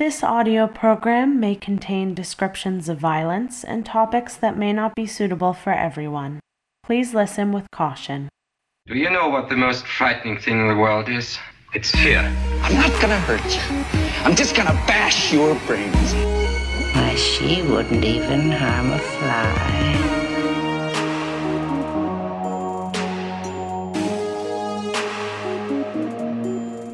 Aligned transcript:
This 0.00 0.24
audio 0.24 0.66
program 0.66 1.38
may 1.38 1.54
contain 1.54 2.14
descriptions 2.14 2.88
of 2.88 2.96
violence 2.96 3.62
and 3.62 3.84
topics 3.84 4.34
that 4.34 4.56
may 4.56 4.72
not 4.72 4.94
be 4.94 5.04
suitable 5.04 5.52
for 5.52 5.74
everyone. 5.74 6.40
Please 6.82 7.12
listen 7.12 7.52
with 7.52 7.70
caution. 7.70 8.30
Do 8.86 8.96
you 8.96 9.10
know 9.10 9.28
what 9.28 9.50
the 9.50 9.58
most 9.58 9.86
frightening 9.86 10.38
thing 10.38 10.58
in 10.58 10.68
the 10.68 10.74
world 10.74 11.10
is? 11.10 11.38
It's 11.74 11.90
fear. 11.90 12.20
I'm 12.62 12.76
not 12.76 12.98
gonna 13.02 13.20
hurt 13.20 13.44
you. 13.44 13.60
I'm 14.24 14.34
just 14.34 14.56
gonna 14.56 14.72
bash 14.88 15.34
your 15.34 15.54
brains. 15.66 16.14
Why, 16.94 17.14
she 17.16 17.60
wouldn't 17.60 18.02
even 18.02 18.52
harm 18.52 18.92
a 18.92 18.98
fly. 18.98 19.96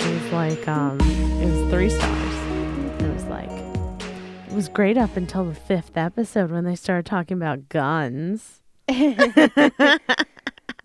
It 0.01 0.23
was 0.23 0.33
like, 0.33 0.67
um, 0.67 0.99
it 1.41 1.47
was 1.49 1.71
three 1.71 1.91
stars. 1.91 2.26
Was 4.57 4.69
great 4.71 4.97
up 4.97 5.19
until 5.19 5.45
the 5.45 5.55
fifth 5.55 5.99
episode 5.99 6.51
when 6.51 6.65
they 6.65 6.75
started 6.75 7.05
talking 7.05 7.37
about 7.37 7.69
guns. 7.69 8.63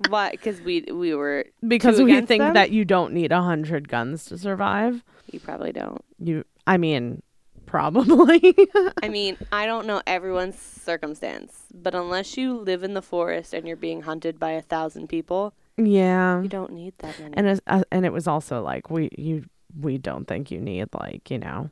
Why? 0.10 0.32
Because 0.32 0.60
we 0.60 0.82
we 0.92 1.16
were 1.16 1.46
Because 1.66 2.02
we 2.02 2.20
think 2.20 2.42
them? 2.42 2.54
that 2.56 2.72
you 2.72 2.84
don't 2.84 3.14
need 3.14 3.32
a 3.32 3.42
hundred 3.42 3.88
guns 3.88 4.26
to 4.26 4.38
survive. 4.38 5.02
you 5.32 5.40
probably 5.40 5.72
don't. 5.72 6.04
You, 6.20 6.44
I 6.68 6.76
mean, 6.76 7.24
probably. 7.66 8.54
I 9.02 9.08
mean, 9.08 9.38
I 9.54 9.66
don't 9.68 9.88
know 9.88 10.02
everyone's 10.06 10.60
circumstance, 10.60 11.64
but 11.74 11.96
unless 11.96 12.36
you 12.36 12.58
live 12.58 12.84
in 12.84 12.94
the 12.94 13.02
forest 13.02 13.54
and 13.54 13.66
you're 13.66 13.78
being 13.78 14.02
hunted 14.02 14.38
by 14.38 14.52
a 14.52 14.62
thousand 14.62 15.08
people, 15.08 15.54
yeah. 15.78 16.42
you 16.42 16.50
don't 16.50 16.74
need 16.74 16.96
that 16.98 17.18
many. 17.22 17.38
And 17.38 17.62
uh, 17.68 17.84
and 17.90 18.06
it 18.06 18.12
was 18.12 18.28
also 18.28 18.62
like 18.62 18.90
we 18.90 19.10
you 19.18 19.46
we 19.80 19.98
don't 19.98 20.28
think 20.28 20.52
you 20.52 20.60
need 20.60 20.90
like 20.94 21.32
you 21.32 21.38
know 21.40 21.70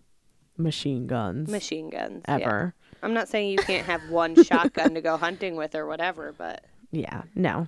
machine 0.60 1.08
guns 1.08 1.50
Machine 1.50 1.90
guns. 1.90 2.24
yeah. 2.28 2.36
ever. 2.36 2.74
I'm 3.02 3.14
not 3.14 3.30
saying 3.30 3.50
you 3.52 3.58
can't 3.58 3.86
have 3.86 4.02
one 4.10 4.36
shotgun 4.44 4.94
to 4.94 5.02
go 5.02 5.18
hunting 5.18 5.56
with 5.56 5.74
or 5.74 5.88
whatever, 5.88 6.34
but 6.38 6.66
Yeah, 6.92 7.24
no. 7.34 7.68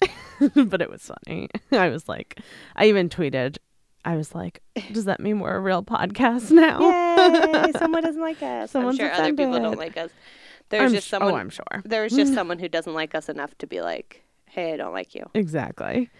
but 0.54 0.82
it 0.82 0.90
was 0.90 1.02
funny. 1.02 1.48
I 1.72 1.88
was 1.88 2.08
like, 2.08 2.38
I 2.76 2.86
even 2.86 3.08
tweeted. 3.08 3.56
I 4.04 4.16
was 4.16 4.34
like, 4.34 4.60
does 4.92 5.06
that 5.06 5.18
mean 5.18 5.40
we're 5.40 5.54
a 5.54 5.60
real 5.60 5.82
podcast 5.82 6.50
now? 6.50 6.78
yay! 6.80 7.72
someone 7.78 8.02
doesn't 8.02 8.20
like 8.20 8.42
us. 8.42 8.72
Someone's 8.72 9.00
I'm 9.00 9.06
sure 9.06 9.14
other 9.14 9.32
people 9.32 9.58
don't 9.58 9.78
like 9.78 9.96
us. 9.96 10.10
There's 10.68 10.82
I'm 10.82 10.92
just 10.92 11.06
sh- 11.06 11.10
someone. 11.10 11.32
Oh, 11.32 11.36
I'm 11.36 11.48
sure. 11.48 11.82
There's 11.84 12.12
just 12.14 12.34
someone 12.34 12.58
who 12.58 12.68
doesn't 12.68 12.92
like 12.92 13.14
us 13.14 13.30
enough 13.30 13.56
to 13.58 13.66
be 13.66 13.80
like, 13.80 14.22
"Hey, 14.46 14.74
I 14.74 14.76
don't 14.76 14.92
like 14.92 15.14
you." 15.14 15.24
Exactly. 15.32 16.10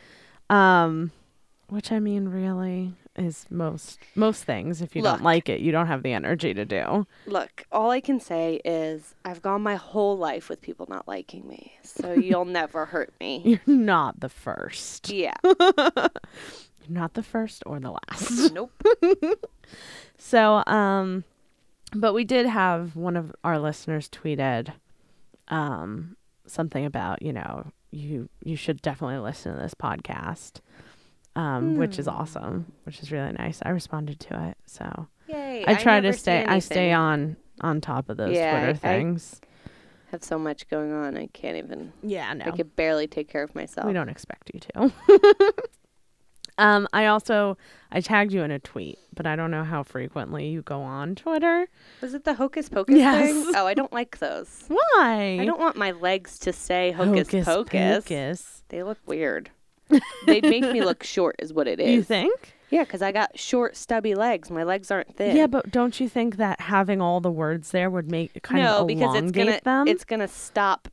Um, 0.48 1.10
which 1.68 1.92
I 1.92 1.98
mean, 1.98 2.28
really 2.28 2.94
is 3.16 3.46
most 3.50 3.98
most 4.14 4.44
things. 4.44 4.82
If 4.82 4.96
you 4.96 5.02
Look. 5.02 5.16
don't 5.16 5.24
like 5.24 5.48
it, 5.48 5.60
you 5.60 5.72
don't 5.72 5.86
have 5.86 6.02
the 6.02 6.12
energy 6.12 6.54
to 6.54 6.64
do. 6.64 7.06
Look, 7.26 7.64
all 7.70 7.90
I 7.90 8.00
can 8.00 8.20
say 8.20 8.60
is 8.64 9.14
I've 9.24 9.42
gone 9.42 9.62
my 9.62 9.76
whole 9.76 10.16
life 10.16 10.48
with 10.48 10.60
people 10.60 10.86
not 10.88 11.06
liking 11.06 11.46
me, 11.46 11.74
so 11.82 12.12
you'll 12.14 12.44
never 12.44 12.86
hurt 12.86 13.12
me. 13.20 13.42
You're 13.44 13.76
not 13.76 14.20
the 14.20 14.28
first. 14.28 15.10
Yeah. 15.10 15.34
You're 15.44 16.98
not 16.98 17.14
the 17.14 17.22
first 17.22 17.62
or 17.64 17.80
the 17.80 17.92
last. 17.92 18.52
Nope. 18.52 18.72
So, 20.16 20.62
um, 20.66 21.24
but 21.92 22.12
we 22.12 22.24
did 22.24 22.46
have 22.46 22.96
one 22.96 23.16
of 23.16 23.34
our 23.42 23.58
listeners 23.58 24.08
tweeted, 24.08 24.72
um, 25.48 26.16
something 26.46 26.84
about 26.84 27.22
you 27.22 27.32
know 27.32 27.66
you 27.90 28.28
you 28.42 28.56
should 28.56 28.82
definitely 28.82 29.18
listen 29.18 29.54
to 29.54 29.60
this 29.60 29.74
podcast, 29.74 30.60
um, 31.36 31.76
which 31.76 31.98
is 31.98 32.06
awesome, 32.08 32.72
which 32.84 33.00
is 33.02 33.10
really 33.12 33.32
nice. 33.32 33.60
I 33.64 33.70
responded 33.70 34.20
to 34.20 34.48
it, 34.50 34.56
so 34.66 35.08
Yay. 35.28 35.64
I 35.66 35.74
try 35.74 36.00
to 36.00 36.12
stay. 36.12 36.44
I 36.44 36.58
stay 36.58 36.92
on 36.92 37.36
on 37.60 37.80
top 37.80 38.08
of 38.08 38.16
those 38.16 38.34
Yeah, 38.34 38.50
Twitter 38.50 38.66
I- 38.66 38.70
I- 38.70 38.98
things. 38.98 39.40
have 40.10 40.22
so 40.24 40.38
much 40.38 40.68
going 40.68 40.92
on. 40.92 41.16
I 41.16 41.26
can't 41.32 41.56
even. 41.56 41.92
yeah, 42.02 42.32
no, 42.34 42.44
I 42.46 42.50
could 42.52 42.76
barely 42.76 43.06
take 43.06 43.28
care 43.28 43.42
of 43.42 43.54
myself. 43.54 43.86
we 43.86 43.92
don't 43.92 44.08
expect 44.08 44.50
you 44.54 44.60
to. 44.60 44.92
um, 46.58 46.86
I 46.92 47.06
also 47.06 47.56
I 47.90 48.00
tagged 48.00 48.32
you 48.32 48.42
in 48.42 48.50
a 48.52 48.58
tweet, 48.60 48.98
but 49.14 49.26
I 49.26 49.34
don't 49.34 49.50
know 49.50 49.64
how 49.64 49.82
frequently 49.82 50.46
you 50.48 50.62
go 50.62 50.82
on 50.82 51.14
Twitter. 51.16 51.66
Was 52.00 52.14
it 52.14 52.24
the 52.24 52.34
hocus 52.34 52.68
pocus 52.68 52.96
Yes. 52.96 53.32
thing? 53.32 53.52
Oh, 53.56 53.66
I 53.66 53.74
don't 53.74 53.92
like 53.92 54.18
those. 54.18 54.64
Why? 54.68 55.38
I 55.40 55.44
don't 55.44 55.58
want 55.60 55.76
my 55.76 55.90
legs 55.92 56.38
to 56.40 56.52
say 56.52 56.92
hocus, 56.92 57.28
Hocus 57.28 57.44
pocus. 57.44 58.04
pocus. 58.04 58.62
They 58.68 58.82
look 58.84 58.98
weird. 59.06 59.50
They'd 60.26 60.44
make 60.44 60.62
me 60.62 60.82
look 60.82 61.02
short, 61.02 61.36
is 61.38 61.52
what 61.52 61.66
it 61.68 61.80
is. 61.80 61.90
You 61.90 62.02
think? 62.02 62.54
Yeah, 62.70 62.84
because 62.84 63.02
I 63.02 63.12
got 63.12 63.38
short, 63.38 63.76
stubby 63.76 64.14
legs. 64.14 64.50
My 64.50 64.64
legs 64.64 64.90
aren't 64.90 65.14
thin. 65.16 65.36
Yeah, 65.36 65.46
but 65.46 65.70
don't 65.70 66.00
you 66.00 66.08
think 66.08 66.36
that 66.36 66.60
having 66.60 67.00
all 67.00 67.20
the 67.20 67.30
words 67.30 67.70
there 67.70 67.88
would 67.90 68.10
make 68.10 68.42
kind 68.42 68.62
no, 68.62 68.78
of 68.80 68.86
because 68.86 69.14
it's 69.16 69.30
gonna 69.30 69.60
them? 69.62 69.86
it's 69.86 70.04
gonna 70.04 70.26
stop 70.28 70.88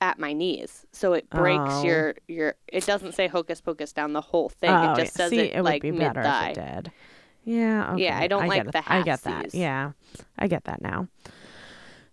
at 0.00 0.18
my 0.18 0.32
knees, 0.32 0.84
so 0.92 1.12
it 1.12 1.30
breaks 1.30 1.62
Oh. 1.66 1.84
your 1.84 2.14
your. 2.26 2.54
It 2.68 2.84
doesn't 2.84 3.12
say 3.14 3.28
hocus 3.28 3.60
pocus 3.60 3.92
down 3.92 4.12
the 4.12 4.20
whole 4.20 4.48
thing. 4.48 4.70
oh, 4.70 4.92
it 4.92 4.96
just 4.96 5.16
yeah. 5.16 5.24
says 5.24 5.30
See, 5.30 5.38
it, 5.40 5.56
would 5.56 5.64
like 5.64 5.82
be 5.82 5.92
mid 5.92 6.00
better 6.00 6.22
thigh. 6.22 6.50
if 6.50 6.58
it 6.58 6.74
did. 6.84 6.92
Yeah. 7.44 7.92
Okay. 7.92 8.04
Yeah, 8.04 8.18
I 8.18 8.26
don't 8.26 8.42
get 8.42 8.48
like 8.48 8.60
it. 8.66 8.72
the 8.72 8.82
I 8.92 9.02
get 9.02 9.22
that. 9.22 9.54
Yeah, 9.54 9.92
I 10.38 10.46
get 10.48 10.64
that 10.64 10.82
now. 10.82 11.08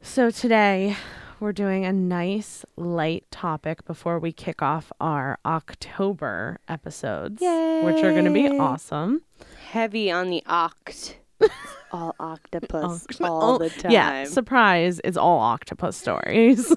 So 0.02 0.30
today 0.30 0.96
we're 1.42 1.52
doing 1.52 1.84
a 1.86 1.92
nice 1.92 2.64
light 2.78 3.26
topic 3.32 3.84
before 3.86 4.20
we 4.20 4.32
kick 4.32 4.62
off 4.62 4.92
our 5.02 5.40
October 5.44 6.60
episodes, 6.68 7.42
which 7.42 8.04
are 8.04 8.12
going 8.12 8.26
to 8.26 8.32
be 8.32 8.48
awesome. 8.48 9.24
Heavy 9.72 10.12
on 10.12 10.30
the 10.30 10.44
oct. 10.48 11.16
all 11.92 12.16
octopus 12.20 13.08
Oct- 13.08 13.28
all 13.28 13.56
oh, 13.56 13.58
the 13.58 13.72
time. 13.72 13.92
Yeah, 13.92 14.26
surprise! 14.26 15.02
It's 15.04 15.18
all 15.18 15.40
octopus 15.40 15.98
stories. 15.98 16.72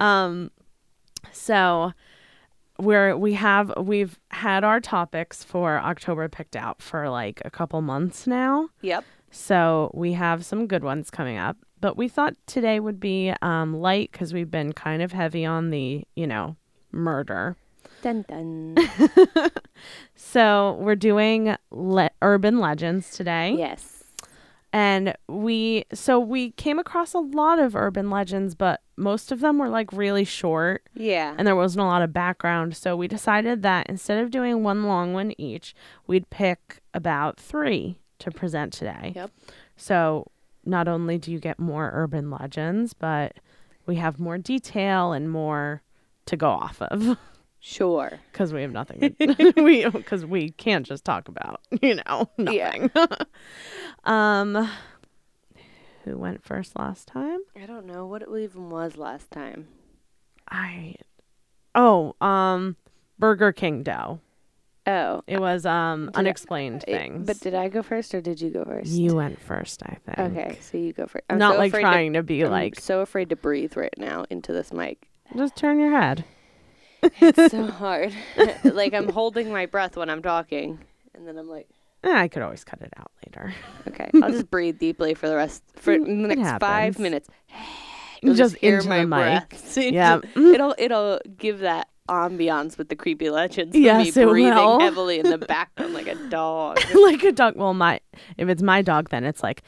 um, 0.00 0.50
so 1.30 1.92
we're 2.80 3.16
we 3.16 3.34
have 3.34 3.72
we've 3.78 4.18
had 4.32 4.64
our 4.64 4.80
topics 4.80 5.44
for 5.44 5.78
October 5.78 6.28
picked 6.28 6.56
out 6.56 6.82
for 6.82 7.08
like 7.08 7.40
a 7.44 7.50
couple 7.50 7.80
months 7.80 8.26
now. 8.26 8.68
Yep. 8.80 9.04
So 9.34 9.90
we 9.94 10.12
have 10.12 10.44
some 10.44 10.66
good 10.66 10.84
ones 10.84 11.10
coming 11.10 11.38
up, 11.38 11.56
but 11.80 11.96
we 11.96 12.06
thought 12.06 12.34
today 12.46 12.78
would 12.78 13.00
be 13.00 13.32
um, 13.42 13.74
light 13.80 14.12
because 14.12 14.32
we've 14.34 14.50
been 14.50 14.72
kind 14.74 15.02
of 15.02 15.10
heavy 15.12 15.44
on 15.46 15.70
the 15.70 16.04
you 16.14 16.26
know 16.26 16.56
murder. 16.92 17.56
Dun 18.02 18.24
dun. 18.28 18.76
So 20.14 20.76
we're 20.80 20.94
doing 20.96 21.56
le- 21.70 22.10
urban 22.20 22.58
legends 22.60 23.10
today. 23.10 23.54
yes. 23.58 24.04
And 24.74 25.14
we 25.28 25.84
so 25.92 26.18
we 26.18 26.52
came 26.52 26.78
across 26.78 27.12
a 27.12 27.18
lot 27.18 27.58
of 27.58 27.76
urban 27.76 28.08
legends, 28.08 28.54
but 28.54 28.80
most 28.96 29.30
of 29.32 29.40
them 29.40 29.58
were 29.58 29.68
like 29.68 29.92
really 29.92 30.24
short 30.24 30.84
Yeah. 30.94 31.34
and 31.36 31.46
there 31.46 31.56
wasn't 31.56 31.82
a 31.82 31.86
lot 31.86 32.00
of 32.00 32.12
background. 32.12 32.74
So 32.76 32.96
we 32.96 33.06
decided 33.08 33.62
that 33.62 33.88
instead 33.90 34.22
of 34.22 34.30
doing 34.30 34.62
one 34.62 34.84
long 34.84 35.12
one 35.12 35.32
each, 35.38 35.74
we'd 36.06 36.30
pick 36.30 36.80
about 36.94 37.38
3 37.38 37.98
to 38.22 38.30
present 38.32 38.72
today. 38.72 39.12
Yep. 39.14 39.30
So 39.76 40.26
not 40.64 40.88
only 40.88 41.18
do 41.18 41.30
you 41.32 41.38
get 41.38 41.58
more 41.58 41.90
urban 41.92 42.30
legends, 42.30 42.92
but 42.94 43.34
we 43.86 43.96
have 43.96 44.18
more 44.18 44.38
detail 44.38 45.12
and 45.12 45.30
more 45.30 45.82
to 46.26 46.36
go 46.36 46.48
off 46.50 46.80
of 46.82 47.18
Sure. 47.60 48.20
because 48.32 48.52
we 48.52 48.62
have 48.62 48.72
nothing 48.72 49.14
to, 49.20 49.52
we 49.62 49.88
because 49.88 50.24
we 50.24 50.50
can't 50.50 50.86
just 50.86 51.04
talk 51.04 51.28
about 51.28 51.60
you 51.80 51.96
know 51.96 52.28
Yeah. 52.38 52.86
nothing 52.94 53.26
um 54.04 54.68
who 56.04 56.16
went 56.18 56.44
first 56.44 56.76
last 56.78 57.06
time 57.08 57.38
I 57.60 57.66
don't 57.66 57.86
know 57.86 58.06
what 58.06 58.22
it 58.22 58.28
even 58.36 58.68
was 58.70 58.96
last 58.96 59.30
time. 59.30 59.68
i 60.48 60.94
oh 61.74 62.14
um 62.20 62.76
burger 63.18 63.52
king 63.52 63.82
dough 63.82 64.20
Oh. 64.86 65.22
it 65.28 65.38
was 65.40 65.64
um 65.64 66.06
Did 66.06 66.16
I- 66.16 66.18
unexplained 66.20 66.84
it- 66.88 66.92
things 66.98 67.26
But 67.26 67.38
did 67.40 67.54
I 67.54 67.68
go 67.68 67.82
first 67.82 68.14
or 68.14 68.20
did 68.20 68.40
you 68.40 68.50
go 68.50 68.64
first? 68.64 68.88
you 68.90 69.14
went 69.14 69.40
first 69.40 69.80
i 69.84 69.96
think 70.04 70.18
Okay, 70.18 70.58
so 70.60 70.76
you 70.76 70.92
go 70.92 71.06
first. 71.06 71.24
I'm 71.30 71.38
not 71.38 71.54
so 71.54 71.58
like 71.58 71.72
trying 71.72 72.14
to, 72.14 72.22
be 72.24 72.44
I'm 72.44 72.50
like 72.50 72.80
so 72.80 73.00
afraid 73.00 73.28
to 73.30 73.36
breathe 73.36 73.76
right 73.76 73.94
now 73.96 74.24
into 74.28 74.52
this 74.52 74.72
mic. 74.72 75.08
just 75.36 75.54
turn 75.56 75.78
your 75.78 75.92
head 75.92 76.24
It's 77.20 77.50
so 77.52 77.66
hard. 77.82 78.12
like 78.64 78.92
I'm 78.94 79.08
holding 79.08 79.50
my 79.52 79.66
breath 79.66 79.96
when 79.96 80.08
I'm 80.10 80.22
talking, 80.22 80.78
and 81.14 81.26
then 81.26 81.36
I'm 81.38 81.48
like, 81.48 81.68
i 82.04 82.26
could 82.28 82.42
always 82.42 82.64
cut 82.64 82.80
it 82.80 82.92
out 82.96 83.10
later 83.24 83.54
okay, 83.88 84.10
I'll 84.22 84.30
just 84.32 84.50
breathe 84.50 84.78
deeply 84.80 85.14
for 85.14 85.28
the 85.28 85.36
rest 85.36 85.62
for 85.76 85.96
the 85.96 86.04
It 86.04 86.36
next 86.38 86.58
five 86.60 86.98
minutes. 86.98 87.28
You'll 88.24 88.36
Just 88.36 88.54
hear 88.56 88.76
into 88.76 88.88
my 88.88 89.00
the 89.00 89.06
mic. 89.08 89.18
breaths. 89.48 89.76
It's 89.76 89.92
Yeah. 89.92 90.20
just- 90.22 90.36
it'll 90.36 90.74
it'll 90.78 91.18
give 91.36 91.58
that 91.60 91.88
ambiance 92.12 92.78
with 92.78 92.88
the 92.88 92.96
creepy 92.96 93.30
legends. 93.30 93.76
Yes, 93.76 94.16
me 94.16 94.22
it 94.22 94.26
breathing 94.26 94.54
will. 94.54 94.80
heavily 94.80 95.18
in 95.18 95.28
the 95.30 95.38
background 95.38 95.94
like 95.94 96.06
a 96.06 96.14
dog. 96.28 96.78
like 96.94 97.22
a 97.22 97.32
dog. 97.32 97.56
Well, 97.56 97.74
my 97.74 98.00
if 98.36 98.48
it's 98.48 98.62
my 98.62 98.82
dog, 98.82 99.10
then 99.10 99.24
it's 99.24 99.42
like 99.42 99.62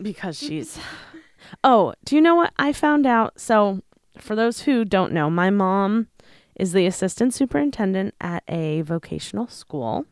because 0.00 0.38
she's. 0.38 0.78
Oh, 1.62 1.94
do 2.04 2.16
you 2.16 2.22
know 2.22 2.34
what 2.34 2.52
I 2.58 2.72
found 2.72 3.06
out? 3.06 3.40
So, 3.40 3.82
for 4.18 4.34
those 4.34 4.62
who 4.62 4.84
don't 4.84 5.12
know, 5.12 5.30
my 5.30 5.50
mom 5.50 6.08
is 6.56 6.72
the 6.72 6.86
assistant 6.86 7.34
superintendent 7.34 8.14
at 8.20 8.42
a 8.48 8.82
vocational 8.82 9.46
school. 9.46 10.06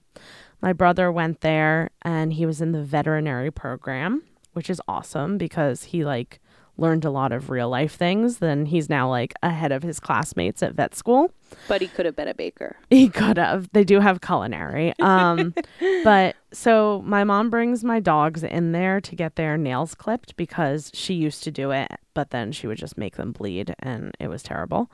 My 0.60 0.72
brother 0.72 1.10
went 1.10 1.40
there 1.40 1.90
and 2.02 2.32
he 2.32 2.46
was 2.46 2.60
in 2.60 2.72
the 2.72 2.82
veterinary 2.82 3.50
program, 3.50 4.22
which 4.52 4.70
is 4.70 4.80
awesome 4.86 5.36
because 5.36 5.84
he 5.84 6.04
like 6.04 6.40
learned 6.76 7.04
a 7.04 7.10
lot 7.10 7.32
of 7.32 7.50
real 7.50 7.68
life 7.68 7.94
things. 7.94 8.38
Then 8.38 8.66
he's 8.66 8.88
now 8.88 9.08
like 9.08 9.34
ahead 9.42 9.72
of 9.72 9.82
his 9.82 10.00
classmates 10.00 10.62
at 10.62 10.74
vet 10.74 10.94
school. 10.94 11.32
But 11.68 11.80
he 11.80 11.88
could 11.88 12.06
have 12.06 12.16
been 12.16 12.28
a 12.28 12.34
baker. 12.34 12.76
He 12.90 13.08
could 13.08 13.36
have. 13.36 13.70
They 13.72 13.84
do 13.84 14.00
have 14.00 14.20
culinary. 14.20 14.92
Um, 15.00 15.54
but 16.04 16.36
so 16.52 17.02
my 17.04 17.24
mom 17.24 17.50
brings 17.50 17.84
my 17.84 18.00
dogs 18.00 18.42
in 18.42 18.72
there 18.72 19.00
to 19.00 19.14
get 19.14 19.36
their 19.36 19.56
nails 19.56 19.94
clipped 19.94 20.36
because 20.36 20.90
she 20.94 21.14
used 21.14 21.44
to 21.44 21.50
do 21.50 21.70
it, 21.70 21.88
but 22.12 22.30
then 22.30 22.52
she 22.52 22.66
would 22.66 22.78
just 22.78 22.98
make 22.98 23.16
them 23.16 23.32
bleed 23.32 23.74
and 23.78 24.12
it 24.18 24.28
was 24.28 24.42
terrible. 24.42 24.90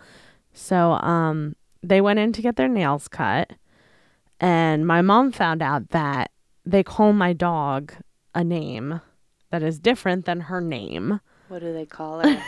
So 0.53 0.93
um, 0.93 1.57
they 1.83 2.01
went 2.01 2.19
in 2.19 2.33
to 2.33 2.43
get 2.43 2.57
their 2.57 2.69
nails 2.69 3.09
cut, 3.09 3.53
and 4.41 4.87
my 4.87 5.01
mom 5.03 5.33
found 5.33 5.63
out 5.63 5.91
that 5.91 6.31
they 6.65 6.83
call 6.83 7.13
my 7.13 7.33
dog 7.33 7.93
a 8.35 8.45
name 8.45 9.01
that 9.51 9.63
is 9.63 9.79
different 9.79 10.25
than 10.25 10.43
her 10.43 10.61
name. 10.61 11.21
What 11.51 11.63
do 11.63 11.73
they 11.73 11.85
call 11.85 12.21
her? 12.25 12.43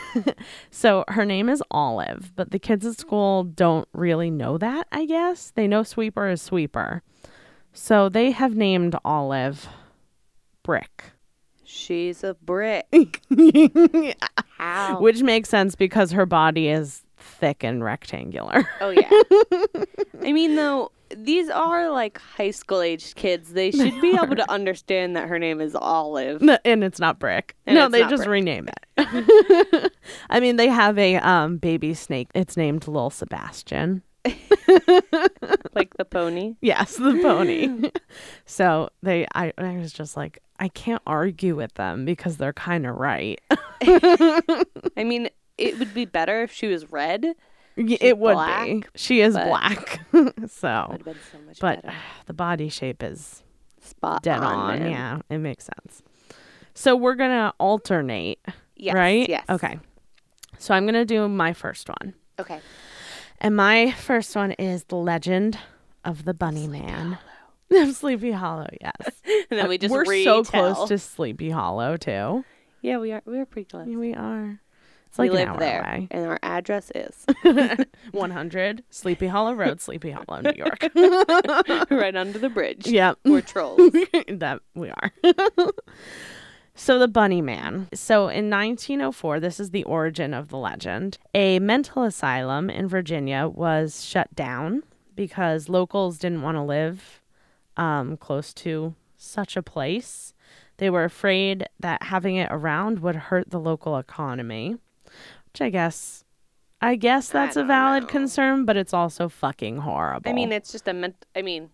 So 0.70 1.04
her 1.08 1.24
name 1.24 1.48
is 1.48 1.60
Olive, 1.72 2.30
but 2.36 2.52
the 2.52 2.60
kids 2.60 2.86
at 2.86 2.96
school 2.96 3.42
don't 3.42 3.88
really 3.92 4.30
know 4.30 4.58
that, 4.58 4.86
I 4.92 5.06
guess. 5.06 5.50
They 5.56 5.66
know 5.66 5.82
Sweeper 5.82 6.28
is 6.28 6.40
Sweeper. 6.40 7.02
So 7.72 8.08
they 8.08 8.30
have 8.30 8.54
named 8.54 8.94
Olive 9.04 9.68
Brick. 10.62 11.02
She's 11.64 12.22
a 12.22 12.34
brick. 12.34 13.20
How? 14.58 15.00
Which 15.00 15.22
makes 15.22 15.48
sense 15.48 15.74
because 15.74 16.12
her 16.12 16.26
body 16.26 16.68
is 16.68 17.02
thick 17.16 17.64
and 17.64 17.82
rectangular. 17.82 18.68
Oh 18.80 18.90
yeah. 18.90 19.10
I 20.22 20.32
mean 20.32 20.54
though, 20.54 20.92
these 21.16 21.50
are 21.50 21.90
like 21.90 22.18
high 22.18 22.50
school 22.50 22.80
aged 22.80 23.16
kids. 23.16 23.52
They 23.52 23.70
should 23.70 24.00
be 24.00 24.16
able 24.22 24.36
to 24.36 24.50
understand 24.50 25.16
that 25.16 25.28
her 25.28 25.38
name 25.38 25.60
is 25.60 25.74
Olive. 25.74 26.42
No, 26.42 26.58
and 26.64 26.82
it's 26.84 26.98
not 26.98 27.18
Brick. 27.18 27.56
And 27.66 27.74
no, 27.74 27.88
they 27.88 28.00
just 28.02 28.24
Brick. 28.24 28.28
rename 28.28 28.68
it. 28.68 29.92
I 30.30 30.40
mean, 30.40 30.56
they 30.56 30.68
have 30.68 30.98
a 30.98 31.16
um, 31.16 31.58
baby 31.58 31.94
snake. 31.94 32.28
It's 32.34 32.56
named 32.56 32.86
Lil 32.88 33.10
Sebastian. 33.10 34.02
Like 35.74 35.96
the 35.96 36.04
pony. 36.04 36.56
Yes, 36.60 36.96
the 36.96 37.18
pony. 37.22 37.90
so 38.44 38.90
they, 39.02 39.26
I, 39.34 39.52
I 39.56 39.76
was 39.78 39.92
just 39.92 40.16
like, 40.16 40.38
I 40.58 40.68
can't 40.68 41.02
argue 41.06 41.56
with 41.56 41.74
them 41.74 42.04
because 42.04 42.36
they're 42.36 42.52
kind 42.52 42.86
of 42.86 42.96
right. 42.96 43.40
I 43.80 44.74
mean, 44.98 45.28
it 45.58 45.78
would 45.78 45.94
be 45.94 46.04
better 46.04 46.42
if 46.42 46.52
she 46.52 46.66
was 46.68 46.90
red. 46.90 47.34
Y- 47.76 47.98
it 48.00 48.18
would 48.18 48.36
be. 48.64 48.84
She 48.94 49.20
is 49.20 49.34
black. 49.34 50.00
so, 50.12 50.86
Would 50.90 50.98
have 50.98 51.04
been 51.04 51.16
so 51.32 51.38
much 51.46 51.58
but 51.60 51.82
better. 51.82 51.96
the 52.26 52.32
body 52.34 52.68
shape 52.68 53.02
is 53.02 53.42
Spot 53.80 54.22
dead 54.22 54.38
on. 54.38 54.82
on. 54.82 54.90
Yeah, 54.90 55.20
it 55.30 55.38
makes 55.38 55.64
sense. 55.64 56.02
So 56.74 56.96
we're 56.96 57.14
gonna 57.16 57.52
alternate, 57.58 58.38
Yes, 58.76 58.94
right? 58.94 59.28
Yes. 59.28 59.44
Okay. 59.48 59.78
So 60.58 60.74
I'm 60.74 60.86
gonna 60.86 61.04
do 61.04 61.28
my 61.28 61.52
first 61.52 61.88
one, 61.88 62.14
Okay. 62.38 62.60
and 63.40 63.56
my 63.56 63.90
first 63.92 64.34
one 64.36 64.52
is 64.52 64.84
the 64.84 64.96
Legend 64.96 65.58
of 66.04 66.24
the 66.24 66.34
Bunny 66.34 66.68
Man. 66.68 67.18
Of 67.70 67.92
Sleepy 67.96 68.30
Hollow, 68.32 68.68
yes. 68.80 68.94
And 69.50 69.58
then 69.60 69.68
we 69.68 69.78
just 69.78 69.92
We're 69.92 70.04
retell. 70.04 70.44
so 70.44 70.50
close 70.50 70.88
to 70.88 70.98
Sleepy 70.98 71.50
Hollow 71.50 71.96
too. 71.96 72.44
Yeah, 72.80 72.98
we 72.98 73.12
are. 73.12 73.22
We 73.26 73.38
are 73.38 73.46
pretty 73.46 73.68
close. 73.68 73.86
Yeah, 73.88 73.96
we 73.96 74.14
are. 74.14 74.60
It's 75.12 75.18
we 75.18 75.28
like 75.28 75.40
live 75.40 75.48
hour 75.48 75.58
there, 75.58 75.80
away. 75.82 76.08
and 76.10 76.24
our 76.26 76.38
address 76.42 76.90
is 76.94 77.26
100 78.12 78.82
Sleepy 78.88 79.26
Hollow 79.26 79.52
Road, 79.52 79.78
Sleepy 79.78 80.10
Hollow, 80.10 80.40
New 80.40 80.54
York. 80.56 80.88
right 81.90 82.16
under 82.16 82.38
the 82.38 82.48
bridge. 82.48 82.86
yep. 82.86 83.18
We're 83.22 83.42
trolls. 83.42 83.92
that 83.92 84.60
we 84.74 84.88
are. 84.88 85.12
so 86.74 86.98
the 86.98 87.08
bunny 87.08 87.42
man. 87.42 87.90
So 87.92 88.28
in 88.28 88.48
1904, 88.48 89.38
this 89.38 89.60
is 89.60 89.68
the 89.70 89.84
origin 89.84 90.32
of 90.32 90.48
the 90.48 90.56
legend. 90.56 91.18
A 91.34 91.58
mental 91.58 92.04
asylum 92.04 92.70
in 92.70 92.88
Virginia 92.88 93.48
was 93.48 94.02
shut 94.02 94.34
down 94.34 94.82
because 95.14 95.68
locals 95.68 96.16
didn't 96.16 96.40
want 96.40 96.56
to 96.56 96.62
live 96.62 97.20
um, 97.76 98.16
close 98.16 98.54
to 98.54 98.94
such 99.18 99.58
a 99.58 99.62
place. 99.62 100.32
They 100.78 100.88
were 100.88 101.04
afraid 101.04 101.66
that 101.78 102.04
having 102.04 102.36
it 102.36 102.48
around 102.50 103.00
would 103.00 103.14
hurt 103.14 103.50
the 103.50 103.60
local 103.60 103.98
economy, 103.98 104.78
which 105.52 105.60
I 105.60 105.70
guess. 105.70 106.24
I 106.80 106.96
guess 106.96 107.28
that's 107.28 107.56
a 107.56 107.62
valid 107.62 108.04
know. 108.04 108.08
concern, 108.08 108.64
but 108.64 108.76
it's 108.76 108.92
also 108.92 109.28
fucking 109.28 109.78
horrible. 109.78 110.28
I 110.28 110.34
mean, 110.34 110.50
it's 110.50 110.72
just 110.72 110.88
a 110.88 110.92
ment. 110.92 111.24
I 111.36 111.42
mean, 111.42 111.70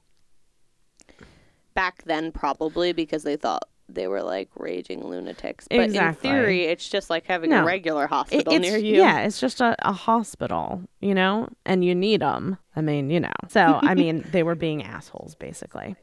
back 1.72 2.02
then 2.04 2.30
probably 2.30 2.92
because 2.92 3.22
they 3.22 3.36
thought 3.36 3.68
they 3.88 4.06
were 4.06 4.22
like 4.22 4.50
raging 4.54 5.02
lunatics. 5.02 5.66
But 5.70 5.80
Exactly. 5.80 6.28
in 6.28 6.36
theory, 6.36 6.64
it's 6.64 6.86
just 6.86 7.08
like 7.08 7.24
having 7.26 7.50
No. 7.50 7.62
a 7.62 7.64
regular 7.64 8.06
hospital 8.06 8.52
it's, 8.52 8.62
near 8.62 8.76
you. 8.76 8.98
Yeah, 8.98 9.20
it's 9.20 9.40
just 9.40 9.62
a, 9.62 9.74
a 9.78 9.92
hospital, 9.92 10.82
you 11.00 11.14
know, 11.14 11.48
and 11.64 11.82
you 11.82 11.94
need 11.94 12.20
them. 12.20 12.58
I 12.76 12.82
mean, 12.82 13.08
you 13.08 13.20
know. 13.20 13.32
So, 13.48 13.80
I 13.82 13.94
mean, 13.94 14.26
they 14.30 14.42
were 14.42 14.54
being 14.54 14.82
assholes, 14.82 15.34
basically. 15.36 15.96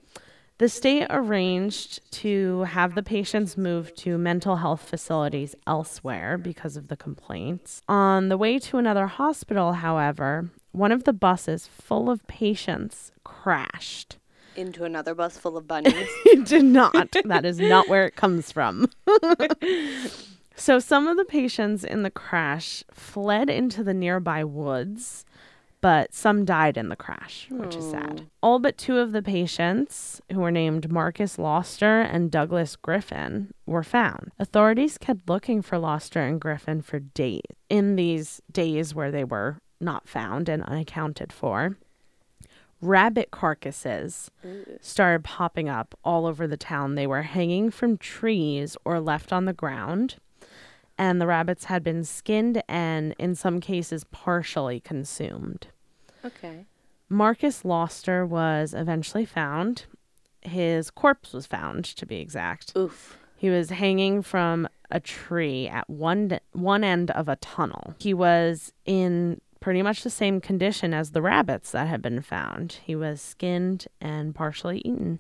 The 0.57 0.69
state 0.69 1.07
arranged 1.10 2.00
to 2.13 2.63
have 2.63 2.96
the 2.96 3.04
patients 3.04 3.57
moved 3.57 3.98
to 3.98 4.18
mental 4.18 4.56
health 4.57 4.81
facilities 4.81 5.54
elsewhere 5.68 6.38
because 6.38 6.78
of 6.78 6.88
the 6.88 6.96
complaints. 6.96 7.81
On 7.90 8.30
the 8.30 8.38
way 8.38 8.57
to 8.60 8.78
another 8.78 9.07
hospital, 9.07 9.74
however, 9.74 10.50
one 10.72 10.94
of 10.94 11.04
the 11.04 11.12
buses 11.12 11.68
full 11.68 12.10
of 12.10 12.25
patients 12.28 13.12
crashed. 13.25 14.16
Into 14.56 14.86
another 14.86 15.13
bus 15.13 15.38
full 15.38 15.57
of 15.57 15.68
bunnies. 15.68 15.94
It 16.25 16.46
did 16.46 16.63
not. 16.63 17.13
that 17.25 17.44
is 17.44 17.60
not 17.60 17.90
where 17.90 18.06
it 18.06 18.16
comes 18.16 18.50
from. 18.54 18.90
so 20.56 20.80
some 20.80 21.07
of 21.07 21.18
the 21.18 21.25
patients 21.25 21.84
in 21.84 22.04
the 22.04 22.10
crash 22.10 22.86
fled 22.94 23.50
into 23.50 23.84
the 23.84 23.94
nearby 23.94 24.46
woods, 24.46 25.25
but 25.85 26.15
some 26.15 26.45
died 26.45 26.77
in 26.77 26.89
the 26.89 26.95
crash, 26.95 27.45
which 27.51 27.75
is 27.75 27.91
sad. 27.91 28.25
All 28.41 28.57
but 28.57 28.75
two 28.75 28.97
of 28.97 29.11
the 29.11 29.21
patients, 29.21 30.19
who 30.31 30.39
were 30.39 30.49
named 30.49 30.91
Marcus 30.91 31.37
Loster 31.37 32.01
and 32.01 32.31
Douglas 32.31 32.75
Griffin, 32.75 33.53
were 33.67 33.83
found. 33.83 34.31
Authorities 34.39 34.97
kept 34.97 35.29
looking 35.29 35.61
for 35.61 35.77
Loster 35.77 36.21
and 36.21 36.41
Griffin 36.41 36.81
for 36.81 36.97
days. 36.97 37.43
In 37.69 37.97
these 37.97 38.41
days 38.51 38.95
where 38.95 39.11
they 39.11 39.23
were 39.23 39.59
not 39.79 40.09
found 40.09 40.49
and 40.49 40.63
unaccounted 40.63 41.31
for, 41.31 41.77
rabbit 42.81 43.29
carcasses 43.29 44.31
started 44.81 45.23
popping 45.23 45.69
up 45.69 45.94
all 46.04 46.25
over 46.25 46.47
the 46.47 46.57
town. 46.57 46.95
They 46.95 47.06
were 47.06 47.21
hanging 47.21 47.69
from 47.69 47.99
trees 47.99 48.75
or 48.85 48.99
left 48.99 49.31
on 49.31 49.45
the 49.45 49.54
ground, 49.54 50.15
and 50.97 51.21
the 51.21 51.27
rabbits 51.27 51.65
had 51.65 51.83
been 51.83 52.04
skinned 52.04 52.63
and, 52.68 53.13
in 53.19 53.35
some 53.35 53.59
cases, 53.59 54.04
partially 54.06 54.80
consumed. 54.80 55.68
Okay. 56.25 56.65
Marcus 57.09 57.63
Loster 57.63 58.25
was 58.25 58.73
eventually 58.73 59.25
found. 59.25 59.85
His 60.41 60.91
corpse 60.91 61.33
was 61.33 61.45
found, 61.45 61.85
to 61.85 62.05
be 62.05 62.17
exact. 62.17 62.73
Oof. 62.77 63.17
He 63.35 63.49
was 63.49 63.69
hanging 63.69 64.21
from 64.21 64.67
a 64.91 64.99
tree 64.99 65.67
at 65.67 65.89
one 65.89 66.39
one 66.53 66.83
end 66.83 67.11
of 67.11 67.27
a 67.27 67.35
tunnel. 67.37 67.95
He 67.99 68.13
was 68.13 68.71
in 68.85 69.41
pretty 69.59 69.81
much 69.81 70.03
the 70.03 70.09
same 70.09 70.39
condition 70.39 70.94
as 70.94 71.11
the 71.11 71.21
rabbits 71.21 71.71
that 71.71 71.87
had 71.87 72.01
been 72.01 72.21
found. 72.21 72.79
He 72.83 72.95
was 72.95 73.21
skinned 73.21 73.87
and 73.99 74.35
partially 74.35 74.79
eaten. 74.85 75.19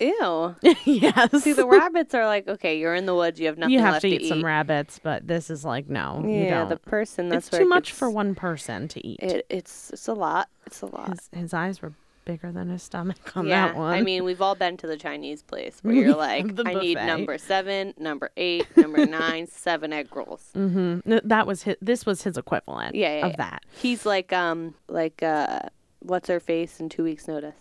Ew. 0.00 0.56
yes. 0.84 1.42
See, 1.42 1.52
the 1.52 1.66
rabbits 1.66 2.14
are 2.14 2.26
like, 2.26 2.48
okay, 2.48 2.78
you're 2.78 2.94
in 2.94 3.06
the 3.06 3.14
woods, 3.14 3.38
you 3.40 3.46
have 3.46 3.58
nothing 3.58 3.72
you 3.72 3.80
have 3.80 3.92
left 3.94 4.02
to 4.02 4.08
eat, 4.08 4.22
eat. 4.22 4.28
some 4.28 4.44
rabbits, 4.44 4.98
but 5.02 5.26
this 5.26 5.50
is 5.50 5.64
like 5.64 5.88
no, 5.88 6.22
you 6.24 6.44
Yeah, 6.44 6.60
don't. 6.60 6.68
the 6.70 6.76
person. 6.76 7.28
That's 7.28 7.46
it's 7.46 7.52
where 7.52 7.60
too 7.60 7.66
it 7.66 7.68
much 7.70 7.86
gets- 7.88 7.98
for 7.98 8.10
one 8.10 8.34
person 8.34 8.88
to 8.88 9.06
eat. 9.06 9.20
It, 9.20 9.46
it's 9.48 9.90
it's 9.90 10.08
a 10.08 10.14
lot. 10.14 10.48
It's 10.66 10.82
a 10.82 10.86
lot. 10.86 11.10
his, 11.10 11.28
his 11.32 11.54
eyes 11.54 11.80
were 11.82 11.92
bigger 12.24 12.50
than 12.50 12.70
his 12.70 12.82
stomach 12.82 13.36
on 13.36 13.46
yeah, 13.46 13.66
that 13.68 13.76
one. 13.76 13.92
I 13.92 14.00
mean, 14.00 14.24
we've 14.24 14.40
all 14.40 14.54
been 14.54 14.78
to 14.78 14.86
the 14.86 14.96
Chinese 14.96 15.42
place 15.42 15.78
where 15.82 15.94
you're 15.94 16.16
like, 16.16 16.56
The 16.56 16.66
I 16.66 16.74
need 16.74 16.96
number 16.96 17.36
seven, 17.38 17.92
number 17.98 18.30
eight, 18.36 18.66
number 18.76 19.04
nine, 19.06 19.46
seven 19.46 19.92
egg 19.92 20.14
rolls. 20.16 20.48
hmm 20.54 21.00
that 21.04 21.46
was 21.46 21.62
his. 21.64 21.76
This 21.82 22.04
was 22.06 22.22
his 22.22 22.36
equivalent. 22.36 22.94
Yeah, 22.94 23.18
yeah, 23.18 23.26
of 23.26 23.30
yeah. 23.32 23.36
that. 23.36 23.62
He's 23.80 24.04
like, 24.06 24.32
um, 24.32 24.74
like, 24.88 25.22
uh, 25.22 25.60
what's 26.00 26.28
her 26.28 26.40
face 26.40 26.80
in 26.80 26.88
Two 26.88 27.04
Weeks 27.04 27.28
Notice? 27.28 27.54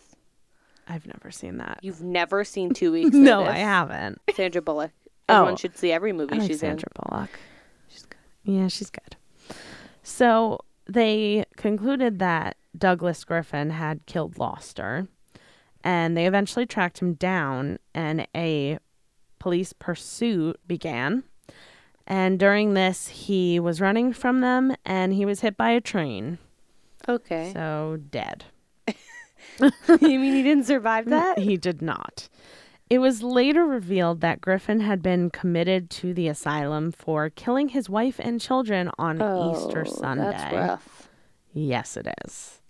I've 0.88 1.06
never 1.08 1.32
seen 1.32 1.58
that. 1.58 1.80
You've 1.82 2.02
never 2.02 2.44
seen 2.44 2.74
Two 2.74 2.92
Weeks 2.94 3.16
no, 3.16 3.42
Notice? 3.42 3.54
I 3.54 3.58
haven't. 3.58 4.22
Sandra 4.36 4.62
Bullock. 4.62 4.92
Oh. 5.30 5.36
Everyone 5.36 5.56
should 5.56 5.78
see 5.78 5.92
every 5.92 6.14
movie 6.14 6.36
I 6.36 6.38
like 6.40 6.48
she's 6.48 6.60
Sandra 6.60 6.90
Bullock. 6.96 7.30
She's 7.88 8.06
good. 8.06 8.18
Yeah, 8.44 8.68
she's 8.68 8.90
good. 8.90 9.16
So 10.04 10.60
they 10.86 11.46
concluded 11.56 12.20
that 12.20 12.58
Douglas 12.78 13.24
Griffin 13.24 13.70
had 13.70 14.06
killed 14.06 14.38
Loster, 14.38 15.08
and 15.84 16.18
they 16.18 16.26
eventually 16.26 16.66
tracked 16.66 17.00
him 17.00 17.14
down, 17.14 17.80
and 17.94 18.28
a 18.36 18.80
police 19.40 19.74
pursuit 19.74 20.60
began. 20.68 21.24
And 22.06 22.38
during 22.38 22.74
this, 22.74 23.08
he 23.08 23.60
was 23.60 23.80
running 23.80 24.12
from 24.12 24.42
them, 24.42 24.76
and 24.86 25.14
he 25.14 25.26
was 25.26 25.40
hit 25.40 25.56
by 25.56 25.70
a 25.70 25.80
train. 25.80 26.38
Okay. 27.08 27.52
So 27.54 28.00
dead. 28.10 28.46
you 30.02 30.20
mean 30.20 30.34
he 30.34 30.44
didn't 30.44 30.66
survive 30.66 31.06
that? 31.10 31.40
He 31.40 31.58
did 31.58 31.82
not. 31.82 32.28
It 32.90 33.00
was 33.00 33.24
later 33.24 33.66
revealed 33.66 34.22
that 34.22 34.42
Griffin 34.42 34.82
had 34.82 35.02
been 35.02 35.30
committed 35.30 35.90
to 35.92 36.14
the 36.14 36.28
asylum 36.28 36.92
for 36.92 37.30
killing 37.30 37.70
his 37.70 37.90
wife 37.90 38.20
and 38.20 38.40
children 38.40 38.92
on 39.00 39.16
Easter 39.16 39.86
Oh, 39.88 39.92
Sunday. 39.92 40.24
That's 40.32 40.54
rough. 40.54 41.10
Yes, 41.54 41.98
it 41.98 42.08
is. 42.26 42.62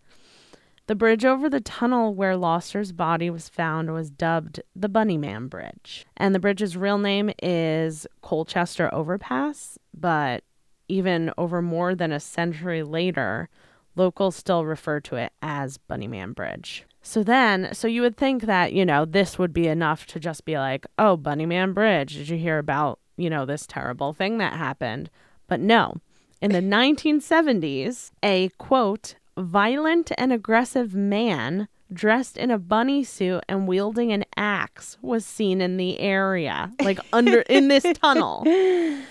The 0.87 0.95
bridge 0.95 1.23
over 1.23 1.49
the 1.49 1.61
tunnel 1.61 2.13
where 2.13 2.35
Loster's 2.35 2.91
body 2.91 3.29
was 3.29 3.47
found 3.49 3.93
was 3.93 4.09
dubbed 4.11 4.61
the 4.75 4.89
Bunnyman 4.89 5.49
Bridge. 5.49 6.05
And 6.17 6.35
the 6.35 6.39
bridge's 6.39 6.75
real 6.75 6.97
name 6.97 7.31
is 7.41 8.05
Colchester 8.21 8.93
Overpass, 8.93 9.77
but 9.93 10.43
even 10.89 11.31
over 11.37 11.61
more 11.61 11.95
than 11.95 12.11
a 12.11 12.19
century 12.19 12.83
later, 12.83 13.49
locals 13.95 14.35
still 14.35 14.65
refer 14.65 14.99
to 15.01 15.15
it 15.15 15.31
as 15.41 15.77
Bunnyman 15.89 16.33
Bridge. 16.33 16.85
So 17.01 17.21
then, 17.21 17.73
so 17.73 17.87
you 17.87 18.01
would 18.01 18.15
think 18.15 18.43
that, 18.43 18.71
you 18.73 18.85
know, 18.85 19.03
this 19.03 19.37
would 19.37 19.53
be 19.53 19.67
enough 19.67 20.05
to 20.07 20.19
just 20.19 20.45
be 20.45 20.57
like, 20.57 20.85
oh, 20.97 21.17
Bunnyman 21.17 21.73
Bridge, 21.73 22.15
did 22.15 22.29
you 22.29 22.37
hear 22.37 22.59
about, 22.59 22.99
you 23.17 23.29
know, 23.29 23.45
this 23.45 23.67
terrible 23.67 24.13
thing 24.13 24.37
that 24.37 24.53
happened? 24.53 25.09
But 25.47 25.59
no. 25.59 25.97
In 26.41 26.51
the 26.51 26.61
1970s, 26.61 28.11
a 28.21 28.49
quote, 28.57 29.15
violent 29.37 30.11
and 30.17 30.31
aggressive 30.31 30.93
man 30.93 31.67
dressed 31.91 32.37
in 32.37 32.51
a 32.51 32.57
bunny 32.57 33.03
suit 33.03 33.43
and 33.47 33.67
wielding 33.67 34.11
an 34.11 34.25
axe 34.35 34.97
was 35.01 35.25
seen 35.25 35.61
in 35.61 35.77
the 35.77 35.99
area, 35.99 36.71
like 36.81 36.99
under 37.11 37.41
in 37.41 37.67
this 37.67 37.85
tunnel. 38.01 38.43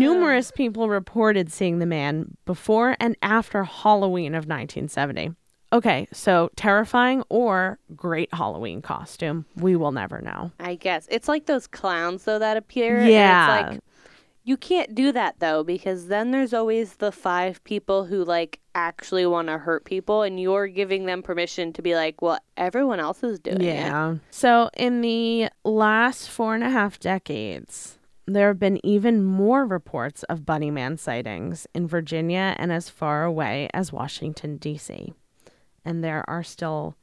Numerous 0.00 0.50
people 0.50 0.88
reported 0.88 1.50
seeing 1.52 1.78
the 1.78 1.86
man 1.86 2.36
before 2.44 2.96
and 3.00 3.16
after 3.22 3.64
Halloween 3.64 4.34
of 4.34 4.46
1970. 4.46 5.32
Okay, 5.72 6.06
so 6.12 6.50
terrifying 6.56 7.24
or 7.28 7.78
great 7.96 8.32
Halloween 8.32 8.80
costume, 8.82 9.46
we 9.56 9.74
will 9.76 9.92
never 9.92 10.20
know. 10.20 10.52
I 10.60 10.76
guess 10.76 11.06
it's 11.10 11.28
like 11.28 11.46
those 11.46 11.66
clowns 11.66 12.24
though 12.24 12.38
that 12.38 12.56
appear. 12.56 12.98
and 12.98 13.10
Yeah. 13.10 13.58
it's 13.58 13.70
like 13.72 13.80
you 14.44 14.56
can't 14.56 14.94
do 14.94 15.10
that 15.10 15.40
though 15.40 15.64
because 15.64 16.06
then 16.06 16.30
there's 16.30 16.54
always 16.54 16.94
the 16.96 17.10
five 17.10 17.62
people 17.64 18.04
who 18.04 18.24
like 18.24 18.60
actually 18.76 19.26
want 19.26 19.48
to 19.48 19.58
hurt 19.58 19.84
people, 19.84 20.22
and 20.22 20.38
you're 20.38 20.68
giving 20.68 21.06
them 21.06 21.20
permission 21.22 21.72
to 21.72 21.82
be 21.82 21.94
like, 21.96 22.22
well, 22.22 22.38
everyone 22.56 23.00
else 23.00 23.24
is 23.24 23.40
doing 23.40 23.60
it. 23.60 23.64
Yeah. 23.74 24.16
So 24.30 24.70
in 24.76 25.00
the 25.00 25.48
last 25.64 26.30
four 26.30 26.54
and 26.54 26.62
a 26.62 26.70
half 26.70 27.00
decades, 27.00 27.98
there 28.26 28.48
have 28.48 28.58
been 28.58 28.84
even 28.84 29.22
more 29.24 29.64
reports 29.66 30.22
of 30.24 30.44
bunny 30.46 30.70
man 30.70 30.96
sightings 30.96 31.66
in 31.74 31.86
Virginia 31.86 32.54
and 32.58 32.72
as 32.72 32.88
far 32.90 33.24
away 33.24 33.68
as 33.72 33.92
Washington, 33.92 34.56
D.C. 34.56 35.12
And 35.84 36.02
there 36.02 36.28
are 36.28 36.42
still, 36.42 36.96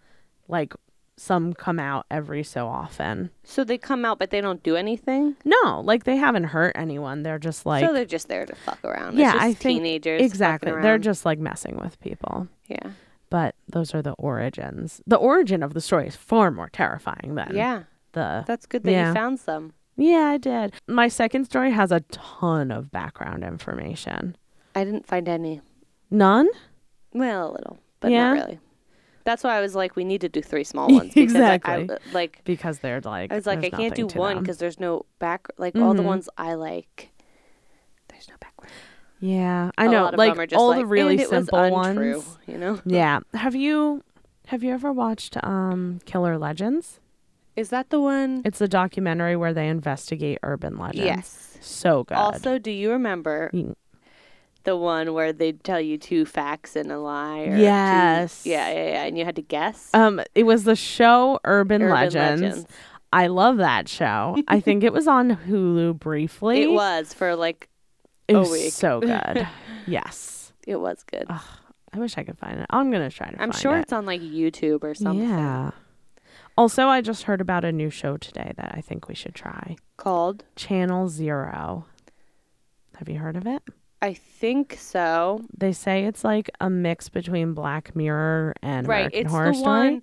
like, 0.47 0.73
some 1.15 1.53
come 1.53 1.79
out 1.79 2.05
every 2.11 2.43
so 2.43 2.67
often. 2.67 3.29
So 3.43 3.63
they 3.63 3.77
come 3.77 4.03
out, 4.03 4.19
but 4.19 4.31
they 4.31 4.41
don't 4.41 4.61
do 4.63 4.75
anything. 4.75 5.35
No, 5.45 5.79
like, 5.85 6.03
they 6.03 6.17
haven't 6.17 6.45
hurt 6.45 6.73
anyone. 6.75 7.23
They're 7.23 7.39
just 7.39 7.65
like, 7.65 7.85
so 7.85 7.93
they're 7.93 8.03
just 8.03 8.27
there 8.27 8.45
to 8.45 8.55
fuck 8.55 8.83
around. 8.83 9.17
yeah, 9.17 9.31
just 9.33 9.43
I 9.43 9.53
think 9.53 9.79
teenagers. 9.81 10.21
exactly. 10.21 10.71
They're 10.71 10.97
just 10.97 11.23
like 11.25 11.39
messing 11.39 11.77
with 11.77 11.99
people. 12.01 12.47
yeah, 12.67 12.91
But 13.29 13.55
those 13.69 13.93
are 13.93 14.01
the 14.01 14.13
origins. 14.13 15.01
The 15.07 15.15
origin 15.17 15.63
of 15.63 15.73
the 15.73 15.81
story 15.81 16.07
is 16.07 16.15
far 16.15 16.51
more 16.51 16.69
terrifying 16.69 17.35
than 17.35 17.51
yeah. 17.55 17.83
the 18.13 18.43
That's 18.47 18.65
good 18.65 18.83
that 18.83 18.91
Yeah. 18.91 19.07
you 19.09 19.13
found 19.13 19.39
some. 19.39 19.73
Yeah, 19.95 20.29
I 20.29 20.37
did. 20.37 20.73
My 20.87 21.07
second 21.07 21.45
story 21.45 21.71
has 21.71 21.91
a 21.91 21.99
ton 22.11 22.71
of 22.71 22.91
background 22.91 23.43
information. 23.43 24.35
I 24.75 24.83
didn't 24.83 25.05
find 25.05 25.27
any. 25.29 25.61
None? 26.09 26.47
Well, 27.13 27.51
a 27.51 27.53
little, 27.53 27.79
but 27.99 28.11
Yeah? 28.11 28.33
not 28.33 28.45
really. 28.45 28.59
That's 29.25 29.43
why 29.43 29.55
I 29.57 29.61
was 29.61 29.75
like, 29.75 29.95
we 29.95 30.03
need 30.03 30.21
to 30.21 30.29
do 30.29 30.41
three 30.41 30.63
small 30.63 30.87
ones. 30.91 31.13
because 31.13 31.31
Exactly. 31.31 31.89
I, 31.89 31.97
like, 32.11 32.41
Because 32.43 32.79
they're 32.79 33.01
like, 33.01 33.31
I 33.31 33.35
was 33.35 33.45
like, 33.45 33.63
I 33.63 33.69
can't 33.69 33.95
do 33.95 34.07
one 34.07 34.39
because 34.39 34.57
there's 34.57 34.79
no 34.79 35.05
back. 35.19 35.47
Like 35.57 35.75
all 35.77 35.93
the 35.93 36.01
Mhm. 36.03 36.07
ones 36.07 36.29
I 36.37 36.55
like, 36.55 37.11
there's 38.09 38.27
no 38.27 38.35
background. 38.41 38.73
Yeah, 39.19 39.71
I 39.77 39.85
A 39.85 39.89
know. 39.89 40.03
lot 40.03 40.13
of 40.15 40.17
Like 40.17 40.33
them 40.33 40.41
are 40.41 40.47
just 40.47 40.59
all 40.59 40.69
like, 40.69 40.79
the 40.79 40.85
really 40.85 41.13
"And 41.13 41.21
it 41.21 41.29
was 41.31 41.45
simple 41.45 41.59
untrue," 41.83 42.15
ones. 42.17 42.37
You 42.45 42.57
know, 42.57 42.79
Yeah. 42.85 43.19
Have 43.35 43.55
you 43.55 44.03
have 44.47 44.61
you 44.63 44.73
ever 44.73 44.91
watched 44.91 45.37
um 45.41 45.99
Killer 46.05 46.37
Legends? 46.37 46.99
Is 47.55 47.69
that 47.69 47.89
the 47.89 47.99
one? 47.99 48.41
It's 48.45 48.61
a 48.61 48.67
documentary 48.67 49.35
where 49.35 49.53
they 49.53 49.67
investigate 49.67 50.39
urban 50.43 50.77
legends. 50.77 51.05
yes. 51.05 51.57
So 51.61 52.03
good. 52.03 52.15
Also, 52.17 52.57
do 52.59 52.71
you 52.71 52.91
remember 52.91 53.49
Mm. 53.53 53.75
the 54.63 54.75
one 54.75 55.13
where 55.13 55.31
they 55.33 55.51
tell 55.53 55.79
you 55.79 55.97
two 55.97 56.25
facts 56.25 56.75
and 56.75 56.91
a 56.91 56.99
lie? 56.99 57.39
Or 57.41 57.55
two- 57.55 57.61
Yes. 57.61 58.45
yeah, 58.45 58.69
yeah, 58.69 58.85
yeah, 58.93 59.03
and 59.05 59.17
you 59.17 59.23
had 59.25 59.35
to 59.37 59.41
guess. 59.41 59.89
um 59.93 60.21
it 60.35 60.43
was 60.43 60.63
the 60.65 60.75
show 60.75 61.39
Urban, 61.45 61.81
Urban 61.81 61.93
Legends. 61.93 62.41
Legends. 62.41 62.67
I 63.13 63.27
love 63.27 63.57
that 63.57 63.87
show. 63.87 64.35
I 64.47 64.59
think 64.59 64.83
it 64.83 64.91
was 64.91 65.07
on 65.07 65.37
Hulu 65.47 65.99
briefly. 65.99 66.63
It 66.63 66.71
was 66.71 67.13
for 67.13 67.35
like 67.35 67.69
It 68.27 68.35
a 68.35 68.39
was 68.39 68.51
week. 68.51 68.73
so 68.73 68.99
good. 69.11 69.47
yes. 69.85 70.51
it 70.65 70.77
was 70.77 71.03
good. 71.03 71.25
I 71.29 71.99
wish 71.99 72.17
I 72.17 72.23
could 72.23 72.39
find 72.39 72.59
it. 72.59 72.65
I'm 72.71 72.89
gonna 72.89 73.11
try 73.11 73.29
to. 73.29 73.39
I'm 73.41 73.51
sure 73.51 73.77
it. 73.77 73.81
it's 73.81 73.93
on 73.93 74.05
like 74.07 74.21
YouTube 74.21 74.83
or 74.83 74.95
something. 74.95 75.29
Yeah. 75.29 75.71
Also, 76.57 76.87
I 76.87 77.01
just 77.01 77.23
heard 77.23 77.41
about 77.41 77.65
a 77.65 77.71
new 77.71 77.89
show 77.89 78.17
today 78.17 78.53
that 78.57 78.73
I 78.75 78.81
think 78.81 79.07
we 79.07 79.15
should 79.15 79.33
try. 79.33 79.75
Called. 79.97 80.43
Channel 80.55 81.09
Zero. 81.09 81.85
Have 82.97 83.09
you 83.09 83.17
heard 83.17 83.35
of 83.35 83.47
it? 83.47 83.63
I 84.01 84.13
think 84.13 84.75
so. 84.79 85.41
They 85.57 85.71
say 85.71 86.05
it's 86.05 86.23
like 86.23 86.51
a 86.61 86.69
mix 86.69 87.09
between 87.09 87.53
Black 87.53 87.95
Mirror 87.95 88.53
and 88.61 88.87
right. 88.87 88.97
American 88.99 89.19
It's 89.21 89.31
Horror 89.31 89.47
the 89.51 89.57
Story. 89.57 89.89
one. 89.89 90.01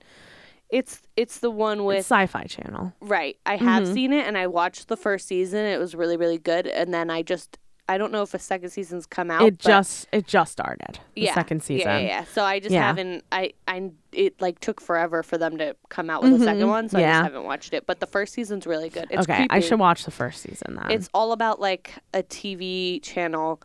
It's 0.70 1.02
it's 1.16 1.38
the 1.40 1.50
one 1.50 1.84
with 1.84 1.98
It's 1.98 2.06
Sci-Fi 2.08 2.44
Channel. 2.44 2.92
Right. 3.00 3.36
I 3.44 3.56
have 3.56 3.84
Mhm. 3.84 3.92
seen 3.94 4.12
it 4.12 4.26
and 4.26 4.38
I 4.38 4.46
watched 4.46 4.88
the 4.88 4.96
first 4.96 5.26
season. 5.28 5.64
It 5.66 5.78
was 5.78 5.94
really, 5.94 6.16
really 6.16 6.38
good. 6.38 6.66
And 6.66 6.94
then 6.94 7.10
I 7.10 7.22
just, 7.22 7.58
I 7.90 7.98
don't 7.98 8.12
know 8.12 8.22
if 8.22 8.32
a 8.34 8.38
second 8.38 8.70
season's 8.70 9.04
come 9.06 9.30
out. 9.30 9.42
it 9.42 9.58
just 9.58 10.06
it 10.12 10.26
just 10.26 10.52
started. 10.52 10.98
The 11.14 11.22
yeah, 11.22 11.34
second 11.34 11.62
season. 11.62 11.88
Yeah, 11.88 11.98
yeah, 11.98 12.06
yeah. 12.08 12.24
So 12.24 12.44
I 12.44 12.60
just 12.60 12.72
Yeah. 12.72 12.86
haven't, 12.86 13.24
I, 13.32 13.52
I, 13.66 13.90
it 14.12 14.40
like 14.40 14.60
took 14.60 14.80
forever 14.80 15.22
for 15.22 15.36
them 15.38 15.58
to 15.58 15.74
come 15.88 16.08
out 16.10 16.22
with 16.22 16.34
a 16.34 16.38
second 16.38 16.62
Mhm. 16.66 16.68
one. 16.68 16.88
So 16.88 16.98
I 16.98 17.00
Yeah. 17.02 17.12
just 17.20 17.24
haven't 17.24 17.44
watched 17.44 17.74
it. 17.74 17.86
But 17.86 18.00
the 18.00 18.06
first 18.06 18.32
season's 18.34 18.66
really 18.66 18.88
good. 18.90 19.08
It's 19.10 19.22
okay, 19.22 19.44
I 19.44 19.46
creepy. 19.48 19.66
should 19.66 19.78
watch 19.80 20.04
the 20.04 20.10
first 20.10 20.42
season 20.42 20.76
then. 20.76 20.90
It's 20.90 21.08
all 21.12 21.32
about 21.32 21.60
like 21.60 21.94
a 22.14 22.22
TV 22.22 23.00
channel 23.02 23.60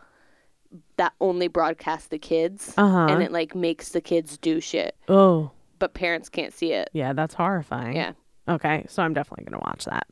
that 0.97 1.13
only 1.21 1.47
broadcasts 1.47 2.07
the 2.07 2.19
kids. 2.19 2.73
Uh-huh. 2.77 3.07
And 3.09 3.21
it 3.23 3.31
like 3.31 3.55
makes 3.55 3.89
the 3.89 4.01
kids 4.01 4.37
do 4.37 4.59
shit, 4.59 4.95
oh 5.07 5.51
but 5.77 5.93
parents 5.93 6.29
can't 6.29 6.53
see 6.53 6.71
it. 6.71 6.89
yeah, 6.93 7.13
that's 7.13 7.33
horrifying. 7.35 7.95
Yeah. 7.95 8.13
Okay, 8.47 8.85
so 8.87 9.03
I'm 9.03 9.13
definitely 9.13 9.45
gonna 9.45 9.61
watch 9.65 9.85
that. 9.85 10.07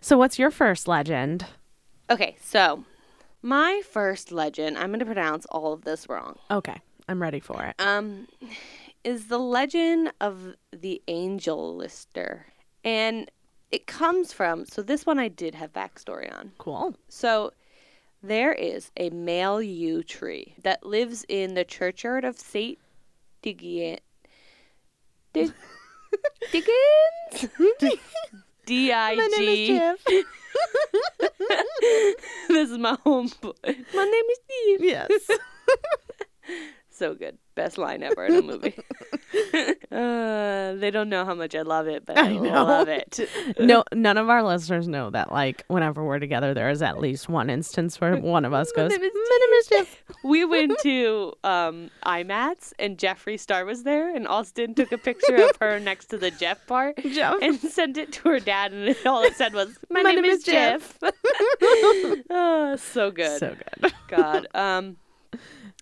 So 0.00 0.16
what's 0.16 0.38
your 0.38 0.50
first 0.50 0.86
legend? 0.88 1.44
Okay. 2.08 2.36
So 2.40 2.84
my 3.42 3.82
first 3.88 4.32
legend, 4.32 4.76
I'm 4.78 4.88
going 4.88 5.00
to 5.00 5.06
pronounce 5.06 5.46
all 5.46 5.72
of 5.72 5.82
this 5.84 6.08
wrong. 6.08 6.36
Okay, 6.50 6.80
I'm 7.08 7.20
ready 7.22 7.40
for 7.40 7.62
it. 7.64 7.74
um, 7.78 8.26
is 9.04 9.28
the 9.28 9.38
legend 9.38 10.12
of 10.20 10.54
the 10.72 11.00
Angelystor. 11.06 12.42
And 12.84 13.30
it 13.70 13.86
comes 13.86 14.32
from, 14.32 14.64
so 14.66 14.82
this 14.82 15.06
one 15.06 15.18
I 15.18 15.28
did 15.28 15.54
have 15.54 15.72
backstory 15.72 16.32
on. 16.36 16.52
Cool. 16.58 16.96
So 17.08 17.52
there 18.22 18.52
is 18.52 18.90
a 18.96 19.10
male 19.10 19.62
yew 19.62 20.02
tree 20.02 20.54
that 20.62 20.84
lives 20.84 21.24
in 21.28 21.54
the 21.54 21.64
churchyard 21.64 22.24
of 22.24 22.36
St. 22.38 22.78
Diggin. 23.42 23.98
Dig- 25.32 25.52
Diggins? 26.50 28.00
D 28.66 28.92
I 28.92 29.16
G. 29.16 29.80
This 32.48 32.70
is 32.70 32.78
my 32.78 32.96
home. 33.04 33.30
My 33.42 34.04
name 34.04 34.24
is 34.30 34.38
Steve. 34.44 34.84
Yes. 34.84 35.10
So 36.96 37.14
good. 37.14 37.36
Best 37.54 37.76
line 37.76 38.02
ever 38.02 38.24
in 38.24 38.36
a 38.36 38.42
movie. 38.42 38.74
uh, 39.92 40.74
they 40.76 40.90
don't 40.90 41.10
know 41.10 41.26
how 41.26 41.34
much 41.34 41.54
I 41.54 41.60
love 41.60 41.88
it, 41.88 42.06
but 42.06 42.16
I, 42.16 42.30
I 42.30 42.38
love 42.38 42.88
it. 42.88 43.20
no, 43.58 43.84
none 43.92 44.16
of 44.16 44.30
our 44.30 44.42
listeners 44.42 44.88
know 44.88 45.10
that. 45.10 45.30
Like, 45.30 45.64
whenever 45.68 46.02
we're 46.02 46.18
together, 46.18 46.54
there 46.54 46.70
is 46.70 46.80
at 46.80 46.98
least 46.98 47.28
one 47.28 47.50
instance 47.50 48.00
where 48.00 48.16
one 48.16 48.46
of 48.46 48.54
us 48.54 48.72
goes, 48.72 48.90
name 48.90 49.00
"My 49.00 49.38
name 49.40 49.52
is 49.58 49.66
Jeff." 49.66 50.02
we 50.24 50.46
went 50.46 50.78
to 50.80 51.34
um, 51.44 51.90
IMATS 52.06 52.72
and 52.78 52.96
Jeffree 52.96 53.38
Star 53.38 53.66
was 53.66 53.82
there, 53.82 54.14
and 54.14 54.26
Austin 54.26 54.74
took 54.74 54.90
a 54.90 54.98
picture 54.98 55.36
of 55.36 55.56
her 55.60 55.78
next 55.78 56.06
to 56.06 56.16
the 56.16 56.30
Jeff 56.30 56.66
part 56.66 56.96
Jeff. 56.96 57.34
and 57.42 57.60
sent 57.60 57.98
it 57.98 58.10
to 58.12 58.28
her 58.30 58.40
dad, 58.40 58.72
and 58.72 58.96
all 59.04 59.22
it 59.22 59.34
said 59.34 59.52
was, 59.52 59.78
"My, 59.90 60.00
My 60.00 60.12
name, 60.12 60.22
name 60.22 60.32
is 60.32 60.38
is 60.38 60.44
Jeff." 60.44 60.98
oh, 61.02 62.76
so 62.78 63.10
good. 63.10 63.38
So 63.38 63.54
good. 63.80 63.92
God. 64.08 64.46
Um. 64.54 64.96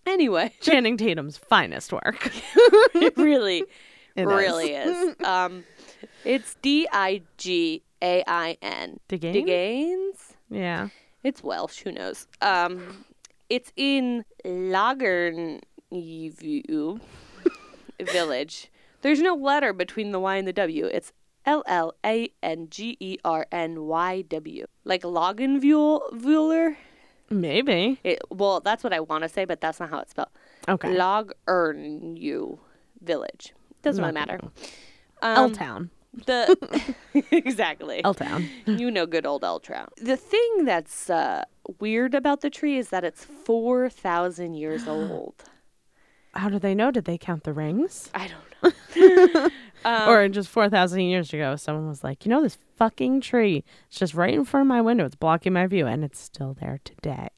Anyway, 0.06 0.52
Channing 0.60 0.96
Tatum's 0.96 1.36
finest 1.36 1.92
work. 1.92 2.30
it 2.94 3.16
really, 3.16 3.64
It 4.16 4.22
is. 4.22 4.26
really 4.26 4.70
is. 4.72 5.16
Um, 5.24 5.64
it's 6.24 6.54
D 6.62 6.86
I 6.92 7.22
G 7.36 7.82
A 8.02 8.22
I 8.26 8.56
N. 8.62 9.00
Digain? 9.08 9.34
Digains. 9.34 10.34
Yeah. 10.50 10.88
It's 11.24 11.42
Welsh. 11.42 11.80
Who 11.80 11.90
knows? 11.92 12.28
Um, 12.40 13.04
it's 13.48 13.72
in 13.76 14.24
Lagern 14.44 15.60
Village. 18.00 18.70
There's 19.02 19.20
no 19.20 19.34
letter 19.34 19.72
between 19.72 20.12
the 20.12 20.20
Y 20.20 20.36
and 20.36 20.46
the 20.46 20.52
W. 20.52 20.86
It's 20.86 21.12
L 21.46 21.62
L 21.66 21.94
A 22.04 22.28
N 22.42 22.68
G 22.70 22.96
E 23.00 23.18
R 23.24 23.46
N 23.50 23.82
Y 23.84 24.22
W. 24.22 24.66
Like 24.84 25.02
Loganvuler. 25.02 26.76
Maybe. 27.30 27.98
It, 28.04 28.20
well, 28.30 28.60
that's 28.60 28.84
what 28.84 28.92
I 28.92 29.00
want 29.00 29.22
to 29.22 29.28
say, 29.28 29.44
but 29.44 29.60
that's 29.60 29.80
not 29.80 29.90
how 29.90 29.98
it's 30.00 30.10
spelled. 30.12 30.28
Okay. 30.68 30.94
Logerneu 30.94 32.58
Village. 33.02 33.52
Doesn't 33.82 34.02
really 34.02 34.14
matter. 34.14 34.38
L 35.22 35.44
Um, 35.44 35.52
Town. 35.52 35.90
the 36.26 36.94
exactly. 37.30 38.02
L 38.04 38.14
Town. 38.14 38.48
you 38.66 38.90
know 38.90 39.06
good 39.06 39.26
old 39.26 39.44
El 39.44 39.60
Trout. 39.60 39.92
The 40.00 40.16
thing 40.16 40.64
that's 40.64 41.10
uh, 41.10 41.44
weird 41.80 42.14
about 42.14 42.40
the 42.40 42.50
tree 42.50 42.78
is 42.78 42.88
that 42.90 43.04
it's 43.04 43.24
4,000 43.24 44.54
years 44.54 44.86
old. 44.88 45.34
How 46.34 46.48
do 46.48 46.58
they 46.58 46.74
know? 46.74 46.90
Did 46.90 47.04
they 47.04 47.18
count 47.18 47.44
the 47.44 47.52
rings? 47.52 48.10
I 48.14 48.28
don't 48.28 48.74
know. 48.96 49.48
Um, 49.86 50.08
or 50.08 50.26
just 50.30 50.48
4,000 50.48 50.98
years 51.00 51.34
ago, 51.34 51.56
someone 51.56 51.88
was 51.88 52.02
like, 52.02 52.24
you 52.24 52.30
know, 52.30 52.42
this 52.42 52.56
fucking 52.76 53.20
tree, 53.20 53.64
it's 53.86 53.98
just 53.98 54.14
right 54.14 54.32
in 54.32 54.46
front 54.46 54.62
of 54.62 54.68
my 54.68 54.80
window. 54.80 55.04
It's 55.04 55.14
blocking 55.14 55.52
my 55.52 55.66
view, 55.66 55.86
and 55.86 56.02
it's 56.02 56.18
still 56.18 56.56
there 56.58 56.80
today. 56.84 57.28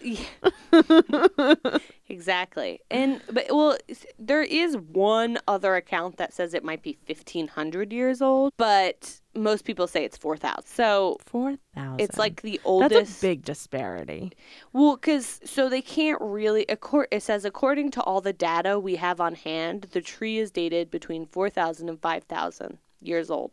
Exactly. 2.10 2.80
And 2.90 3.22
but 3.32 3.46
well, 3.50 3.78
there 4.18 4.42
is 4.42 4.76
one 4.76 5.38
other 5.48 5.76
account 5.76 6.16
that 6.16 6.34
says 6.34 6.54
it 6.54 6.64
might 6.64 6.82
be 6.82 6.98
1500 7.06 7.92
years 7.92 8.20
old, 8.20 8.52
but 8.56 9.20
most 9.34 9.64
people 9.64 9.86
say 9.86 10.04
it's 10.04 10.16
4000. 10.16 10.64
So 10.66 11.16
4,000. 11.24 12.00
it's 12.00 12.18
like 12.18 12.42
the 12.42 12.60
oldest 12.64 12.94
That's 12.94 13.18
a 13.18 13.20
big 13.22 13.44
disparity. 13.44 14.32
Well, 14.72 14.96
because 14.96 15.40
so 15.44 15.68
they 15.68 15.82
can't 15.82 16.20
really. 16.20 16.66
Accor- 16.66 17.06
it 17.10 17.22
says 17.22 17.44
according 17.44 17.92
to 17.92 18.02
all 18.02 18.20
the 18.20 18.32
data 18.32 18.78
we 18.78 18.96
have 18.96 19.20
on 19.20 19.34
hand, 19.34 19.86
the 19.92 20.00
tree 20.00 20.38
is 20.38 20.50
dated 20.50 20.90
between 20.90 21.26
4,000 21.26 21.88
and 21.88 22.00
5,000 22.00 22.78
years 23.00 23.30
old. 23.30 23.52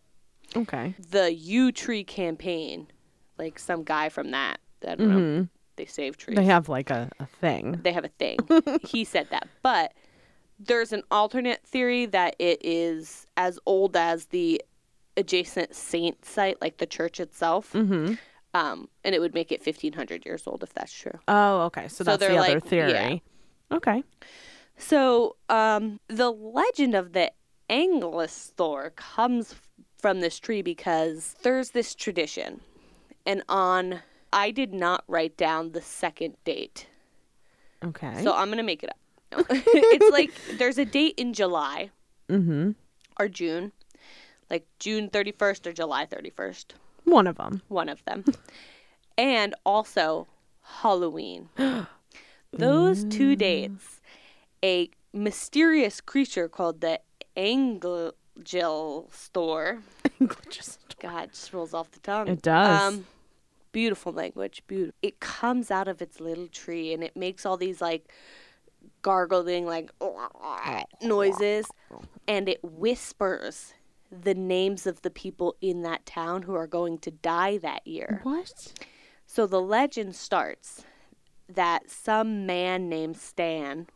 Okay. 0.55 0.95
The 1.09 1.33
Yew 1.33 1.71
Tree 1.71 2.03
campaign, 2.03 2.87
like 3.37 3.59
some 3.59 3.83
guy 3.83 4.09
from 4.09 4.31
that, 4.31 4.59
I 4.85 4.95
don't 4.95 5.09
know, 5.09 5.15
mm-hmm. 5.15 5.43
They 5.77 5.85
save 5.85 6.17
trees. 6.17 6.35
They 6.35 6.45
have 6.45 6.67
like 6.67 6.89
a, 6.89 7.09
a 7.19 7.25
thing. 7.25 7.79
They 7.83 7.93
have 7.93 8.05
a 8.05 8.09
thing. 8.09 8.39
he 8.83 9.03
said 9.03 9.27
that, 9.29 9.47
but 9.63 9.93
there's 10.59 10.91
an 10.91 11.03
alternate 11.11 11.63
theory 11.65 12.05
that 12.07 12.35
it 12.39 12.59
is 12.63 13.25
as 13.37 13.59
old 13.65 13.95
as 13.95 14.25
the 14.25 14.61
adjacent 15.15 15.75
saint 15.75 16.25
site, 16.25 16.59
like 16.61 16.77
the 16.77 16.85
church 16.85 17.19
itself. 17.19 17.73
Mm-hmm. 17.73 18.15
Um, 18.53 18.89
and 19.03 19.13
it 19.13 19.19
would 19.19 19.33
make 19.33 19.51
it 19.51 19.63
1,500 19.65 20.25
years 20.25 20.47
old 20.47 20.63
if 20.63 20.73
that's 20.73 20.91
true. 20.91 21.19
Oh, 21.27 21.61
okay. 21.63 21.87
So, 21.87 21.97
So 21.97 22.03
that's 22.05 22.19
the 22.19 22.37
other 22.37 22.53
like- 22.55 22.65
theory. 22.65 23.23
Okay. 23.71 24.03
So, 24.77 25.35
um, 25.49 25.99
the 26.07 26.31
legend 26.31 26.95
of 26.95 27.13
the 27.13 27.31
Angelystor 27.69 28.95
comes 28.95 29.55
from 29.97 30.21
this 30.21 30.39
tree 30.39 30.61
because 30.61 31.35
there's 31.43 31.71
this 31.71 31.95
tradition. 31.95 32.61
And 33.25 33.43
on, 33.49 34.01
I 34.31 34.51
did 34.51 34.73
not 34.73 35.03
write 35.07 35.37
down 35.37 35.71
the 35.71 35.81
second 35.81 36.35
date. 36.43 36.87
Okay. 37.83 38.23
So 38.23 38.33
I'm 38.33 38.47
going 38.47 38.57
to 38.57 38.63
make 38.63 38.83
it 38.83 38.89
up. 38.89 38.97
No. 39.31 39.45
it's 39.49 40.11
like 40.11 40.31
there's 40.57 40.77
a 40.77 40.85
date 40.85 41.15
in 41.17 41.33
July 41.33 41.91
mm-hmm. 42.29 42.71
or 43.19 43.27
June, 43.27 43.71
like 44.49 44.65
June 44.79 45.09
31st 45.09 45.67
or 45.67 45.73
July 45.73 46.05
31st, 46.05 46.65
One 47.03 47.27
of 47.27 47.37
them. 47.37 47.61
one 47.67 47.89
of 47.89 48.03
them. 48.05 48.23
and 49.17 49.53
also 49.65 50.27
Halloween. 50.61 51.49
Those 52.53 53.03
two 53.03 53.35
dates, 53.35 53.99
a 54.63 54.89
mysterious 55.13 55.99
creature 55.99 56.47
called 56.47 56.79
the 56.81 57.01
Angel 57.35 58.13
Store. 59.11 59.79
Just 60.49 60.79
God, 60.99 61.31
just 61.31 61.53
rolls 61.53 61.73
off 61.73 61.91
the 61.91 61.99
tongue. 61.99 62.27
It 62.27 62.41
does. 62.41 62.81
Um, 62.81 63.05
beautiful 63.71 64.11
language, 64.11 64.63
beautiful. 64.67 64.95
It 65.01 65.19
comes 65.19 65.71
out 65.71 65.87
of 65.87 66.01
its 66.01 66.19
little 66.19 66.47
tree 66.47 66.93
and 66.93 67.03
it 67.03 67.15
makes 67.15 67.45
all 67.45 67.57
these 67.57 67.81
like 67.81 68.11
gargling 69.01 69.65
like 69.65 69.91
noises 71.01 71.65
and 72.27 72.47
it 72.49 72.59
whispers 72.63 73.73
the 74.11 74.33
names 74.33 74.87
of 74.87 75.01
the 75.01 75.09
people 75.09 75.55
in 75.61 75.81
that 75.83 76.05
town 76.05 76.43
who 76.43 76.55
are 76.55 76.67
going 76.67 76.97
to 76.99 77.11
die 77.11 77.57
that 77.57 77.85
year. 77.85 78.21
what? 78.23 78.73
So 79.25 79.45
the 79.45 79.61
legend 79.61 80.15
starts 80.15 80.85
that 81.49 81.89
some 81.89 82.45
man 82.45 82.87
named 82.87 83.17
Stan 83.17 83.87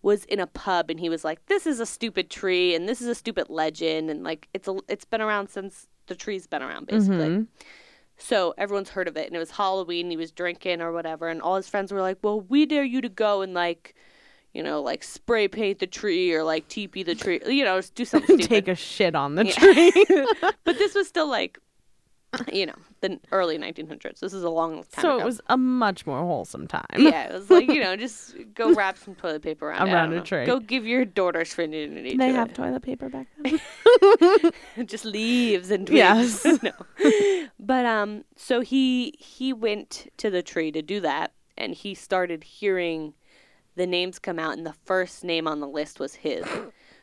was 0.00 0.24
in 0.26 0.38
a 0.38 0.46
pub 0.46 0.90
and 0.90 1.00
he 1.00 1.08
was 1.08 1.24
like, 1.24 1.44
"This 1.46 1.66
is 1.66 1.80
a 1.80 1.86
stupid 1.86 2.30
tree 2.30 2.74
and 2.74 2.88
this 2.88 3.00
is 3.00 3.08
a 3.08 3.14
stupid 3.14 3.50
legend 3.50 4.10
and 4.10 4.22
like 4.22 4.48
it's 4.54 4.68
a 4.68 4.76
it's 4.88 5.04
been 5.04 5.20
around 5.20 5.48
since 5.50 5.88
the 6.06 6.14
tree's 6.14 6.46
been 6.46 6.62
around 6.62 6.86
basically." 6.86 7.28
Mm-hmm. 7.28 7.42
So 8.18 8.54
everyone's 8.58 8.90
heard 8.90 9.08
of 9.08 9.16
it 9.16 9.26
and 9.26 9.36
it 9.36 9.38
was 9.38 9.52
Halloween. 9.52 10.10
He 10.10 10.16
was 10.16 10.32
drinking 10.32 10.80
or 10.80 10.92
whatever, 10.92 11.28
and 11.28 11.40
all 11.40 11.56
his 11.56 11.68
friends 11.68 11.92
were 11.92 12.02
like, 12.02 12.18
"Well, 12.22 12.40
we 12.40 12.66
dare 12.66 12.84
you 12.84 13.00
to 13.00 13.08
go 13.08 13.42
and 13.42 13.54
like." 13.54 13.94
You 14.54 14.62
know, 14.62 14.80
like 14.80 15.04
spray 15.04 15.46
paint 15.46 15.78
the 15.78 15.86
tree 15.86 16.32
or 16.34 16.42
like 16.42 16.66
teepee 16.68 17.02
the 17.02 17.14
tree. 17.14 17.38
You 17.46 17.64
know, 17.64 17.76
just 17.76 17.94
do 17.94 18.06
something 18.06 18.38
stupid. 18.38 18.48
Take 18.48 18.68
a 18.68 18.74
shit 18.74 19.14
on 19.14 19.34
the 19.34 19.44
tree. 19.44 19.92
but 20.64 20.78
this 20.78 20.94
was 20.94 21.06
still 21.06 21.28
like, 21.28 21.58
you 22.52 22.66
know, 22.66 22.74
the 23.00 23.18
early 23.32 23.58
1900s. 23.58 24.20
This 24.20 24.32
is 24.32 24.42
a 24.42 24.50
long 24.50 24.84
time 24.92 25.02
so 25.02 25.14
ago. 25.16 25.22
it 25.22 25.24
was 25.24 25.40
a 25.48 25.56
much 25.56 26.06
more 26.06 26.18
wholesome 26.20 26.66
time. 26.66 26.84
Yeah, 26.96 27.28
it 27.28 27.32
was 27.32 27.50
like 27.50 27.68
you 27.68 27.80
know, 27.80 27.96
just 28.06 28.34
go 28.54 28.74
wrap 28.74 28.98
some 28.98 29.14
toilet 29.14 29.42
paper 29.42 29.68
around, 29.68 29.88
Around 29.88 30.10
don't 30.10 30.18
a 30.20 30.22
tree. 30.22 30.44
Go 30.44 30.60
give 30.60 30.86
your 30.86 31.04
daughter's 31.04 31.52
virginity 31.54 32.16
They 32.16 32.28
to 32.28 32.34
have 32.34 32.50
it. 32.50 32.54
toilet 32.54 32.82
paper 32.82 33.08
back 33.08 33.26
then. 33.38 34.86
just 34.86 35.04
leaves 35.04 35.70
and 35.70 35.86
twigs. 35.86 36.44
Yes. 36.44 36.62
no. 36.62 36.72
But 37.58 37.86
um, 37.86 38.24
so 38.36 38.60
he 38.60 39.14
he 39.18 39.52
went 39.52 40.08
to 40.18 40.30
the 40.30 40.42
tree 40.42 40.70
to 40.72 40.82
do 40.82 41.00
that, 41.00 41.32
and 41.56 41.74
he 41.74 41.94
started 41.94 42.44
hearing 42.44 43.14
the 43.76 43.86
names 43.86 44.18
come 44.18 44.38
out, 44.38 44.56
and 44.56 44.66
the 44.66 44.74
first 44.84 45.24
name 45.24 45.46
on 45.46 45.60
the 45.60 45.68
list 45.68 45.98
was 46.00 46.16
his. 46.16 46.44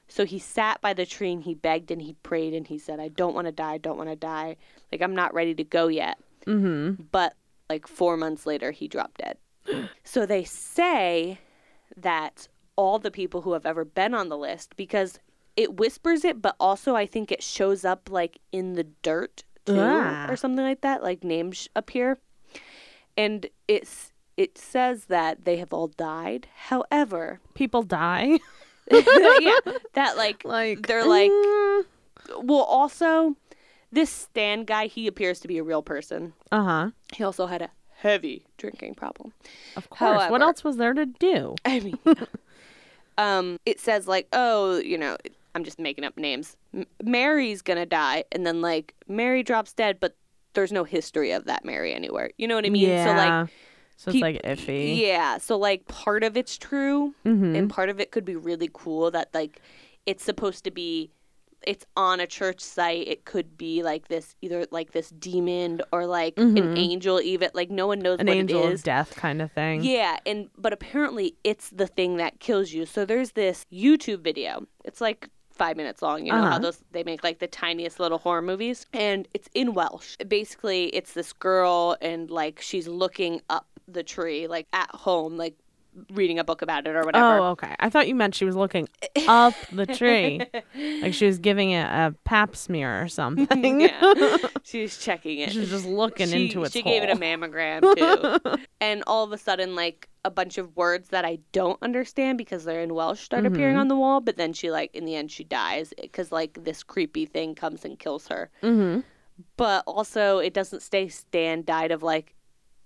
So 0.08 0.26
he 0.26 0.40
sat 0.40 0.82
by 0.82 0.94
the 0.94 1.06
tree 1.06 1.32
and 1.34 1.44
he 1.44 1.56
begged 1.56 1.90
and 1.92 2.02
he 2.02 2.14
prayed 2.22 2.54
and 2.54 2.68
he 2.68 2.78
said, 2.78 3.00
"I 3.00 3.08
don't 3.08 3.34
want 3.34 3.48
to 3.48 3.52
die. 3.52 3.74
I 3.74 3.78
don't 3.80 3.98
want 3.98 4.10
to 4.10 4.16
die. 4.16 4.58
Like 4.92 5.02
I'm 5.02 5.16
not 5.16 5.34
ready 5.34 5.56
to 5.56 5.64
go 5.64 5.88
yet." 5.88 6.18
mm-hmm. 6.46 7.02
but 7.12 7.36
like 7.70 7.88
four 7.88 8.18
months 8.18 8.46
later 8.46 8.72
he 8.72 8.88
dropped 8.88 9.20
dead 9.20 9.38
so 10.04 10.26
they 10.26 10.44
say 10.44 11.40
that 11.98 12.48
all 12.76 13.00
the 13.00 13.12
people 13.12 13.42
who 13.42 13.54
have 13.54 13.66
ever 13.66 13.86
been 13.86 14.14
on 14.14 14.30
the 14.30 14.38
list 14.38 14.76
because 14.76 15.20
it 15.56 15.78
whispers 15.78 16.24
it 16.24 16.42
but 16.42 16.56
also 16.60 16.96
i 16.96 17.06
think 17.06 17.32
it 17.32 17.42
shows 17.42 17.84
up 17.86 18.10
like 18.12 18.40
in 18.52 18.74
the 18.74 18.84
dirt 19.02 19.44
too 19.66 19.76
Ah. 19.80 20.28
or 20.30 20.36
something 20.36 20.64
like 20.64 20.82
that 20.82 21.02
like 21.02 21.24
names 21.24 21.68
appear 21.76 22.20
and 23.18 23.48
it's 23.68 24.12
it 24.38 24.58
says 24.58 25.06
that 25.06 25.46
they 25.46 25.58
have 25.58 25.74
all 25.74 25.88
died 25.88 26.48
however 26.68 27.40
People 27.54 27.84
die. 27.84 28.40
yeah 28.92 29.60
that 29.94 30.18
like 30.18 30.44
Like 30.46 30.86
they're 30.88 31.06
like 31.08 31.32
uh 31.32 31.84
well 32.42 32.62
also 32.64 33.36
this 33.92 34.10
stan 34.10 34.64
guy 34.64 34.88
he 34.88 35.08
appears 35.08 35.40
to 35.42 35.48
be 35.48 35.58
a 35.58 35.64
real 35.64 35.82
person 35.82 36.34
Uh 36.52 36.64
huh. 36.64 36.90
he 37.14 37.24
also 37.24 37.46
had 37.48 37.62
a 37.62 37.70
heavy 37.98 38.46
drinking 38.58 38.94
problem. 38.94 39.34
Of 39.76 39.90
course. 39.90 40.30
what 40.30 40.42
else 40.42 40.64
was 40.64 40.78
there 40.78 40.94
to 40.94 41.06
do? 41.06 41.56
I 41.66 41.80
mean, 41.80 41.98
um, 43.18 43.58
it 43.66 43.80
says 43.80 44.08
like, 44.08 44.28
oh, 44.34 44.78
you 44.80 44.98
know, 44.98 45.18
I'm 45.56 45.64
just 45.64 45.80
making 45.80 46.04
up 46.04 46.18
names. 46.18 46.58
M- 46.74 46.86
Mary's 47.04 47.62
gonna 47.62 47.86
die, 47.86 48.26
and 48.32 48.46
then 48.46 48.62
like 48.62 48.94
Mary 49.08 49.42
drops 49.44 49.74
dead, 49.74 50.00
but 50.00 50.16
there's 50.54 50.72
no 50.72 50.84
history 50.84 51.32
of 51.32 51.46
that 51.46 51.64
Mary 51.66 51.94
anywhere. 51.94 52.30
You 52.38 52.48
know 52.48 52.56
what 52.56 52.66
I 52.66 52.70
mean? 52.70 52.90
yeah. 52.90 53.06
So 53.06 53.12
like, 53.14 53.50
so 53.98 54.10
it's 54.10 54.16
peop- 54.16 54.22
like 54.24 54.42
iffy. 54.44 54.98
yeah. 55.00 55.38
So 55.38 55.58
like, 55.58 55.88
part 55.88 56.24
of 56.24 56.36
it's 56.38 56.58
true, 56.58 57.14
Mm-hmm. 57.26 57.56
and 57.56 57.70
part 57.70 57.90
of 57.90 58.00
it 58.00 58.12
could 58.12 58.26
be 58.26 58.36
really 58.36 58.70
cool. 58.74 59.12
That 59.12 59.30
like, 59.34 59.62
it's 60.06 60.24
supposed 60.24 60.64
to 60.66 60.72
be. 60.72 61.12
It's 61.66 61.84
on 61.98 62.20
a 62.20 62.28
church 62.28 62.60
site. 62.62 63.08
It 63.08 63.26
could 63.26 63.58
be 63.58 63.82
like 63.82 64.08
this, 64.08 64.36
either 64.42 64.68
like 64.70 64.92
this 64.92 65.10
demon 65.10 65.82
or 65.92 66.06
like 66.06 66.38
an 66.38 66.78
angel. 66.78 67.20
Even 67.20 67.50
like 67.56 67.72
no 67.72 67.88
one 67.88 67.98
knows 68.00 68.20
Mm-hmm. 68.20 68.22
An 68.22 68.28
what 68.28 68.38
angel 68.38 68.64
it 68.68 68.74
of 68.74 68.84
death 68.84 69.16
kind 69.16 69.42
of 69.42 69.52
thing. 69.52 69.84
Yeah, 69.84 70.18
and 70.28 70.50
but 70.58 70.74
apparently 70.74 71.36
it's 71.44 71.70
the 71.72 71.88
thing 71.88 72.18
that 72.18 72.40
kills 72.40 72.72
you. 72.72 72.86
So 72.86 73.04
there's 73.04 73.32
this 73.32 73.66
YouTube 73.74 74.20
video. 74.22 74.68
It's 74.84 75.02
like 75.02 75.28
five 75.50 75.76
minutes 75.76 76.04
long. 76.04 76.24
You 76.26 76.34
know 76.34 76.42
how 76.42 76.48
Uh-huh. 76.50 76.60
those 76.60 76.84
they 76.92 77.04
make 77.04 77.24
like 77.24 77.40
the 77.40 77.48
tiniest 77.48 78.00
little 78.00 78.20
horror 78.20 78.44
movies, 78.44 78.86
and 78.94 79.28
it's 79.34 79.50
in 79.56 79.74
Welsh. 79.74 80.18
Basically, 80.28 80.88
it's 80.88 81.14
this 81.14 81.34
girl 81.34 81.98
and 82.00 82.30
like 82.30 82.62
she's 82.62 82.88
looking 82.88 83.42
up 83.50 83.66
the 83.88 84.04
tree 84.04 84.48
like 84.48 84.68
at 84.74 84.90
home, 84.92 85.38
like 85.38 85.56
reading 86.12 86.40
a 86.40 86.44
book 86.44 86.62
about 86.62 86.86
it 86.88 86.94
or 86.96 87.04
whatever. 87.06 87.38
Oh, 87.40 87.44
okay. 87.52 87.74
I 87.80 87.90
thought 87.90 88.10
you 88.10 88.16
meant 88.16 88.36
she 88.36 88.44
was 88.44 88.56
looking 88.58 88.90
up 89.30 89.54
the 89.72 89.86
tree, 89.86 90.42
like 91.02 91.14
she 91.14 91.26
was 91.26 91.40
giving 91.40 91.72
it 91.72 91.86
a 91.86 92.14
pap 92.26 92.54
smear 92.58 93.02
or 93.02 93.08
something. 93.08 93.80
yeah, 93.80 94.38
she 94.64 94.82
was 94.82 94.98
checking 94.98 95.40
it. 95.40 95.54
she 95.54 95.60
was 95.60 95.70
just 95.70 95.86
looking 95.86 96.28
she, 96.28 96.46
into 96.48 96.64
its 96.66 96.74
she 96.74 96.82
hole. 96.82 96.92
gave 96.92 97.04
it 97.04 97.10
a 97.10 97.16
mammogram 97.16 97.96
too 97.96 98.58
and 98.82 99.04
all 99.08 99.24
of 99.24 99.32
a 99.32 99.38
sudden 99.38 99.74
like 99.76 100.10
a 100.26 100.30
bunch 100.32 100.58
of 100.58 100.76
words 100.76 101.10
that 101.10 101.24
i 101.24 101.38
don't 101.54 101.78
understand 101.82 102.38
because 102.38 102.66
they're 102.66 102.82
in 102.82 102.94
welsh 102.94 103.22
start 103.22 103.44
Mm-hmm. 103.44 103.54
appearing 103.56 103.78
on 103.78 103.88
the 103.88 103.96
wall 103.96 104.20
but 104.20 104.36
then 104.38 104.52
she 104.54 104.72
like 104.72 104.94
in 104.96 105.06
the 105.06 105.16
end 105.16 105.32
she 105.32 105.44
dies 105.46 105.94
because 106.02 106.32
like 106.32 106.64
this 106.66 106.84
creepy 106.84 107.26
thing 107.26 107.54
comes 107.56 107.86
and 107.86 107.98
kills 108.00 108.28
her 108.28 108.50
mm-hmm. 108.64 109.00
but 109.56 109.84
also 109.88 110.40
it 110.40 110.54
doesn't 110.54 110.82
stay 110.82 111.08
stan 111.08 111.64
died 111.64 111.92
of 111.92 112.02
like 112.04 112.34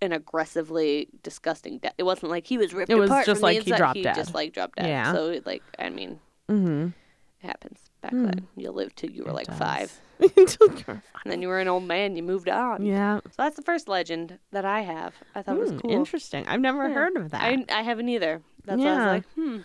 an 0.01 0.11
aggressively 0.11 1.07
disgusting 1.23 1.77
death 1.79 1.93
it 1.97 2.03
wasn't 2.03 2.29
like 2.31 2.47
he 2.47 2.57
was 2.57 2.73
ripped 2.73 2.89
It 2.91 2.95
was 2.95 3.09
apart 3.09 3.25
just 3.25 3.41
from 3.41 3.49
the 3.49 3.55
like 3.57 3.63
he 3.65 3.71
inside. 3.71 3.77
dropped 3.77 3.97
he 3.97 4.03
dead. 4.03 4.15
just 4.15 4.33
like 4.33 4.53
dropped 4.53 4.75
dead 4.77 4.87
Yeah. 4.87 5.11
so 5.13 5.39
like 5.45 5.63
i 5.77 5.89
mean 5.89 6.19
Mm-hmm. 6.49 6.87
it 6.87 7.45
happens 7.47 7.79
back 8.01 8.11
then 8.11 8.47
you 8.55 8.71
lived 8.71 8.95
till 8.95 9.09
you 9.11 9.23
were 9.23 9.29
It 9.31 9.33
like 9.33 9.47
does. 9.47 9.57
five 9.59 10.01
Until 10.37 10.67
you're- 10.71 11.01
and 11.23 11.31
then 11.31 11.41
you 11.41 11.47
were 11.47 11.59
an 11.59 11.67
old 11.67 11.83
man 11.83 12.15
you 12.15 12.23
moved 12.23 12.49
on 12.49 12.83
yeah. 12.85 13.19
so 13.25 13.29
that's 13.37 13.55
the 13.55 13.61
first 13.61 13.87
legend 13.87 14.39
that 14.51 14.65
I 14.65 14.81
have. 14.81 15.13
I 15.35 15.41
thought 15.41 15.55
it 15.57 15.59
was 15.59 15.71
Hmm, 15.71 15.77
cool. 15.79 15.91
Interesting. 15.91 16.45
I've 16.47 16.59
never 16.59 16.87
Yeah. 16.89 16.93
heard 16.93 17.15
of 17.17 17.31
that. 17.31 17.41
I 17.41 17.63
I 17.69 17.81
haven't 17.83 18.09
either. 18.09 18.41
That's 18.65 18.79
why 18.79 18.85
I 18.85 18.89
Yeah. 18.89 18.97
was 18.97 19.05
like, 19.13 19.25
hmm. 19.35 19.57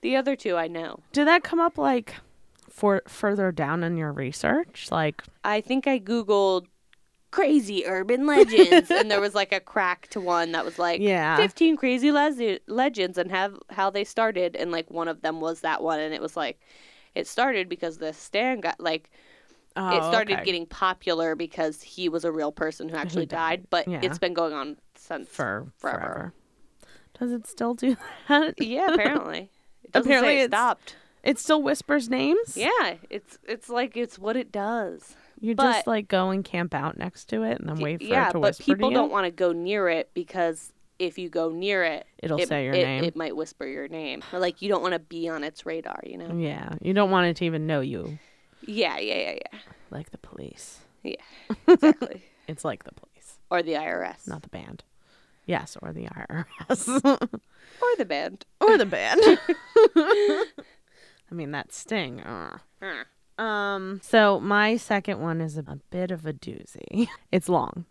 The 0.00 0.16
other 0.16 0.34
two 0.36 0.56
I 0.56 0.68
know. 0.68 1.00
Did 1.12 1.26
that 1.28 1.42
come 1.42 1.60
up 1.60 1.76
like 1.76 2.14
for 2.70 3.02
further 3.06 3.52
down 3.52 3.84
in 3.84 3.96
your 3.98 4.12
research? 4.12 4.88
Like, 4.90 5.22
I 5.44 5.60
think 5.60 5.86
I 5.86 5.98
googled 5.98 6.66
crazy 7.32 7.84
urban 7.86 8.26
legends, 8.36 8.90
and 8.92 9.10
there 9.10 9.20
was 9.20 9.34
like 9.34 9.52
a 9.52 9.58
crack 9.58 10.06
to 10.10 10.20
one 10.20 10.52
that 10.52 10.64
was 10.64 10.78
like 10.78 11.00
Yeah. 11.00 11.36
fifteen 11.36 11.76
crazy 11.76 12.12
le- 12.12 12.58
legends 12.68 13.18
and 13.18 13.30
have 13.32 13.58
how 13.70 13.90
they 13.90 14.04
started, 14.04 14.54
and 14.54 14.70
like 14.70 14.88
one 14.90 15.08
of 15.08 15.22
them 15.22 15.40
was 15.40 15.62
that 15.62 15.82
one, 15.82 15.98
and 15.98 16.14
it 16.14 16.22
was 16.22 16.36
like 16.36 16.60
it 17.16 17.26
started 17.26 17.68
because 17.68 17.98
the 17.98 18.12
Stan 18.12 18.60
got 18.60 18.78
like 18.78 19.10
oh, 19.76 19.96
it 19.96 20.02
started 20.04 20.34
okay. 20.36 20.44
getting 20.44 20.66
popular 20.66 21.34
because 21.34 21.82
he 21.82 22.08
was 22.08 22.24
a 22.24 22.30
real 22.30 22.52
person 22.52 22.88
who 22.88 22.96
actually 22.96 23.26
died. 23.26 23.62
died, 23.62 23.66
but 23.70 23.88
Yeah. 23.88 24.00
it's 24.02 24.18
been 24.18 24.34
going 24.34 24.52
on 24.52 24.76
since 24.94 25.28
for 25.28 25.66
forever. 25.78 25.98
forever. 25.98 26.32
Does 27.18 27.32
it 27.32 27.46
still 27.46 27.74
do 27.74 27.96
that? 28.28 28.54
Yeah, 28.60 28.94
apparently. 28.94 29.50
It 29.84 29.90
Apparently 29.94 30.40
it 30.40 30.50
stopped. 30.50 30.96
It 31.22 31.38
still 31.38 31.62
whispers 31.62 32.08
names. 32.08 32.56
Yeah, 32.56 32.94
it's 33.10 33.38
it's 33.46 33.68
like 33.68 33.96
it's 33.96 34.18
what 34.18 34.36
it 34.36 34.50
does. 34.50 35.14
You 35.42 35.54
but- 35.56 35.64
just 35.72 35.86
like 35.88 36.06
go 36.08 36.30
and 36.30 36.42
camp 36.44 36.72
out 36.72 36.96
next 36.96 37.26
to 37.30 37.42
it 37.42 37.58
and 37.60 37.68
then 37.68 37.80
wait 37.80 37.98
for 38.00 38.04
yeah, 38.06 38.28
it 38.28 38.32
to 38.32 38.38
but 38.38 38.48
whisper 38.50 38.62
people 38.64 38.88
to 38.90 38.92
you. 38.94 38.98
don't 38.98 39.10
want 39.10 39.26
to 39.26 39.30
go 39.32 39.52
near 39.52 39.88
it 39.88 40.08
because 40.14 40.72
if 41.00 41.18
you 41.18 41.28
go 41.28 41.50
near 41.50 41.82
it, 41.82 42.06
It'll 42.22 42.38
it, 42.40 42.48
say 42.48 42.64
your 42.64 42.74
it, 42.74 42.84
name. 42.84 43.02
It 43.04 43.16
might 43.16 43.34
whisper 43.34 43.66
your 43.66 43.88
name. 43.88 44.22
Or, 44.32 44.38
like 44.38 44.62
you 44.62 44.68
don't 44.68 44.82
want 44.82 44.92
to 44.92 45.00
be 45.00 45.28
on 45.28 45.42
its 45.42 45.66
radar, 45.66 45.98
you 46.06 46.16
know? 46.16 46.32
Yeah, 46.36 46.74
you 46.80 46.92
don't 46.94 47.10
want 47.10 47.26
it 47.26 47.36
to 47.38 47.44
even 47.44 47.66
know 47.66 47.80
you, 47.80 48.18
Yeah, 48.64 48.98
yeah, 48.98 49.14
yeah, 49.16 49.38
yeah. 49.52 49.58
like 49.90 50.10
the 50.12 50.18
police. 50.18 50.78
Yeah, 51.02 51.16
exactly. 51.66 52.22
It's 52.46 52.64
like 52.64 52.84
the 52.84 52.92
police, 52.92 53.38
or 53.50 53.64
the 53.64 53.72
IRS, 53.72 54.28
not 54.28 54.42
the 54.42 54.48
band. 54.48 54.84
Yes, 55.44 55.76
or 55.82 55.92
the 55.92 56.06
IRS, 56.06 57.04
or 57.82 57.88
the 57.98 58.04
band. 58.04 58.46
or 58.60 58.78
the 58.78 58.86
band. 58.86 59.20
I 59.96 61.34
mean 61.34 61.50
that 61.50 61.72
sting. 61.72 62.20
ugh. 62.20 62.60
Uh, 62.80 63.02
Um. 63.42 64.00
So 64.02 64.38
my 64.40 64.76
second 64.76 65.20
one 65.20 65.40
is 65.40 65.56
a, 65.56 65.64
a 65.66 65.78
bit 65.90 66.10
of 66.10 66.26
a 66.26 66.32
doozy. 66.32 67.08
It's 67.32 67.48
long. 67.48 67.86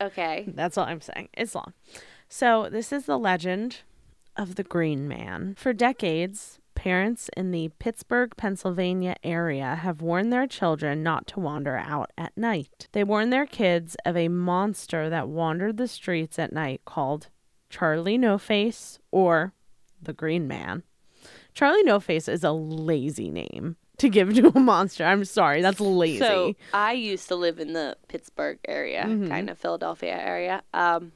Okay. 0.00 0.44
That's 0.54 0.76
all 0.76 0.84
I'm 0.84 1.00
saying. 1.00 1.28
It's 1.34 1.54
long. 1.54 1.72
So, 2.28 2.68
this 2.70 2.92
is 2.92 3.06
the 3.06 3.18
legend 3.18 3.78
of 4.36 4.56
the 4.56 4.64
Green 4.64 5.06
Man. 5.06 5.54
For 5.56 5.72
decades, 5.72 6.58
parents 6.74 7.30
in 7.36 7.50
the 7.50 7.70
Pittsburgh, 7.78 8.36
Pennsylvania 8.36 9.16
area 9.22 9.76
have 9.76 10.02
warned 10.02 10.32
their 10.32 10.46
children 10.46 11.02
not 11.02 11.26
to 11.28 11.40
wander 11.40 11.76
out 11.76 12.10
at 12.18 12.36
night. 12.36 12.88
They 12.92 13.04
warned 13.04 13.32
their 13.32 13.46
kids 13.46 13.96
of 14.04 14.16
a 14.16 14.28
monster 14.28 15.08
that 15.08 15.28
wandered 15.28 15.76
the 15.76 15.88
streets 15.88 16.38
at 16.38 16.52
night 16.52 16.82
called 16.84 17.28
Charlie 17.70 18.18
No 18.18 18.36
Face 18.38 18.98
or 19.10 19.52
the 20.02 20.12
Green 20.12 20.48
Man. 20.48 20.82
Charlie 21.54 21.84
No 21.84 22.00
Face 22.00 22.28
is 22.28 22.42
a 22.42 22.52
lazy 22.52 23.30
name 23.30 23.76
to 23.98 24.08
give 24.08 24.34
to 24.34 24.48
a 24.54 24.58
monster. 24.60 25.04
I'm 25.04 25.24
sorry, 25.24 25.62
that's 25.62 25.80
lazy. 25.80 26.18
So 26.18 26.54
I 26.72 26.92
used 26.92 27.28
to 27.28 27.36
live 27.36 27.58
in 27.60 27.72
the 27.74 27.96
Pittsburgh 28.08 28.58
area, 28.66 29.04
Mm-hmm. 29.04 29.28
kind 29.28 29.48
of 29.50 29.58
Philadelphia 29.58 30.16
area. 30.16 30.62
Um, 30.72 31.12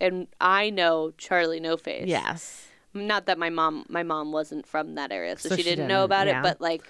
and 0.00 0.26
I 0.40 0.70
know 0.70 1.12
Charlie 1.18 1.60
No 1.60 1.76
Face. 1.76 2.06
yes. 2.06 2.66
Not 2.92 3.26
that 3.26 3.38
my 3.38 3.50
mom 3.50 3.84
my 3.88 4.02
mom 4.02 4.32
wasn't 4.32 4.66
from 4.66 4.96
that 4.96 5.12
area, 5.12 5.38
so, 5.38 5.50
So 5.50 5.56
she, 5.56 5.62
she 5.62 5.68
didn't 5.70 5.86
know 5.86 6.00
didn't, 6.00 6.04
about 6.06 6.26
yeah. 6.26 6.40
it, 6.40 6.42
but 6.42 6.60
like 6.60 6.82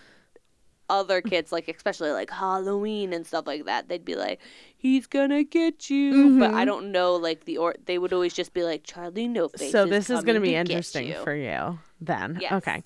other 0.89 1.21
kids 1.21 1.53
like 1.53 1.69
especially 1.69 2.11
like 2.11 2.31
Halloween 2.31 3.13
and 3.13 3.27
stuff 3.27 3.47
like 3.47 3.67
that, 3.67 3.89
they'd 3.89 4.05
be 4.05 4.15
like, 4.17 4.41
He's 4.77 5.07
gonna 5.07 5.45
get 5.45 5.91
you 5.91 6.39
But 6.39 6.51
Mm-hmm. 6.53 6.57
I 6.57 6.65
don't 6.65 6.91
know 6.91 7.17
like 7.17 7.45
the 7.45 7.59
or 7.59 7.75
they 7.85 7.99
would 7.99 8.13
always 8.15 8.33
just 8.33 8.55
be 8.55 8.63
like 8.63 8.83
Charlie 8.85 9.29
No 9.29 9.49
Face. 9.49 9.73
So 9.73 9.85
this 9.87 10.09
is 10.09 10.23
going 10.23 10.37
to 10.37 10.41
be 10.41 10.55
interesting 10.55 11.09
you." 11.09 11.23
for 11.23 11.35
you 11.35 11.79
then. 12.01 12.39
Yes. 12.41 12.53
Okay. 12.53 12.83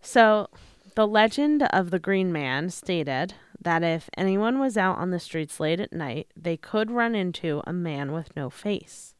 So 0.00 0.48
the 0.94 1.06
legend 1.06 1.62
of 1.64 1.90
the 1.90 1.98
Green 1.98 2.32
Man 2.32 2.70
stated 2.70 3.34
that 3.60 3.82
if 3.82 4.08
anyone 4.16 4.58
was 4.58 4.76
out 4.76 4.98
on 4.98 5.10
the 5.10 5.20
streets 5.20 5.60
late 5.60 5.80
at 5.80 5.92
night, 5.92 6.28
they 6.36 6.56
could 6.56 6.90
run 6.90 7.14
into 7.14 7.62
a 7.66 7.72
man 7.72 8.12
with 8.12 8.34
no 8.34 8.50
face. 8.50 9.14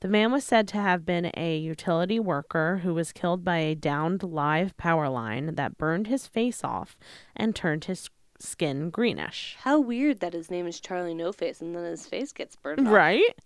The 0.00 0.08
man 0.08 0.32
was 0.32 0.44
said 0.44 0.66
to 0.68 0.78
have 0.78 1.06
been 1.06 1.30
a 1.36 1.56
utility 1.56 2.18
worker 2.18 2.80
who 2.82 2.92
was 2.92 3.12
killed 3.12 3.44
by 3.44 3.58
a 3.58 3.76
downed 3.76 4.24
live 4.24 4.76
power 4.76 5.08
line 5.08 5.54
that 5.54 5.78
burned 5.78 6.08
his 6.08 6.26
face 6.26 6.64
off 6.64 6.98
and 7.36 7.54
turned 7.54 7.84
his 7.84 8.10
skin 8.40 8.90
greenish. 8.90 9.56
How 9.60 9.78
weird 9.78 10.18
that 10.20 10.32
his 10.32 10.50
name 10.50 10.66
is 10.66 10.80
Charlie 10.80 11.14
No 11.14 11.30
Face 11.32 11.60
and 11.60 11.74
then 11.74 11.84
his 11.84 12.06
face 12.06 12.32
gets 12.32 12.56
burned 12.56 12.86
off. 12.86 12.92
Right? 12.92 13.38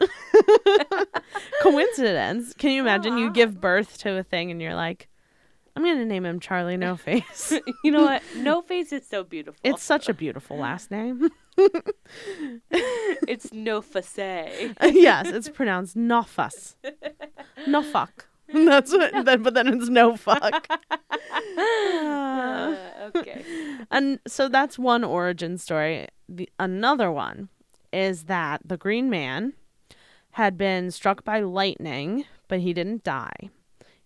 Coincidence. 1.62 2.54
Can 2.54 2.70
you 2.70 2.80
imagine 2.80 3.18
you 3.18 3.30
give 3.30 3.60
birth 3.60 3.98
to 3.98 4.16
a 4.16 4.22
thing 4.22 4.50
and 4.50 4.62
you're 4.62 4.74
like, 4.74 5.08
I'm 5.78 5.84
going 5.84 5.98
to 5.98 6.04
name 6.04 6.26
him 6.26 6.40
Charlie 6.40 6.76
No 6.88 6.96
Face. 6.96 7.52
You 7.84 7.92
know 7.92 8.02
what? 8.02 8.22
No 8.34 8.62
Face 8.62 8.92
is 8.92 9.06
so 9.06 9.22
beautiful. 9.22 9.60
it's 9.62 9.84
such 9.84 10.08
a 10.08 10.14
beautiful 10.14 10.58
last 10.58 10.90
name. 10.90 11.30
it's 13.28 13.52
No 13.52 13.80
Face. 13.80 14.18
yes, 14.82 15.28
it's 15.28 15.48
pronounced 15.48 15.94
No 15.94 16.24
Fuss. 16.24 16.74
No 17.68 17.84
fuck. 17.84 18.26
That's 18.52 18.92
what, 18.92 19.24
then, 19.24 19.44
but 19.44 19.54
then 19.54 19.68
it's 19.68 19.88
no 19.88 20.16
fuck. 20.16 20.66
Uh, 21.56 22.76
okay. 23.14 23.44
And 23.92 24.18
so 24.26 24.48
that's 24.48 24.80
one 24.80 25.04
origin 25.04 25.58
story. 25.58 26.08
The, 26.28 26.48
another 26.58 27.12
one 27.12 27.50
is 27.92 28.24
that 28.24 28.62
the 28.64 28.76
Green 28.76 29.08
Man 29.08 29.52
had 30.32 30.58
been 30.58 30.90
struck 30.90 31.22
by 31.22 31.38
lightning, 31.40 32.24
but 32.48 32.58
he 32.60 32.72
didn't 32.72 33.04
die. 33.04 33.50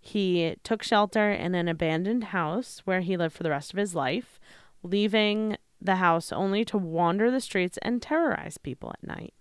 He 0.05 0.57
took 0.65 0.83
shelter 0.83 1.31
in 1.31 1.55
an 1.55 1.69
abandoned 1.69 2.25
house 2.25 2.83
where 2.85 3.03
he 3.03 3.17
lived 3.17 3.37
for 3.37 3.45
the 3.45 3.51
rest 3.51 3.73
of 3.73 3.79
his 3.79 3.95
life, 3.95 4.41
leaving 4.83 5.57
the 5.81 5.97
house 5.97 6.33
only 6.33 6.65
to 6.67 6.77
wander 6.77 7.31
the 7.31 7.41
streets 7.41 7.79
and 7.83 8.03
terrorize 8.03 8.59
people 8.59 8.91
at 8.91 9.07
night. 9.07 9.33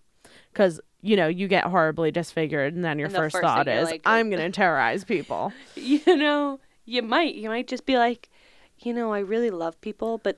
Because, 0.53 0.79
you 1.01 1.15
know, 1.15 1.27
you 1.27 1.47
get 1.47 1.63
horribly 1.63 2.11
disfigured, 2.11 2.75
and 2.75 2.85
then 2.85 2.99
your 2.99 3.07
And 3.07 3.15
first, 3.15 3.33
first 3.33 3.43
thought 3.43 3.67
is, 3.67 3.89
like, 3.89 4.03
I'm 4.05 4.29
going 4.29 4.41
to 4.43 4.51
terrorize 4.51 5.03
people. 5.03 5.51
You 5.75 6.15
know, 6.15 6.59
you 6.85 7.01
might 7.01 7.33
you 7.33 7.49
might 7.49 7.67
just 7.67 7.87
be 7.87 7.97
like, 7.97 8.29
you 8.77 8.93
know, 8.93 9.11
I 9.11 9.19
really 9.19 9.49
love 9.49 9.81
people, 9.81 10.19
but 10.19 10.37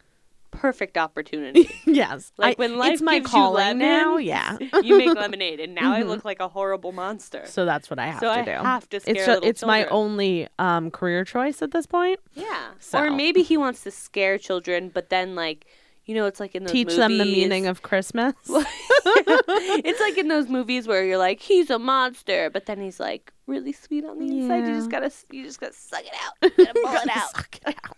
perfect 0.53 0.97
opportunity. 0.97 1.69
yes. 1.85 2.31
Like 2.37 2.57
I- 2.57 2.59
when 2.59 2.77
life 2.77 2.93
it's 2.93 3.01
my 3.01 3.19
gives 3.19 3.31
you 3.33 3.37
calling 3.39 3.55
lemon, 3.79 3.79
now. 3.79 4.17
Yeah. 4.17 4.57
you 4.83 4.97
make 4.97 5.13
lemonade, 5.15 5.59
and 5.59 5.75
now 5.75 5.93
I 5.93 6.03
look 6.03 6.23
like 6.23 6.39
a 6.39 6.47
horrible 6.47 6.91
monster. 6.93 7.43
So 7.45 7.65
that's 7.65 7.89
what 7.89 7.99
I 7.99 8.07
have 8.07 8.19
So 8.21 8.27
to 8.27 8.31
I 8.31 8.43
do. 8.43 8.51
have 8.51 8.87
to 8.89 8.99
scare 8.99 9.15
it's 9.37 9.45
it's 9.45 9.63
my 9.65 9.85
only 9.85 10.47
um, 10.59 10.91
career 10.91 11.25
choice 11.25 11.61
at 11.61 11.71
this 11.71 11.85
point. 11.85 12.19
yeah. 12.33 12.71
So- 12.79 12.99
Or 12.99 13.09
maybe 13.11 13.43
he 13.43 13.57
wants 13.57 13.81
to 13.83 13.91
scare 13.91 14.37
children, 14.37 14.89
but 14.93 15.09
then 15.09 15.35
like, 15.35 15.65
you 16.05 16.15
know, 16.15 16.25
it's 16.25 16.39
like 16.39 16.53
in 16.55 16.63
those 16.63 16.71
Teach 16.71 16.95
them 16.95 17.17
the 17.17 17.25
meaning 17.25 17.65
of 17.67 17.81
Christmas. 17.81 18.35
it's 18.45 19.99
like 19.99 20.17
in 20.17 20.27
those 20.27 20.47
movies 20.47 20.87
where 20.87 21.03
you're 21.03 21.17
like, 21.17 21.39
he's 21.39 21.69
a 21.69 21.79
monster, 21.79 22.49
but 22.49 22.65
then 22.65 22.79
he's 22.79 22.99
like 22.99 23.33
really 23.47 23.71
sweet 23.71 24.06
on 24.06 24.19
the 24.19 24.25
inside. 24.25 24.67
You 24.67 24.75
just 24.75 24.89
gotta, 24.89 25.12
you 25.32 25.45
just 25.45 25.60
gotta 25.60 25.73
suck 25.73 26.01
it 26.01 26.13
out, 26.25 26.51
you 26.58 26.65
gotta 26.65 26.79
pull 26.84 26.93
it 26.93 27.17
out. 27.17 27.36
Suck 27.36 27.60
it 27.65 27.75
out. 27.84 27.97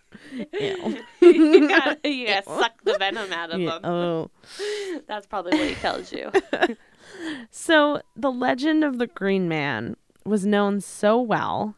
You 1.20 1.68
gotta, 1.68 1.98
you 2.10 2.26
gotta 2.26 2.44
suck 2.44 2.82
the 2.84 2.96
venom 2.98 3.32
out 3.32 3.50
of 3.50 3.60
them. 3.60 3.84
Oh. 3.84 4.30
That's 5.06 5.26
probably 5.26 5.56
what 5.56 5.68
he 5.68 5.74
tells 5.76 6.12
you. 6.12 6.30
So 7.50 8.02
the 8.16 8.30
legend 8.32 8.82
of 8.82 8.98
the 8.98 9.06
Green 9.06 9.48
Man 9.48 9.96
was 10.24 10.44
known 10.44 10.80
so 10.80 11.20
well 11.20 11.76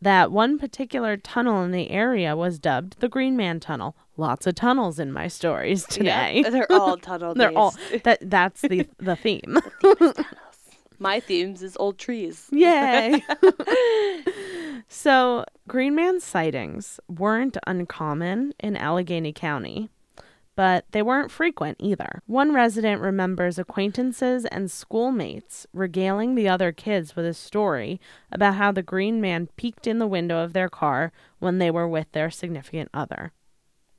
that 0.00 0.30
one 0.30 0.58
particular 0.58 1.16
tunnel 1.16 1.62
in 1.62 1.70
the 1.70 1.90
area 1.90 2.36
was 2.36 2.58
dubbed 2.58 3.00
the 3.00 3.08
Green 3.08 3.36
Man 3.36 3.60
Tunnel. 3.60 3.96
Lots 4.16 4.46
of 4.46 4.54
tunnels 4.54 4.98
in 4.98 5.12
my 5.12 5.28
stories 5.28 5.84
today. 5.86 6.42
Yeah, 6.44 6.50
they're 6.50 6.72
all 6.72 6.96
tunnel 6.96 7.34
They're 7.34 7.56
all 7.56 7.74
that 8.04 8.18
that's 8.22 8.62
the 8.62 8.86
the 8.98 9.16
theme. 9.16 9.58
My 10.98 11.20
themes 11.20 11.62
is 11.62 11.76
old 11.78 11.98
trees. 11.98 12.48
Yay. 12.50 13.22
so, 14.88 15.44
Green 15.68 15.94
Man 15.94 16.20
sightings 16.20 17.00
weren't 17.08 17.56
uncommon 17.66 18.54
in 18.60 18.76
Allegheny 18.76 19.32
County, 19.32 19.90
but 20.54 20.86
they 20.92 21.02
weren't 21.02 21.30
frequent 21.30 21.76
either. 21.80 22.22
One 22.26 22.54
resident 22.54 23.00
remembers 23.00 23.58
acquaintances 23.58 24.46
and 24.46 24.70
schoolmates 24.70 25.66
regaling 25.72 26.34
the 26.34 26.48
other 26.48 26.72
kids 26.72 27.14
with 27.14 27.26
a 27.26 27.34
story 27.34 28.00
about 28.32 28.54
how 28.54 28.72
the 28.72 28.82
Green 28.82 29.20
Man 29.20 29.48
peeked 29.56 29.86
in 29.86 29.98
the 29.98 30.06
window 30.06 30.42
of 30.42 30.52
their 30.52 30.68
car 30.68 31.12
when 31.38 31.58
they 31.58 31.70
were 31.70 31.88
with 31.88 32.10
their 32.12 32.30
significant 32.30 32.88
other. 32.94 33.32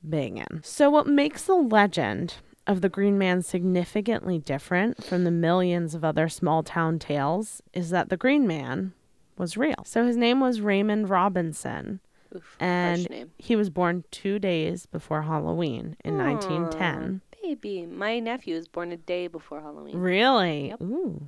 Bangin'. 0.03 0.61
So, 0.63 0.89
what 0.89 1.07
makes 1.07 1.43
the 1.43 1.55
legend 1.55 2.35
of 2.67 2.81
the 2.81 2.89
Green 2.89 3.17
Man 3.17 3.41
significantly 3.41 4.37
different 4.37 5.03
from 5.03 5.23
the 5.23 5.31
millions 5.31 5.95
of 5.95 6.03
other 6.03 6.29
small 6.29 6.63
town 6.63 6.99
tales 6.99 7.61
is 7.73 7.89
that 7.89 8.09
the 8.09 8.17
Green 8.17 8.45
Man 8.45 8.93
was 9.37 9.57
real. 9.57 9.83
So 9.85 10.05
his 10.05 10.17
name 10.17 10.39
was 10.39 10.61
Raymond 10.61 11.09
Robinson, 11.09 11.99
Oof, 12.35 12.57
and 12.59 13.29
he 13.37 13.55
was 13.55 13.69
born 13.69 14.03
two 14.11 14.37
days 14.39 14.85
before 14.85 15.23
Halloween 15.23 15.95
in 16.03 16.17
1910. 16.17 17.21
Baby, 17.41 17.85
my 17.85 18.19
nephew 18.19 18.55
was 18.55 18.67
born 18.67 18.91
a 18.91 18.97
day 18.97 19.27
before 19.27 19.61
Halloween. 19.61 19.97
Really? 19.97 20.69
Yep. 20.69 20.81
Ooh, 20.81 21.27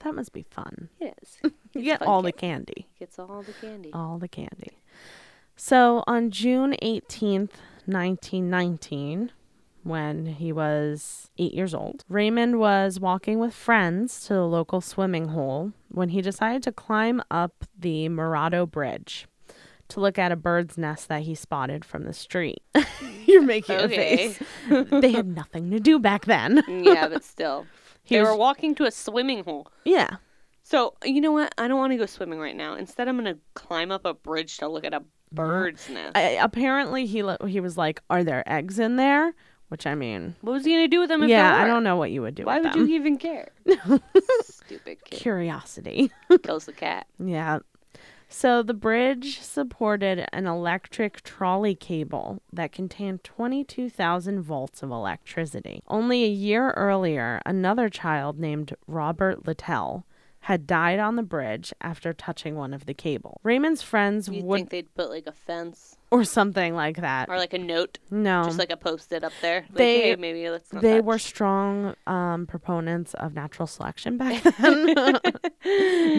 that 0.00 0.14
must 0.14 0.32
be 0.32 0.42
fun. 0.50 0.88
It 1.00 1.16
is. 1.22 1.52
You 1.74 1.82
get 1.82 2.02
all 2.02 2.22
the 2.22 2.30
candy. 2.30 2.86
Gets 3.00 3.18
all 3.18 3.42
the 3.42 3.52
candy. 3.52 3.90
All 3.92 4.18
the 4.18 4.28
candy. 4.28 4.78
So 5.56 6.04
on 6.06 6.30
June 6.30 6.76
18th, 6.80 7.50
1919, 7.86 9.32
when 9.84 10.26
he 10.26 10.50
was 10.52 11.30
eight 11.38 11.54
years 11.54 11.74
old, 11.74 12.04
Raymond 12.08 12.58
was 12.58 12.98
walking 12.98 13.38
with 13.38 13.54
friends 13.54 14.26
to 14.26 14.34
the 14.34 14.46
local 14.46 14.80
swimming 14.80 15.28
hole 15.28 15.72
when 15.88 16.08
he 16.08 16.20
decided 16.20 16.62
to 16.64 16.72
climb 16.72 17.22
up 17.30 17.64
the 17.78 18.08
Morado 18.08 18.68
Bridge 18.68 19.26
to 19.88 20.00
look 20.00 20.18
at 20.18 20.32
a 20.32 20.36
bird's 20.36 20.76
nest 20.78 21.08
that 21.08 21.22
he 21.22 21.34
spotted 21.34 21.84
from 21.84 22.04
the 22.04 22.12
street. 22.14 22.62
You're 23.26 23.42
making 23.42 23.76
Okay. 23.76 24.28
a 24.28 24.30
face. 24.30 24.42
they 24.90 25.12
had 25.12 25.26
nothing 25.26 25.70
to 25.70 25.78
do 25.78 25.98
back 25.98 26.24
then. 26.24 26.62
yeah, 26.68 27.06
but 27.08 27.22
still. 27.22 27.66
He 28.02 28.14
they 28.16 28.22
was- 28.22 28.30
were 28.30 28.36
walking 28.36 28.74
to 28.76 28.84
a 28.84 28.90
swimming 28.90 29.44
hole. 29.44 29.68
Yeah. 29.84 30.16
So, 30.62 30.94
you 31.04 31.20
know 31.20 31.32
what? 31.32 31.54
I 31.58 31.68
don't 31.68 31.76
want 31.78 31.92
to 31.92 31.98
go 31.98 32.06
swimming 32.06 32.38
right 32.38 32.56
now. 32.56 32.74
Instead, 32.74 33.06
I'm 33.06 33.18
going 33.20 33.34
to 33.34 33.38
climb 33.52 33.90
up 33.90 34.06
a 34.06 34.14
bridge 34.14 34.56
to 34.58 34.68
look 34.68 34.84
at 34.86 34.94
a 34.94 35.02
bird's 35.30 35.90
nest. 35.90 36.16
I, 36.16 36.38
apparently, 36.40 37.04
he 37.04 37.22
he 37.46 37.60
was 37.60 37.76
like, 37.76 38.00
"Are 38.08 38.24
there 38.24 38.42
eggs 38.50 38.78
in 38.78 38.96
there?" 38.96 39.34
Which 39.68 39.86
I 39.86 39.94
mean, 39.94 40.36
what 40.42 40.52
was 40.52 40.64
he 40.64 40.72
going 40.72 40.84
to 40.84 40.88
do 40.88 41.00
with 41.00 41.08
them 41.08 41.22
if 41.22 41.28
yeah, 41.30 41.56
I 41.56 41.66
don't 41.66 41.82
know 41.82 41.96
what 41.96 42.10
you 42.10 42.22
would 42.22 42.34
do. 42.34 42.44
Why 42.44 42.60
would 42.60 42.72
them. 42.72 42.86
you 42.86 42.94
even 42.94 43.16
care? 43.16 43.50
Stupid 44.42 45.04
kid. 45.04 45.18
Curiosity. 45.18 46.12
Kills 46.42 46.66
the 46.66 46.72
cat. 46.72 47.06
Yeah. 47.18 47.60
So 48.28 48.62
the 48.62 48.74
bridge 48.74 49.40
supported 49.40 50.26
an 50.32 50.46
electric 50.46 51.22
trolley 51.22 51.74
cable 51.74 52.42
that 52.52 52.72
contained 52.72 53.22
22,000 53.22 54.42
volts 54.42 54.82
of 54.82 54.90
electricity. 54.90 55.82
Only 55.86 56.24
a 56.24 56.28
year 56.28 56.70
earlier, 56.72 57.40
another 57.46 57.88
child 57.88 58.38
named 58.38 58.74
Robert 58.86 59.46
Littell 59.46 60.04
had 60.44 60.66
died 60.66 60.98
on 60.98 61.16
the 61.16 61.22
bridge 61.22 61.72
after 61.80 62.12
touching 62.12 62.54
one 62.54 62.74
of 62.74 62.84
the 62.84 62.92
cable. 62.92 63.40
Raymond's 63.42 63.80
friends 63.80 64.28
You'd 64.28 64.46
think 64.46 64.68
they'd 64.68 64.94
put 64.94 65.08
like 65.08 65.26
a 65.26 65.32
fence 65.32 65.96
or 66.10 66.22
something 66.22 66.74
like 66.74 66.98
that. 66.98 67.30
or 67.30 67.38
like 67.38 67.54
a 67.54 67.58
note, 67.58 67.98
no. 68.10 68.44
just 68.44 68.58
like 68.58 68.70
a 68.70 68.76
post-it 68.76 69.24
up 69.24 69.32
there. 69.40 69.62
Like, 69.70 69.74
They- 69.74 70.02
hey, 70.10 70.16
maybe 70.16 70.48
let's 70.50 70.70
not 70.70 70.82
they 70.82 70.96
touch. 70.96 71.04
were 71.04 71.18
strong 71.18 71.94
um, 72.06 72.46
proponents 72.46 73.14
of 73.14 73.32
natural 73.34 73.66
selection 73.66 74.18
back 74.18 74.42
then. 74.58 74.94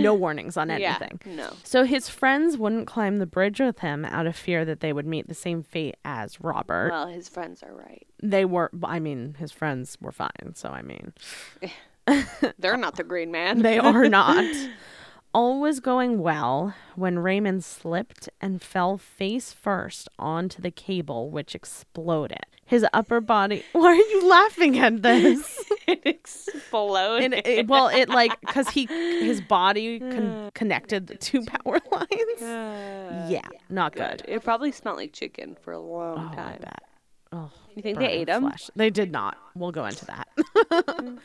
no 0.01 0.13
warnings 0.15 0.57
on 0.57 0.69
yeah, 0.69 0.97
anything. 0.99 1.19
no. 1.35 1.53
So 1.63 1.83
his 1.83 2.09
friends 2.09 2.57
wouldn't 2.57 2.87
climb 2.87 3.19
the 3.19 3.25
bridge 3.27 3.59
with 3.59 3.79
him 3.79 4.05
out 4.05 4.25
of 4.25 4.35
fear 4.35 4.65
that 4.65 4.79
they 4.79 4.91
would 4.91 5.05
meet 5.05 5.27
the 5.27 5.35
same 5.35 5.61
fate 5.61 5.97
as 6.03 6.41
Robert. 6.41 6.89
Well, 6.91 7.07
his 7.07 7.29
friends 7.29 7.61
are 7.61 7.73
right. 7.75 8.05
they 8.23 8.43
were, 8.43 8.71
I 8.83 8.99
mean, 8.99 9.35
his 9.37 9.51
friends 9.51 9.97
were 10.01 10.11
fine. 10.11 10.55
So, 10.55 10.69
I 10.69 10.81
mean, 10.81 11.13
They're 12.59 12.77
not 12.77 12.95
the 12.95 13.03
Green 13.03 13.31
Man. 13.31 13.61
they 13.61 13.79
are 13.79 14.07
not. 14.09 14.45
All 15.33 15.59
was 15.59 15.81
going 15.81 16.21
well 16.21 16.73
when 16.95 17.19
Raymond 17.19 17.63
slipped 17.65 18.29
and 18.39 18.61
fell 18.61 18.97
face 18.97 19.51
first 19.51 20.07
onto 20.17 20.61
the 20.61 20.71
cable, 20.71 21.29
which 21.29 21.53
exploded. 21.53 22.39
His 22.65 22.85
upper 22.93 23.19
body. 23.19 23.63
Why 23.73 23.89
are 23.89 23.95
you 23.95 24.27
laughing 24.29 24.79
at 24.79 25.01
this? 25.01 25.61
it 25.87 26.01
exploded. 26.05 27.25
And 27.33 27.33
it, 27.45 27.67
well, 27.67 27.89
it 27.89 28.07
like 28.09 28.39
because 28.39 28.69
he 28.69 28.85
his 28.85 29.41
body 29.41 29.99
con- 29.99 30.51
connected 30.55 31.07
the 31.07 31.15
two 31.15 31.43
power 31.43 31.79
lines. 31.91 33.29
yeah, 33.29 33.41
not 33.69 33.93
good. 33.93 34.23
It 34.27 34.41
probably 34.43 34.71
smelled 34.71 34.97
like 34.97 35.11
chicken 35.11 35.57
for 35.61 35.73
a 35.73 35.79
long 35.79 36.17
Oh, 36.17 36.31
I 36.31 36.35
time. 36.35 36.57
bet. 36.61 36.83
Oh, 37.33 37.51
You 37.75 37.81
think 37.81 37.99
they 37.99 38.07
ate 38.07 38.27
them? 38.27 38.43
flesh. 38.43 38.69
They 38.75 38.89
did 38.89 39.11
not. 39.11 39.37
We'll 39.53 39.73
go 39.73 39.85
into 39.85 40.05
that. 40.05 40.27
Mm. 40.71 41.17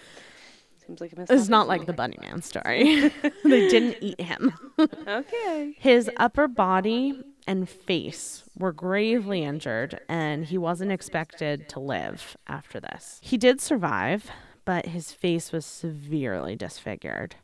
Seems 0.91 1.01
like 1.01 1.13
a 1.13 1.33
it's 1.33 1.49
not 1.49 1.69
like 1.69 1.87
the 1.87 1.93
Bunny 1.93 2.17
Man 2.21 2.43
story. 2.43 3.13
they 3.45 3.69
didn't 3.69 3.97
eat 4.01 4.21
him. 4.21 4.53
Okay. 5.07 5.75
His 5.79 6.11
upper 6.17 6.49
body 6.49 7.23
and 7.47 7.69
face 7.69 8.45
were 8.59 8.73
gravely 8.73 9.43
injured, 9.43 10.01
and 10.09 10.47
he 10.47 10.57
wasn't 10.57 10.91
expected 10.91 11.69
to 11.69 11.81
live 11.81 12.37
after 12.47 12.81
this. 12.81 13.19
He 13.23 13.37
did 13.37 13.61
survive, 13.61 14.31
but 14.65 14.87
his 14.87 15.13
face 15.13 15.53
was 15.53 15.67
severely 15.67 16.57
disfigured. 16.57 17.37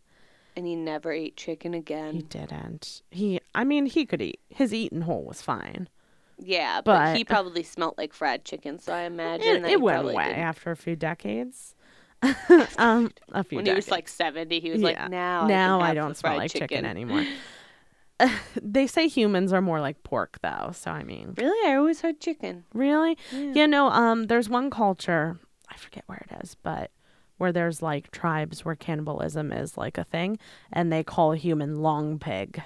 And 0.56 0.66
he 0.66 0.74
never 0.76 1.12
ate 1.12 1.36
chicken 1.36 1.74
again. 1.74 2.14
He 2.14 2.22
didn't. 2.22 3.02
He, 3.10 3.40
I 3.54 3.64
mean, 3.64 3.84
he 3.86 4.06
could 4.06 4.22
eat. 4.22 4.40
His 4.48 4.72
eating 4.72 5.02
hole 5.02 5.24
was 5.24 5.42
fine. 5.42 5.88
Yeah, 6.38 6.80
but, 6.82 7.16
he 7.16 7.24
probably 7.24 7.62
smelt 7.64 7.98
like 7.98 8.14
fried 8.14 8.44
chicken, 8.44 8.78
so 8.78 8.94
I 8.94 9.02
imagine 9.02 9.46
It, 9.56 9.62
that 9.62 9.66
it 9.66 9.70
he 9.70 9.76
went 9.76 9.96
probably 9.96 10.14
away 10.14 10.28
didn't. 10.28 10.38
after 10.40 10.70
a 10.70 10.76
few 10.76 10.96
decades. 10.96 11.74
um, 12.78 13.10
a 13.32 13.44
few 13.44 13.56
When 13.56 13.64
decades. 13.64 13.86
he 13.86 13.88
was 13.88 13.90
like 13.90 14.08
70, 14.08 14.60
he 14.60 14.70
was 14.70 14.80
Yeah. 14.80 14.86
like, 14.86 15.10
now 15.10 15.44
I, 15.44 15.48
now 15.48 15.78
can 15.80 15.86
I 15.90 15.94
don't 15.94 16.16
smell 16.16 16.36
like 16.36 16.50
chicken, 16.50 16.84
anymore. 16.84 17.24
they 18.62 18.86
say 18.86 19.08
humans 19.08 19.52
are 19.52 19.60
more 19.60 19.80
like 19.80 20.02
pork, 20.02 20.38
though. 20.42 20.70
So 20.72 20.90
I 20.90 21.02
mean, 21.02 21.34
Really? 21.36 21.70
I 21.70 21.76
always 21.76 22.00
heard 22.00 22.20
chicken. 22.20 22.64
really, 22.72 23.18
yeah. 23.32 23.66
no. 23.66 23.88
Um, 23.88 24.24
there's 24.24 24.48
one 24.48 24.70
culture 24.70 25.38
I 25.68 25.76
forget 25.76 26.04
where 26.06 26.24
it 26.30 26.42
is, 26.42 26.54
but 26.62 26.90
where 27.38 27.52
there's 27.52 27.82
like 27.82 28.10
tribes 28.12 28.64
where 28.64 28.74
cannibalism 28.74 29.52
is 29.52 29.76
like 29.76 29.98
a 29.98 30.04
thing, 30.04 30.38
and 30.72 30.90
they 30.90 31.04
call 31.04 31.32
a 31.32 31.36
human 31.36 31.82
long 31.82 32.18
pig. 32.18 32.62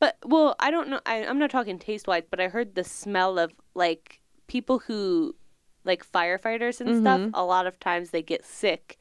But, 0.00 0.18
well, 0.26 0.56
I 0.58 0.70
don't 0.70 0.88
know. 0.90 1.00
I, 1.06 1.24
I'm 1.24 1.38
not 1.38 1.50
talking 1.50 1.78
taste 1.78 2.06
wise, 2.08 2.24
but 2.28 2.40
I 2.40 2.48
heard 2.48 2.74
the 2.74 2.84
smell 2.84 3.38
of 3.38 3.52
like 3.74 4.20
people 4.48 4.80
who, 4.80 5.36
like 5.84 6.10
firefighters 6.10 6.80
and 6.80 7.00
stuff, 7.00 7.20
Mm-hmm. 7.20 7.34
a 7.34 7.44
lot 7.44 7.66
of 7.66 7.78
times 7.80 8.10
they 8.10 8.22
get 8.22 8.44
sick 8.44 8.98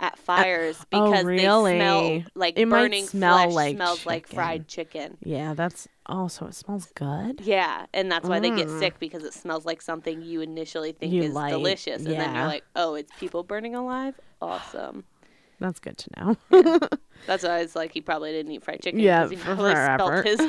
at 0.00 0.16
fires 0.16 0.78
oh, 0.92 1.10
because 1.10 1.24
they 1.24 1.44
really? 1.46 1.76
smell 1.76 2.22
like 2.36 2.56
It 2.56 2.68
burning 2.70 3.04
smell 3.06 3.38
flesh 3.50 3.52
like 3.54 3.76
smells 3.76 4.06
like 4.06 4.26
fried 4.28 4.68
chicken. 4.68 5.16
Yeah, 5.24 5.54
that's 5.54 5.88
also 6.06 6.46
it 6.46 6.54
smells 6.54 6.86
good. 6.94 7.40
Yeah, 7.40 7.86
and 7.92 8.10
that's 8.10 8.28
why 8.28 8.38
they 8.38 8.50
get 8.50 8.70
sick 8.70 8.98
because 9.00 9.24
it 9.24 9.34
smells 9.34 9.66
like 9.66 9.82
something 9.82 10.22
you 10.22 10.40
initially 10.40 10.92
think 10.92 11.12
Mm. 11.12 11.16
You 11.16 11.22
is 11.24 11.34
like, 11.34 11.50
delicious, 11.50 12.04
and 12.04 12.14
then 12.14 12.34
you're 12.34 12.46
like, 12.46 12.64
"Oh, 12.76 12.94
it's 12.94 13.10
people 13.18 13.42
burning 13.42 13.74
alive." 13.74 14.14
Awesome. 14.40 15.04
That's 15.60 15.80
good 15.80 15.98
to 15.98 16.10
know. 16.16 16.36
That's 17.26 17.42
why 17.42 17.58
it's 17.58 17.74
like, 17.74 17.92
he 17.92 18.00
probably 18.00 18.30
didn't 18.30 18.52
eat 18.52 18.62
fried 18.62 18.80
chicken. 18.80 19.00
Yeah, 19.00 19.28
he 19.28 19.34
probably 19.34 19.72
forever. 19.72 20.22
his 20.22 20.40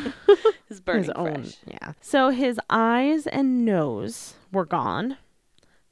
his 0.68 0.80
burning 0.80 1.04
his 1.06 1.10
own. 1.16 1.34
fresh. 1.44 1.58
Yeah. 1.66 1.94
So 2.02 2.30
his 2.30 2.60
eyes 2.70 3.26
and 3.26 3.66
nose 3.66 4.36
were 4.52 4.66
gone, 4.66 5.18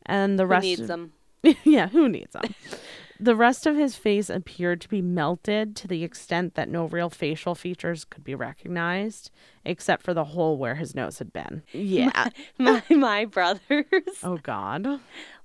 and 0.08 0.40
the 0.40 0.44
Who 0.44 0.50
rest 0.50 0.64
needs 0.64 0.82
of- 0.82 0.88
them? 0.88 1.14
yeah, 1.64 1.88
who 1.90 2.10
needs 2.10 2.34
them? 2.34 2.54
the 3.20 3.36
rest 3.36 3.66
of 3.66 3.76
his 3.76 3.96
face 3.96 4.30
appeared 4.30 4.82
to 4.82 4.90
be 4.90 5.02
melted 5.02 5.76
to 5.78 5.88
the 5.88 6.04
extent 6.04 6.56
that 6.56 6.68
no 6.70 6.86
real 6.86 7.10
facial 7.10 7.56
features 7.56 8.06
could 8.06 8.24
be 8.24 8.36
recognized, 8.36 9.32
except 9.66 10.04
for 10.04 10.14
the 10.14 10.24
hole 10.26 10.58
where 10.58 10.76
his 10.76 10.94
nose 10.96 11.20
had 11.20 11.32
been. 11.34 11.64
Yeah. 11.72 12.30
My 12.58 12.84
my 12.90 13.26
brothers, 13.26 13.86
oh 14.24 14.38
God. 14.42 15.00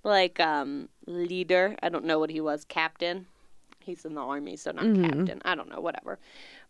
like 0.04 0.40
um 0.40 0.88
leader. 1.06 1.76
I 1.82 1.88
don't 1.88 2.04
know 2.04 2.18
what 2.18 2.30
he 2.30 2.40
was. 2.40 2.64
Captain. 2.64 3.26
He's 3.80 4.04
in 4.04 4.14
the 4.14 4.20
army, 4.22 4.56
so 4.56 4.70
not 4.70 4.84
Mm-hmm. 4.84 5.04
captain. 5.04 5.42
I 5.44 5.54
don't 5.54 5.68
know. 5.68 5.80
Whatever. 5.80 6.18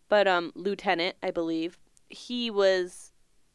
But 0.09 0.27
um, 0.27 0.51
lieutenant, 0.55 1.15
I 1.23 1.31
believe. 1.31 1.77
He 2.09 2.49
was. 2.51 3.11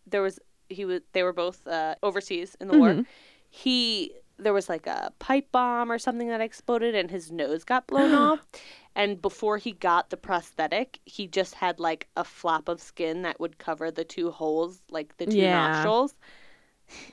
There 0.07 0.23
was. 0.23 0.39
He 0.69 0.85
was. 0.85 1.01
They 1.13 1.23
were 1.25 1.33
both 1.33 1.67
uh, 1.67 1.95
overseas 2.03 2.57
in 2.61 2.69
the 2.69 2.79
war. 2.79 2.91
Mm-hmm. 2.91 3.03
He. 3.51 4.13
There 4.39 4.53
was 4.53 4.69
like 4.69 4.87
a 4.87 5.13
pipe 5.19 5.51
bomb 5.53 5.91
or 5.91 5.99
something 5.99 6.29
that 6.29 6.41
exploded, 6.41 6.95
and 6.95 7.11
his 7.11 7.31
nose 7.33 7.65
got 7.65 7.87
blown 7.87 8.13
off. 8.27 8.47
And 8.95 9.21
before 9.23 9.59
he 9.59 9.73
got 9.73 10.11
the 10.11 10.17
prosthetic, 10.17 10.99
he 11.05 11.27
just 11.27 11.55
had 11.55 11.79
like 11.81 12.09
a 12.17 12.25
flap 12.25 12.69
of 12.69 12.81
skin 12.81 13.23
that 13.23 13.39
would 13.41 13.59
cover 13.59 13.91
the 13.91 14.05
two 14.05 14.31
holes, 14.31 14.81
like 14.91 15.17
the 15.19 15.27
two 15.27 15.37
Yeah. 15.39 15.73
nostrils. 15.73 16.15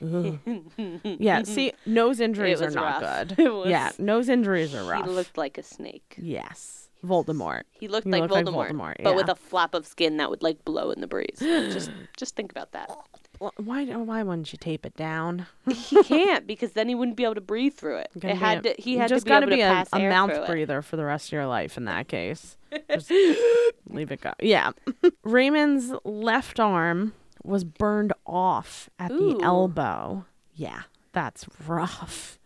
Yeah. 1.18 1.42
See, 1.42 1.72
nose 1.84 2.20
injuries 2.20 2.60
are 2.62 2.66
was 2.66 2.74
not 2.74 3.02
rough. 3.02 3.28
good. 3.28 3.38
It 3.46 3.52
was- 3.52 3.68
Yeah, 3.70 3.90
nose 3.98 4.28
injuries 4.28 4.74
are 4.74 4.84
rough. 4.84 5.04
He 5.06 5.10
looked 5.10 5.36
like 5.36 5.58
a 5.58 5.62
snake. 5.62 6.14
yes. 6.18 6.82
Voldemort. 7.04 7.62
He 7.70 7.86
looked, 7.86 8.06
He 8.06 8.10
like, 8.10 8.22
looked 8.22 8.32
like 8.32 8.46
Voldemort, 8.46 8.70
Voldemort, 8.72 9.02
but 9.04 9.14
with 9.14 9.28
a 9.28 9.34
flap 9.36 9.74
of 9.74 9.86
skin 9.86 10.16
that 10.16 10.28
would 10.30 10.42
like 10.42 10.64
blow 10.64 10.90
in 10.90 11.00
the 11.00 11.06
breeze. 11.06 11.36
just, 11.38 11.90
just 12.16 12.34
think 12.34 12.50
about 12.50 12.72
that. 12.72 12.90
Wh- 13.40 13.58
Why? 13.58 13.84
Why 13.84 14.22
wouldn't 14.22 14.52
you 14.52 14.58
tape 14.58 14.84
it 14.86 14.94
down? 14.96 15.46
He 15.68 16.02
can't 16.04 16.46
because 16.46 16.72
then 16.72 16.88
he 16.88 16.94
wouldn't 16.94 17.16
be 17.16 17.24
able 17.24 17.34
to 17.36 17.40
breathe 17.40 17.74
through 17.74 17.98
it. 17.98 18.08
It 18.16 18.36
had 18.36 18.64
a- 18.66 18.74
to. 18.74 18.82
He 18.82 18.96
had 18.96 19.08
just 19.08 19.24
to 19.26 19.30
be 19.30 19.30
gotta 19.30 19.46
be 19.46 19.60
a, 19.60 19.84
a 19.92 20.08
mouth 20.08 20.30
through 20.32 20.42
it. 20.42 20.46
breather 20.46 20.82
for 20.82 20.96
the 20.96 21.04
rest 21.04 21.28
of 21.28 21.32
your 21.32 21.46
life. 21.46 21.76
In 21.76 21.84
that 21.86 22.08
case, 22.08 22.56
just 22.90 23.10
leave 23.90 24.10
it 24.12 24.20
go. 24.20 24.32
Yeah, 24.40 24.72
Raymond's 25.24 25.92
left 26.04 26.58
arm 26.60 27.12
was 27.44 27.64
burned 27.64 28.12
off 28.26 28.88
at 28.98 29.10
Ooh. 29.12 29.34
the 29.38 29.44
elbow. 29.44 30.24
Yeah, 30.54 30.82
that's 31.12 31.46
rough. 31.66 32.38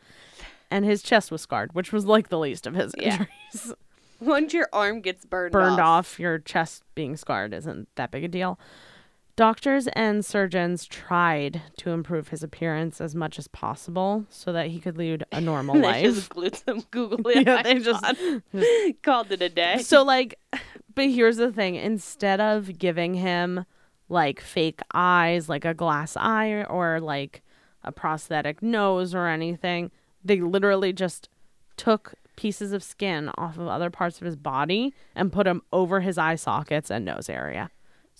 And 0.70 0.84
his 0.84 1.02
chest 1.02 1.30
was 1.32 1.40
scarred, 1.42 1.74
which 1.74 1.92
was 1.92 2.04
like 2.06 2.28
the 2.28 2.38
least 2.38 2.66
of 2.66 2.74
his 2.74 2.92
Yeah. 2.98 3.12
injuries. 3.52 3.74
Once 4.20 4.52
your 4.52 4.68
arm 4.72 5.00
gets 5.00 5.24
burned, 5.24 5.52
Burned 5.52 5.80
off, 5.80 6.14
off, 6.14 6.20
your 6.20 6.38
chest 6.38 6.82
being 6.94 7.16
scarred 7.16 7.54
isn't 7.54 7.88
that 7.96 8.10
big 8.10 8.22
a 8.22 8.28
deal. 8.28 8.58
Doctors 9.40 9.86
and 9.94 10.22
surgeons 10.22 10.84
tried 10.84 11.62
to 11.78 11.92
improve 11.92 12.28
his 12.28 12.42
appearance 12.42 13.00
as 13.00 13.14
much 13.14 13.38
as 13.38 13.48
possible 13.48 14.26
so 14.28 14.52
that 14.52 14.66
he 14.66 14.78
could 14.78 14.98
lead 14.98 15.24
a 15.32 15.40
normal 15.40 15.74
they 15.80 15.80
life. 15.80 16.04
just 16.04 16.28
glued 16.28 16.54
some 16.56 16.82
googly 16.90 17.42
Yeah, 17.42 17.56
eyes 17.56 17.64
they 17.64 17.78
just- 17.78 18.04
on. 18.04 18.42
called 19.02 19.32
it 19.32 19.40
a 19.40 19.48
day. 19.48 19.78
So 19.78 20.02
like 20.02 20.38
but 20.94 21.08
here's 21.08 21.38
the 21.38 21.50
thing, 21.50 21.76
instead 21.76 22.38
of 22.38 22.78
giving 22.78 23.14
him 23.14 23.64
like 24.10 24.42
fake 24.42 24.80
eyes, 24.92 25.48
like 25.48 25.64
a 25.64 25.72
glass 25.72 26.18
eye 26.18 26.62
or 26.64 27.00
like 27.00 27.40
a 27.82 27.92
prosthetic 27.92 28.62
nose 28.62 29.14
or 29.14 29.26
anything, 29.26 29.90
they 30.22 30.42
literally 30.42 30.92
just 30.92 31.30
took 31.78 32.12
pieces 32.36 32.72
of 32.74 32.82
skin 32.82 33.30
off 33.38 33.56
of 33.56 33.68
other 33.68 33.88
parts 33.88 34.20
of 34.20 34.26
his 34.26 34.36
body 34.36 34.92
and 35.16 35.32
put 35.32 35.44
them 35.44 35.62
over 35.72 36.00
his 36.00 36.18
eye 36.18 36.34
sockets 36.34 36.90
and 36.90 37.06
nose 37.06 37.30
area. 37.30 37.70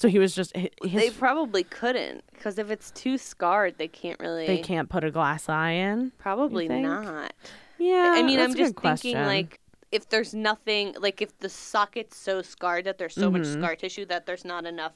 So 0.00 0.08
he 0.08 0.18
was 0.18 0.34
just 0.34 0.56
his, 0.56 0.70
they 0.82 1.10
probably 1.10 1.62
couldn't 1.62 2.24
because 2.32 2.58
if 2.58 2.70
it's 2.70 2.90
too 2.90 3.18
scarred, 3.18 3.76
they 3.76 3.86
can't 3.88 4.18
really. 4.18 4.46
they 4.46 4.58
can't 4.62 4.88
put 4.88 5.04
a 5.04 5.10
glass 5.10 5.46
eye 5.50 5.72
in. 5.72 6.12
Probably 6.16 6.68
not. 6.68 7.34
Yeah, 7.78 8.12
I 8.14 8.22
mean, 8.22 8.40
I'm 8.40 8.54
just 8.54 8.76
thinking 8.76 9.12
question. 9.12 9.26
like 9.26 9.60
if 9.92 10.08
there's 10.08 10.32
nothing, 10.32 10.94
like 10.98 11.20
if 11.20 11.36
the 11.40 11.50
socket's 11.50 12.16
so 12.16 12.40
scarred 12.40 12.84
that 12.86 12.96
there's 12.96 13.14
so 13.14 13.30
much 13.30 13.42
Mm-hmm. 13.42 13.60
scar 13.60 13.76
tissue 13.76 14.06
that 14.06 14.24
there's 14.24 14.44
not 14.44 14.64
enough 14.64 14.92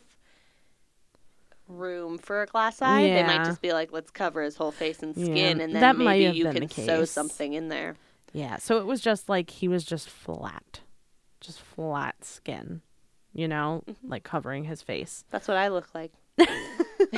room 1.68 2.18
for 2.18 2.42
a 2.42 2.46
glass 2.46 2.80
eye, 2.80 3.02
they 3.02 3.22
might 3.22 3.44
just 3.44 3.60
be 3.60 3.72
like, 3.72 3.92
let's 3.92 4.10
cover 4.10 4.42
his 4.42 4.56
whole 4.56 4.72
face 4.72 5.02
and 5.02 5.14
Yeah, 5.16 5.24
skin, 5.24 5.60
and 5.60 5.74
then 5.74 5.80
that 5.80 5.96
might 5.96 6.18
maybe 6.18 6.36
you 6.38 6.44
can 6.50 6.68
sew 6.70 7.04
something 7.04 7.52
in 7.52 7.68
there. 7.68 7.96
Yeah, 8.32 8.56
so 8.56 8.78
it 8.78 8.86
was 8.86 9.00
just 9.00 9.28
like 9.28 9.50
he 9.50 9.68
was 9.68 9.84
just 9.84 10.08
flat, 10.08 10.80
just 11.40 11.60
flat 11.60 12.24
skin, 12.24 12.82
you 13.34 13.48
know, 13.48 13.82
Mm-hmm. 13.88 14.08
like 14.10 14.22
covering 14.24 14.64
his 14.64 14.80
face. 14.82 15.24
That's 15.30 15.48
what 15.48 15.56
I 15.56 15.68
look 15.68 15.88
like. 15.94 16.12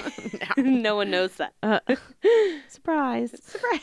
no 0.56 0.96
one 0.96 1.10
knows 1.10 1.36
that. 1.36 1.52
Surprise. 2.68 3.34
Surprise. 3.42 3.80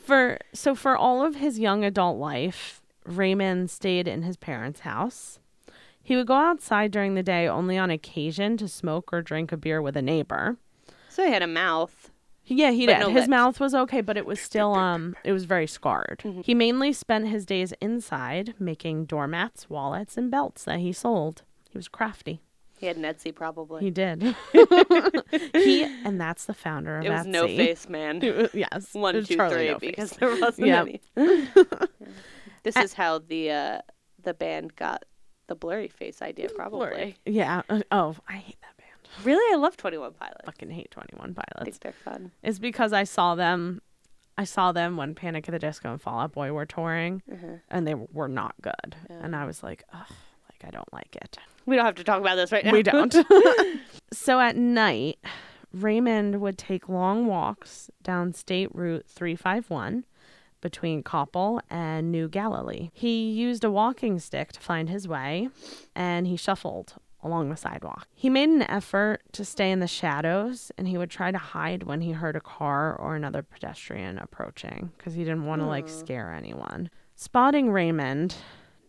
For 0.00 0.38
so 0.52 0.74
for 0.74 0.96
all 0.96 1.24
of 1.24 1.36
his 1.36 1.58
young 1.58 1.84
adult 1.84 2.18
life, 2.18 2.82
Raymond 3.04 3.70
stayed 3.70 4.06
in 4.06 4.22
his 4.22 4.36
parents' 4.36 4.80
house. 4.80 5.38
He 6.02 6.16
would 6.16 6.26
go 6.26 6.34
outside 6.34 6.90
during 6.90 7.14
the 7.14 7.22
day 7.22 7.46
only 7.48 7.76
on 7.78 7.90
occasion 7.90 8.56
to 8.58 8.68
smoke 8.68 9.12
or 9.12 9.22
drink 9.22 9.52
a 9.52 9.56
beer 9.56 9.80
with 9.82 9.96
a 9.96 10.02
neighbor. 10.02 10.56
So 11.08 11.24
he 11.24 11.32
had 11.32 11.42
a 11.42 11.46
mouth. 11.46 12.10
Yeah, 12.48 12.70
he 12.70 12.86
did. 12.86 12.98
no 13.00 13.08
his 13.08 13.14
lips. 13.22 13.28
mouth 13.28 13.60
was 13.60 13.74
okay, 13.74 14.00
but 14.00 14.16
it 14.16 14.26
was 14.26 14.40
still 14.40 14.74
um 14.74 15.14
it 15.24 15.32
was 15.32 15.44
very 15.44 15.66
scarred. 15.66 16.22
Mm-hmm. 16.24 16.40
He 16.42 16.54
mainly 16.54 16.92
spent 16.92 17.28
his 17.28 17.44
days 17.46 17.72
inside 17.80 18.54
making 18.58 19.04
doormats, 19.06 19.68
wallets, 19.70 20.16
and 20.16 20.30
belts 20.30 20.64
that 20.64 20.80
he 20.80 20.92
sold. 20.92 21.42
He 21.70 21.76
was 21.78 21.88
crafty. 21.88 22.40
He 22.78 22.86
had 22.86 22.96
an 22.96 23.02
Etsy 23.02 23.34
probably. 23.34 23.82
He 23.82 23.90
did. 23.90 24.22
he 25.52 25.82
and 26.04 26.20
that's 26.20 26.44
the 26.44 26.54
founder 26.54 26.98
of 26.98 27.04
it 27.04 27.10
was 27.10 27.26
Etsy. 27.26 27.30
no 27.30 27.46
face 27.46 27.88
man. 27.88 28.20
yes. 28.54 28.90
One, 28.94 29.14
was 29.16 29.28
two, 29.28 29.34
three, 29.36 29.68
No 29.68 29.78
Face. 29.78 29.90
because 29.90 30.10
there 30.12 30.30
wasn't 30.40 30.66
Yeah. 30.68 30.82
any. 30.82 31.00
this 32.62 32.76
is 32.76 32.94
how 32.94 33.18
the 33.18 33.50
uh, 33.50 33.78
the 34.22 34.34
band 34.34 34.76
got 34.76 35.04
the 35.48 35.56
Blurryface 35.56 36.20
idea, 36.22 36.48
probably. 36.50 37.16
Yeah. 37.24 37.62
uh, 37.70 37.80
Oh, 37.90 38.14
I 38.28 38.34
hate 38.36 38.57
that 38.57 38.57
band. 38.57 38.57
Really, 39.24 39.54
I 39.54 39.56
love 39.56 39.76
Twenty 39.76 39.98
One 39.98 40.12
Pilots. 40.12 40.44
Fucking 40.44 40.70
hate 40.70 40.90
Twenty 40.90 41.16
One 41.16 41.34
Pilots. 41.34 41.78
they're 41.78 41.92
fun. 41.92 42.30
It's 42.42 42.58
because 42.58 42.92
I 42.92 43.04
saw 43.04 43.34
them. 43.34 43.80
I 44.36 44.44
saw 44.44 44.70
them 44.72 44.96
when 44.96 45.14
Panic 45.16 45.48
at 45.48 45.52
the 45.52 45.58
Disco 45.58 45.90
and 45.90 46.00
Fall 46.00 46.20
Out 46.20 46.32
Boy 46.32 46.52
were 46.52 46.66
touring, 46.66 47.22
Mm-hmm. 47.30 47.54
and 47.70 47.86
they 47.88 47.94
were 47.94 48.28
not 48.28 48.54
good. 48.62 48.94
And 49.08 49.34
I 49.34 49.44
was 49.46 49.62
like, 49.64 49.82
ugh, 49.92 50.06
like 50.48 50.64
I 50.64 50.70
don't 50.70 50.92
like 50.92 51.16
it. 51.16 51.38
We 51.66 51.74
don't 51.76 51.84
have 51.84 51.96
to 51.96 52.04
talk 52.04 52.20
about 52.20 52.36
this 52.36 52.52
right 52.52 52.64
now. 52.64 52.72
We 52.72 52.82
don't. 52.84 53.14
so 54.12 54.38
at 54.40 54.56
night, 54.56 55.18
Raymond 55.72 56.40
would 56.40 56.56
take 56.56 56.88
long 56.88 57.26
walks 57.26 57.90
down 58.02 58.32
State 58.32 58.74
Route 58.74 59.06
351 59.08 60.04
between 60.60 61.02
Koppel 61.02 61.60
and 61.70 62.10
New 62.10 62.28
Galilee. 62.28 62.90
He 62.92 63.30
used 63.30 63.64
a 63.64 63.70
walking 63.70 64.18
stick 64.18 64.52
to 64.52 64.60
find 64.60 64.88
his 64.88 65.06
way, 65.06 65.48
and 65.94 66.26
he 66.26 66.36
shuffled 66.36 66.94
along 67.22 67.50
the 67.50 67.56
sidewalk. 67.56 68.06
He 68.14 68.30
made 68.30 68.48
an 68.48 68.62
effort 68.62 69.22
to 69.32 69.44
stay 69.44 69.70
in 69.70 69.80
the 69.80 69.86
shadows, 69.86 70.70
and 70.78 70.86
he 70.88 70.96
would 70.98 71.10
try 71.10 71.30
to 71.32 71.38
hide 71.38 71.82
when 71.82 72.00
he 72.00 72.12
heard 72.12 72.36
a 72.36 72.40
car 72.40 72.94
or 72.94 73.16
another 73.16 73.42
pedestrian 73.42 74.18
approaching 74.18 74.92
because 74.96 75.14
he 75.14 75.24
didn't 75.24 75.44
want 75.46 75.60
to 75.62 75.66
like 75.66 75.88
scare 75.88 76.32
anyone. 76.32 76.90
Spotting 77.16 77.72
Raymond, 77.72 78.36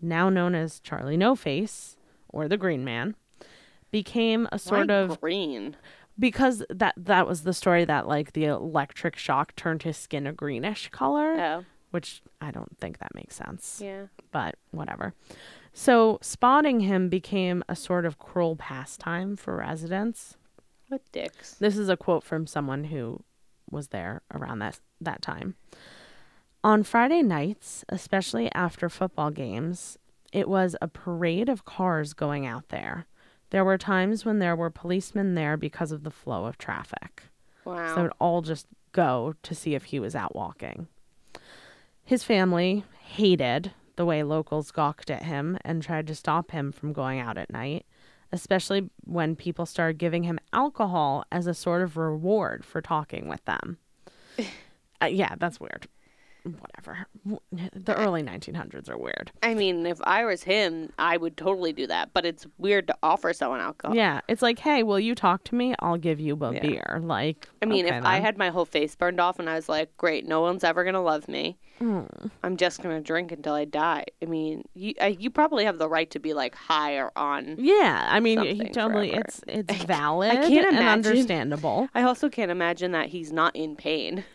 now 0.01 0.29
known 0.29 0.53
as 0.55 0.79
Charlie 0.79 1.17
No 1.17 1.35
Face 1.35 1.97
or 2.29 2.47
the 2.47 2.57
Green 2.57 2.83
Man, 2.83 3.15
became 3.91 4.47
a 4.51 4.59
sort 4.59 4.89
Why 4.89 4.93
of 4.95 5.19
green. 5.19 5.75
because 6.17 6.63
that 6.69 6.93
that 6.97 7.27
was 7.27 7.41
the 7.43 7.53
story 7.53 7.85
that 7.85 8.07
like 8.07 8.33
the 8.33 8.45
electric 8.45 9.15
shock 9.17 9.55
turned 9.55 9.81
his 9.83 9.97
skin 9.97 10.27
a 10.27 10.33
greenish 10.33 10.89
color, 10.89 11.33
Oh, 11.39 11.65
which 11.91 12.21
I 12.39 12.51
don't 12.51 12.77
think 12.77 12.99
that 12.99 13.15
makes 13.15 13.35
sense. 13.35 13.81
yeah. 13.83 14.05
But 14.31 14.55
whatever. 14.71 15.13
So 15.73 16.19
spotting 16.21 16.81
him 16.81 17.09
became 17.09 17.63
a 17.69 17.75
sort 17.75 18.05
of 18.05 18.19
cruel 18.19 18.55
pastime 18.55 19.35
for 19.35 19.55
residents. 19.55 20.35
What 20.87 21.01
dicks? 21.11 21.53
This 21.55 21.77
is 21.77 21.89
a 21.89 21.97
quote 21.97 22.23
from 22.23 22.47
someone 22.47 22.85
who 22.85 23.23
was 23.69 23.89
there 23.89 24.21
around 24.33 24.59
that 24.59 24.79
that 24.99 25.21
time. 25.21 25.55
On 26.63 26.83
Friday 26.83 27.21
nights, 27.21 27.85
especially 27.87 28.51
after 28.53 28.89
football 28.89 29.29
games, 29.29 29.97
it 30.33 30.49
was 30.49 30.75
a 30.81 30.87
parade 30.87 31.47
of 31.47 31.65
cars 31.65 32.13
going 32.13 32.45
out 32.45 32.69
there. 32.69 33.05
There 33.51 33.63
were 33.63 33.77
times 33.77 34.25
when 34.25 34.39
there 34.39 34.55
were 34.55 34.69
policemen 34.69 35.35
there 35.35 35.57
because 35.57 35.91
of 35.91 36.03
the 36.03 36.11
flow 36.11 36.45
of 36.45 36.57
traffic. 36.57 37.23
Wow. 37.65 37.87
So 37.87 37.95
they 37.95 38.01
would 38.03 38.13
all 38.19 38.41
just 38.41 38.67
go 38.91 39.35
to 39.43 39.55
see 39.55 39.73
if 39.75 39.85
he 39.85 39.99
was 39.99 40.15
out 40.15 40.35
walking. 40.35 40.87
His 42.09 42.23
family 42.23 42.83
hated 43.01 43.71
the 43.95 44.03
way 44.03 44.23
locals 44.23 44.71
gawked 44.71 45.11
at 45.11 45.25
him 45.25 45.59
and 45.63 45.83
tried 45.83 46.07
to 46.07 46.15
stop 46.15 46.49
him 46.49 46.71
from 46.71 46.91
going 46.91 47.19
out 47.19 47.37
at 47.37 47.51
night, 47.51 47.85
especially 48.31 48.89
when 49.05 49.35
people 49.35 49.67
started 49.67 49.99
giving 49.99 50.23
him 50.23 50.39
alcohol 50.51 51.23
as 51.31 51.45
a 51.45 51.53
sort 51.53 51.83
of 51.83 51.97
reward 51.97 52.65
for 52.65 52.81
talking 52.81 53.27
with 53.27 53.45
them. 53.45 53.77
uh, 55.03 55.05
yeah, 55.05 55.35
that's 55.37 55.59
weird. 55.59 55.87
Whatever. 56.59 57.05
The 57.73 57.95
early 57.95 58.23
1900s 58.23 58.89
are 58.89 58.97
weird. 58.97 59.31
I 59.43 59.53
mean, 59.53 59.85
if 59.85 59.99
I 60.03 60.25
was 60.25 60.43
him, 60.43 60.91
I 60.97 61.17
would 61.17 61.37
totally 61.37 61.73
do 61.73 61.87
that. 61.87 62.11
But 62.13 62.25
it's 62.25 62.47
weird 62.57 62.87
to 62.87 62.95
offer 63.03 63.33
someone 63.33 63.59
alcohol. 63.59 63.95
Yeah, 63.95 64.21
it's 64.27 64.41
like, 64.41 64.59
hey, 64.59 64.83
will 64.83 64.99
you 64.99 65.15
talk 65.15 65.43
to 65.45 65.55
me? 65.55 65.75
I'll 65.79 65.97
give 65.97 66.19
you 66.19 66.37
a 66.41 66.53
Yeah. 66.53 66.59
beer. 66.61 66.99
Like, 67.03 67.47
I 67.61 67.65
mean, 67.65 67.85
okay 67.85 67.97
if 67.97 68.05
I 68.05 68.19
had 68.19 68.37
my 68.37 68.49
whole 68.49 68.65
face 68.65 68.95
burned 68.95 69.19
off 69.19 69.39
and 69.39 69.49
I 69.49 69.55
was 69.55 69.69
like, 69.69 69.95
great, 69.97 70.27
no 70.27 70.41
one's 70.41 70.63
ever 70.63 70.83
going 70.83 70.93
to 70.95 70.99
love 71.01 71.27
me. 71.27 71.57
Hmm. 71.79 72.01
I'm 72.43 72.57
just 72.57 72.81
going 72.83 72.95
to 72.95 73.01
drink 73.01 73.31
until 73.31 73.53
I 73.53 73.63
die. 73.65 74.03
I 74.21 74.25
mean, 74.25 74.63
you 74.73 74.93
I, 74.99 75.07
you 75.19 75.29
probably 75.29 75.63
have 75.63 75.77
the 75.77 75.87
right 75.87 76.09
to 76.11 76.19
be 76.19 76.33
like 76.33 76.53
high 76.55 76.95
or 76.97 77.11
on. 77.15 77.55
Yeah, 77.57 78.05
I 78.11 78.19
mean, 78.19 78.39
he 78.41 78.65
totally, 78.65 79.11
forever. 79.11 79.25
it's 79.27 79.41
it's 79.47 79.83
valid 79.85 80.31
I 80.37 80.47
can't 80.47 80.67
and 80.67 80.77
imagine. 80.77 81.11
understandable. 81.11 81.87
I 81.95 82.03
also 82.03 82.27
can't 82.29 82.51
imagine 82.51 82.91
that 82.91 83.07
he's 83.09 83.31
not 83.31 83.55
in 83.55 83.77
pain. 83.77 84.25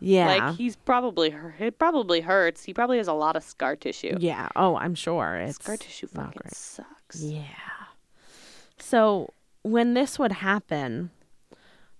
Yeah, 0.00 0.26
Like 0.26 0.54
he's 0.56 0.76
probably 0.76 1.30
hurt. 1.30 1.54
It 1.60 1.78
probably 1.78 2.20
hurts. 2.20 2.64
He 2.64 2.72
probably 2.74 2.98
has 2.98 3.08
a 3.08 3.12
lot 3.12 3.36
of 3.36 3.42
scar 3.44 3.76
tissue. 3.76 4.16
yeah. 4.18 4.48
Oh, 4.56 4.76
I'm 4.76 4.94
sure 4.94 5.36
it's 5.36 5.56
Scar 5.56 5.76
tissue 5.76 6.06
fucking 6.06 6.32
great. 6.42 6.54
sucks. 6.54 7.22
Yeah. 7.22 7.42
So 8.78 9.30
when 9.62 9.94
this 9.94 10.18
would 10.18 10.32
happen, 10.32 11.10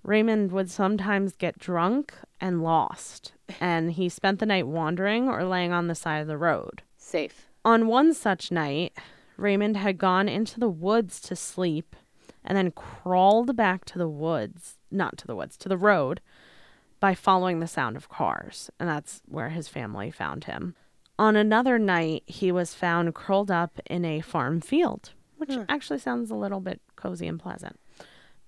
Raymond 0.03 0.53
would 0.53 0.71
sometimes 0.71 1.35
get 1.35 1.59
drunk 1.59 2.15
and 2.41 2.63
lost, 2.63 3.33
and 3.61 3.93
he 3.93 4.09
spent 4.09 4.39
the 4.39 4.47
night 4.47 4.67
wandering 4.67 5.29
or 5.29 5.45
laying 5.45 5.73
on 5.73 5.89
the 5.89 5.95
side 5.95 6.19
of 6.21 6.27
the 6.29 6.39
road. 6.39 6.83
Safe. 6.97 7.47
On 7.65 7.89
one 7.89 8.15
such 8.15 8.53
night, 8.53 8.93
Raymond 9.37 9.77
had 9.77 9.99
gone 9.99 10.29
into 10.29 10.61
the 10.61 10.69
woods 10.69 11.21
to 11.23 11.35
sleep 11.35 11.97
and 12.45 12.57
then 12.57 12.71
crawled 12.71 13.57
back 13.57 13.85
to 13.87 13.99
the 13.99 14.09
woods, 14.09 14.77
not 14.91 15.19
to 15.19 15.27
the 15.27 15.35
woods, 15.35 15.57
to 15.57 15.69
the 15.69 15.77
road 15.77 16.21
by 17.01 17.15
following 17.15 17.61
the 17.61 17.67
sound 17.67 17.97
of 17.97 18.09
cars. 18.09 18.71
And 18.79 18.89
that's 18.89 19.21
where 19.27 19.51
his 19.51 19.69
family 19.69 20.11
found 20.11 20.45
him. 20.45 20.75
On 21.19 21.37
another 21.37 21.79
night, 21.79 22.25
he 22.27 22.53
was 22.53 22.75
found 22.75 23.15
curled 23.15 23.51
up 23.51 23.81
in 23.87 24.05
a 24.05 24.21
farm 24.21 24.61
field, 24.61 25.13
which 25.37 25.55
hmm. 25.55 25.63
actually 25.69 25.99
sounds 25.99 26.31
a 26.31 26.35
little 26.35 26.61
bit 26.61 26.81
cozy 26.95 27.27
and 27.27 27.41
pleasant 27.41 27.79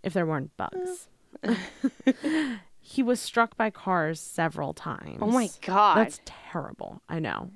if 0.03 0.13
there 0.13 0.27
weren't 0.27 0.57
bugs. 0.57 1.09
Mm. 1.43 2.59
he 2.81 3.03
was 3.03 3.21
struck 3.21 3.57
by 3.57 3.71
cars 3.71 4.21
several 4.21 4.75
times. 4.75 5.19
Oh 5.21 5.31
my 5.31 5.49
god. 5.63 5.97
That's 5.97 6.21
terrible. 6.25 7.03
I 7.09 7.19
know. 7.19 7.51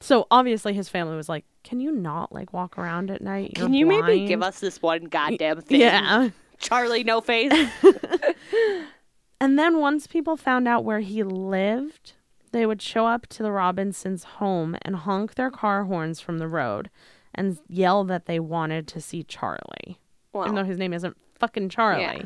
So 0.00 0.26
obviously 0.30 0.74
his 0.74 0.88
family 0.88 1.16
was 1.16 1.28
like, 1.28 1.44
"Can 1.64 1.80
you 1.80 1.90
not 1.90 2.32
like 2.32 2.52
walk 2.52 2.78
around 2.78 3.10
at 3.10 3.20
night? 3.20 3.54
Can 3.54 3.72
You're 3.72 3.92
you 3.92 4.02
maybe 4.02 4.26
give 4.26 4.42
us 4.42 4.60
this 4.60 4.80
one 4.80 5.04
goddamn 5.04 5.60
thing? 5.60 5.80
Yeah. 5.80 6.30
Charlie 6.58 7.04
No 7.04 7.20
Face. 7.20 7.52
And 9.40 9.58
then 9.58 9.78
once 9.78 10.06
people 10.06 10.36
found 10.36 10.66
out 10.66 10.84
where 10.84 11.00
he 11.00 11.22
lived, 11.22 12.14
they 12.52 12.66
would 12.66 12.82
show 12.82 13.06
up 13.06 13.26
to 13.28 13.42
the 13.42 13.52
Robinsons' 13.52 14.24
home 14.24 14.76
and 14.82 14.96
honk 14.96 15.34
their 15.34 15.50
car 15.50 15.84
horns 15.84 16.20
from 16.20 16.38
the 16.38 16.48
road 16.48 16.90
and 17.34 17.58
yell 17.68 18.04
that 18.04 18.26
they 18.26 18.40
wanted 18.40 18.88
to 18.88 19.00
see 19.00 19.22
Charlie, 19.22 19.98
even 20.34 20.54
though 20.54 20.64
his 20.64 20.78
name 20.78 20.92
isn't 20.92 21.16
fucking 21.38 21.68
Charlie. 21.68 22.02
Yeah. 22.02 22.22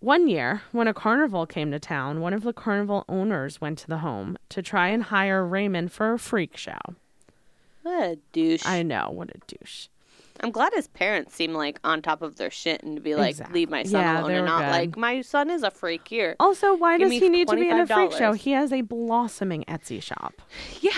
One 0.00 0.26
year, 0.26 0.62
when 0.72 0.88
a 0.88 0.94
carnival 0.94 1.46
came 1.46 1.70
to 1.70 1.78
town, 1.78 2.20
one 2.20 2.34
of 2.34 2.42
the 2.42 2.52
carnival 2.52 3.04
owners 3.08 3.60
went 3.60 3.78
to 3.78 3.86
the 3.86 3.98
home 3.98 4.36
to 4.48 4.60
try 4.60 4.88
and 4.88 5.04
hire 5.04 5.46
Raymond 5.46 5.92
for 5.92 6.12
a 6.12 6.18
freak 6.18 6.56
show. 6.56 6.78
What 7.82 8.02
a 8.02 8.18
douche. 8.32 8.66
I 8.66 8.82
know, 8.82 9.10
what 9.12 9.30
a 9.30 9.38
douche. 9.46 9.86
I'm 10.40 10.50
glad 10.50 10.72
his 10.74 10.88
parents 10.88 11.34
seem 11.34 11.52
like 11.54 11.78
on 11.84 12.02
top 12.02 12.22
of 12.22 12.36
their 12.36 12.50
shit 12.50 12.82
and 12.82 12.96
to 12.96 13.02
be 13.02 13.14
like, 13.14 13.30
Exactly. 13.30 13.60
leave 13.60 13.70
my 13.70 13.82
son 13.84 14.00
Yeah, 14.00 14.20
alone 14.22 14.30
and 14.32 14.46
not 14.46 14.60
good. 14.64 14.70
like, 14.70 14.96
my 14.96 15.20
son 15.20 15.50
is 15.50 15.62
a 15.62 15.70
freak 15.70 16.06
here. 16.08 16.36
Also, 16.40 16.74
why 16.74 16.98
Give 16.98 17.08
does 17.10 17.20
he 17.20 17.28
need 17.28 17.48
to 17.48 17.56
be 17.56 17.68
in 17.68 17.78
a 17.80 17.86
freak 17.86 18.12
show? 18.12 18.32
He 18.32 18.52
has 18.52 18.72
a 18.72 18.80
blossoming 18.80 19.64
Etsy 19.68 20.02
shop. 20.02 20.42
Yeah. 20.80 20.90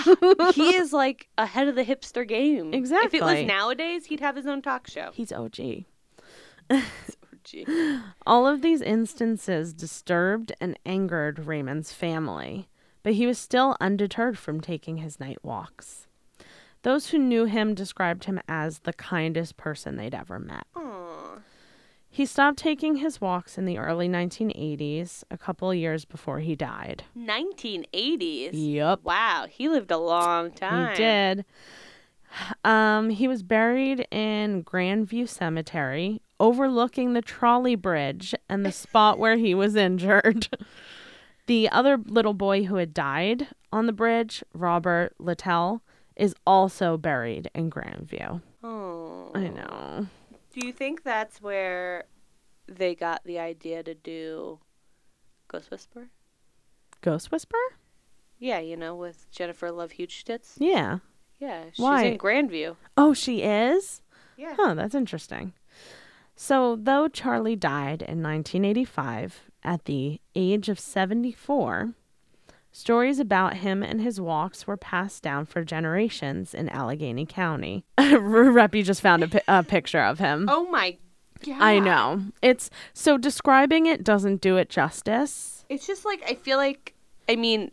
he 0.53 0.75
is 0.77 0.93
like 0.93 1.29
ahead 1.37 1.69
of 1.69 1.75
the 1.75 1.85
hipster 1.85 2.27
game. 2.27 2.73
Exactly. 2.73 3.07
If 3.19 3.23
it 3.23 3.23
was 3.25 3.45
nowadays, 3.47 4.07
he'd 4.07 4.21
have 4.21 4.37
his 4.37 4.47
own 4.47 4.63
talk 4.63 4.87
show. 4.89 5.11
He's 5.15 5.33
OG. 5.33 5.85
Gee. 7.45 7.67
All 8.27 8.47
of 8.47 8.63
these 8.63 8.81
instances 8.81 9.75
disturbed 9.75 10.53
and 10.61 10.79
angered 10.87 11.41
Raymond's 11.47 11.93
family, 11.93 12.69
but 13.03 13.13
he 13.15 13.27
was 13.27 13.39
still 13.39 13.77
undeterred 13.81 14.39
from 14.39 14.61
taking 14.63 14.97
his 14.99 15.21
night 15.21 15.39
walks. 15.45 16.07
Those 16.85 17.09
who 17.09 17.19
knew 17.19 17.47
him 17.47 17.75
described 17.75 18.25
him 18.25 18.41
as 18.47 18.81
the 18.81 18.93
kindest 18.93 19.57
person 19.57 19.97
they'd 19.97 20.15
ever 20.15 20.39
met. 20.39 20.67
Aw. 20.77 21.39
He 22.11 22.27
stopped 22.27 22.59
taking 22.59 22.97
his 22.97 23.23
walks 23.23 23.57
in 23.57 23.65
the 23.65 23.79
early 23.79 24.07
1980s, 24.07 25.25
a 25.31 25.39
couple 25.39 25.75
years 25.75 26.05
before 26.05 26.41
he 26.41 26.55
died. 26.55 27.03
1980s. 27.19 28.51
Yup. 28.53 29.03
Wow, 29.03 29.47
he 29.51 29.69
lived 29.69 29.91
a 29.91 29.99
long 29.99 30.53
time. 30.53 30.91
He 30.91 30.97
did. 30.97 31.45
Um, 32.65 33.11
he 33.11 33.29
was 33.29 33.43
buried 33.43 34.07
in 34.11 34.63
Grandview 34.63 35.27
Cemetery, 35.29 36.21
overlooking 36.39 37.15
the 37.15 37.23
trolley 37.23 37.77
bridge 37.77 38.35
and 38.49 38.65
the 38.65 38.73
spot 38.73 39.19
where 39.19 39.37
he 39.37 39.55
was 39.55 39.75
injured. 39.75 40.49
The 41.47 41.69
other 41.69 41.99
little 41.99 42.33
boy 42.33 42.65
who 42.65 42.77
had 42.77 42.95
died 42.95 43.49
on 43.71 43.85
the 43.85 43.93
bridge, 43.93 44.43
Robert 44.55 45.15
Littell, 45.19 45.83
is 46.17 46.35
also 46.47 46.97
buried 46.97 47.51
in 47.55 47.71
Grandview. 47.71 48.41
Oh. 48.63 49.31
I 49.35 49.49
know. 49.49 50.07
Do 50.53 50.67
you 50.67 50.73
think 50.73 51.03
that's 51.03 51.43
where 51.43 52.05
they 52.69 52.95
got 52.95 53.23
the 53.25 53.39
idea 53.39 53.83
to 53.83 53.95
do 53.95 54.61
Ghost 55.49 55.71
Whisperer? 55.71 56.09
Ghost 57.01 57.33
Whisperer? 57.33 57.59
Yeah, 58.39 58.61
you 58.61 58.77
know, 58.77 58.95
with 58.95 59.31
Jennifer 59.31 59.71
Love 59.71 59.93
Huge 59.93 60.25
Tits. 60.25 60.55
Yeah. 60.59 60.99
Yeah, 61.39 61.65
she's 61.73 61.83
Why? 61.83 62.05
in 62.05 62.19
Grandview. 62.19 62.77
Oh, 62.97 63.13
she 63.13 63.43
is? 63.43 64.03
Yeah. 64.37 64.55
Huh, 64.57 64.75
that's 64.75 64.95
interesting. 64.95 65.53
So, 66.37 66.77
though 66.77 67.09
Charlie 67.09 67.57
died 67.57 68.03
in 68.03 68.23
1985 68.23 69.51
at 69.63 69.85
the 69.85 70.21
age 70.35 70.69
of 70.69 70.81
74, 70.81 71.95
stories 72.77 73.21
about 73.21 73.59
him 73.59 73.85
and 73.85 74.01
his 74.01 74.21
walks 74.21 74.67
were 74.67 74.77
passed 74.77 75.23
down 75.23 75.47
for 75.47 75.65
generations 75.65 76.53
in 76.53 76.69
Allegheny 76.71 77.25
County. 77.25 77.85
Reppy 77.99 78.83
just 78.85 79.01
found 79.01 79.23
a, 79.23 79.29
pi- 79.29 79.43
a 79.47 79.63
picture 79.63 80.01
of 80.01 80.19
him. 80.19 80.49
Oh 80.51 80.69
my 80.71 80.99
god. 81.47 81.63
I 81.63 81.79
know. 81.79 82.21
It's 82.43 82.71
so 82.93 83.17
describing 83.17 83.87
it 83.87 84.03
doesn't 84.03 84.41
do 84.41 84.57
it 84.57 84.69
justice. 84.69 85.65
It's 85.69 85.87
just 85.87 86.05
like 86.05 86.23
I 86.29 86.35
feel 86.35 86.59
like 86.59 86.95
I 87.29 87.37
mean 87.37 87.71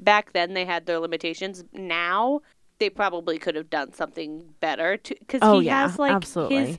back 0.00 0.32
then 0.32 0.54
they 0.54 0.64
had 0.64 0.86
their 0.86 1.00
limitations. 1.00 1.64
Now 1.72 2.42
they 2.78 2.90
probably 2.90 3.38
could 3.38 3.56
have 3.56 3.70
done 3.70 3.92
something 3.92 4.44
better 4.60 4.96
to 4.98 5.14
cuz 5.26 5.40
Oh, 5.42 5.58
he 5.58 5.66
yeah, 5.66 5.82
has 5.82 5.98
like 5.98 6.12
absolutely. 6.12 6.56
his 6.66 6.78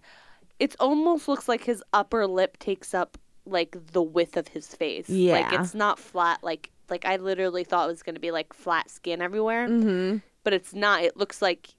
it 0.59 0.75
almost 0.79 1.27
looks 1.27 1.49
like 1.49 1.65
his 1.65 1.83
upper 1.91 2.25
lip 2.25 2.57
takes 2.57 2.93
up 2.93 3.17
like 3.45 3.75
the 3.91 4.01
width 4.01 4.37
of 4.37 4.47
his 4.47 4.73
face. 4.73 5.09
Yeah, 5.09 5.33
Like 5.33 5.51
it's 5.59 5.73
not 5.73 5.99
flat 5.99 6.41
like 6.41 6.69
like 6.89 7.05
I 7.05 7.15
literally 7.17 7.63
thought 7.63 7.87
it 7.87 7.91
was 7.91 8.03
going 8.03 8.15
to 8.15 8.21
be 8.21 8.31
like 8.31 8.53
flat 8.53 8.89
skin 8.89 9.21
everywhere. 9.21 9.67
Mm-hmm. 9.67 10.17
But 10.43 10.53
it's 10.53 10.73
not. 10.73 11.03
It 11.03 11.17
looks 11.17 11.41
like 11.41 11.69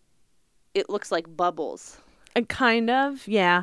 it 0.75 0.89
looks 0.91 1.13
like 1.13 1.37
bubbles. 1.37 1.99
Uh, 2.37 2.43
Kind 2.49 2.91
of, 2.91 3.27
yeah. 3.29 3.63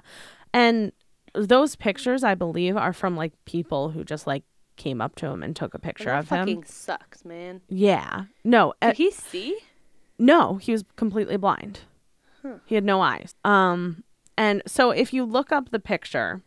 And 0.54 0.92
those 1.34 1.76
pictures, 1.76 2.24
I 2.24 2.36
believe, 2.36 2.78
are 2.78 2.94
from 2.94 3.16
like 3.18 3.34
people 3.46 3.90
who 3.90 4.04
just 4.04 4.28
like 4.28 4.44
came 4.78 5.02
up 5.02 5.16
to 5.16 5.28
him 5.28 5.44
and 5.44 5.56
took 5.56 5.74
a 5.74 5.80
picture 5.80 6.06
that 6.06 6.20
of 6.20 6.30
him. 6.30 6.40
fucking 6.40 6.64
sucks, 6.66 7.24
man. 7.26 7.62
Yeah. 7.70 8.26
No. 8.44 8.74
uh, 8.82 8.88
Did 8.88 8.98
he 8.98 9.12
see? 9.12 9.58
no, 10.18 10.56
he 10.58 10.72
was 10.72 10.84
completely 10.96 11.38
blind. 11.38 11.82
He 12.66 12.74
had 12.76 12.84
no 12.84 13.02
eyes. 13.02 13.36
Um 13.44 14.04
and 14.38 14.64
so 14.66 14.90
if 14.92 15.14
you 15.14 15.24
look 15.26 15.52
up 15.52 15.70
the 15.70 15.80
picture, 15.80 16.42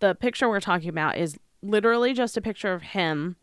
the 0.00 0.14
picture 0.14 0.48
we're 0.48 0.58
talking 0.60 0.88
about 0.88 1.16
is 1.16 1.38
literally 1.62 2.12
just 2.12 2.36
a 2.36 2.40
picture 2.40 2.72
of 2.72 2.82
him 2.82 3.36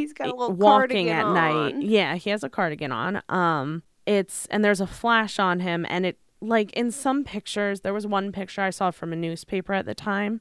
He's 0.00 0.12
got 0.12 0.28
a 0.28 0.34
little 0.34 0.52
walking 0.54 1.06
cardigan 1.06 1.16
at 1.16 1.24
on. 1.24 1.34
night. 1.34 1.82
Yeah, 1.82 2.14
he 2.16 2.30
has 2.30 2.42
a 2.42 2.48
cardigan 2.48 2.92
on. 2.92 3.22
Um 3.28 3.82
it's 4.06 4.46
and 4.46 4.64
there's 4.64 4.80
a 4.80 4.86
flash 4.86 5.38
on 5.38 5.60
him 5.60 5.86
and 5.88 6.06
it 6.06 6.18
like 6.40 6.72
in 6.72 6.90
some 6.90 7.22
pictures 7.22 7.80
there 7.82 7.92
was 7.94 8.06
one 8.06 8.32
picture 8.32 8.62
I 8.62 8.70
saw 8.70 8.90
from 8.90 9.12
a 9.12 9.16
newspaper 9.16 9.72
at 9.74 9.84
the 9.86 9.94
time 9.94 10.40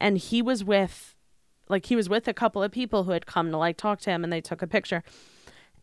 and 0.00 0.18
he 0.18 0.42
was 0.42 0.64
with 0.64 1.14
like 1.68 1.86
he 1.86 1.94
was 1.96 2.08
with 2.08 2.26
a 2.28 2.34
couple 2.34 2.62
of 2.62 2.72
people 2.72 3.04
who 3.04 3.12
had 3.12 3.24
come 3.26 3.50
to 3.52 3.56
like 3.56 3.76
talk 3.76 4.00
to 4.00 4.10
him 4.10 4.24
and 4.24 4.32
they 4.32 4.40
took 4.40 4.62
a 4.62 4.66
picture 4.66 5.02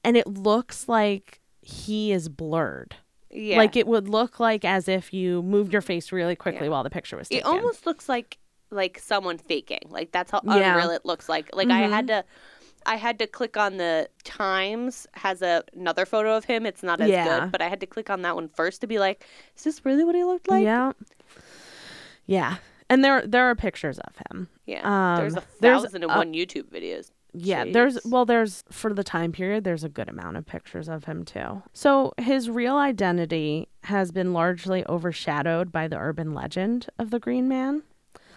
and 0.04 0.18
it 0.18 0.28
looks 0.28 0.88
like 0.90 1.40
he 1.62 2.12
is 2.12 2.28
blurred. 2.30 2.96
Yeah. 3.32 3.58
Like 3.58 3.76
it 3.76 3.88
would 3.88 4.08
look 4.08 4.40
like 4.40 4.64
as 4.66 4.88
if 4.88 5.14
you 5.14 5.42
moved 5.42 5.72
your 5.74 5.82
face 5.82 6.12
really 6.12 6.36
quickly 6.36 6.68
Yeah. 6.68 6.72
while 6.72 6.84
the 6.84 6.90
picture 6.90 7.18
was 7.18 7.30
taken. 7.30 7.46
It 7.46 7.50
almost 7.50 7.86
looks 7.86 8.08
like 8.10 8.38
like 8.72 9.00
someone 9.00 9.38
faking. 9.38 9.88
Like 9.90 10.12
that's 10.12 10.32
how 10.32 10.42
Yeah. 10.44 10.74
unreal 10.74 10.90
it 10.92 11.06
looks 11.06 11.30
like. 11.30 11.50
Like 11.56 11.70
I 11.70 11.80
had 11.88 12.08
to 12.08 12.26
I 12.86 12.96
had 12.96 13.18
to 13.20 13.28
click 13.28 13.58
on 13.58 13.78
the 13.78 14.10
Times 14.24 15.08
has 15.14 15.42
a, 15.42 15.64
another 15.74 16.06
photo 16.06 16.36
of 16.38 16.46
him. 16.46 16.66
It's 16.66 16.84
not 16.84 17.02
as 17.02 17.10
Yeah. 17.10 17.40
good, 17.42 17.52
but 17.52 17.62
I 17.62 17.68
had 17.70 17.80
to 17.82 17.86
click 17.88 18.10
on 18.10 18.22
that 18.24 18.36
one 18.36 18.48
first 18.50 18.82
to 18.82 18.88
be 18.88 19.00
like, 19.00 19.26
is 19.58 19.64
this 19.64 19.86
really 19.86 20.04
what 20.04 20.16
he 20.16 20.24
looked 20.24 20.50
like? 20.50 20.64
yeah. 20.64 20.92
Yeah. 22.26 22.58
And 22.90 23.04
there 23.04 23.26
there 23.26 23.46
are 23.46 23.56
pictures 23.56 24.00
of 24.00 24.14
him. 24.30 24.48
Yeah. 24.66 25.16
there's 25.18 25.36
Um, 25.36 25.40
a 25.44 25.62
there's 25.62 25.82
thousand 25.84 26.04
and 26.04 26.12
a- 26.12 26.16
one 26.16 26.34
YouTube 26.34 26.66
videos. 26.66 27.12
Yeah, 27.38 27.66
there's 27.66 28.00
well 28.06 28.26
there's 28.26 28.64
for 28.72 28.94
the 28.94 29.04
time 29.04 29.34
period 29.34 29.64
there's 29.66 29.84
a 29.84 29.90
good 29.90 30.08
amount 30.08 30.38
of 30.38 30.46
pictures 30.46 30.88
of 30.88 31.04
him 31.04 31.26
too. 31.26 31.64
So 31.74 32.14
his 32.18 32.50
real 32.50 32.78
identity 32.78 33.68
has 33.84 34.12
been 34.12 34.32
largely 34.32 34.86
overshadowed 34.88 35.70
by 35.72 35.88
the 35.90 35.98
urban 35.98 36.34
legend 36.34 36.88
of 36.98 37.10
the 37.12 37.20
Green 37.20 37.50
Man. 37.50 37.84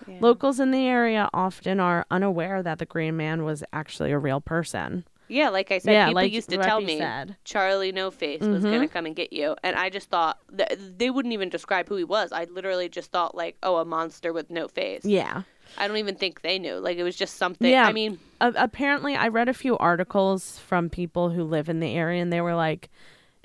Yeah. 0.06 0.18
Locals 0.20 0.60
in 0.60 0.70
the 0.70 0.86
area 0.86 1.28
often 1.34 1.80
are 1.80 2.06
unaware 2.10 2.62
that 2.62 2.78
the 2.78 2.86
Green 2.86 3.16
Man 3.16 3.44
was 3.44 3.64
actually 3.72 4.12
a 4.12 4.18
real 4.18 4.40
person. 4.40 5.04
Yeah, 5.30 5.50
like 5.50 5.70
I 5.70 5.76
said, 5.78 5.92
Yeah, 5.92 6.06
people 6.06 6.22
like 6.22 6.32
used 6.32 6.48
to 6.50 6.56
tell 6.56 6.80
me 6.80 6.98
said. 6.98 7.36
Charlie 7.44 7.92
No 7.92 8.10
Face 8.10 8.40
was 8.40 8.64
Mhm. 8.64 8.72
gonna 8.72 8.88
come 8.88 9.04
and 9.04 9.14
get 9.14 9.30
you, 9.32 9.56
and 9.62 9.76
I 9.76 9.90
just 9.90 10.08
thought 10.08 10.38
that 10.52 10.74
they 10.98 11.10
wouldn't 11.10 11.34
even 11.34 11.50
describe 11.50 11.86
who 11.88 11.96
he 11.96 12.04
was. 12.04 12.32
I 12.32 12.44
literally 12.44 12.88
just 12.88 13.10
thought 13.10 13.34
like, 13.34 13.56
oh, 13.62 13.76
a 13.76 13.84
monster 13.84 14.32
with 14.32 14.48
no 14.50 14.68
face. 14.68 15.04
Yeah. 15.04 15.42
I 15.76 15.86
don't 15.86 15.98
even 15.98 16.14
think 16.14 16.40
they 16.40 16.58
knew. 16.58 16.76
Like 16.76 16.96
it 16.96 17.02
was 17.02 17.14
just 17.14 17.36
something. 17.36 17.70
Yeah. 17.70 17.86
I 17.86 17.92
mean, 17.92 18.18
apparently 18.40 19.16
I 19.16 19.28
read 19.28 19.50
a 19.50 19.54
few 19.54 19.76
articles 19.76 20.58
from 20.60 20.88
people 20.88 21.28
who 21.28 21.44
live 21.44 21.68
in 21.68 21.80
the 21.80 21.94
area 21.94 22.22
and 22.22 22.32
they 22.32 22.40
were 22.40 22.54
like, 22.54 22.88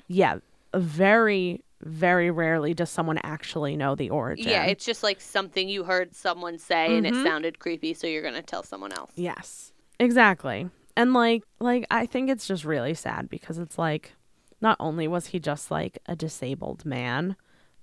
yeah, 0.08 0.38
very 0.74 1.62
very 1.84 2.30
rarely 2.30 2.74
does 2.74 2.90
someone 2.90 3.18
actually 3.22 3.76
know 3.76 3.94
the 3.94 4.10
origin. 4.10 4.48
yeah, 4.48 4.64
it's 4.64 4.84
just 4.84 5.02
like 5.02 5.20
something 5.20 5.68
you 5.68 5.84
heard 5.84 6.14
someone 6.14 6.58
say 6.58 6.96
and 6.96 7.04
Mm-hmm. 7.06 7.20
it 7.20 7.22
sounded 7.24 7.58
creepy, 7.58 7.94
so 7.94 8.06
you're 8.06 8.22
gonna 8.22 8.42
tell 8.42 8.62
someone 8.62 8.92
else. 8.92 9.12
Yes. 9.16 9.72
Exactly. 10.00 10.68
And 10.96 11.12
like 11.12 11.44
like 11.60 11.86
I 11.90 12.06
think 12.06 12.30
it's 12.30 12.46
just 12.46 12.64
really 12.64 12.94
sad 12.94 13.28
because 13.28 13.58
it's 13.58 13.78
like 13.78 14.12
not 14.60 14.76
only 14.80 15.06
was 15.08 15.26
he 15.28 15.38
just 15.40 15.70
like 15.70 15.98
a 16.06 16.16
disabled 16.16 16.84
man, 16.84 17.36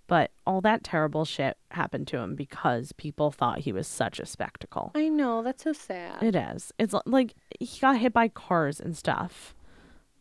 but 0.08 0.32
all 0.46 0.62
that 0.62 0.84
terrible 0.84 1.24
shit 1.26 1.58
happened 1.72 2.08
to 2.08 2.18
him 2.18 2.36
because 2.36 2.92
people 2.94 3.32
thought 3.32 3.60
he 3.60 3.72
was 3.72 3.88
such 3.88 4.20
a 4.20 4.26
spectacle. 4.26 4.92
I 4.96 5.08
know 5.10 5.42
that's 5.42 5.64
so 5.64 5.74
sad. 5.74 6.22
It 6.24 6.36
is. 6.36 6.72
It's 6.80 6.94
like 7.06 7.34
he 7.60 7.80
got 7.80 7.98
hit 8.00 8.14
by 8.14 8.28
cars 8.28 8.80
and 8.80 8.98
stuff. 8.98 9.54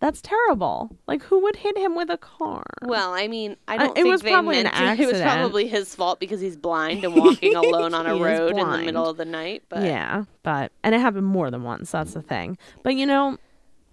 That's 0.00 0.20
terrible. 0.22 0.96
Like, 1.06 1.22
who 1.24 1.40
would 1.42 1.56
hit 1.56 1.76
him 1.76 1.94
with 1.94 2.08
a 2.10 2.16
car? 2.16 2.64
Well, 2.82 3.12
I 3.12 3.28
mean, 3.28 3.56
I 3.68 3.76
don't 3.76 3.90
it 3.90 3.94
think 4.02 4.06
was 4.08 4.22
they 4.22 4.30
probably 4.30 4.56
an 4.58 4.64
meant 4.64 4.98
to- 4.98 5.02
It 5.04 5.12
was 5.12 5.20
probably 5.20 5.68
his 5.68 5.94
fault 5.94 6.18
because 6.18 6.40
he's 6.40 6.56
blind 6.56 7.04
and 7.04 7.14
walking 7.22 7.54
alone 7.54 7.92
on 7.94 8.06
a 8.06 8.14
He 8.14 8.20
is 8.20 8.24
road 8.24 8.50
in 8.52 8.56
the 8.56 8.64
blind. 8.64 8.86
middle 8.86 9.06
of 9.06 9.18
the 9.18 9.26
night. 9.26 9.62
But 9.68 9.82
yeah, 9.82 10.24
but 10.42 10.72
and 10.82 10.94
it 10.94 11.00
happened 11.02 11.26
more 11.26 11.50
than 11.50 11.62
once. 11.64 11.90
That's 11.90 12.14
the 12.14 12.22
thing. 12.22 12.56
But 12.82 12.96
you 12.96 13.04
know, 13.04 13.36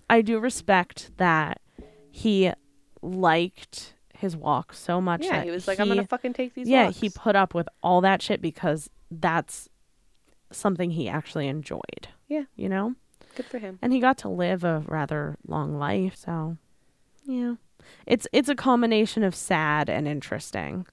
I 0.09 0.21
do 0.21 0.39
respect 0.39 1.11
that 1.17 1.59
he 2.09 2.51
liked 3.01 3.93
his 4.13 4.35
walk 4.35 4.73
so 4.73 4.99
much. 5.01 5.23
yeah, 5.25 5.31
that 5.37 5.45
he 5.45 5.51
was 5.51 5.67
like, 5.67 5.79
"I'm 5.79 5.87
gonna 5.89 6.07
fucking 6.07 6.33
take 6.33 6.53
these." 6.53 6.67
yeah, 6.67 6.85
walks. 6.85 6.99
he 6.99 7.09
put 7.09 7.35
up 7.35 7.53
with 7.53 7.67
all 7.83 8.01
that 8.01 8.21
shit 8.21 8.41
because 8.41 8.89
that's 9.11 9.67
something 10.51 10.91
he 10.91 11.09
actually 11.09 11.47
enjoyed. 11.47 12.07
Yeah. 12.29 12.43
you 12.55 12.67
know, 12.69 12.95
good 13.37 13.45
for 13.45 13.59
him. 13.59 13.79
and 13.81 13.93
he 13.93 13.99
got 14.01 14.17
to 14.19 14.29
live 14.29 14.63
a 14.65 14.83
rather 14.87 15.37
long 15.47 15.77
life. 15.79 16.15
So, 16.17 16.57
yeah, 17.25 17.55
it's 18.05 18.27
it's 18.33 18.49
a 18.49 18.55
combination 18.55 19.23
of 19.23 19.33
sad 19.35 19.89
and 19.89 20.07
interesting. 20.07 20.85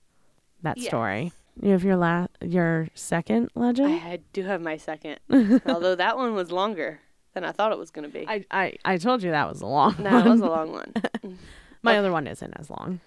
That 0.62 0.78
Yes. 0.78 0.86
story. 0.86 1.32
You 1.61 1.70
have 1.72 1.84
your 1.84 1.97
last, 1.97 2.30
your 2.40 2.88
second 2.95 3.51
legend. 3.55 4.01
I 4.05 4.18
do 4.32 4.42
have 4.45 4.61
my 4.61 4.76
second, 4.76 5.18
although 5.66 5.95
that 5.95 6.16
one 6.16 6.34
was 6.34 6.51
longer 6.51 7.01
than 7.32 7.45
I 7.45 7.53
thought 7.53 7.70
it 7.72 7.78
was 7.78 7.90
gonna 7.90 8.09
be. 8.09 8.24
I, 8.26 8.45
I, 8.51 8.74
I 8.84 8.97
told 8.97 9.22
you 9.22 9.30
that 9.30 9.49
was 9.49 9.61
a 9.61 9.66
long 9.66 9.95
no, 10.01 10.11
one. 10.11 10.26
it 10.26 10.30
was 10.30 10.40
a 10.40 10.47
long 10.47 10.72
one. 10.72 10.92
Mm. 11.24 11.36
My 11.82 11.99
other 11.99 12.12
one 12.12 12.26
isn't 12.26 12.55
as 12.59 12.70
long. 12.70 13.01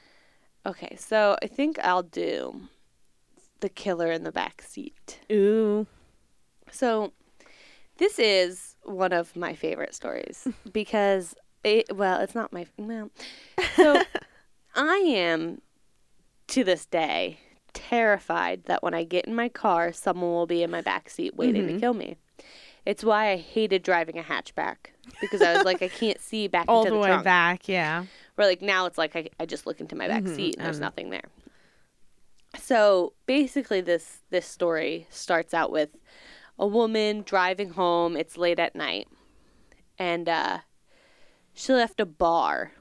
Okay, 0.65 0.95
so 0.99 1.35
I 1.41 1.47
think 1.47 1.79
I'll 1.79 2.03
do 2.03 2.61
the 3.59 3.69
killer 3.69 4.11
in 4.11 4.23
the 4.23 4.31
back 4.31 4.61
seat. 4.61 5.19
Ooh. 5.31 5.87
So 6.71 7.11
this 7.97 8.19
is 8.19 8.75
one 8.87 9.13
of 9.13 9.35
my 9.35 9.53
favorite 9.53 9.93
stories 9.93 10.47
because 10.71 11.35
it, 11.63 11.95
well, 11.95 12.19
it's 12.21 12.35
not 12.35 12.51
my 12.53 12.65
well. 12.77 13.09
So 13.75 14.01
I 14.75 14.95
am 14.97 15.61
to 16.47 16.63
this 16.63 16.85
day 16.85 17.39
terrified 17.73 18.63
that 18.65 18.81
when 18.81 18.93
I 18.93 19.03
get 19.03 19.25
in 19.25 19.35
my 19.35 19.49
car, 19.49 19.91
someone 19.93 20.31
will 20.31 20.47
be 20.47 20.63
in 20.63 20.71
my 20.71 20.81
back 20.81 21.09
seat 21.09 21.35
waiting 21.35 21.63
Mm-hmm. 21.65 21.75
to 21.75 21.79
kill 21.79 21.93
me. 21.93 22.17
It's 22.85 23.03
why 23.03 23.31
I 23.31 23.35
hated 23.37 23.83
driving 23.83 24.17
a 24.17 24.23
hatchback 24.23 24.77
because 25.19 25.41
I 25.41 25.53
was 25.55 25.65
like, 25.65 25.81
I 25.81 25.89
can't 25.89 26.19
see 26.21 26.47
back 26.47 26.65
All 26.69 26.79
into 26.83 26.91
the, 26.91 26.95
the, 26.95 27.01
way 27.01 27.07
trunk. 27.09 27.23
back, 27.25 27.67
yeah. 27.67 28.05
Where 28.35 28.47
like 28.47 28.61
now 28.61 28.85
it's 28.85 28.97
like 28.97 29.15
I, 29.15 29.29
I 29.39 29.45
just 29.45 29.67
look 29.67 29.81
into 29.81 29.95
my 29.95 30.07
back 30.07 30.23
Mhm, 30.23 30.35
seat 30.35 30.55
and 30.57 30.65
there's 30.65 30.77
and- 30.77 30.83
nothing 30.85 31.09
there. 31.09 31.25
So 32.59 33.13
basically, 33.25 33.81
this 33.81 34.19
this 34.29 34.45
story 34.45 35.07
starts 35.09 35.53
out 35.53 35.71
with 35.71 35.89
a 36.59 36.67
woman 36.67 37.21
driving 37.23 37.71
home. 37.71 38.15
It's 38.15 38.37
late 38.37 38.59
at 38.59 38.75
night, 38.75 39.07
and 39.97 40.27
uh, 40.27 40.59
she 41.53 41.73
left 41.73 41.99
a 41.99 42.05
bar. 42.05 42.71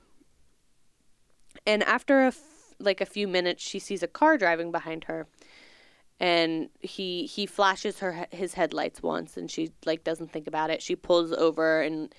And 1.66 1.82
after 1.82 2.22
a 2.22 2.28
f- 2.28 2.74
like 2.78 3.00
a 3.00 3.06
few 3.06 3.26
minutes, 3.26 3.62
she 3.62 3.78
sees 3.78 4.02
a 4.02 4.08
car 4.08 4.38
driving 4.38 4.70
behind 4.70 5.04
her, 5.04 5.26
and 6.20 6.68
he 6.80 7.26
he 7.26 7.46
flashes 7.46 8.00
her 8.00 8.26
his 8.30 8.54
headlights 8.54 9.02
once, 9.02 9.36
and 9.36 9.50
she 9.50 9.72
like 9.84 10.04
doesn't 10.04 10.32
think 10.32 10.46
about 10.46 10.70
it. 10.70 10.82
She 10.82 10.96
pulls 10.96 11.32
over 11.32 11.82
and 11.82 12.14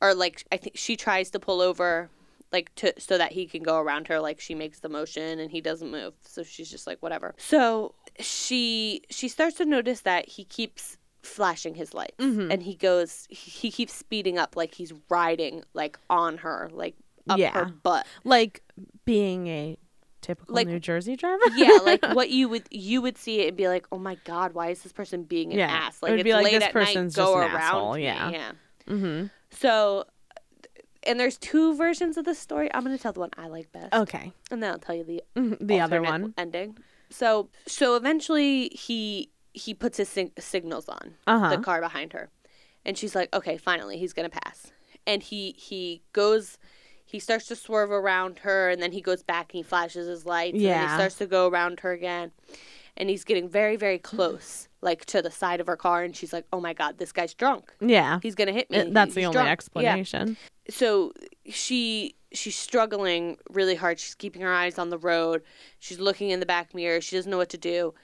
or 0.00 0.14
like 0.14 0.44
I 0.50 0.56
think 0.56 0.76
she 0.76 0.96
tries 0.96 1.30
to 1.30 1.38
pull 1.38 1.60
over 1.60 2.10
like 2.52 2.74
to 2.76 2.92
so 2.98 3.18
that 3.18 3.32
he 3.32 3.46
can 3.46 3.62
go 3.62 3.78
around 3.78 4.08
her 4.08 4.20
like 4.20 4.40
she 4.40 4.54
makes 4.54 4.80
the 4.80 4.88
motion 4.88 5.38
and 5.38 5.50
he 5.50 5.60
doesn't 5.60 5.90
move 5.90 6.14
so 6.22 6.42
she's 6.42 6.70
just 6.70 6.86
like 6.86 6.98
whatever 7.00 7.34
so 7.38 7.94
she 8.20 9.02
she 9.10 9.28
starts 9.28 9.56
to 9.56 9.64
notice 9.64 10.00
that 10.02 10.28
he 10.28 10.44
keeps 10.44 10.96
flashing 11.22 11.74
his 11.74 11.92
lights 11.92 12.14
and 12.18 12.62
he 12.62 12.74
goes 12.74 13.26
he, 13.28 13.70
keeps 13.70 13.92
speeding 13.92 14.38
up 14.38 14.56
like 14.56 14.74
he's 14.74 14.92
riding 15.10 15.62
like 15.74 15.98
on 16.08 16.38
her 16.38 16.70
like 16.72 16.94
up 17.28 17.38
Yeah. 17.38 17.50
her 17.52 17.66
butt 17.66 18.06
Like 18.24 18.62
being 19.04 19.46
a 19.48 19.76
typical 20.22 20.54
Like- 20.54 20.66
New 20.66 20.80
Jersey 20.80 21.16
driver. 21.16 21.42
yeah 21.56 21.78
like 21.84 22.02
what 22.14 22.30
you 22.30 22.48
would 22.48 22.62
you 22.70 23.02
would 23.02 23.18
see 23.18 23.40
it 23.42 23.48
and 23.48 23.56
be 23.56 23.68
like 23.68 23.86
oh 23.92 23.98
my 23.98 24.16
god 24.24 24.54
why 24.54 24.70
is 24.70 24.82
this 24.82 24.92
person 24.92 25.24
being 25.24 25.52
an 25.52 25.58
Yeah. 25.58 25.66
ass 25.68 25.96
It 25.98 26.02
like 26.02 26.10
would 26.12 26.20
it's 26.20 26.24
be 26.24 26.32
like, 26.32 26.44
late 26.44 26.52
this 26.52 26.62
at 26.64 26.74
night 26.74 26.86
person's 26.86 27.14
go 27.16 27.22
just 27.24 27.36
an 27.36 27.42
around 27.54 27.62
asshole, 27.62 27.94
me. 27.96 28.04
yeah. 28.04 28.30
yeah 28.30 28.52
mm-hmm. 28.88 29.26
so 29.50 30.04
and 31.02 31.18
there's 31.20 31.36
two 31.38 31.74
versions 31.76 32.16
of 32.16 32.24
the 32.24 32.34
story 32.34 32.72
i'm 32.74 32.82
going 32.84 32.96
to 32.96 33.02
tell 33.02 33.12
the 33.12 33.20
one 33.20 33.30
i 33.36 33.46
like 33.46 33.70
best 33.72 33.92
Okay. 33.94 34.32
and 34.50 34.62
then 34.62 34.72
i'll 34.72 34.78
tell 34.78 34.94
you 34.94 35.04
the 35.04 35.22
Mhm, 35.36 35.58
The 35.60 35.80
other 35.80 36.00
one. 36.02 36.32
ending. 36.38 36.78
So 37.10 37.48
so 37.66 37.96
eventually 37.96 38.68
he 38.72 39.30
he 39.52 39.74
puts 39.74 39.96
his 39.98 40.08
sig- 40.08 40.32
signals 40.40 40.88
on 40.88 41.14
Uh-huh. 41.26 41.50
the 41.56 41.58
car 41.62 41.80
behind 41.80 42.12
her, 42.12 42.30
and 42.84 42.96
she's 42.96 43.14
like, 43.14 43.34
okay, 43.34 43.56
finally 43.56 43.98
he's 43.98 44.12
gonna 44.12 44.28
pass. 44.30 44.72
And 45.06 45.22
he 45.22 45.52
he 45.52 46.02
goes. 46.12 46.58
He 47.04 47.18
starts 47.18 47.46
to 47.48 47.56
swerve 47.56 47.90
around 47.90 48.38
her, 48.40 48.70
and 48.70 48.80
then 48.80 48.92
he 48.92 49.00
goes 49.00 49.24
back 49.24 49.46
and 49.52 49.56
he 49.58 49.62
flashes 49.64 50.06
his 50.06 50.24
lights. 50.26 50.54
And 50.54 50.62
he 50.90 50.94
starts 50.94 51.16
to 51.16 51.26
go 51.26 51.48
around 51.48 51.80
her 51.80 51.90
again, 51.90 52.30
and 52.96 53.10
he's 53.10 53.24
getting 53.24 53.48
very, 53.48 53.74
very 53.74 53.98
close, 53.98 54.68
like 54.80 55.04
to 55.06 55.20
the 55.20 55.30
side 55.32 55.58
of 55.60 55.66
her 55.66 55.76
car. 55.76 56.04
And 56.04 56.14
she's 56.14 56.32
like, 56.32 56.44
"Oh 56.52 56.60
my 56.60 56.72
god, 56.72 56.98
this 56.98 57.10
guy's 57.10 57.34
drunk. 57.34 57.72
Yeah. 57.80 58.20
He's 58.22 58.36
gonna 58.36 58.52
hit 58.52 58.70
me." 58.70 58.78
Uh, 58.78 58.84
That's 58.92 59.14
the 59.14 59.24
only 59.24 59.32
drunk." 59.32 59.46
Yeah 59.46 59.52
explanation. 59.52 60.36
so 60.68 61.12
she 61.46 62.14
she's 62.32 62.56
struggling 62.56 63.36
really 63.50 63.74
hard. 63.74 63.98
She's 63.98 64.14
keeping 64.14 64.42
her 64.42 64.52
eyes 64.52 64.78
on 64.78 64.90
the 64.90 64.98
road. 64.98 65.42
She's 65.78 65.98
looking 66.00 66.30
in 66.30 66.40
the 66.40 66.46
back 66.46 66.74
mirror. 66.74 67.00
She 67.00 67.16
doesn't 67.16 67.30
know 67.30 67.38
what 67.38 67.48
to 67.50 67.58
do. 67.58 67.94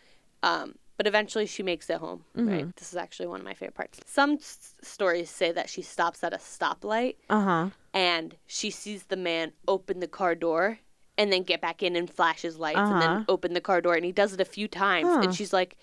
Um, 0.42 0.74
but 0.96 1.06
eventually 1.06 1.46
she 1.46 1.62
makes 1.62 1.90
it 1.90 1.98
home. 1.98 2.24
Right. 2.34 2.74
This 2.76 2.90
is 2.92 2.96
actually 2.96 3.26
one 3.28 3.40
of 3.40 3.44
my 3.44 3.54
favorite 3.54 3.74
parts. 3.74 4.00
Some 4.06 4.32
s- 4.34 4.74
stories 4.82 5.28
say 5.30 5.52
that 5.52 5.68
she 5.68 5.82
stops 5.82 6.24
at 6.24 6.32
a 6.32 6.38
stoplight 6.38 7.16
Uh 7.28 7.40
huh. 7.40 7.70
and 7.92 8.34
she 8.46 8.70
sees 8.70 9.04
the 9.04 9.16
man 9.16 9.52
open 9.68 10.00
the 10.00 10.08
car 10.08 10.34
door 10.34 10.78
and 11.18 11.30
then 11.32 11.42
get 11.42 11.60
back 11.60 11.82
in 11.82 11.96
and 11.96 12.08
flash 12.10 12.42
his 12.42 12.58
lights 12.58 12.78
and 12.78 13.00
then 13.02 13.10
Uh-huh. 13.10 13.24
open 13.28 13.52
the 13.52 13.60
car 13.60 13.80
door 13.80 13.94
and 13.94 14.04
he 14.04 14.12
does 14.12 14.32
it 14.32 14.40
a 14.40 14.44
few 14.46 14.68
times 14.68 15.08
Huh. 15.08 15.20
and 15.22 15.34
she's 15.34 15.52
like 15.52 15.76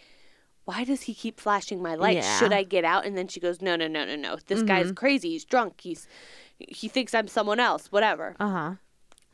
why 0.66 0.86
does 0.86 1.02
he 1.02 1.14
keep 1.14 1.39
flashing 1.41 1.82
my 1.82 1.94
lights 1.96 2.26
Yeah. 2.26 2.39
should 2.39 2.54
i 2.54 2.64
get 2.64 2.86
out 2.86 3.06
and 3.06 3.18
then 3.18 3.28
she 3.28 3.39
goes 3.41 3.62
no 3.62 3.76
no 3.76 3.88
no 3.88 4.06
no 4.06 4.16
no 4.16 4.38
this 4.48 4.62
guy's 4.64 4.86
Mm-hmm. 4.86 4.94
crazy 4.94 5.30
he's 5.32 5.44
drunk 5.44 5.82
he's 5.82 6.08
he 6.60 6.88
thinks 6.88 7.14
i'm 7.14 7.28
someone 7.28 7.60
else 7.60 7.91
whatever 7.91 8.36
Uh 8.39 8.49
huh. 8.49 8.72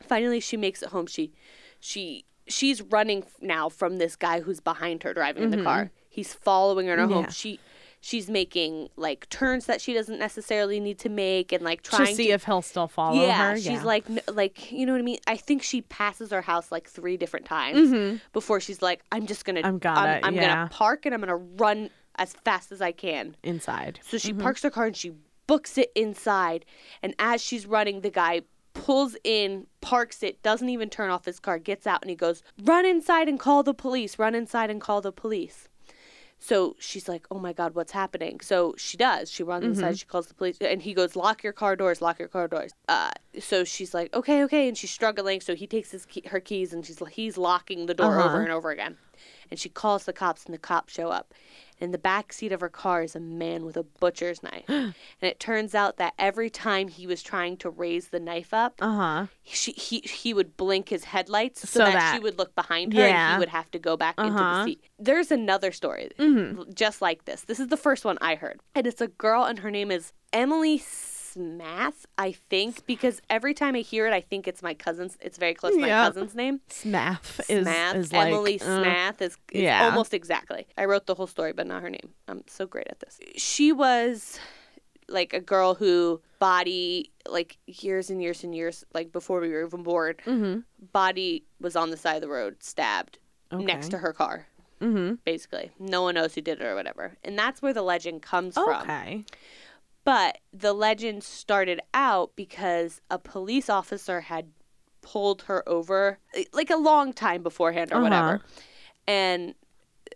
finally 0.01 0.39
she 0.39 0.57
makes 0.57 0.82
it 0.84 0.89
home 0.89 1.05
she 1.07 1.32
she 1.80 2.26
she's 2.47 2.82
running 2.82 3.24
now 3.41 3.70
from 3.70 3.97
this 3.97 4.15
guy 4.15 4.39
who's 4.41 4.59
behind 4.59 5.03
her 5.03 5.13
driving 5.13 5.43
in 5.43 5.51
the 5.51 5.63
car 5.63 5.91
he's 6.09 6.34
following 6.34 6.88
her 6.88 6.97
home 6.97 7.09
Mm-hmm. 7.09 7.20
Yeah. 7.22 7.30
she 7.30 7.59
she's 8.01 8.30
making 8.30 8.88
like 8.95 9.28
turns 9.30 9.65
that 9.65 9.82
she 9.82 9.93
doesn't 9.93 10.20
necessarily 10.20 10.80
need 10.80 10.97
to 10.99 11.09
make 11.09 11.51
and 11.51 11.61
like 11.63 11.82
trying 11.84 12.07
To 12.07 12.15
see 12.15 12.28
to 12.28 12.34
if 12.34 12.45
he'll 12.45 12.61
still 12.61 12.88
follow 12.88 13.22
yeah, 13.22 13.51
her. 13.51 13.57
she's 13.57 13.65
yeah. 13.67 13.84
like, 13.84 14.09
n- 14.09 14.22
like 14.34 14.72
you 14.72 14.86
know 14.86 14.93
what 14.93 14.99
I 14.99 15.03
mean. 15.03 15.17
I 15.28 15.36
think 15.36 15.61
she 15.63 15.82
passes 15.82 16.32
her 16.32 16.41
house 16.41 16.72
like 16.72 16.88
three 16.88 17.17
different 17.17 17.45
times 17.45 18.22
before 18.32 18.61
she's 18.61 18.82
like, 18.82 19.01
I'm 19.11 19.26
just 19.28 19.43
gonna, 19.43 19.59
Mm-hmm. 19.59 19.67
I'm 19.67 19.80
gonna- 19.80 19.99
I'm, 19.99 20.24
I'm 20.24 20.36
yeah. 20.36 20.55
gonna 20.55 20.70
park 20.70 21.05
and 21.05 21.13
I'm 21.13 21.20
gonna 21.20 21.36
run 21.36 21.89
as 22.15 22.32
fast 22.45 22.72
as 22.72 22.82
I 22.82 22.93
can. 22.93 23.36
inside. 23.43 23.99
So 24.09 24.17
she 24.17 24.32
Mm-hmm. 24.32 24.41
parks 24.43 24.63
her 24.63 24.70
car 24.70 24.86
and 24.86 24.95
she 24.95 25.11
books 25.50 25.78
it 25.80 25.91
inside. 25.95 26.64
And 27.04 27.16
as 27.18 27.41
she's 27.41 27.66
running, 27.66 28.02
the 28.02 28.12
guy 28.12 28.41
pulls 28.74 29.16
in, 29.24 29.66
parks 29.82 30.22
it, 30.22 30.41
doesn't 30.43 30.70
even 30.70 30.89
turn 30.89 31.10
off 31.10 31.26
his 31.26 31.39
car, 31.39 31.58
gets 31.58 31.86
out, 31.88 32.02
and 32.04 32.10
he 32.10 32.16
goes, 32.16 32.43
"Run 32.64 32.86
inside 32.86 33.28
and 33.28 33.39
call 33.39 33.64
the 33.64 33.74
police. 33.74 34.20
Run 34.20 34.36
inside 34.36 34.70
and 34.70 34.80
call 34.80 35.02
the 35.02 35.12
police." 35.12 35.68
So 36.41 36.76
she's 36.80 37.10
like, 37.10 37.26
"Oh 37.32 37.39
my 37.39 37.52
God, 37.52 37.74
what's 37.76 37.91
happening?" 37.91 38.39
So 38.41 38.76
she 38.78 38.95
does. 38.95 39.30
She 39.30 39.43
runs 39.43 39.66
inside. 39.66 39.97
She 40.00 40.06
calls 40.06 40.28
the 40.28 40.36
police, 40.36 40.58
and 40.62 40.82
he 40.84 40.93
goes, 40.93 41.16
"Lock 41.16 41.43
your 41.43 41.52
car 41.52 41.76
doors. 41.76 42.00
Lock 42.02 42.20
your 42.20 42.30
car 42.30 42.47
doors." 42.47 42.72
Uh, 42.88 43.12
so 43.39 43.64
she's 43.64 43.93
like, 43.93 44.14
"Okay, 44.14 44.43
okay," 44.43 44.68
and 44.70 44.78
she's 44.78 44.91
struggling. 44.91 45.41
So 45.41 45.56
he 45.56 45.68
takes 45.68 45.89
his 45.91 46.06
key, 46.06 46.24
her 46.28 46.39
keys, 46.39 46.72
and 46.74 46.86
she's 46.86 47.02
he's 47.12 47.38
locking 47.38 47.88
the 47.88 47.93
door 47.95 48.18
Uh-huh. 48.20 48.26
over 48.28 48.41
and 48.41 48.52
over 48.52 48.70
again. 48.70 48.97
And 49.52 49.60
she 49.60 49.68
calls 49.68 50.06
the 50.06 50.14
cops, 50.14 50.45
and 50.45 50.54
the 50.54 50.60
cops 50.60 50.93
show 50.93 51.10
up. 51.10 51.34
In 51.80 51.91
the 51.91 51.97
back 51.97 52.34
seat 52.34 52.51
of 52.51 52.59
her 52.61 52.69
car 52.69 53.03
is 53.03 53.15
a 53.15 53.19
man 53.19 53.63
with 53.65 53.77
a 53.77 53.84
butcher's 53.84 54.43
knife, 54.43 54.65
and 54.67 54.93
it 55.21 55.39
turns 55.39 55.73
out 55.73 55.95
that 55.97 56.13
every 56.19 56.49
time 56.49 56.89
he 56.89 57.07
was 57.07 57.23
trying 57.23 57.55
to 57.57 57.69
raise 57.69 58.09
the 58.09 58.19
knife 58.19 58.53
up, 58.53 58.75
Uh 58.80 58.95
huh. 58.95 59.25
she, 59.43 59.71
he 59.71 59.99
he 60.01 60.34
would 60.34 60.57
blink 60.57 60.89
his 60.89 61.05
headlights 61.05 61.61
so, 61.61 61.67
So 61.67 61.80
that, 61.86 61.93
that- 61.93 62.13
she 62.13 62.19
would 62.19 62.38
look 62.38 62.53
behind 62.55 62.93
her 62.93 63.01
and 63.01 63.34
he 63.36 63.39
would 63.39 63.49
have 63.49 63.71
to 63.71 63.80
go 63.80 63.95
back 63.95 64.15
into 64.17 64.32
Uh-huh. 64.32 64.59
the 64.59 64.63
seat. 64.65 64.84
There's 64.99 65.32
another 65.32 65.71
story 65.71 66.09
Mm-hmm. 66.19 66.71
just 66.73 67.01
like 67.01 67.25
this. 67.25 67.41
This 67.43 67.59
is 67.59 67.67
the 67.69 67.77
first 67.77 68.03
one 68.03 68.17
I 68.21 68.36
heard. 68.36 68.59
And 68.75 68.86
it's 68.86 69.01
a 69.01 69.07
girl 69.07 69.45
and 69.45 69.59
her 69.59 69.71
name 69.71 69.89
is 69.91 70.11
Emily 70.34 70.77
Smath, 71.34 72.05
I 72.17 72.32
think, 72.32 72.86
because 72.86 73.21
every 73.30 73.53
time 73.53 73.75
I 73.75 73.80
hear 73.80 74.07
it 74.07 74.13
I 74.13 74.21
think 74.21 74.47
it's 74.47 74.61
my 74.61 74.73
cousin's 74.73 75.17
it's 75.21 75.38
very 75.38 75.53
close 75.53 75.73
to 75.73 75.80
my 75.82 75.88
Yeah. 75.88 76.05
cousin's 76.07 76.36
name. 76.36 76.61
Smath 76.69 77.41
is, 77.49 77.63
Smath. 77.65 77.95
is 77.95 78.13
like, 78.13 78.27
Emily 78.27 78.59
uh, 78.61 78.63
Smath 78.82 79.21
is, 79.21 79.38
is 79.51 79.61
yeah. 79.63 79.86
almost 79.86 80.13
exactly. 80.13 80.67
I 80.77 80.86
wrote 80.86 81.05
the 81.05 81.15
whole 81.15 81.27
story, 81.27 81.53
but 81.53 81.67
not 81.67 81.82
her 81.82 81.89
name. 81.89 82.09
I'm 82.27 82.43
so 82.47 82.65
great 82.65 82.88
at 82.89 82.99
this. 82.99 83.19
She 83.38 83.71
was 83.71 84.39
like 85.07 85.34
a 85.34 85.39
girl 85.39 85.73
who 85.75 86.21
body 86.39 87.11
like 87.27 87.57
years 87.65 88.09
and 88.09 88.21
years 88.21 88.43
and 88.43 88.53
years 88.55 88.84
like 88.93 89.11
before 89.11 89.39
we 89.39 89.49
were 89.49 89.65
even 89.65 89.82
born 89.84 90.13
Mhm. 90.25 90.63
body 90.93 91.45
was 91.59 91.75
on 91.75 91.89
the 91.89 91.97
side 91.97 92.15
of 92.15 92.21
the 92.21 92.30
road 92.30 92.61
stabbed 92.61 93.17
next 93.51 93.89
to 93.89 93.97
her 93.97 94.13
car 94.13 94.45
Mhm. 94.80 95.17
basically 95.25 95.71
no 95.80 96.03
one 96.03 96.13
knows 96.13 96.36
who 96.36 96.41
did 96.41 96.61
it 96.61 96.65
or 96.65 96.75
whatever 96.75 97.17
and 97.23 97.38
that's 97.38 97.59
where 97.61 97.73
the 97.73 97.82
legend 97.82 98.21
comes 98.21 98.53
from 98.53 98.69
Okay. 98.84 99.25
But 100.10 100.39
the 100.51 100.74
legend 100.74 101.24
started 101.24 101.82
out 101.93 102.32
because 102.36 102.99
a 103.12 103.20
police 103.20 103.70
officer 103.70 104.22
had 104.22 104.45
pulled 105.03 105.43
her 105.43 105.62
over 105.70 106.18
eh, 106.34 106.45
like 106.51 106.72
a 106.72 106.78
long 106.78 107.14
time 107.14 107.43
beforehand 107.43 107.91
or 107.91 107.97
Uh-huh. 107.97 108.03
whatever. 108.05 108.41
And 109.07 109.53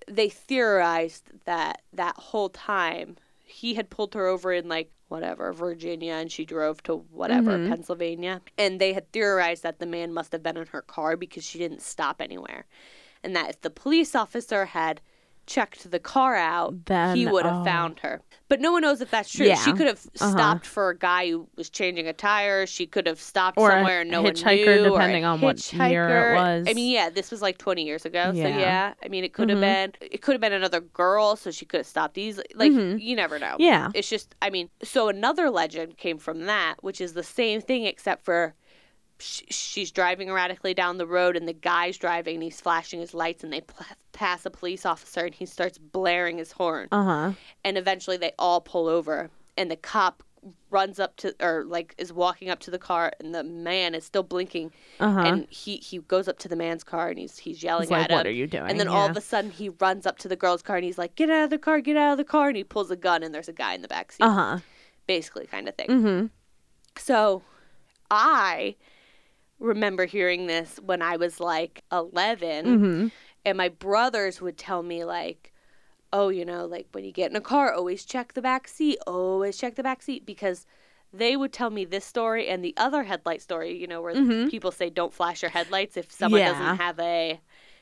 they 0.08 0.30
theorized 0.30 1.26
that 1.46 1.84
that 1.94 2.16
whole 2.18 2.50
time 2.50 3.18
he 3.46 3.76
had 3.76 3.91
pulled 3.91 4.16
her 4.16 4.26
over 4.26 4.52
in 4.52 4.68
like 4.68 4.89
whatever 5.10 5.54
Virginia 5.54 6.14
and 6.14 6.32
she 6.32 6.44
drove 6.44 6.82
to 6.84 6.96
whatever 7.12 7.52
Mm-hmm. 7.52 7.70
Pennsylvania 7.70 8.41
and 8.58 8.82
they 8.82 8.94
had 8.94 9.12
theorized 9.12 9.62
that 9.62 9.78
the 9.78 9.86
man 9.86 10.12
must 10.12 10.32
have 10.32 10.41
been 10.41 10.58
in 10.58 10.66
her 10.68 10.82
car 10.82 11.16
because 11.16 11.44
she 11.46 11.60
didn't 11.60 11.84
stop 11.84 12.20
anywhere 12.20 12.66
and 13.24 13.36
that 13.36 13.48
if 13.52 13.62
the 13.62 13.70
police 13.70 14.16
officer 14.16 14.66
had 14.66 15.02
checked 15.46 15.89
the 15.91 16.00
car 16.00 16.36
out 16.36 16.86
Then- 16.86 17.16
he 17.18 17.26
would 17.26 17.46
have 17.46 17.62
oh. 17.62 17.64
found 17.66 18.00
her 18.00 18.22
but 18.50 18.62
no 18.62 18.72
one 18.72 18.82
knows 18.84 19.02
if 19.02 19.10
that's 19.10 19.32
true 19.32 19.48
Yeah. 19.48 19.56
she 19.56 19.74
could 19.74 19.88
have 19.88 20.00
Uh-huh. 20.20 20.32
stopped 20.32 20.66
for 20.68 20.89
a 20.89 20.98
guy 20.98 21.30
who 21.30 21.48
was 21.56 21.70
changing 21.70 22.08
a 22.08 22.14
tire 22.14 22.66
she 22.66 22.86
could 22.86 23.08
have 23.08 23.20
stopped 23.20 23.58
Or 23.58 23.72
somewhere 23.72 24.02
and 24.02 24.12
no 24.12 24.22
one 24.22 24.34
hitchhiker, 24.34 24.66
knew 24.84 24.84
or 24.86 24.88
a 24.88 24.91
depending 24.91 25.26
on 25.26 25.41
what 25.41 25.74
year 25.74 25.82
it 25.82 26.12
hitchhiker. 26.12 26.36
was. 26.36 26.68
I 26.70 26.74
mean 26.74 26.91
yeah 26.91 27.10
this 27.10 27.32
was 27.32 27.41
like 27.41 27.58
20 27.58 27.84
years 27.84 28.06
ago 28.06 28.32
so 28.32 28.38
Yeah. 28.38 28.50
Mm-hmm. 28.50 28.60
yeah 28.60 28.94
I 29.04 29.08
mean 29.08 29.24
it 29.24 29.34
could 29.34 29.50
have 29.50 29.60
been 29.60 29.94
it 30.02 30.22
could 30.22 30.34
have 30.34 30.41
been 30.41 30.54
another 30.54 30.82
girl 30.82 31.36
so 31.36 31.52
she 31.52 31.66
could 31.66 31.80
have 31.80 31.88
stopped 31.88 32.18
easily 32.18 32.46
like 32.56 32.72
you 32.72 33.16
never 33.16 33.39
know 33.39 33.56
Yeah. 33.60 33.89
it's 33.94 34.10
just 34.10 34.36
I 34.41 34.50
mean 34.50 34.70
so 34.84 35.08
another 35.10 35.50
legend 35.50 35.98
came 35.98 36.18
from 36.18 36.46
that 36.46 36.76
which 36.82 37.02
is 37.02 37.14
the 37.14 37.24
same 37.24 37.60
thing 37.62 37.86
except 37.86 38.24
for 38.24 38.54
she's 39.50 39.92
driving 39.92 40.30
erratically 40.30 40.74
down 40.74 40.98
the 40.98 41.08
road 41.08 41.36
and 41.38 41.48
the 41.48 41.54
guy's 41.54 41.98
driving 41.98 42.36
and 42.36 42.44
he's 42.44 42.60
flashing 42.62 43.00
his 43.00 43.14
lights 43.14 43.44
and 43.44 43.54
they 43.54 43.62
pl- 43.62 43.86
pass 44.12 44.46
a 44.46 44.50
police 44.50 44.86
officer 44.86 45.22
and 45.22 45.34
he 45.36 45.46
starts 45.46 45.78
blaring 45.78 46.38
his 46.38 46.52
horn 46.52 46.88
Uh 46.92 47.04
huh. 47.04 47.32
and 47.64 47.78
eventually 47.78 48.18
they 48.18 48.32
all 48.38 48.62
pull 48.62 48.88
over 48.88 49.30
and 49.58 49.70
the 49.72 49.76
cop 49.76 50.24
runs 50.70 51.00
up 51.00 51.16
to 51.16 51.34
or 51.40 51.64
like 51.64 51.96
is 51.98 52.12
walking 52.12 52.50
up 52.50 52.60
to 52.60 52.70
the 52.70 52.78
car 52.78 53.14
and 53.22 53.34
the 53.34 53.44
man 53.44 53.96
is 53.96 54.04
still 54.04 54.24
blinking 54.24 54.72
Uh-huh. 55.00 55.22
and 55.22 55.48
he 55.50 55.78
he 55.78 56.00
goes 56.00 56.28
up 56.28 56.38
to 56.40 56.50
the 56.50 56.56
man's 56.58 56.84
car 56.84 57.08
and 57.10 57.18
he's 57.18 57.38
he's 57.38 57.64
yelling 57.64 57.84
He's 57.84 57.92
like, 57.92 58.04
at 58.06 58.12
him 58.12 58.18
"What 58.18 58.28
are 58.28 58.32
you 58.32 58.46
doing?" 58.48 58.70
and 58.70 58.78
then 58.78 58.90
all 58.90 59.10
of 59.10 59.16
a 59.16 59.22
sudden 59.22 59.52
he 59.52 59.70
runs 59.70 60.06
up 60.06 60.18
to 60.20 60.28
the 60.28 60.36
girl's 60.36 60.62
car 60.62 60.76
and 60.76 60.84
he's 60.84 60.98
like 60.98 61.16
get 61.16 61.30
out 61.30 61.46
of 61.46 61.50
the 61.50 61.58
car 61.58 61.80
get 61.80 61.96
out 61.96 62.12
of 62.12 62.18
the 62.18 62.26
car 62.26 62.50
and 62.50 62.58
he 62.58 62.64
pulls 62.66 62.92
a 62.92 62.98
gun 62.98 63.24
and 63.24 63.34
there's 63.34 63.48
a 63.48 63.54
guy 63.54 63.74
in 63.74 63.82
the 63.82 63.88
back 63.88 64.12
seat 64.12 64.24
Uh 64.26 64.32
huh. 64.32 64.60
basically 65.08 65.46
kind 65.48 65.70
of 65.70 65.76
thing 65.76 65.88
Mm-hmm. 65.88 66.26
so 66.98 67.42
I 68.12 68.76
remember 69.64 70.05
hearing 70.05 70.47
this 70.47 70.80
when 70.84 71.01
I 71.01 71.18
was 71.18 71.39
like 71.39 71.84
11 71.91 72.66
Mm-hmm. 72.66 73.07
and 73.45 73.57
my 73.57 73.70
brothers 73.70 74.41
would 74.41 74.57
tell 74.57 74.84
me 74.84 75.03
like 75.05 75.51
oh 76.11 76.30
you 76.30 76.45
know 76.45 76.66
like 76.66 76.88
when 76.91 77.03
you 77.03 77.11
get 77.11 77.32
in 77.32 77.36
a 77.38 77.41
car 77.41 77.74
always 77.74 78.05
check 78.05 78.34
the 78.34 78.41
back 78.41 78.68
seat 78.68 78.97
always 79.07 79.57
check 79.57 79.76
the 79.76 79.84
back 79.84 80.01
seat 80.03 80.26
because 80.26 80.66
they 81.11 81.36
would 81.38 81.53
tell 81.53 81.70
me 81.70 81.86
this 81.86 82.05
story 82.05 82.47
and 82.47 82.64
the 82.64 82.74
other 82.78 83.03
headlight 83.03 83.41
story 83.41 83.76
you 83.76 83.88
know 83.88 84.01
where 84.01 84.16
people 84.49 84.72
say 84.72 84.89
don't 84.89 85.14
flash 85.14 85.41
your 85.41 85.51
headlights 85.51 85.97
if 85.97 86.11
someone 86.11 86.41
Mm-hmm. 86.41 86.47
Yeah. 86.47 86.59
doesn't 86.70 86.78
have 86.86 86.99
a 86.99 87.39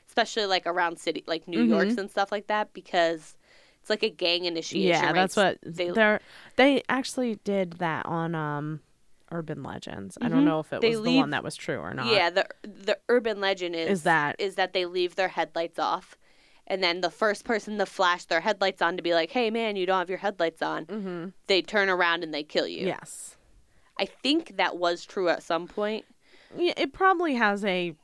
especially 0.08 0.46
like 0.46 0.66
around 0.66 0.98
city 0.98 1.24
like 1.26 1.48
new 1.48 1.60
york's 1.62 1.98
and 1.98 2.10
stuff 2.10 2.30
like 2.32 2.46
that 2.46 2.72
because 2.72 3.36
it's 3.80 3.90
like 3.90 4.02
a 4.04 4.10
gang 4.10 4.44
initiation 4.44 4.92
Mm-hmm. 4.92 5.02
Yeah, 5.04 5.06
right? 5.06 5.14
that's 5.14 5.36
what 5.36 5.58
they 5.64 6.18
they 6.56 6.82
actually 6.88 7.36
did 7.44 7.72
that 7.74 8.06
on 8.06 8.34
um 8.34 8.80
Urban 9.32 9.62
Legends. 9.62 10.16
I 10.20 10.28
don't 10.28 10.44
know 10.44 10.60
if 10.60 10.72
it 10.72 10.76
Mm-hmm. 10.76 10.80
They 10.82 10.96
was 10.96 11.04
the 11.04 11.16
one 11.18 11.30
that 11.30 11.42
was 11.42 11.56
true 11.56 11.78
or 11.78 11.94
not. 11.94 12.06
Yeah, 12.06 12.30
the 12.30 12.46
the 12.62 12.98
urban 13.08 13.40
legend 13.40 13.74
is 13.74 13.88
Is 13.90 14.02
that- 14.04 14.36
is 14.38 14.54
that 14.56 14.72
they 14.72 14.84
leave 14.86 15.14
their 15.16 15.28
headlights 15.28 15.78
off, 15.78 16.16
and 16.66 16.82
then 16.82 17.00
the 17.00 17.10
first 17.10 17.44
person 17.44 17.78
to 17.78 17.86
flash 17.86 18.24
their 18.26 18.40
headlights 18.40 18.82
on 18.82 18.96
to 18.96 19.02
be 19.02 19.14
like, 19.14 19.30
"Hey, 19.30 19.50
man, 19.50 19.76
you 19.76 19.86
don't 19.86 19.98
have 19.98 20.08
your 20.10 20.18
headlights 20.18 20.62
on," 20.62 20.86
Mm-hmm. 20.86 21.28
they 21.46 21.62
turn 21.62 21.88
around 21.88 22.22
and 22.22 22.32
they 22.34 22.42
kill 22.42 22.66
you. 22.68 22.86
Yes. 22.86 23.36
I 23.98 24.04
think 24.06 24.56
that 24.56 24.76
was 24.78 25.04
true 25.04 25.28
at 25.28 25.42
some 25.42 25.66
point. 25.68 26.04
Yeah, 26.56 26.72
it 26.76 26.92
probably 26.92 27.34
has 27.34 27.64
a 27.64 27.94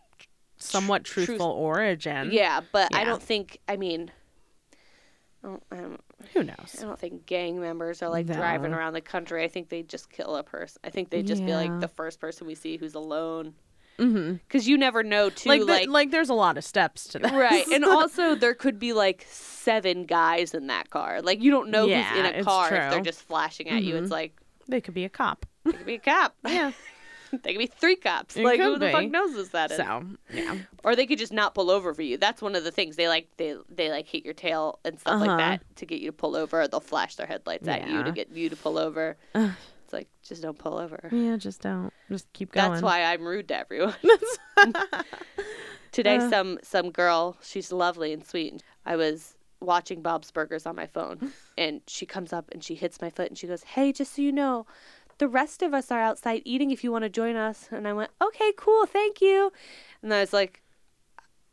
somewhat 0.58 1.04
Tr- 1.04 1.12
truth- 1.14 1.26
truthful 1.26 1.50
origin. 1.50 2.30
Yeah, 2.32 2.60
but 2.72 2.94
I 2.94 3.04
don't 3.04 3.22
think. 3.22 3.58
I 3.68 3.76
mean, 3.76 4.10
I 5.44 5.46
don't, 5.48 5.62
I 5.72 5.76
don't, 5.76 6.00
Who 6.34 6.42
knows? 6.42 6.76
I 6.78 6.82
don't 6.82 6.98
think 6.98 7.26
gang 7.26 7.60
members 7.60 8.02
are 8.02 8.08
like 8.08 8.26
driving 8.26 8.72
around 8.72 8.94
the 8.94 9.00
country. 9.00 9.44
I 9.44 9.48
think 9.48 9.68
they 9.68 9.82
just 9.82 10.10
kill 10.10 10.36
a 10.36 10.42
person. 10.42 10.80
I 10.84 10.90
think 10.90 11.10
they 11.10 11.22
just 11.22 11.44
be 11.44 11.54
like 11.54 11.80
the 11.80 11.88
first 11.88 12.20
person 12.20 12.46
we 12.46 12.54
see 12.54 12.76
who's 12.76 12.94
alone. 12.94 13.54
Mm-hmm. 13.98 14.34
Because 14.34 14.68
you 14.68 14.78
never 14.78 15.02
know, 15.02 15.28
too. 15.28 15.48
Like, 15.48 15.62
Like, 15.62 15.86
the, 15.86 15.90
like, 15.90 16.10
there's 16.12 16.28
a 16.28 16.34
lot 16.34 16.56
of 16.56 16.64
steps 16.64 17.08
to 17.08 17.18
that. 17.18 17.32
Right. 17.32 17.66
And 17.72 17.84
also 17.84 18.34
there 18.36 18.54
could 18.54 18.78
be 18.78 18.92
like 18.92 19.26
seven 19.28 20.04
guys 20.06 20.54
in 20.54 20.68
that 20.68 20.90
car. 20.90 21.20
Like 21.22 21.42
you 21.42 21.50
don't 21.50 21.70
know 21.70 21.82
who's 21.88 22.18
in 22.18 22.24
a 22.26 22.44
car 22.44 22.66
if. 22.68 22.72
Mm-hmm. 22.72 22.90
they're 22.90 23.00
just 23.00 23.22
flashing 23.22 23.68
at 23.68 23.82
you. 23.82 23.96
It's 23.96 24.10
like 24.10 24.36
they 24.68 24.80
could 24.80 24.94
be 24.94 25.04
a 25.04 25.08
cop. 25.08 25.46
they 25.64 25.72
could 25.72 25.86
be 25.86 25.94
a 25.94 25.98
cop. 25.98 26.34
Yeah. 26.46 26.72
they 27.42 27.52
could 27.52 27.58
be 27.58 27.66
three 27.66 27.96
cops. 27.96 28.36
It 28.36 28.44
like 28.44 28.60
who 28.60 28.78
the 28.78 28.90
fuck 28.90 29.10
knows 29.10 29.32
who 29.32 29.44
that 29.44 29.70
is? 29.70 29.76
So 29.76 30.02
yeah. 30.32 30.56
Or 30.84 30.94
they 30.96 31.06
could 31.06 31.18
just 31.18 31.32
not 31.32 31.54
pull 31.54 31.70
over 31.70 31.92
for 31.94 32.02
you. 32.02 32.16
That's 32.16 32.40
one 32.42 32.54
of 32.54 32.64
the 32.64 32.70
things. 32.72 32.96
They 32.96 33.08
like 33.08 33.28
they 33.36 33.56
they 33.68 33.90
like 33.90 34.06
hit 34.06 34.24
your 34.24 34.34
tail 34.34 34.78
and 34.84 34.98
stuff 35.00 35.20
like 35.20 35.28
Uh-huh. 35.30 35.36
that 35.38 35.76
to 35.76 35.86
get 35.86 36.00
you 36.00 36.08
to 36.08 36.12
pull 36.16 36.36
over. 36.36 36.66
They'll 36.68 36.80
flash 36.80 37.16
their 37.16 37.26
headlights 37.26 37.66
at 37.68 37.88
you 37.88 38.02
to 38.02 38.12
get 38.12 38.30
you 38.30 38.48
to 38.48 38.56
pull 38.56 38.78
over. 38.78 39.16
it's 39.34 39.92
like 39.92 40.08
just 40.22 40.42
don't 40.42 40.58
pull 40.58 40.78
over. 40.78 41.08
Yeah, 41.12 41.36
just 41.36 41.60
don't. 41.62 41.92
Just 42.10 42.32
keep 42.32 42.52
going. 42.52 42.70
That's 42.70 42.82
why 42.82 43.02
I'm 43.04 43.24
rude 43.26 43.48
to 43.48 43.56
everyone. 43.58 43.94
Today, 45.92 46.16
Uh. 46.16 46.30
some 46.30 46.58
some 46.62 46.90
girl, 46.90 47.36
she's 47.42 47.72
lovely 47.72 48.12
and 48.12 48.24
sweet. 48.24 48.52
and 48.52 48.62
I 48.84 48.96
was 48.96 49.34
watching 49.60 50.02
Bob's 50.02 50.30
Burgers 50.30 50.66
on 50.66 50.76
my 50.76 50.86
phone, 50.86 51.32
and 51.56 51.80
she 51.86 52.04
comes 52.06 52.32
up 52.32 52.48
and 52.52 52.62
she 52.62 52.74
hits 52.74 53.00
my 53.00 53.10
foot 53.10 53.28
and 53.28 53.38
she 53.38 53.46
goes, 53.46 53.62
"Hey, 53.64 53.92
just 53.92 54.14
so 54.14 54.22
you 54.22 54.30
know, 54.30 54.66
the 55.18 55.28
rest 55.28 55.62
of 55.62 55.74
us 55.74 55.90
are 55.90 56.00
outside 56.00 56.42
eating. 56.44 56.70
If 56.70 56.82
you 56.84 56.90
want 56.92 57.02
to 57.04 57.08
join 57.08 57.36
us." 57.36 57.68
And 57.70 57.86
I 57.86 57.92
went, 57.92 58.10
"Okay, 58.22 58.52
cool, 58.56 58.86
thank 58.86 59.20
you." 59.20 59.52
And 60.02 60.12
I 60.12 60.20
was 60.20 60.32
like. 60.32 60.62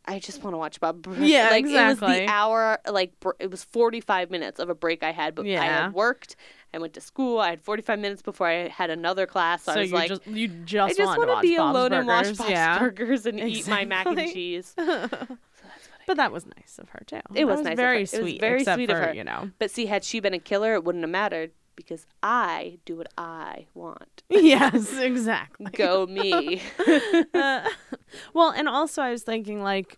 I 0.08 0.20
just 0.20 0.44
want 0.44 0.54
to 0.54 0.60
watch 0.60 0.80
Bob. 0.80 1.02
Burgers. 1.02 1.28
Yeah, 1.28 1.50
like 1.50 1.62
it 1.66 1.74
was 1.74 1.94
exactly. 1.94 2.20
the 2.20 2.28
hour, 2.28 2.78
like 2.88 3.20
br- 3.20 3.32
it 3.40 3.50
was 3.50 3.64
forty 3.64 4.02
five 4.02 4.30
minutes 4.30 4.60
of 4.60 4.70
a 4.70 4.76
break 4.76 5.02
I 5.02 5.12
had, 5.12 5.34
but 5.34 5.48
yeah. 5.48 5.60
I 5.64 5.66
had 5.66 5.94
worked, 5.96 6.36
I 6.76 6.78
went 6.78 6.94
to 6.94 7.02
school, 7.02 7.40
I 7.40 7.50
had 7.50 7.60
forty 7.60 7.82
five 7.82 7.98
minutes 7.98 8.22
before 8.22 8.46
I 8.48 8.68
had 8.68 8.92
another 8.92 9.26
class. 9.26 9.64
So, 9.64 9.74
So 9.74 9.80
I 9.80 9.82
was 9.82 9.90
you 9.90 9.96
like, 9.96 10.10
just 10.10 10.28
you 10.28 10.48
just, 10.48 10.94
I 10.94 10.96
just 10.96 11.08
want 11.08 11.22
to 11.24 11.28
want 11.28 11.30
to 11.30 11.34
watch 11.34 11.42
be 11.42 11.58
Bob's 11.58 11.76
alone 11.76 11.94
and 11.94 12.08
watch 12.08 12.24
Burgers, 12.26 12.38
Bob's 12.38 12.50
yeah. 12.52 12.78
Burgers 12.80 13.26
and 13.26 13.40
eat 13.40 13.68
my 13.68 13.86
mac 13.86 14.06
and 14.06 14.20
Exactly. 14.20 14.34
cheese. 14.36 14.76
But 16.08 16.18
that 16.18 16.32
was 16.32 16.46
nice 16.46 16.78
of 16.78 16.90
her 16.90 17.02
too. 17.08 17.22
It 17.34 17.46
was 17.46 17.58
That 17.58 17.64
nice 17.64 17.72
of 17.72 17.78
very 17.78 17.96
her. 17.96 17.98
It 17.98 18.02
was 18.02 18.12
sweet. 18.12 18.40
very 18.40 18.60
except 18.60 18.78
sweet 18.78 18.92
of 18.92 18.98
her. 19.00 19.12
You 19.12 19.24
know. 19.24 19.50
But 19.58 19.72
see, 19.72 19.88
had 19.88 20.04
she 20.04 20.20
been 20.20 20.36
a 20.36 20.40
killer, 20.40 20.76
it 20.76 20.84
wouldn't 20.84 21.04
have 21.04 21.10
mattered 21.10 21.50
because 21.76 22.06
I 22.24 22.80
do 22.86 22.96
what 22.98 23.12
I 23.18 23.68
want. 23.74 24.24
yes, 24.30 24.98
exactly. 24.98 25.68
Go 25.72 26.06
me. 26.08 26.62
Uh, 27.34 27.68
well, 28.34 28.52
and 28.52 28.68
also 28.68 29.02
I 29.02 29.12
was 29.12 29.24
thinking 29.24 29.62
like 29.62 29.98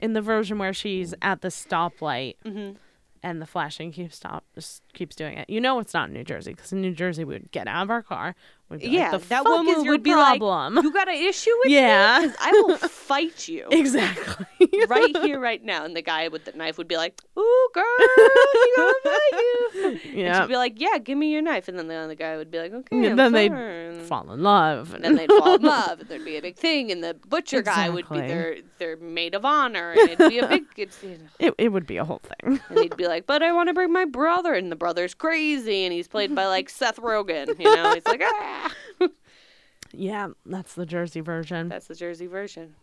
in 0.00 0.12
the 0.12 0.20
version 0.20 0.58
where 0.58 0.72
she's 0.74 1.14
at 1.22 1.40
the 1.40 1.48
stoplight 1.48 2.34
Mm-hmm. 2.44 2.76
and 3.22 3.42
the 3.42 3.46
flashing 3.46 3.90
keeps 3.92 4.16
stop 4.16 4.44
just 4.58 4.82
keeps 4.92 5.14
doing 5.16 5.38
it. 5.38 5.48
You 5.48 5.60
know 5.60 5.78
it's 5.78 5.94
not 5.94 6.08
in 6.08 6.14
New 6.14 6.24
Jersey 6.24 6.52
because 6.52 6.72
in 6.72 6.80
New 6.80 6.92
Jersey 6.92 7.24
we 7.24 7.34
would 7.34 7.50
get 7.52 7.68
out 7.68 7.84
of 7.84 7.90
our 7.90 8.02
car. 8.02 8.34
We'd 8.70 8.80
be 8.80 8.86
like, 8.88 8.94
yeah, 8.96 9.10
the 9.12 9.18
that 9.28 9.44
fuck 9.44 9.46
woman 9.46 9.76
is 9.78 9.84
your 9.84 9.94
would 9.94 10.02
be 10.02 10.10
problem? 10.12 10.74
like, 10.74 10.84
"You 10.84 10.92
got 10.92 11.08
an 11.08 11.14
issue 11.14 11.50
with 11.64 11.72
Yeah. 11.72 12.18
me? 12.20 12.26
Because 12.26 12.36
I 12.42 12.50
will 12.50 12.76
fight 12.88 13.48
you 13.48 13.66
exactly. 13.70 14.46
right 14.88 15.16
here, 15.22 15.40
right 15.40 15.64
now." 15.64 15.84
And 15.86 15.96
the 15.96 16.02
guy 16.02 16.28
with 16.28 16.44
the 16.44 16.52
knife 16.52 16.76
would 16.76 16.86
be 16.88 16.98
like, 16.98 17.18
"Ooh, 17.38 17.68
girl, 17.72 17.84
he 17.98 18.72
gonna 18.76 18.92
fight 19.02 19.20
you." 19.32 20.00
Yeah. 20.12 20.42
she'd 20.42 20.48
be 20.48 20.56
like, 20.56 20.74
"Yeah, 20.78 20.98
give 20.98 21.16
me 21.16 21.32
your 21.32 21.40
knife." 21.40 21.68
And 21.68 21.78
then 21.78 21.88
the 21.88 21.94
other 21.94 22.14
guy 22.14 22.36
would 22.36 22.50
be 22.50 22.58
like, 22.58 22.72
"Okay." 22.74 22.96
And 22.96 23.06
I'm 23.06 23.16
then 23.16 23.32
they'd 23.32 23.48
sorry." 23.50 23.86
And 23.96 24.02
fall 24.06 24.30
in 24.30 24.42
love. 24.42 24.92
And 24.92 25.02
then 25.02 25.16
they'd 25.16 25.30
fall 25.32 25.54
in 25.54 25.62
love, 25.62 26.00
and 26.00 26.08
there'd 26.10 26.24
be 26.24 26.36
a 26.36 26.42
big 26.42 26.56
thing, 26.56 26.92
and 26.92 27.02
the 27.02 27.14
butcher 27.26 27.62
guy 27.62 27.88
would 27.88 28.06
be 28.10 28.18
their 28.20 28.56
their 28.78 28.98
maid 28.98 29.34
of 29.34 29.46
honor, 29.46 29.92
and 29.92 30.10
it'd 30.10 30.28
be 30.28 30.40
a 30.40 30.46
big. 30.48 30.66
You 30.76 30.86
know, 31.08 31.16
it, 31.38 31.54
it 31.56 31.68
would 31.70 31.86
be 31.86 31.96
a 31.96 32.04
whole 32.04 32.20
thing. 32.20 32.60
and 32.68 32.78
he'd 32.80 32.98
be 32.98 33.06
like, 33.08 33.26
"But 33.26 33.42
I 33.42 33.52
want 33.52 33.68
to 33.70 33.74
bring 33.74 33.92
my 33.94 34.04
brother," 34.04 34.47
and 34.54 34.70
the 34.70 34.76
brother's 34.76 35.14
crazy, 35.14 35.84
and 35.84 35.92
he's 35.92 36.08
played 36.08 36.34
by 36.34 36.46
like 36.46 36.68
Seth 36.68 36.96
Rogen. 36.96 37.58
You 37.58 37.74
know, 37.74 37.94
he's 37.94 38.06
like, 38.06 38.22
"Ah." 38.24 38.74
yeah, 39.92 40.28
that's 40.46 40.74
the 40.74 40.86
Jersey 40.86 41.20
version. 41.20 41.68
That's 41.68 41.86
the 41.86 41.94
Jersey 41.94 42.26
version. 42.26 42.74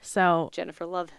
so 0.00 0.50
Jennifer 0.52 0.86
Love, 0.86 1.10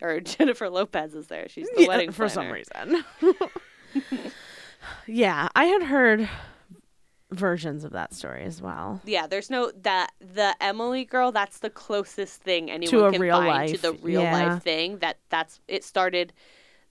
or 0.00 0.20
Jennifer 0.20 0.68
Lopez 0.68 1.14
is 1.14 1.26
there. 1.28 1.48
She's 1.48 1.68
the 1.76 1.82
Yeah, 1.82 1.88
wedding 1.88 2.12
for 2.12 2.28
some 2.28 2.50
reason. 2.50 3.04
yeah, 5.06 5.48
I 5.54 5.64
had 5.66 5.82
heard 5.84 6.28
versions 7.30 7.84
of 7.84 7.92
that 7.92 8.14
story 8.14 8.44
as 8.44 8.62
well. 8.62 9.00
Yeah, 9.04 9.26
there's 9.26 9.50
no 9.50 9.70
that 9.82 10.12
the 10.20 10.54
Emily 10.60 11.04
girl. 11.04 11.32
That's 11.32 11.58
the 11.58 11.70
closest 11.70 12.42
thing 12.42 12.70
anyone 12.70 13.08
a 13.08 13.12
can 13.12 13.20
real 13.20 13.36
find 13.36 13.74
to 13.74 13.78
the 13.80 13.92
real 13.94 14.22
yeah. 14.22 14.32
life 14.32 14.62
thing. 14.62 14.98
That 14.98 15.18
that's 15.28 15.60
it 15.68 15.84
started. 15.84 16.32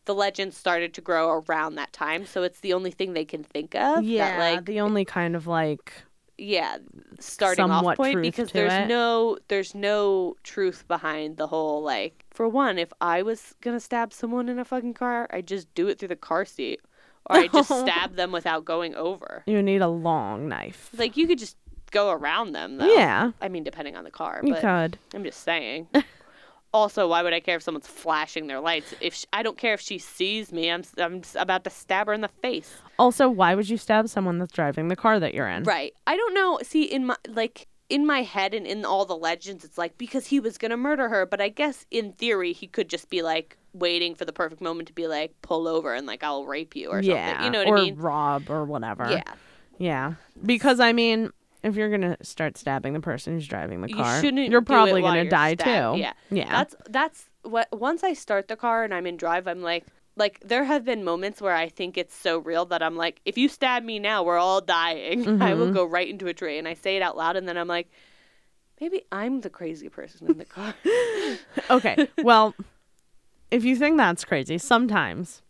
The 0.07 0.15
legend 0.15 0.53
started 0.53 0.93
to 0.95 1.01
grow 1.01 1.43
around 1.47 1.75
that 1.75 1.93
time, 1.93 2.25
so 2.25 2.43
it's 2.43 2.61
the 2.61 2.73
only 2.73 2.91
thing 2.91 3.13
they 3.13 3.25
can 3.25 3.43
think 3.43 3.75
of. 3.75 4.03
Yeah, 4.03 4.37
that, 4.37 4.39
like 4.39 4.65
the 4.65 4.79
only 4.81 5.05
kind 5.05 5.35
of 5.35 5.47
like 5.47 5.93
yeah, 6.37 6.77
starting 7.19 7.69
off 7.69 7.97
point 7.97 8.13
truth 8.13 8.23
because 8.23 8.51
there's 8.51 8.73
it. 8.73 8.87
no 8.87 9.37
there's 9.47 9.73
no 9.73 10.35
truth 10.43 10.87
behind 10.87 11.37
the 11.37 11.47
whole 11.47 11.81
like. 11.81 12.25
For 12.31 12.47
one, 12.47 12.77
if 12.77 12.93
I 13.01 13.23
was 13.23 13.55
gonna 13.61 13.79
stab 13.79 14.13
someone 14.13 14.47
in 14.47 14.59
a 14.59 14.65
fucking 14.65 14.93
car, 14.93 15.27
I'd 15.31 15.47
just 15.47 15.73
do 15.73 15.87
it 15.87 15.97
through 15.97 16.09
the 16.09 16.15
car 16.15 16.45
seat, 16.45 16.79
or 17.25 17.37
i'd 17.37 17.51
just 17.51 17.69
stab 17.79 18.15
them 18.15 18.31
without 18.31 18.65
going 18.65 18.93
over. 18.95 19.43
You 19.47 19.63
need 19.63 19.81
a 19.81 19.87
long 19.87 20.47
knife. 20.47 20.91
Like 20.95 21.17
you 21.17 21.27
could 21.27 21.39
just 21.39 21.57
go 21.91 22.11
around 22.11 22.51
them 22.51 22.77
though. 22.77 22.93
Yeah, 22.93 23.31
I 23.41 23.49
mean, 23.49 23.63
depending 23.63 23.95
on 23.95 24.03
the 24.03 24.11
car, 24.11 24.41
you 24.43 24.53
could. 24.53 24.99
I'm 25.13 25.23
just 25.23 25.43
saying. 25.43 25.87
also, 26.73 27.07
why 27.07 27.23
would 27.23 27.33
I 27.33 27.39
care 27.39 27.55
if 27.57 27.63
someone's 27.63 27.87
flashing 27.87 28.47
their 28.47 28.59
lights? 28.59 28.93
If 29.01 29.15
sh 29.15 29.25
I 29.33 29.43
don't 29.43 29.57
care 29.57 29.73
if 29.73 29.81
she 29.81 29.97
sees 29.97 30.51
me, 30.51 30.69
I'm 30.69 30.83
I'm 30.97 31.21
about 31.35 31.63
to 31.63 31.69
stab 31.69 32.07
her 32.07 32.13
in 32.13 32.21
the 32.21 32.27
face. 32.27 32.81
Also, 32.99 33.29
why 33.29 33.55
would 33.55 33.69
you 33.69 33.77
stab 33.77 34.07
someone 34.09 34.37
that's 34.39 34.51
driving 34.53 34.87
the 34.87 34.95
car 34.95 35.19
that 35.19 35.33
you're 35.33 35.47
in? 35.47 35.63
Right. 35.63 35.93
I 36.05 36.15
don't 36.15 36.33
know. 36.33 36.59
See, 36.63 36.83
in 36.83 37.05
my 37.07 37.15
like 37.29 37.67
in 37.89 38.05
my 38.05 38.21
head 38.21 38.53
and 38.53 38.67
in 38.67 38.83
all 38.83 39.05
the 39.05 39.15
legends, 39.15 39.63
it's 39.63 39.77
like 39.77 39.97
because 39.97 40.27
he 40.27 40.39
was 40.39 40.57
gonna 40.57 40.77
murder 40.77 41.07
her. 41.09 41.25
But 41.25 41.41
I 41.41 41.49
guess 41.49 41.85
in 41.89 42.11
theory, 42.13 42.53
he 42.53 42.67
could 42.67 42.89
just 42.89 43.09
be 43.09 43.21
like 43.21 43.57
waiting 43.73 44.15
for 44.15 44.25
the 44.25 44.33
perfect 44.33 44.59
moment 44.61 44.87
to 44.87 44.93
be 44.93 45.07
like 45.07 45.33
pull 45.41 45.67
over 45.67 45.93
and 45.93 46.05
like 46.07 46.23
I'll 46.23 46.45
rape 46.45 46.75
you 46.75 46.89
or 46.89 47.01
Yeah, 47.01 47.29
something. 47.29 47.45
You 47.45 47.51
know 47.51 47.59
what 47.59 47.67
or 47.67 47.77
I 47.77 47.83
mean? 47.85 47.95
rob 47.95 48.49
or 48.49 48.65
whatever. 48.65 49.09
Yeah. 49.09 49.33
Yeah. 49.77 50.13
Because 50.45 50.79
I 50.79 50.91
mean, 50.93 51.31
if 51.67 51.75
you're 51.75 51.89
gonna 51.89 52.17
start 52.21 52.57
stabbing 52.57 52.93
the 52.93 52.99
person 52.99 53.33
who's 53.33 53.47
driving 53.47 53.81
the 53.81 53.89
You 53.89 53.95
car, 53.95 54.21
shouldn't. 54.21 54.49
you're 54.49 54.61
probably 54.61 55.01
gonna 55.01 55.21
you're 55.23 55.29
die 55.29 55.53
stabbed. 55.55 55.95
too. 55.95 56.01
Yeah. 56.01 56.13
Yeah. 56.31 56.49
That's 56.49 56.75
that's 56.89 57.29
what. 57.43 57.67
Once 57.71 58.03
I 58.03 58.13
start 58.13 58.47
the 58.47 58.55
car 58.55 58.83
and 58.83 58.93
I'm 58.93 59.05
in 59.05 59.17
drive, 59.17 59.47
I'm 59.47 59.61
like. 59.61 59.85
Like 60.19 60.39
there 60.43 60.63
have 60.63 60.83
been 60.83 61.03
moments 61.03 61.43
where 61.43 61.53
I 61.53 61.69
think 61.69 61.95
it's 61.95 62.15
so 62.15 62.39
real 62.39 62.65
that 62.65 62.81
I'm 62.81 62.95
like, 62.95 63.21
if 63.23 63.37
you 63.37 63.47
stab 63.47 63.83
me 63.83 63.99
now, 63.99 64.23
we're 64.23 64.39
all 64.39 64.61
dying. 64.61 65.21
I 65.27 65.51
Mm-hmm. 65.51 65.59
will 65.59 65.71
go 65.71 65.85
right 65.85 66.09
into 66.09 66.25
a 66.25 66.33
tree, 66.33 66.57
and 66.57 66.67
I 66.67 66.73
say 66.73 66.95
it 66.95 67.03
out 67.03 67.15
loud, 67.15 67.35
and 67.35 67.47
then 67.47 67.55
I'm 67.55 67.67
like, 67.67 67.87
maybe 68.81 69.03
I'm 69.11 69.41
the 69.41 69.51
crazy 69.51 69.89
person 69.89 70.25
in 70.25 70.39
the 70.39 70.45
car. 70.45 70.73
okay. 71.69 72.07
Well, 72.23 72.55
if 73.51 73.63
you 73.63 73.75
think 73.75 73.97
that's 73.97 74.25
crazy, 74.25 74.57
sometimes 74.57 75.43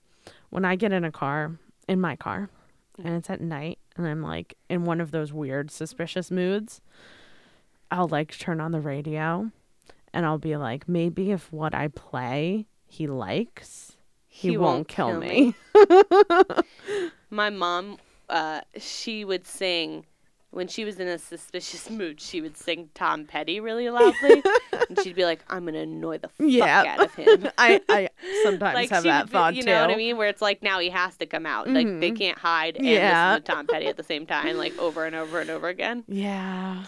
when 0.49 0.65
I 0.65 0.75
get 0.75 0.91
in 0.91 1.05
a 1.05 1.13
car, 1.13 1.53
in 1.87 2.01
my 2.01 2.17
car, 2.17 2.49
and 3.03 3.15
it's 3.15 3.29
at 3.29 3.41
night, 3.41 3.79
and 3.95 4.07
I'm 4.07 4.21
like 4.21 4.57
in 4.69 4.85
one 4.85 5.01
of 5.01 5.11
those 5.11 5.33
weird, 5.33 5.71
suspicious 5.71 6.31
moods, 6.31 6.81
I'll 7.91 8.07
like 8.07 8.37
turn 8.37 8.59
on 8.59 8.71
the 8.71 8.81
radio, 8.81 9.51
and 10.13 10.25
I'll 10.25 10.37
be 10.37 10.57
like, 10.57 10.87
maybe 10.87 11.31
if 11.31 11.51
what 11.51 11.73
I 11.73 11.89
play 11.89 12.65
he 12.85 13.07
likes, 13.07 13.97
he, 14.27 14.57
won't, 14.57 14.87
kill, 14.87 15.19
me. 15.19 15.55
My 17.29 17.49
mom, 17.49 17.97
uh, 18.29 18.61
she 18.77 19.25
would 19.25 19.45
sing 19.45 20.05
when 20.51 20.67
she 20.67 20.85
was 20.85 20.99
in 20.99 21.07
a 21.07 21.17
suspicious 21.17 21.89
mood. 21.89 22.21
She 22.21 22.41
would 22.41 22.57
sing 22.57 22.89
Tom 22.93 23.25
Petty 23.25 23.59
really 23.59 23.89
loudly, 23.89 24.41
and 24.89 24.99
she'd 25.03 25.15
be 25.15 25.25
like, 25.25 25.43
"I'm 25.49 25.65
gonna 25.65 25.79
annoy 25.79 26.17
the 26.19 26.29
fuck 26.29 26.47
Yeah. 26.47 26.83
out 26.87 27.05
of 27.05 27.13
him." 27.15 27.49
I, 27.57 27.81
I 27.89 28.09
sometimes 28.43 28.75
like 28.75 28.89
have 28.89 29.03
that 29.03 29.25
would 29.25 29.31
thought 29.31 29.55
you 29.55 29.63
too. 29.63 29.67
know 29.69 29.81
what 29.81 29.91
I 29.91 29.95
mean? 29.95 30.17
Where 30.17 30.27
it's 30.29 30.41
like 30.41 30.63
now 30.63 30.79
he 30.79 30.89
has 30.89 31.17
to 31.17 31.25
come 31.25 31.45
out. 31.45 31.67
Like 31.67 31.85
they 31.87 32.09
mm-hmm. 32.09 32.15
can't 32.15 32.37
hide 32.37 32.77
and 32.77 32.85
Yeah. 32.85 33.31
listen 33.33 33.43
to 33.43 33.51
Tom 33.51 33.67
Petty 33.67 33.87
at 33.87 33.97
the 33.97 34.03
same 34.03 34.25
time, 34.25 34.57
like 34.57 34.77
over 34.77 35.05
and 35.05 35.15
over 35.15 35.39
and 35.39 35.49
over 35.49 35.67
again. 35.67 36.03
Yeah. 36.07 36.83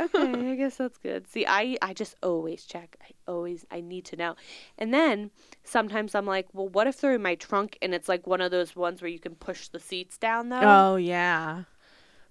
okay, 0.00 0.50
I 0.50 0.54
guess 0.56 0.76
that's 0.76 0.98
good. 0.98 1.26
See, 1.28 1.46
I 1.46 1.76
I 1.82 1.94
just 1.94 2.16
always 2.22 2.64
check. 2.64 2.96
I 3.02 3.12
always 3.30 3.64
I 3.70 3.80
need 3.80 4.04
to 4.06 4.16
know. 4.16 4.36
And 4.78 4.92
then 4.92 5.30
sometimes 5.64 6.14
I'm 6.14 6.26
like, 6.26 6.48
well, 6.52 6.68
what 6.68 6.86
if 6.86 7.00
they're 7.00 7.14
in 7.14 7.22
my 7.22 7.34
trunk 7.36 7.78
and 7.82 7.94
it's 7.94 8.08
like 8.08 8.26
one 8.26 8.40
of 8.40 8.50
those 8.50 8.76
ones 8.76 9.00
where 9.02 9.10
you 9.10 9.18
can 9.18 9.34
push 9.34 9.68
the 9.68 9.80
seats 9.80 10.18
down 10.18 10.48
though? 10.50 10.60
Oh 10.62 10.96
yeah. 10.96 11.62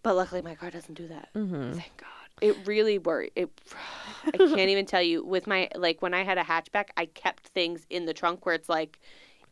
But 0.03 0.15
luckily 0.15 0.41
my 0.41 0.55
car 0.55 0.71
doesn't 0.71 0.95
do 0.95 1.07
that. 1.07 1.29
Mm-hmm. 1.35 1.73
Thank 1.73 1.97
God. 1.97 2.07
It 2.41 2.55
really 2.65 2.97
worried. 2.97 3.31
It. 3.35 3.49
I 4.25 4.31
can't 4.37 4.57
even 4.59 4.85
tell 4.85 5.01
you. 5.01 5.23
With 5.23 5.45
my 5.47 5.69
like 5.75 6.01
when 6.01 6.13
I 6.13 6.23
had 6.23 6.37
a 6.37 6.43
hatchback, 6.43 6.85
I 6.97 7.05
kept 7.05 7.47
things 7.49 7.85
in 7.89 8.05
the 8.05 8.13
trunk 8.13 8.45
where 8.45 8.55
it's 8.55 8.69
like. 8.69 8.99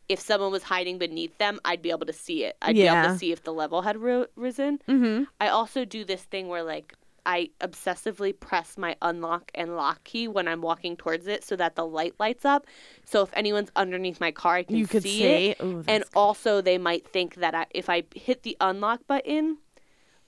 If 0.08 0.18
someone 0.18 0.50
was 0.50 0.64
hiding 0.64 0.98
beneath 0.98 1.38
them, 1.38 1.60
I'd 1.64 1.82
be 1.82 1.90
able 1.90 2.06
to 2.06 2.12
see 2.12 2.42
it. 2.44 2.56
I'd 2.60 2.74
be 2.74 2.82
able 2.82 3.12
to 3.12 3.16
see 3.16 3.30
if 3.30 3.44
the 3.44 3.52
level 3.52 3.80
had 3.82 3.96
ri- 3.96 4.26
risen. 4.34 4.80
Mm-hmm. 4.88 5.22
I 5.40 5.50
also 5.50 5.84
do 5.84 6.04
this 6.04 6.22
thing 6.22 6.48
where 6.48 6.64
like 6.64 6.94
I 7.24 7.50
obsessively 7.60 8.32
press 8.40 8.76
my 8.76 8.96
unlock 9.02 9.52
and 9.54 9.76
lock 9.76 10.02
key 10.02 10.26
when 10.26 10.48
I'm 10.48 10.62
walking 10.62 10.96
towards 10.96 11.28
it 11.28 11.44
so 11.44 11.54
that 11.54 11.76
the 11.76 11.86
light 11.86 12.14
lights 12.18 12.44
up. 12.44 12.66
So 13.04 13.22
if 13.22 13.30
anyone's 13.34 13.70
underneath 13.76 14.20
my 14.20 14.32
car, 14.32 14.56
I 14.56 14.62
can 14.64 14.74
You 14.78 14.86
see, 14.86 14.98
see. 15.00 15.22
it. 15.50 15.60
Ooh, 15.62 15.84
And 15.86 16.02
also 16.16 16.60
they 16.60 16.76
might 16.76 17.06
think 17.06 17.36
that 17.36 17.54
I, 17.54 17.66
if 17.70 17.88
I 17.88 18.02
hit 18.12 18.42
the 18.42 18.56
unlock 18.60 19.06
button 19.06 19.58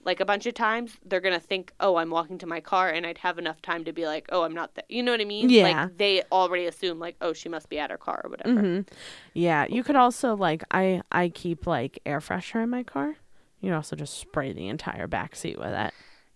like 0.05 0.19
a 0.19 0.25
bunch 0.25 0.45
of 0.45 0.53
times, 0.53 0.97
they're 1.05 1.19
going 1.21 1.33
to 1.33 1.39
think, 1.39 1.71
"Oh, 1.79 1.95
I'm 1.97 2.09
walking 2.09 2.37
to 2.39 2.45
my 2.47 2.59
car," 2.61 2.89
and 2.89 3.05
I'd 3.05 3.19
have 3.19 3.37
enough 3.37 3.61
time 3.61 3.83
to 3.85 3.93
be 3.93 4.05
like, 4.05 4.27
"Oh, 4.31 4.43
I'm 4.43 4.53
not 4.53 4.75
there." 4.75 4.83
You 4.89 5.03
know 5.03 5.11
what 5.11 5.21
I 5.21 5.25
mean? 5.25 5.49
Yeah. 5.49 5.63
Like 5.63 5.97
they 5.97 6.23
already 6.31 6.65
assume 6.65 6.99
like, 6.99 7.15
"Oh, 7.21 7.33
she 7.33 7.49
must 7.49 7.69
be 7.69 7.79
at 7.79 7.89
her 7.91 7.97
car 7.97 8.21
or 8.23 8.29
whatever." 8.29 8.59
hmm 8.61 8.81
Yeah, 9.33 9.65
you 9.69 9.83
could 9.83 9.95
also 9.95 10.35
like 10.35 10.63
I 10.71 11.01
I 11.11 11.29
keep 11.29 11.65
like 11.67 11.99
air 12.05 12.19
freshener 12.19 12.63
in 12.63 12.69
my 12.69 12.83
car. 12.83 13.15
You 13.61 13.69
could 13.69 13.75
also 13.75 13.95
just 13.95 14.17
spray 14.17 14.51
the 14.53 14.67
entire 14.67 15.07
back 15.07 15.35
seat 15.35 15.57
with 15.57 15.73
it. 15.73 15.93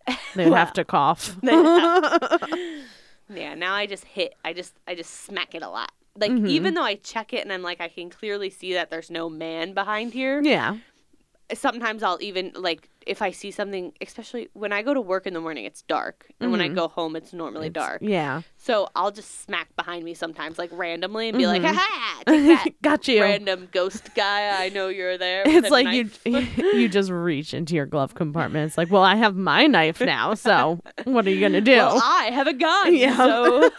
They'd 0.36 0.54
have 0.54 0.74
to 0.74 0.86
cough. 0.86 1.36
Yeah, 3.30 3.56
now 3.56 3.74
I 3.74 3.88
just 3.88 4.06
hit. 4.06 4.36
I 4.46 4.54
just 4.54 4.74
I 4.88 4.96
just 4.96 5.12
smack 5.26 5.54
it 5.54 5.62
a 5.62 5.70
lot. 5.70 5.92
Like 6.16 6.32
Mm-hmm. 6.32 6.48
even 6.48 6.74
though 6.74 6.84
I 6.84 6.96
check 6.96 7.34
it 7.34 7.42
and 7.44 7.52
I'm 7.52 7.62
like 7.62 7.82
I 7.82 7.90
can 7.90 8.10
clearly 8.10 8.50
see 8.50 8.74
that 8.74 8.90
there's 8.90 9.12
no 9.12 9.30
man 9.30 9.74
behind 9.74 10.14
here. 10.14 10.42
yeah. 10.42 10.78
Sometimes 11.54 12.04
I'll 12.04 12.22
even 12.22 12.52
like 12.56 12.90
if 13.06 13.22
I 13.22 13.32
see 13.32 13.52
something, 13.52 13.94
especially 14.02 14.50
when 14.54 14.74
I 14.74 14.82
go 14.82 14.94
to 14.94 15.00
work 15.00 15.26
in 15.26 15.34
the 15.34 15.40
morning, 15.40 15.64
it's 15.64 15.82
dark, 15.82 16.28
and 16.42 16.52
when 16.52 16.60
I 16.60 16.68
go 16.68 16.90
home, 16.90 17.16
it's 17.16 17.32
normally 17.32 17.70
dark. 17.70 18.02
Mm-hmm. 18.02 18.12
Yeah. 18.12 18.42
So 18.58 18.90
I'll 18.96 19.12
just 19.12 19.44
smack 19.44 19.74
behind 19.78 20.04
me 20.04 20.14
sometimes, 20.14 20.58
like 20.58 20.70
randomly, 20.74 21.30
and 21.30 21.38
be 21.38 21.48
like, 21.48 21.64
"Ha 21.64 21.74
ha! 22.28 22.66
Got 22.82 23.08
you. 23.08 23.22
random 23.22 23.70
ghost 23.72 24.14
guy! 24.14 24.62
I 24.62 24.70
know 24.70 24.90
you're 24.90 25.18
there." 25.18 25.44
It's 25.46 25.70
like 25.70 25.86
knife." 25.86 26.20
you 26.26 26.40
you 26.74 26.90
just 26.90 27.10
reach 27.10 27.54
into 27.54 27.76
your 27.76 27.86
glove 27.86 28.14
compartment. 28.14 28.68
It's 28.68 28.78
like, 28.78 28.92
well, 28.92 29.04
I 29.04 29.16
have 29.16 29.36
my 29.36 29.68
knife 29.68 30.02
now, 30.02 30.34
so 30.34 30.82
what 31.06 31.26
are 31.26 31.32
you 31.32 31.40
gonna 31.40 31.62
do? 31.62 31.78
Well, 31.78 32.02
I 32.04 32.30
have 32.32 32.48
a 32.48 32.54
gun. 32.54 32.94
Yeah. 32.98 33.16
So, 33.16 33.70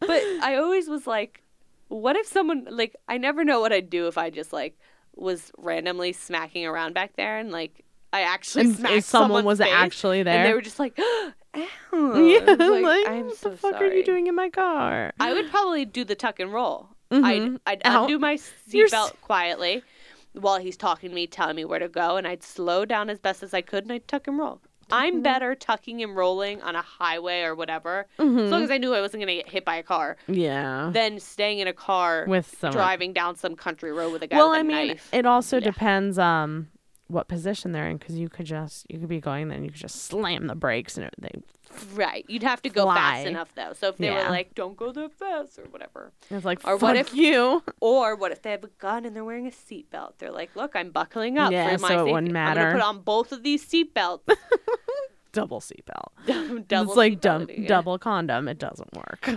but 0.00 0.22
I 0.42 0.56
always 0.60 0.88
was 0.88 1.06
like, 1.06 1.42
what 1.88 2.16
if 2.16 2.26
someone 2.26 2.66
like 2.70 2.96
I 3.06 3.18
never 3.18 3.44
know 3.44 3.60
what 3.60 3.72
I'd 3.72 3.90
do 3.90 4.08
if 4.08 4.18
I 4.18 4.30
just 4.30 4.52
like 4.52 4.78
was 5.20 5.50
randomly 5.58 6.12
smacking 6.12 6.64
around 6.66 6.94
back 6.94 7.16
there 7.16 7.38
and 7.38 7.50
like 7.50 7.84
I 8.12 8.22
actually 8.22 8.64
And 8.64 8.76
smacked 8.76 9.04
someone 9.04 9.44
was 9.44 9.60
actually 9.60 10.20
and 10.20 10.28
they 10.28 10.54
were 10.54 10.62
just 10.62 10.78
like, 10.78 10.98
"Ow!" 10.98 11.30
yeah, 11.92 12.40
like, 12.44 12.58
like, 12.82 13.08
I'm 13.08 13.26
what 13.26 13.36
so 13.36 13.50
the 13.50 13.56
fuck 13.56 13.74
are 13.80 13.86
you 13.92 14.04
doing 14.04 14.26
in 14.28 14.34
my 14.34 14.48
car? 14.48 15.12
I 15.20 15.32
would 15.34 15.50
probably 15.50 15.84
do 15.84 16.04
the 16.04 16.14
tuck 16.14 16.40
and 16.40 16.52
roll. 16.52 16.88
Mhm. 17.10 17.58
I'd, 17.66 17.82
I'd 17.82 17.82
undo 17.84 18.18
my 18.18 18.34
s- 18.34 18.50
seatbelt 18.70 19.20
quietly 19.20 19.82
while 20.32 20.58
he's 20.58 20.76
talking 20.76 21.10
to 21.10 21.14
me, 21.14 21.26
telling 21.26 21.56
me 21.56 21.64
where 21.64 21.78
to 21.78 21.88
go, 21.88 22.16
and 22.16 22.26
I'd 22.26 22.42
slow 22.42 22.84
down 22.84 23.10
as 23.10 23.18
best 23.18 23.42
as 23.42 23.52
I 23.54 23.60
could, 23.60 23.84
and 23.84 23.92
I'd 23.92 24.06
tuck 24.08 24.26
and 24.28 24.38
roll. 24.38 24.60
I'm 24.90 25.22
better 25.22 25.54
tucking 25.54 26.02
and 26.02 26.16
rolling 26.16 26.62
on 26.62 26.74
a 26.76 26.82
highway 26.82 27.42
or 27.42 27.54
whatever, 27.54 28.06
as 28.18 28.24
Mm-hmm. 28.26 28.50
long 28.50 28.62
as 28.62 28.70
I 28.70 28.78
knew 28.78 28.94
I 28.94 29.00
wasn't 29.00 29.22
going 29.22 29.28
to 29.36 29.42
get 29.42 29.48
hit 29.48 29.64
by 29.64 29.76
a 29.76 29.82
car, 29.82 30.16
yeah. 30.26 30.90
than 30.92 31.20
staying 31.20 31.58
in 31.60 31.68
a 31.68 31.72
car 31.72 32.24
With 32.28 32.54
someone. 32.58 32.76
driving 32.76 33.12
down 33.12 33.36
some 33.36 33.54
country 33.56 33.92
road 33.92 34.12
with 34.12 34.22
a 34.22 34.26
guy 34.26 34.36
well, 34.36 34.50
with 34.50 34.58
I 34.60 34.62
mean, 34.62 34.88
knife. 34.88 35.08
it 35.12 35.26
also 35.26 35.56
Yeah. 35.58 35.64
depends 35.64 36.18
um 36.18 36.68
what 37.08 37.26
position 37.26 37.72
they're 37.72 37.88
in 37.88 37.96
because 37.96 38.16
you 38.16 38.28
could 38.28 38.46
just 38.46 38.86
you 38.90 38.98
could 38.98 39.08
be 39.08 39.18
going 39.20 39.48
then 39.48 39.64
you 39.64 39.70
could 39.70 39.80
just 39.80 40.04
slam 40.04 40.46
the 40.46 40.54
brakes 40.54 40.96
and 40.98 41.10
they 41.18 41.30
right. 41.94 42.24
You'd 42.28 42.42
have 42.44 42.62
to 42.62 42.70
go 42.70 42.86
fast 42.86 43.26
enough, 43.26 43.54
though. 43.54 43.72
So 43.74 43.88
if 43.88 43.98
they 43.98 44.06
Yeah. 44.06 44.24
were 44.24 44.30
like, 44.30 44.54
don't 44.54 44.74
go 44.76 44.90
that 44.92 45.12
fast 45.12 45.58
or 45.58 45.64
whatever. 45.64 46.12
it's 46.30 46.44
like 46.44 46.60
Or 46.66 46.78
fuck 46.78 46.82
what 46.82 46.96
if- 46.96 47.12
you 47.14 47.62
Or 47.80 48.16
what 48.16 48.32
if 48.32 48.40
they 48.42 48.50
have 48.52 48.64
a 48.64 48.68
gun 48.78 49.04
and 49.04 49.14
they're 49.14 49.24
wearing 49.24 49.46
a 49.46 49.50
seatbelt? 49.50 50.12
They're 50.18 50.30
like, 50.32 50.56
look, 50.56 50.74
I'm 50.74 50.90
buckling 50.90 51.36
up 51.38 51.52
Yeah, 51.52 51.76
for 51.76 51.82
my 51.82 51.88
so 51.88 52.06
it 52.06 52.10
wouldn't 52.12 52.28
I'm 52.28 52.32
matter. 52.32 52.60
going 52.60 52.72
to 52.72 52.78
put 52.80 52.86
on 52.88 53.00
both 53.02 53.32
of 53.32 53.42
these 53.42 53.66
seatbelts. 53.68 54.20
double 55.32 55.60
seatbelt. 55.60 56.66
double 56.68 56.90
it's 56.92 56.96
like 56.96 57.20
dum- 57.20 57.48
yeah. 57.50 57.68
double 57.68 57.98
condom. 57.98 58.48
It 58.48 58.58
doesn't 58.58 58.90
work. 58.94 59.28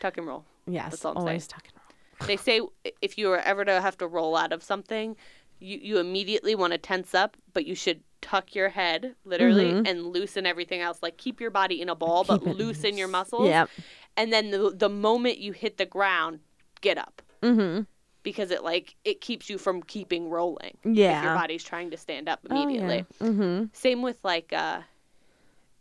tuck 0.00 0.16
and 0.18 0.26
roll. 0.26 0.44
yes, 0.66 1.04
I'm 1.04 1.16
always 1.16 1.46
tuck 1.46 1.64
and 1.64 1.72
roll. 1.76 1.85
They 2.26 2.36
say 2.36 2.60
if 3.02 3.18
you 3.18 3.28
were 3.28 3.38
ever 3.40 3.64
to 3.64 3.80
have 3.80 3.96
to 3.98 4.06
roll 4.06 4.36
out 4.36 4.52
of 4.52 4.62
something, 4.62 5.16
you, 5.60 5.78
you 5.82 5.98
immediately 5.98 6.54
want 6.54 6.72
to 6.72 6.78
tense 6.78 7.14
up, 7.14 7.36
but 7.52 7.66
you 7.66 7.74
should 7.74 8.00
tuck 8.22 8.54
your 8.54 8.68
head 8.70 9.14
literally 9.24 9.70
and 9.86 10.06
loosen 10.06 10.46
everything 10.46 10.80
else. 10.80 10.98
Like 11.02 11.16
keep 11.18 11.40
your 11.40 11.50
body 11.50 11.80
in 11.80 11.88
a 11.88 11.94
ball, 11.94 12.24
but 12.24 12.40
Mm-hmm. 12.40 12.50
Keep 12.52 12.60
it 12.60 12.64
loosen 12.64 12.96
your 12.98 13.08
muscles. 13.08 13.48
Yep. 13.48 13.70
And 14.16 14.32
then 14.32 14.50
the 14.50 14.72
the 14.74 14.88
moment 14.88 15.38
you 15.38 15.52
hit 15.52 15.76
the 15.76 15.86
ground, 15.86 16.40
get 16.80 16.98
up 16.98 17.22
Mm-hmm. 17.42 17.82
because 18.22 18.50
it 18.50 18.64
like 18.64 18.96
it 19.04 19.20
keeps 19.20 19.48
you 19.50 19.58
from 19.58 19.82
keeping 19.82 20.30
rolling. 20.30 20.76
If 20.84 20.96
Yeah. 20.96 21.22
your 21.22 21.34
body's 21.34 21.62
trying 21.62 21.90
to 21.90 21.96
stand 21.96 22.28
up 22.28 22.40
Oh, 22.50 22.54
yeah. 22.54 22.62
immediately. 22.62 23.04
Mm-hmm. 23.20 23.64
Same 23.72 24.02
with 24.02 24.18
like 24.24 24.52
uh 24.52 24.80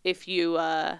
if 0.03 0.27
you 0.27 0.57
uh 0.57 0.97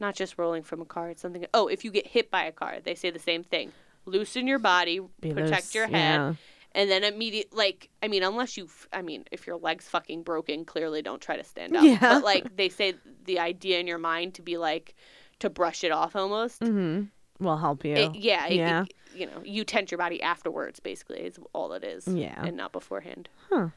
not 0.00 0.16
just 0.16 0.36
rolling 0.36 0.64
from 0.64 0.80
a 0.82 0.84
car, 0.84 1.10
it's 1.10 1.22
something 1.22 1.46
oh, 1.54 1.68
if 1.68 1.84
you 1.84 1.90
get 1.92 2.06
hit 2.08 2.30
by 2.30 2.44
a 2.44 2.52
car, 2.52 2.78
they 2.82 2.94
say 2.96 3.10
the 3.10 3.18
same 3.20 3.44
thing. 3.44 3.70
Loosen 4.04 4.46
your 4.46 4.58
body, 4.58 5.00
Be 5.20 5.32
protect 5.32 5.66
loose, 5.66 5.74
your 5.74 5.86
head, 5.86 6.14
yeah. 6.20 6.34
and 6.72 6.90
then 6.90 7.04
immediate 7.04 7.54
like 7.54 7.88
I 8.02 8.08
mean, 8.08 8.22
unless 8.22 8.56
you 8.56 8.68
I 8.92 9.02
mean, 9.02 9.24
if 9.30 9.46
your 9.46 9.56
leg's 9.56 9.88
fucking 9.88 10.22
broken, 10.22 10.64
clearly 10.64 11.02
don't 11.02 11.20
try 11.22 11.36
to 11.36 11.44
stand 11.44 11.76
up. 11.76 11.84
Yeah. 11.84 11.98
But 12.00 12.24
like 12.24 12.56
they 12.56 12.68
say 12.68 12.94
the 13.24 13.38
idea 13.38 13.78
in 13.78 13.86
your 13.86 13.98
mind 13.98 14.34
to 14.34 14.42
be 14.42 14.56
like 14.58 14.94
to 15.40 15.50
brush 15.50 15.84
it 15.84 15.92
off 15.92 16.16
almost. 16.16 16.60
Mm-hmm. 16.60 17.44
will 17.44 17.56
help 17.58 17.84
you. 17.84 17.94
It- 17.94 18.14
yeah, 18.16 18.46
Yeah. 18.48 18.82
it- 18.84 18.94
you 19.14 19.26
know, 19.26 19.42
you 19.44 19.62
tent 19.64 19.90
your 19.90 19.98
body 19.98 20.22
afterwards. 20.22 20.80
Basically, 20.80 21.18
is 21.20 21.38
all 21.52 21.74
it 21.74 21.84
is. 21.84 22.08
Yeah. 22.08 22.42
and 22.46 22.56
not 22.56 22.72
beforehand. 22.72 23.28
Huh. 23.50 23.68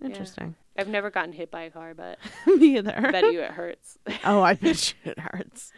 Interesting. 0.00 0.54
I've 0.78 0.86
never 0.86 1.10
gotten 1.10 1.32
hit 1.32 1.50
by 1.50 1.62
a 1.62 1.70
car, 1.70 1.92
but 1.94 2.18
Me 2.46 2.76
either. 2.78 2.94
I 2.96 3.10
bet 3.10 3.32
you 3.32 3.40
it 3.40 3.50
hurts. 3.50 3.98
oh, 4.24 4.40
I 4.40 4.54
bet 4.54 4.94
you 5.04 5.10
it 5.10 5.18
hurts. 5.18 5.72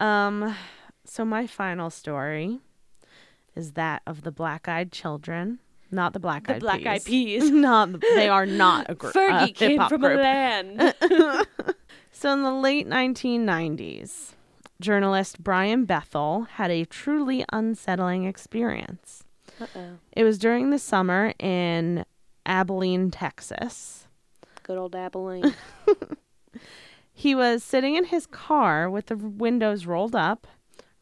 Um, 0.00 0.56
so 1.04 1.24
my 1.26 1.46
final 1.46 1.90
story 1.90 2.60
is 3.54 3.72
that 3.72 4.02
of 4.06 4.22
the 4.22 4.32
black-eyed 4.32 4.92
children, 4.92 5.58
not 5.90 6.12
the 6.12 6.20
black-eyed 6.20 6.56
the 6.56 6.60
black 6.60 6.86
eyed 6.86 7.04
peas. 7.04 7.50
not 7.50 7.92
the, 7.92 7.98
they 8.14 8.28
are 8.28 8.46
not 8.46 8.86
a 8.88 8.94
group. 8.94 9.14
Fergie 9.14 9.50
uh, 9.50 9.52
came 9.52 9.88
from 9.88 10.00
group. 10.00 10.18
a 10.18 10.22
land. 10.22 10.94
So 12.14 12.32
in 12.34 12.42
the 12.42 12.52
late 12.52 12.86
1990s, 12.86 14.34
journalist 14.80 15.42
Brian 15.42 15.86
Bethel 15.86 16.42
had 16.42 16.70
a 16.70 16.84
truly 16.84 17.44
unsettling 17.52 18.26
experience. 18.26 19.24
Uh-oh. 19.60 19.98
It 20.12 20.22
was 20.22 20.38
during 20.38 20.70
the 20.70 20.78
summer 20.78 21.32
in 21.40 22.04
Abilene, 22.46 23.10
Texas. 23.10 24.06
Good 24.62 24.78
old 24.78 24.94
Abilene. 24.94 25.54
He 27.14 27.34
was 27.34 27.62
sitting 27.62 27.94
in 27.94 28.06
his 28.06 28.26
car 28.26 28.88
with 28.88 29.06
the 29.06 29.16
windows 29.16 29.86
rolled 29.86 30.16
up, 30.16 30.46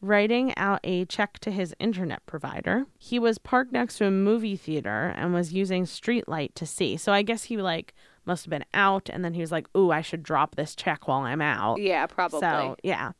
writing 0.01 0.55
out 0.57 0.79
a 0.83 1.05
check 1.05 1.37
to 1.39 1.51
his 1.51 1.75
internet 1.79 2.25
provider. 2.25 2.85
He 2.97 3.19
was 3.19 3.37
parked 3.37 3.71
next 3.71 3.97
to 3.99 4.05
a 4.05 4.11
movie 4.11 4.55
theater 4.55 5.13
and 5.15 5.33
was 5.33 5.53
using 5.53 5.85
street 5.85 6.27
light 6.27 6.55
to 6.55 6.65
see. 6.65 6.97
So 6.97 7.13
I 7.13 7.21
guess 7.21 7.43
he 7.43 7.57
like 7.57 7.93
must 8.25 8.45
have 8.45 8.49
been 8.49 8.65
out 8.73 9.09
and 9.09 9.23
then 9.23 9.33
he 9.33 9.41
was 9.41 9.51
like, 9.51 9.67
"Ooh, 9.75 9.91
I 9.91 10.01
should 10.01 10.23
drop 10.23 10.55
this 10.55 10.75
check 10.75 11.07
while 11.07 11.21
I'm 11.21 11.41
out." 11.41 11.79
yeah, 11.79 12.05
probably. 12.07 12.39
So, 12.39 12.75
yeah. 12.83 13.11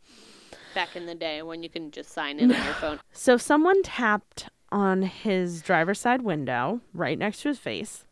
Back 0.73 0.95
in 0.95 1.05
the 1.05 1.15
day 1.15 1.41
when 1.41 1.63
you 1.63 1.69
can 1.69 1.91
just 1.91 2.11
sign 2.11 2.39
in 2.39 2.51
on 2.51 2.63
your 2.63 2.73
phone. 2.75 2.99
So 3.11 3.37
someone 3.37 3.83
tapped 3.83 4.49
on 4.71 5.01
his 5.03 5.61
driver's 5.61 5.99
side 5.99 6.21
window 6.21 6.79
right 6.93 7.17
next 7.19 7.41
to 7.41 7.49
his 7.49 7.59
face, 7.59 8.05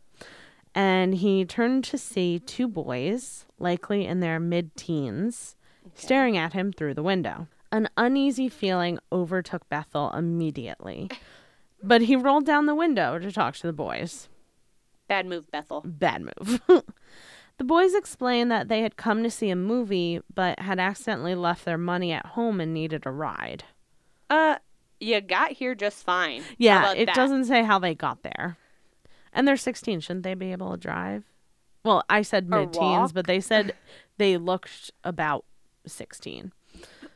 and 0.76 1.16
he 1.16 1.46
turned 1.46 1.86
to 1.86 1.98
see 1.98 2.38
two 2.40 2.68
boys, 2.68 3.46
likely 3.60 4.06
in 4.06 4.20
their 4.20 4.40
mid 4.40 4.76
teens, 4.76 5.56
staring 5.96 6.36
at 6.38 6.52
him 6.54 6.74
through 6.74 6.94
the 6.96 7.04
window. 7.04 7.48
An 7.72 7.88
uneasy 7.98 8.50
feeling 8.50 9.00
overtook 9.12 9.68
Bethel 9.70 10.12
immediately, 10.12 11.10
but 11.84 12.02
he 12.02 12.16
rolled 12.16 12.46
down 12.46 12.66
the 12.66 12.76
window 12.76 13.20
to 13.20 13.32
talk 13.32 13.56
to 13.56 13.68
the 13.68 13.74
boys. 13.74 14.28
Bad 15.08 15.26
move, 15.26 15.50
Bethel. 15.52 15.84
Bad 15.86 16.22
move. 16.22 16.62
the 17.58 17.64
boys 17.64 17.94
explained 17.94 18.52
that 18.52 18.70
they 18.70 18.82
had 18.82 18.98
come 18.98 19.24
to 19.24 19.30
see 19.30 19.50
a 19.50 19.56
movie, 19.56 20.22
but 20.34 20.60
had 20.60 20.80
accidentally 20.80 21.36
left 21.36 21.66
their 21.66 21.78
money 21.78 22.12
at 22.12 22.26
home 22.28 22.60
and 22.60 22.74
needed 22.74 23.06
a 23.06 23.12
ride. 23.12 23.64
Uh, 24.30 24.58
you 25.00 25.22
got 25.22 25.52
here 25.52 25.76
just 25.76 26.04
fine. 26.04 26.44
Yeah, 26.58 26.94
it 26.94 27.08
that? 27.08 27.16
doesn't 27.16 27.46
say 27.46 27.64
how 27.64 27.80
they 27.80 27.96
got 27.96 28.24
there. 28.24 28.58
And 29.32 29.48
they're 29.48 29.58
16. 29.58 30.00
Shouldn't 30.02 30.24
they 30.24 30.34
be 30.34 30.52
able 30.52 30.72
to 30.72 30.78
drive? 30.78 31.24
Well, 31.84 32.04
I 32.10 32.24
said 32.24 32.50
mid 32.50 32.74
teens, 32.74 33.14
but 33.14 33.26
they 33.26 33.40
said 33.40 33.74
they 34.18 34.38
looked 34.38 34.92
about 35.04 35.46
16. 35.86 36.52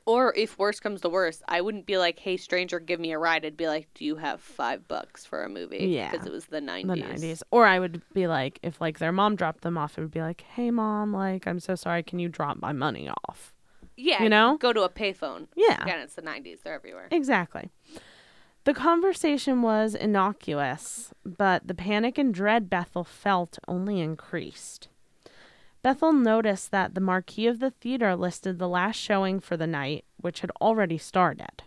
Or 0.05 0.33
if 0.35 0.57
worse 0.57 0.79
comes 0.81 0.99
to 1.01 1.09
worse, 1.09 1.41
I 1.47 1.61
wouldn't 1.61 1.85
be 1.85 1.97
like, 1.97 2.19
"Hey, 2.19 2.35
stranger, 2.37 2.79
give 2.79 2.99
me 2.99 3.13
a 3.13 3.17
ride." 3.17 3.45
I'd 3.45 3.55
be 3.55 3.67
like, 3.67 3.87
"Do 3.93 4.03
you 4.03 4.17
have 4.17 4.41
five 4.41 4.87
bucks 4.87 5.25
for 5.25 5.43
a 5.43 5.49
movie?" 5.49 5.77
Yeah. 5.87 6.11
because 6.11 6.25
it 6.27 6.31
was 6.33 6.45
the 6.47 6.59
nineties. 6.59 6.89
The 6.89 6.95
nineties. 7.07 7.23
90s. 7.39 7.43
Or 7.51 7.65
I 7.65 7.79
would 7.79 8.01
be 8.13 8.27
like, 8.27 8.59
if 8.63 8.81
like 8.81 8.99
their 8.99 9.13
mom 9.13 9.35
dropped 9.35 9.61
them 9.61 9.77
off, 9.77 9.97
it 9.97 10.01
would 10.01 10.11
be 10.11 10.21
like, 10.21 10.41
hey, 10.41 10.71
mom, 10.71 11.13
like, 11.13 11.47
I'm 11.47 11.59
so 11.61 11.75
sorry. 11.75 12.03
Can 12.03 12.19
you 12.19 12.27
drop 12.27 12.57
my 12.61 12.73
money 12.73 13.09
off? 13.29 13.53
Yeah, 13.95 14.23
You 14.23 14.29
know? 14.29 14.57
go 14.59 14.73
to 14.73 14.81
a 14.81 14.89
payphone. 14.89 15.47
Yeah. 15.55 15.81
Again, 15.83 15.99
it's 15.99 16.15
the 16.15 16.21
nineties; 16.21 16.59
they're 16.63 16.73
everywhere. 16.73 17.07
Exactly. 17.11 17.69
The 18.65 18.73
conversation 18.73 19.61
was 19.61 19.93
innocuous, 19.93 21.13
but 21.25 21.67
the 21.67 21.73
panic 21.75 22.17
and 22.17 22.33
dread 22.33 22.69
Bethel 22.69 23.03
felt 23.03 23.59
only 23.67 23.99
increased. 23.99 24.87
Bethel 25.83 26.13
noticed 26.13 26.71
that 26.71 26.95
the 26.95 27.01
marquee 27.01 27.45
of 27.45 27.59
the 27.59 27.71
theater 27.71 28.15
listed 28.15 28.57
the 28.57 28.69
last 28.69 28.95
showing 28.95 29.39
for 29.39 29.57
the 29.57 29.67
night, 29.67 30.05
which 30.17 30.39
had 30.39 30.51
already 30.61 30.97
started. 30.97 31.63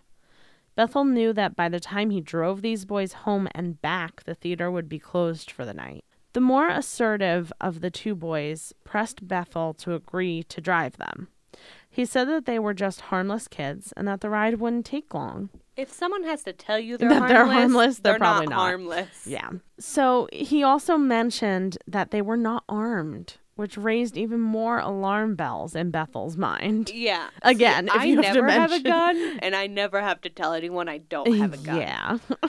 Bethel 0.75 1.05
knew 1.05 1.33
that 1.35 1.55
by 1.55 1.69
the 1.69 1.81
time 1.81 2.11
he 2.11 2.21
drove 2.21 2.63
these 2.63 2.85
boys 2.85 3.13
home 3.13 3.47
and 3.55 3.81
back, 3.81 4.25
the 4.25 4.35
theater 4.35 4.71
would 4.71 4.89
be 4.89 4.99
closed 4.99 5.51
for 5.51 5.65
the 5.65 5.75
night. 5.75 6.05
The 6.33 6.41
more 6.41 6.69
assertive 6.69 7.53
of 7.61 7.81
the 7.81 7.91
two 7.91 8.15
boys 8.15 8.73
pressed 8.85 9.27
Bethel 9.27 9.73
to 9.75 9.95
agree 9.95 10.43
to 10.45 10.61
drive 10.61 10.97
them. 10.99 11.29
He 11.89 12.05
said 12.05 12.29
that 12.29 12.45
they 12.45 12.59
were 12.59 12.75
just 12.75 13.03
harmless 13.03 13.49
kids 13.49 13.93
and 13.97 14.07
that 14.07 14.21
the 14.21 14.29
ride 14.29 14.61
wouldn't 14.61 14.85
take 14.85 15.15
long. 15.15 15.49
If 15.77 15.91
someone 15.91 16.25
has 16.25 16.43
to 16.45 16.53
tell 16.53 16.79
you 16.79 16.97
they're 16.99 17.09
That 17.09 17.19
harmless, 17.21 17.31
they're 17.31 17.45
harmless, 17.61 17.99
they're 18.01 18.19
probably 18.19 18.47
not, 18.49 18.51
not. 18.57 18.61
harmless. 18.61 19.27
Yeah. 19.27 19.51
So 19.79 20.29
he 20.33 20.63
also 20.63 20.99
mentioned 20.99 21.79
that 21.87 22.11
they 22.11 22.21
were 22.21 22.37
not 22.37 22.65
armed, 22.69 23.37
which 23.57 23.77
raised 23.77 24.17
even 24.17 24.41
more 24.41 24.79
alarm 24.79 25.35
bells 25.35 25.75
in 25.75 25.91
Bethel's 25.91 26.37
mind. 26.37 26.91
Yeah. 26.91 27.29
Again, 27.43 27.89
if 27.89 27.95
I 27.95 28.05
you 28.05 28.17
have 28.23 28.35
to 28.35 28.43
never 28.43 28.49
have 28.49 28.73
a 28.73 28.81
gun, 28.81 29.39
and 29.43 29.57
I 29.57 29.67
never 29.67 30.01
have 30.01 30.21
to 30.23 30.31
tell 30.31 30.53
anyone 30.53 30.89
I 30.89 30.99
don't 30.99 31.37
have 31.39 31.55
a 31.55 31.57
gun. 31.57 31.77
Yeah. 31.79 32.19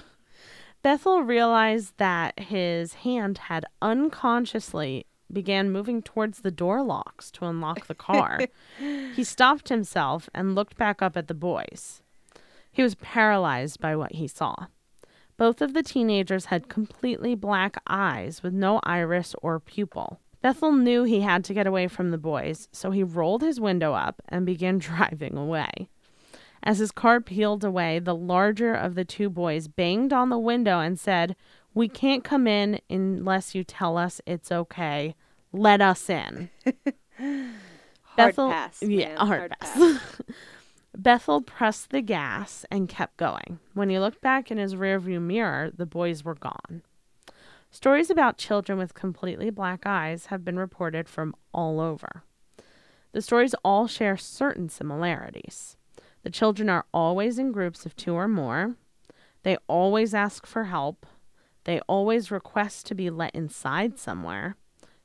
Bethel 0.84 1.24
realized 1.24 1.94
that 1.98 2.40
his 2.40 2.94
hand 2.96 3.40
had 3.40 3.66
unconsciously 3.82 5.06
began 5.32 5.72
moving 5.72 6.02
towards 6.02 6.40
the 6.40 6.52
door 6.52 6.84
locks 6.84 7.32
to 7.32 7.46
unlock 7.46 7.88
the 7.88 7.96
car. 7.96 8.40
he 8.78 9.24
stopped 9.24 9.70
himself 9.70 10.30
and 10.34 10.56
looked 10.56 10.78
back 10.78 11.02
up 11.02 11.18
at 11.18 11.28
the 11.28 11.34
boys. 11.34 12.02
He 12.72 12.84
was 12.84 12.96
paralyzed 12.96 13.82
by 13.82 13.96
what 13.96 14.14
he 14.14 14.28
saw. 14.28 14.68
Both 15.36 15.62
of 15.62 15.74
the 15.74 15.84
teenagers 15.84 16.46
had 16.46 16.70
completely 16.70 17.36
black 17.36 17.82
eyes 17.88 18.42
with 18.42 18.54
no 18.54 18.80
iris 18.84 19.36
or 19.42 19.60
pupil. 19.60 20.20
Bethel 20.48 20.72
knew 20.72 21.04
he 21.04 21.20
had 21.20 21.44
to 21.44 21.54
get 21.54 21.68
away 21.68 21.90
from 21.90 22.12
the 22.12 22.18
boys, 22.18 22.70
so 22.72 22.92
he 22.92 23.04
rolled 23.04 23.42
his 23.42 23.60
window 23.60 23.92
up 23.92 24.22
and 24.30 24.46
began 24.46 24.78
driving 24.78 25.36
away. 25.36 25.90
As 26.64 26.78
his 26.78 26.90
car 26.90 27.20
peeled 27.20 27.66
away, 27.66 28.00
the 28.00 28.16
larger 28.16 28.74
of 28.74 28.96
the 28.96 29.04
two 29.04 29.30
boys 29.30 29.68
banged 29.68 30.14
on 30.14 30.30
the 30.30 30.40
window 30.40 30.80
and 30.80 30.98
said, 30.98 31.36
We 31.74 31.90
can't 31.90 32.24
come 32.24 32.48
in 32.48 32.80
unless 32.90 33.56
you 33.56 33.66
tell 33.66 33.98
us 33.98 34.22
it's 34.26 34.50
okay. 34.50 35.16
Let 35.52 35.82
us 35.82 36.10
in. 36.10 36.50
Hard 38.16 38.36
pass. 38.38 38.82
Yeah, 38.82 39.16
man, 39.16 39.18
hard, 39.18 39.54
pass. 39.60 40.00
Bethel 40.98 41.42
pressed 41.42 41.90
the 41.90 42.02
gas 42.02 42.66
and 42.72 42.88
kept 42.88 43.18
going. 43.18 43.60
When 43.74 43.90
he 43.90 44.00
looked 44.00 44.22
back 44.22 44.50
in 44.50 44.58
his 44.58 44.76
rearview 44.76 45.22
mirror, 45.22 45.72
the 45.76 45.86
boys 45.86 46.24
were 46.24 46.36
gone. 46.36 46.84
Stories 47.70 48.10
about 48.10 48.38
children 48.38 48.78
with 48.78 48.94
completely 48.94 49.50
black 49.50 49.86
eyes 49.86 50.28
have 50.28 50.44
been 50.44 50.58
reported 50.58 51.08
from 51.08 51.36
all 51.54 51.80
over. 51.80 52.24
The 53.12 53.22
stories 53.22 53.56
all 53.64 53.88
share 53.88 54.18
certain 54.18 54.70
similarities. 54.70 55.78
The 56.24 56.30
children 56.30 56.70
are 56.70 56.86
always 56.94 57.38
in 57.38 57.52
groups 57.52 57.86
of 57.86 57.96
two 57.96 58.14
or 58.14 58.28
more. 58.28 58.76
They 59.44 59.58
always 59.68 60.14
ask 60.14 60.46
for 60.46 60.66
help. 60.66 61.06
They 61.64 61.80
always 61.82 62.32
request 62.32 62.86
to 62.88 62.96
be 62.96 63.10
let 63.10 63.36
inside 63.36 64.00
somewhere, 64.00 64.56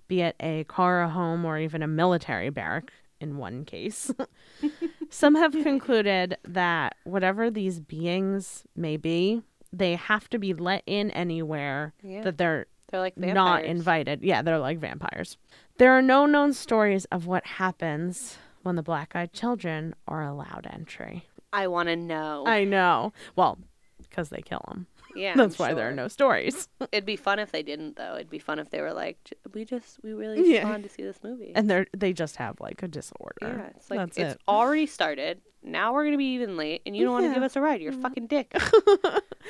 be 0.09 0.21
it 0.21 0.37
a 0.41 0.65
car, 0.65 1.03
a 1.03 1.09
home, 1.09 1.45
or 1.45 1.59
even 1.59 1.83
a 1.83 1.89
military 1.89 2.51
barrack 2.51 2.93
in 3.21 3.37
one 3.37 3.65
case. 3.65 4.13
Some 5.11 5.35
have 5.35 5.53
concluded 5.63 6.37
that 6.45 6.97
whatever 7.05 7.51
these 7.51 7.81
beings 7.81 8.65
may 8.77 8.97
be, 8.97 9.43
they 9.73 9.95
have 9.97 10.29
to 10.31 10.39
be 10.39 10.53
let 10.55 10.83
in 10.87 11.11
anywhere 11.13 11.95
Yeah. 12.03 12.23
that 12.23 12.39
they're 12.39 12.67
They're 12.91 13.01
like 13.01 13.17
not 13.17 13.65
invited. 13.65 14.23
Yeah, 14.23 14.43
they're 14.43 14.59
like 14.59 14.79
vampires. 14.79 15.39
There 15.79 15.93
are 15.93 16.03
no 16.03 16.27
known 16.27 16.53
stories 16.53 17.07
of 17.07 17.27
what 17.27 17.47
happens 17.47 18.37
when 18.63 18.77
the 18.77 18.83
black 18.83 19.17
eyed 19.17 19.33
children 19.33 19.95
are 20.07 20.23
allowed 20.23 20.67
entry. 20.71 21.27
I 21.53 21.67
want 21.69 21.89
to 21.89 21.97
know. 21.97 22.45
I 22.47 22.65
know. 22.65 23.13
Well, 23.35 23.59
because 24.01 24.29
they 24.29 24.43
kill 24.43 24.63
them. 24.69 24.87
Yeah, 25.15 25.35
That's 25.37 25.61
I'm 25.61 25.67
why 25.67 25.75
there 25.75 25.89
are 25.89 25.95
no 25.95 26.09
stories. 26.09 26.69
It'd 26.93 27.07
be 27.07 27.17
fun 27.17 27.39
if 27.39 27.53
they 27.53 27.63
didn't, 27.63 27.97
though. 27.97 28.15
It'd 28.15 28.31
be 28.31 28.39
fun 28.39 28.59
if 28.59 28.71
they 28.71 28.81
were 28.81 28.93
like, 28.93 29.19
"We 29.53 29.65
just, 29.65 30.03
we 30.03 30.13
really 30.13 30.39
just 30.39 30.51
Yeah. 30.51 30.65
wanted 30.65 30.85
to 30.85 30.89
see 30.89 31.03
this 31.03 31.21
movie." 31.23 31.53
And 31.55 31.69
they're 31.69 31.87
they 31.97 32.13
just 32.13 32.37
have 32.37 32.61
like 32.61 32.83
a 32.83 32.89
disorder. 32.89 33.37
yeah, 33.43 33.67
it's 33.77 33.91
like 33.91 33.99
That's 33.99 34.19
it's 34.19 34.35
it. 34.35 34.41
already 34.49 34.87
started. 34.87 35.41
Now 35.63 35.93
we're 35.93 36.05
gonna 36.05 36.17
be 36.17 36.35
even 36.35 36.57
late, 36.57 36.83
and 36.87 36.97
you 36.97 37.05
don't 37.05 37.13
want 37.13 37.27
to 37.27 37.35
give 37.35 37.43
us 37.43 37.57
a 37.57 37.61
ride. 37.61 37.81
You're 37.81 37.93
a 37.93 37.95
mm-hmm. 37.95 38.03
fucking 38.03 38.27
dick. 38.27 38.53
Look 38.87 39.05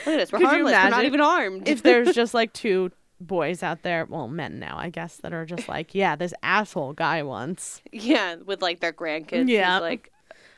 at 0.07 0.21
us. 0.21 0.33
We're 0.33 0.41
Could 0.41 0.47
harmless. 0.47 0.73
We're 0.73 0.91
not 0.91 1.05
even 1.05 1.21
armed. 1.21 1.69
if 1.69 1.83
there's 1.83 2.15
just 2.15 2.35
like 2.35 2.53
two 2.53 2.91
boys 3.21 3.63
out 3.63 3.83
there, 3.83 4.05
well, 4.09 4.29
men 4.29 4.59
now, 4.59 4.77
I 4.77 4.91
guess, 4.91 5.19
that 5.19 5.33
are 5.33 5.47
just 5.47 5.69
like, 5.69 5.95
yeah, 5.95 6.17
this 6.17 6.35
asshole 6.43 6.93
guy 6.95 7.23
once. 7.23 7.81
yeah, 7.93 8.37
with 8.37 8.61
like 8.61 8.81
their 8.81 8.93
grandkids. 8.93 9.49
Yeah. 9.49 9.61
Yeah, 9.61 9.79
like 9.79 10.13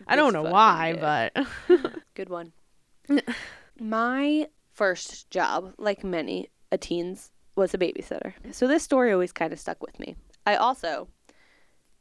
I 0.07 0.17
don't 0.17 0.33
know 0.33 0.43
why, 0.43 0.97
but 0.99 1.47
Good 2.15 2.29
one. 2.29 2.53
My 3.79 4.49
first 4.75 5.31
job, 5.31 5.73
like 5.79 6.05
many 6.05 6.49
a 6.73 6.79
teen's, 6.79 7.31
was 7.57 7.73
a 7.75 7.79
babysitter. 7.79 8.33
So 8.53 8.67
this 8.67 8.83
story 8.83 9.13
always 9.13 9.33
kind 9.33 9.53
of 9.53 9.61
stuck 9.61 9.81
with 9.83 9.99
me. 10.01 10.17
I 10.47 10.57
also 10.57 11.09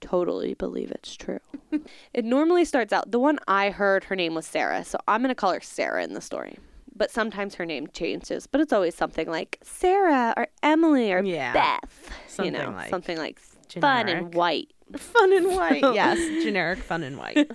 totally 0.02 0.54
believe 0.56 0.92
it's 0.92 1.16
true. 1.16 1.40
it 2.14 2.26
normally 2.26 2.66
starts 2.66 2.92
out, 2.92 3.12
the 3.12 3.20
one 3.20 3.40
I 3.48 3.70
heard, 3.70 4.06
her 4.06 4.16
name 4.16 4.34
was 4.36 4.46
Sarah. 4.46 4.84
So 4.84 4.98
I'm 5.08 5.22
going 5.22 5.30
to 5.30 5.36
call 5.36 5.54
her 5.54 5.62
Sarah 5.62 6.04
in 6.04 6.14
the 6.14 6.22
story. 6.22 6.58
But 6.96 7.10
sometimes 7.10 7.56
her 7.56 7.66
name 7.66 7.88
changes, 7.88 8.46
but 8.46 8.62
it's 8.62 8.72
always 8.74 8.94
something 8.96 9.28
like 9.28 9.58
Sarah 9.64 10.34
or 10.38 10.48
Emily 10.62 11.12
or 11.12 11.24
Yeah. 11.24 11.54
Beth. 11.54 12.10
Something 12.28 12.54
you 12.54 12.60
know, 12.60 12.70
like 12.72 12.90
something 12.90 13.18
like 13.18 13.40
fun 13.40 14.10
and 14.10 14.34
white. 14.34 14.72
Fun 14.96 15.34
and 15.34 15.48
white. 15.48 15.82
yes, 15.96 16.20
generic 16.44 16.78
fun 16.78 17.02
and 17.02 17.18
white. 17.18 17.50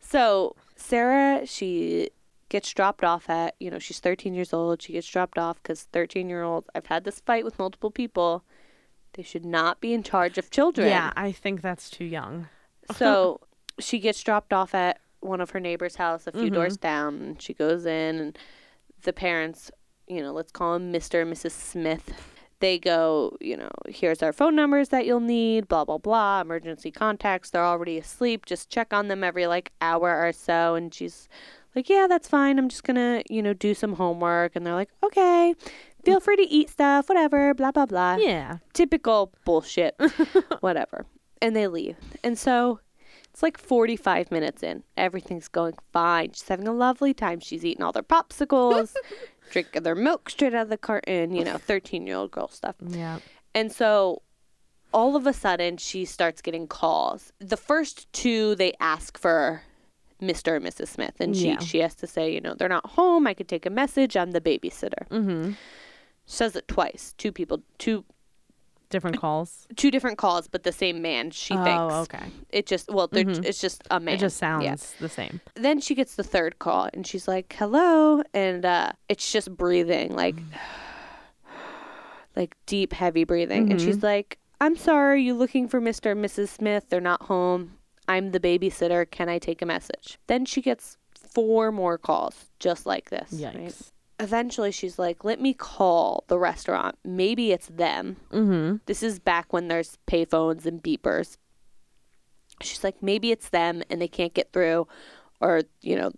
So 0.00 0.56
Sarah, 0.74 1.46
she 1.46 2.08
gets 2.48 2.72
dropped 2.72 3.04
off 3.04 3.28
at, 3.28 3.54
you 3.60 3.70
know, 3.70 3.78
she's 3.78 4.00
13 4.00 4.34
years 4.34 4.52
old. 4.52 4.82
She 4.82 4.94
gets 4.94 5.08
dropped 5.08 5.38
off 5.38 5.62
because 5.62 5.82
13 5.92 6.28
year 6.28 6.42
olds, 6.42 6.68
I've 6.74 6.86
had 6.86 7.04
this 7.04 7.20
fight 7.20 7.44
with 7.44 7.58
multiple 7.58 7.90
people. 7.90 8.44
They 9.14 9.22
should 9.22 9.44
not 9.44 9.80
be 9.80 9.92
in 9.92 10.02
charge 10.02 10.38
of 10.38 10.50
children. 10.50 10.88
yeah, 10.88 11.12
I 11.16 11.32
think 11.32 11.62
that's 11.62 11.90
too 11.90 12.04
young. 12.04 12.48
So 12.96 13.40
she 13.78 13.98
gets 13.98 14.22
dropped 14.22 14.54
off 14.54 14.74
at 14.74 15.00
one 15.20 15.42
of 15.42 15.50
her 15.50 15.60
neighbor's 15.60 15.96
house 15.96 16.26
a 16.26 16.32
few 16.32 16.44
mm-hmm. 16.44 16.54
doors 16.54 16.78
down. 16.78 17.14
And 17.16 17.42
she 17.42 17.52
goes 17.52 17.84
in, 17.84 18.18
and 18.18 18.38
the 19.02 19.12
parents, 19.12 19.70
you 20.06 20.22
know, 20.22 20.32
let's 20.32 20.52
call 20.52 20.72
them 20.72 20.90
Mr. 20.90 21.20
and 21.20 21.30
Mrs. 21.30 21.50
Smith. 21.50 22.10
They 22.60 22.78
go, 22.78 23.36
you 23.42 23.58
know, 23.58 23.68
here's 23.86 24.22
our 24.22 24.32
phone 24.32 24.56
numbers 24.56 24.88
that 24.88 25.06
you'll 25.06 25.20
need, 25.20 25.68
blah, 25.68 25.84
blah, 25.84 25.98
blah, 25.98 26.40
emergency 26.40 26.90
contacts. 26.90 27.50
They're 27.50 27.64
already 27.64 27.98
asleep. 27.98 28.46
Just 28.46 28.70
check 28.70 28.92
on 28.92 29.08
them 29.08 29.22
every 29.22 29.46
like 29.46 29.72
hour 29.80 30.26
or 30.26 30.32
so. 30.32 30.74
And 30.74 30.92
she's 30.92 31.28
like, 31.76 31.88
yeah, 31.88 32.06
that's 32.08 32.28
fine. 32.28 32.58
I'm 32.58 32.68
just 32.68 32.84
going 32.84 32.96
to, 32.96 33.22
you 33.32 33.42
know, 33.42 33.52
do 33.52 33.74
some 33.74 33.94
homework. 33.94 34.56
And 34.56 34.64
they're 34.66 34.74
like, 34.74 34.90
okay, 35.04 35.54
feel 36.04 36.20
free 36.20 36.36
to 36.36 36.42
eat 36.48 36.70
stuff, 36.70 37.08
whatever, 37.08 37.54
blah, 37.54 37.70
blah, 37.72 37.86
blah 37.86 38.16
Yeah. 38.16 38.58
typical 38.72 39.32
bullshit, 39.44 39.94
whatever. 40.60 41.06
And 41.42 41.54
they 41.54 41.68
leave. 41.68 41.96
And 42.24 42.38
so 42.38 42.80
it's 43.30 43.42
like 43.42 43.58
45 43.58 44.30
minutes 44.30 44.62
in. 44.62 44.82
Everything's 44.96 45.48
going 45.48 45.74
fine. 45.92 46.32
She's 46.32 46.48
having 46.48 46.66
a 46.66 46.72
lovely 46.72 47.14
time. 47.14 47.40
She's 47.40 47.64
eating 47.64 47.82
all 47.84 47.92
their 47.92 48.02
popsicles, 48.02 48.94
drinking 49.50 49.82
their 49.84 49.94
milk 49.94 50.30
straight 50.30 50.54
out 50.54 50.62
of 50.62 50.68
the 50.70 50.78
carton, 50.78 51.34
you 51.34 51.44
know, 51.44 51.58
13 51.58 52.06
year 52.06 52.16
old 52.16 52.30
girl 52.32 52.48
stuff. 52.48 52.74
Yeah. 52.86 53.18
And 53.54 53.70
so 53.70 54.22
all 54.92 55.14
of 55.16 55.26
a 55.26 55.32
sudden 55.32 55.76
she 55.76 56.04
starts 56.04 56.40
getting 56.42 56.66
calls. 56.66 57.32
The 57.38 57.56
first 57.56 58.12
two, 58.12 58.54
they 58.56 58.72
ask 58.80 59.18
for 59.18 59.62
Mr. 60.22 60.56
and 60.56 60.64
Mrs. 60.64 60.88
Smith. 60.88 61.14
And 61.20 61.36
she, 61.36 61.48
Yeah. 61.48 61.58
she 61.60 61.78
has 61.80 61.94
to 61.96 62.06
say, 62.06 62.32
you 62.32 62.40
know, 62.40 62.54
they're 62.54 62.68
not 62.68 62.86
home. 62.86 63.26
I 63.26 63.34
could 63.34 63.48
take 63.48 63.66
a 63.66 63.70
message. 63.70 64.16
I'm 64.16 64.32
the 64.32 64.40
babysitter. 64.40 65.06
Mm-hmm. 65.10 65.52
Says 66.26 66.56
it 66.56 66.66
twice. 66.68 67.14
Two 67.18 67.32
people, 67.32 67.62
two 67.78 68.04
Different 68.90 69.18
calls. 69.20 69.66
two 69.76 69.90
different 69.90 70.16
calls, 70.18 70.48
but 70.48 70.62
the 70.62 70.72
same 70.72 71.02
man. 71.02 71.30
She 71.30 71.54
oh, 71.54 71.62
thinks 71.64 72.14
okay. 72.14 72.26
it 72.50 72.66
just 72.66 72.88
well, 72.90 73.06
they're, 73.06 73.28
it's 73.28 73.60
just 73.60 73.82
a 73.90 74.00
man. 74.00 74.14
It 74.14 74.20
just 74.20 74.38
sounds 74.38 74.64
Yeah. 74.64 74.76
the 74.98 75.08
same. 75.10 75.40
Then 75.54 75.78
she 75.80 75.94
gets 75.94 76.14
the 76.16 76.22
third 76.24 76.58
call, 76.58 76.88
and 76.94 77.06
she's 77.06 77.28
like, 77.28 77.54
"Hello," 77.58 78.22
and 78.32 78.64
uh, 78.64 78.92
it's 79.10 79.30
just 79.30 79.54
breathing, 79.54 80.14
like, 80.16 80.36
like 82.36 82.56
deep, 82.66 82.92
heavy 82.92 83.24
breathing. 83.24 83.70
And 83.70 83.80
she's 83.80 84.02
like, 84.02 84.38
"I'm 84.60 84.76
sorry, 84.76 85.22
you 85.22 85.34
looking 85.34 85.68
for 85.68 85.80
Mr. 85.80 86.12
and 86.12 86.24
Mrs. 86.24 86.48
Smith? 86.48 86.86
They're 86.88 87.00
not 87.00 87.22
home. 87.22 87.77
I'm 88.08 88.32
the 88.32 88.40
babysitter. 88.40 89.08
Can 89.10 89.28
I 89.28 89.38
take 89.38 89.62
a 89.62 89.66
message?" 89.66 90.18
Then 90.26 90.44
she 90.44 90.60
gets 90.62 90.96
four 91.14 91.70
more 91.70 91.98
calls, 91.98 92.46
just 92.58 92.86
like 92.86 93.10
this. 93.10 93.30
Yikes. 93.32 93.54
right? 93.54 93.74
Eventually, 94.20 94.72
she's 94.72 94.98
like, 94.98 95.24
"Let 95.24 95.40
me 95.40 95.54
call 95.54 96.24
the 96.26 96.38
restaurant. 96.38 96.96
Maybe 97.04 97.52
it's 97.52 97.68
them." 97.68 98.16
Mm-hmm. 98.32 98.76
This 98.86 99.02
is 99.02 99.18
back 99.20 99.52
when 99.52 99.68
there's 99.68 99.98
payphones 100.08 100.66
and 100.66 100.82
beepers. 100.82 101.36
She's 102.60 102.82
like, 102.82 103.00
maybe 103.02 103.30
it's 103.30 103.50
them 103.50 103.84
and 103.88 104.02
they 104.02 104.08
can't 104.08 104.34
get 104.34 104.52
through 104.52 104.88
or, 105.40 105.62
you 105.80 105.94
know, 105.94 106.10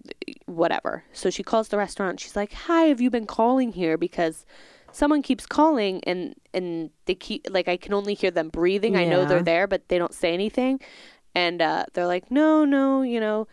whatever. 0.47 1.05
So 1.13 1.29
she 1.29 1.43
calls 1.43 1.69
the 1.69 1.77
restaurant. 1.77 2.19
She's 2.19 2.35
like, 2.35 2.53
hi, 2.55 2.85
have 2.85 2.99
you 2.99 3.11
been 3.11 3.27
calling 3.27 3.73
here? 3.73 3.99
Because 3.99 4.47
someone 4.91 5.21
keeps 5.21 5.45
calling 5.45 6.03
and, 6.05 6.35
and 6.55 6.89
they 7.05 7.15
keep, 7.15 7.47
like, 7.51 7.69
I 7.69 7.77
can 7.77 7.93
only 7.93 8.15
hear 8.15 8.31
them 8.31 8.49
breathing. 8.49 8.97
I 8.97 9.05
know 9.05 9.27
they're 9.27 9.43
there, 9.43 9.67
but 9.67 9.89
they 9.89 9.99
don't 9.99 10.15
say 10.15 10.33
anything. 10.33 10.81
And 11.35 11.63
uh, 11.63 11.85
they're 11.93 12.07
like, 12.07 12.31
no, 12.31 12.65
no, 12.65 13.03
you 13.03 13.21
know, 13.21 13.47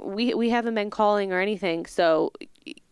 we 0.00 0.34
we 0.34 0.50
haven't 0.50 0.74
been 0.74 0.90
calling 0.90 1.32
or 1.32 1.40
anything. 1.40 1.86
So 1.86 2.32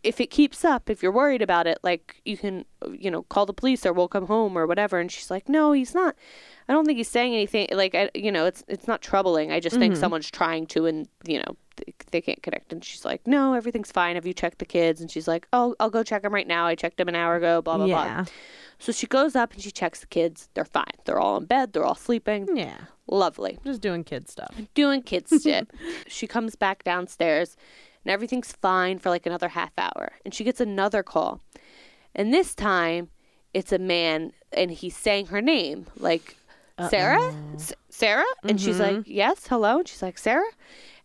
if 0.03 0.19
it 0.19 0.29
keeps 0.29 0.65
up, 0.65 0.89
if 0.89 1.01
you're 1.01 1.11
worried 1.11 1.41
about 1.41 1.65
it, 1.65 1.79
like 1.83 2.21
you 2.25 2.37
can, 2.37 2.65
you 2.91 3.09
know, 3.09 3.23
call 3.23 3.45
the 3.45 3.53
police 3.53 3.85
or 3.85 3.93
we'll 3.93 4.07
come 4.07 4.27
home 4.27 4.57
or 4.57 4.67
whatever. 4.67 4.99
And 4.99 5.11
she's 5.11 5.31
like, 5.31 5.47
no, 5.49 5.71
he's 5.71 5.95
not. 5.95 6.15
I 6.67 6.73
don't 6.73 6.85
think 6.85 6.97
he's 6.97 7.09
saying 7.09 7.33
anything. 7.33 7.67
Like, 7.71 7.95
I, 7.95 8.09
you 8.13 8.31
know, 8.31 8.45
it's 8.45 8.63
it's 8.67 8.87
not 8.87 9.01
troubling. 9.01 9.51
I 9.51 9.59
just 9.59 9.77
think 9.77 9.95
someone's 9.95 10.29
trying 10.29 10.67
to, 10.67 10.85
and 10.85 11.07
you 11.25 11.39
know, 11.39 11.55
they 12.11 12.21
can't 12.21 12.41
connect. 12.43 12.71
And 12.73 12.83
she's 12.83 13.03
like, 13.05 13.25
no, 13.27 13.53
everything's 13.53 13.91
fine. 13.91 14.15
Have 14.15 14.25
you 14.25 14.33
checked 14.33 14.59
the 14.59 14.65
kids? 14.65 15.01
And 15.01 15.09
she's 15.09 15.27
like, 15.27 15.47
oh, 15.53 15.75
I'll 15.79 15.89
go 15.89 16.03
check 16.03 16.21
them 16.23 16.33
right 16.33 16.47
now. 16.47 16.65
I 16.65 16.75
checked 16.75 16.97
them 16.97 17.07
an 17.07 17.15
hour 17.15 17.35
ago. 17.35 17.61
Blah 17.61 17.77
blah 17.77 17.85
Yeah. 17.85 18.13
blah. 18.23 18.25
So 18.79 18.91
she 18.91 19.07
goes 19.07 19.35
up 19.35 19.53
and 19.53 19.61
she 19.61 19.71
checks 19.71 19.99
the 20.01 20.07
kids. 20.07 20.49
They're 20.53 20.65
fine. 20.65 20.85
They're 21.05 21.19
all 21.19 21.37
in 21.37 21.45
bed. 21.45 21.73
They're 21.73 21.85
all 21.85 21.95
sleeping. 21.95 22.47
Yeah. 22.55 22.77
Lovely 23.07 23.59
Just 23.63 23.81
doing 23.81 24.03
kid 24.03 24.29
stuff. 24.29 24.53
doing 24.75 25.01
kid 25.01 25.27
shit. 25.43 25.69
she 26.07 26.25
comes 26.27 26.55
back 26.55 26.83
downstairs 26.83 27.55
and 28.05 28.11
everything's 28.11 28.51
fine 28.53 28.97
for 28.99 29.09
like 29.09 29.25
another 29.25 29.49
half 29.49 29.71
hour. 29.77 30.13
And 30.25 30.33
she 30.33 30.43
gets 30.43 30.59
another 30.61 31.03
call. 31.03 31.41
And 32.15 32.33
this 32.33 32.53
time 32.55 33.09
it's 33.53 33.71
a 33.71 33.77
man 33.79 34.31
and 34.51 34.71
he's 34.71 34.95
saying 34.95 35.27
her 35.27 35.41
name 35.41 35.85
like 35.97 36.35
Sarah? 36.89 37.17
S- 37.53 37.73
Sarah? 37.89 38.23
And 38.43 38.59
she's 38.59 38.79
like, 38.79 39.03
"Yes, 39.05 39.47
hello." 39.47 39.79
And 39.79 39.87
she's 39.87 40.01
like, 40.01 40.17
"Sarah?" 40.17 40.43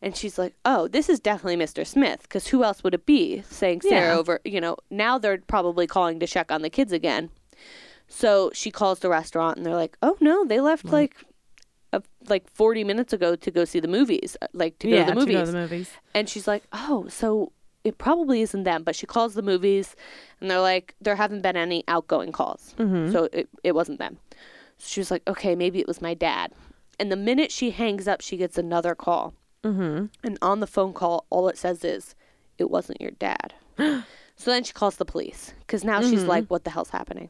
And 0.00 0.16
she's 0.16 0.38
like, 0.38 0.54
"Oh, 0.64 0.88
this 0.88 1.08
is 1.08 1.20
definitely 1.20 1.56
Mr. 1.62 1.86
Smith 1.86 2.22
because 2.22 2.48
who 2.48 2.64
else 2.64 2.82
would 2.82 2.94
it 2.94 3.04
be 3.06 3.42
saying 3.42 3.82
Sarah 3.82 4.12
Yeah. 4.12 4.16
over, 4.16 4.40
you 4.44 4.60
know, 4.60 4.76
now 4.90 5.18
they're 5.18 5.38
probably 5.38 5.86
calling 5.86 6.20
to 6.20 6.26
check 6.26 6.50
on 6.50 6.62
the 6.62 6.70
kids 6.70 6.92
again." 6.92 7.30
So 8.08 8.50
she 8.54 8.70
calls 8.70 9.00
the 9.00 9.10
restaurant 9.10 9.56
and 9.58 9.66
they're 9.66 9.74
like, 9.74 9.96
"Oh 10.02 10.16
no, 10.20 10.44
they 10.44 10.60
left 10.60 10.86
like 10.86 11.16
uh, 11.92 12.00
like 12.28 12.48
40 12.50 12.84
minutes 12.84 13.12
ago 13.12 13.36
to 13.36 13.50
go 13.50 13.64
see 13.64 13.80
the 13.80 13.88
movies, 13.88 14.36
uh, 14.40 14.46
like 14.52 14.78
to 14.78 14.88
go 14.88 14.94
yeah, 14.96 15.04
to 15.04 15.10
the 15.12 15.14
movies." 15.14 15.34
to 15.34 15.40
go 15.40 15.44
to 15.46 15.52
the 15.52 15.58
movies. 15.58 15.90
And 16.14 16.28
she's 16.28 16.48
like, 16.48 16.64
"Oh, 16.72 17.06
so 17.08 17.52
it 17.84 17.98
probably 17.98 18.40
isn't 18.40 18.64
them." 18.64 18.82
But 18.84 18.96
she 18.96 19.04
calls 19.06 19.34
the 19.34 19.42
movies, 19.42 19.94
and 20.40 20.50
they're 20.50 20.60
like, 20.60 20.94
"There 21.00 21.16
haven't 21.16 21.42
been 21.42 21.56
any 21.56 21.84
outgoing 21.88 22.32
calls, 22.32 22.74
so 23.12 23.28
it 23.32 23.48
it 23.62 23.74
wasn't 23.74 23.98
them." 23.98 24.18
She 24.78 25.00
was 25.00 25.10
like, 25.10 25.22
"Okay, 25.26 25.54
maybe 25.54 25.80
it 25.80 25.88
was 25.88 26.00
my 26.00 26.14
dad." 26.14 26.52
And 26.98 27.12
the 27.12 27.16
minute 27.16 27.52
she 27.52 27.70
hangs 27.70 28.08
up, 28.08 28.20
she 28.20 28.36
gets 28.36 28.58
another 28.58 28.94
call, 28.94 29.34
mm-hmm. 29.64 30.06
and 30.24 30.38
on 30.42 30.60
the 30.60 30.66
phone 30.66 30.92
call, 30.92 31.26
all 31.30 31.48
it 31.48 31.58
says 31.58 31.84
is, 31.84 32.14
"It 32.58 32.70
wasn't 32.70 33.00
your 33.00 33.12
dad." 33.12 33.54
so 33.78 34.02
then 34.50 34.64
she 34.64 34.72
calls 34.72 34.96
the 34.96 35.04
police 35.04 35.52
because 35.60 35.84
now 35.84 36.00
she's 36.00 36.24
like, 36.24 36.46
"What 36.48 36.64
the 36.64 36.70
hell's 36.70 36.90
happening?" 36.90 37.28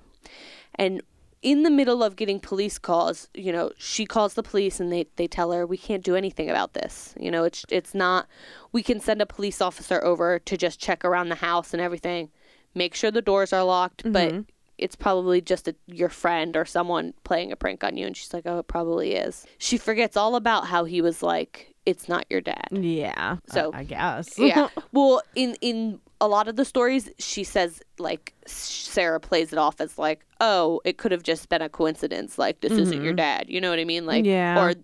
And 0.75 1.03
in 1.43 1.63
the 1.63 1.71
middle 1.71 2.03
of 2.03 2.17
getting 2.17 2.41
police 2.41 2.79
calls, 2.79 3.29
you 3.33 3.53
know, 3.53 3.71
she 3.79 4.05
calls 4.05 4.35
the 4.35 4.43
police 4.43 4.81
and 4.81 4.93
they, 4.93 5.07
they 5.17 5.29
tell 5.29 5.53
her 5.53 5.67
we 5.67 5.77
can't 5.77 6.03
do 6.03 6.17
anything 6.17 6.51
about 6.51 6.73
this. 6.73 7.15
You 7.19 7.31
know, 7.31 7.45
it's 7.45 7.65
it's 7.69 7.95
not 7.95 8.27
we 8.73 8.83
can 8.83 9.01
send 9.01 9.23
a 9.23 9.27
police 9.27 9.61
officer 9.61 10.03
over 10.05 10.39
to 10.41 10.57
just 10.57 10.81
check 10.81 11.05
around 11.05 11.29
the 11.29 11.37
house 11.37 11.73
and 11.73 11.81
everything, 11.81 12.31
make 12.75 12.95
sure 12.95 13.11
the 13.11 13.23
doors 13.23 13.53
are 13.53 13.65
locked, 13.65 14.03
but 14.13 14.33
it's 14.79 14.97
probably 14.97 15.41
just 15.41 15.69
a, 15.69 15.75
your 15.87 16.09
friend 16.09 16.57
or 16.57 16.65
someone 16.65 17.13
playing 17.25 17.53
a 17.53 17.57
prank 17.57 17.85
on 17.85 17.97
you. 17.97 18.07
And 18.07 18.17
she's 18.17 18.33
like, 18.33 18.45
oh, 18.47 18.61
it 18.61 18.69
probably 18.69 19.15
is. 19.15 19.47
She 19.59 19.77
forgets 19.77 20.17
all 20.17 20.37
about 20.37 20.67
how 20.67 20.85
he 20.85 21.01
was 21.01 21.23
like, 21.23 21.75
it's 21.85 22.09
not 22.09 22.25
your 22.31 22.41
dad. 22.41 22.69
Yeah. 22.71 23.37
So- 23.49 23.73
I, 23.73 23.81
I 23.81 23.85
guess. 23.85 24.39
yeah. 24.39 24.69
Well, 24.93 25.23
in 25.35 25.57
in 25.61 26.01
a 26.21 26.27
lot 26.27 26.49
of 26.49 26.57
the 26.57 26.65
stories, 26.65 27.11
she 27.19 27.45
says 27.45 27.83
like 27.99 28.35
Sarah 28.47 29.21
plays 29.21 29.53
it 29.53 29.59
off 29.59 29.81
as 29.81 29.99
like, 29.99 30.25
oh, 30.41 30.81
it 30.85 30.99
could 30.99 31.13
have 31.13 31.23
just 31.23 31.49
been 31.49 31.63
a 31.63 31.69
coincidence. 31.69 32.39
Like 32.39 32.61
this 32.61 32.73
isn't 32.73 33.03
your 33.03 33.13
mm-hmm. 33.13 33.17
dad. 33.17 33.47
You 33.49 33.61
know 33.61 33.71
what 33.71 33.79
I 33.79 33.85
mean? 33.85 34.07
Like, 34.07 34.25
Yeah. 34.25 34.63
Or 34.63 34.75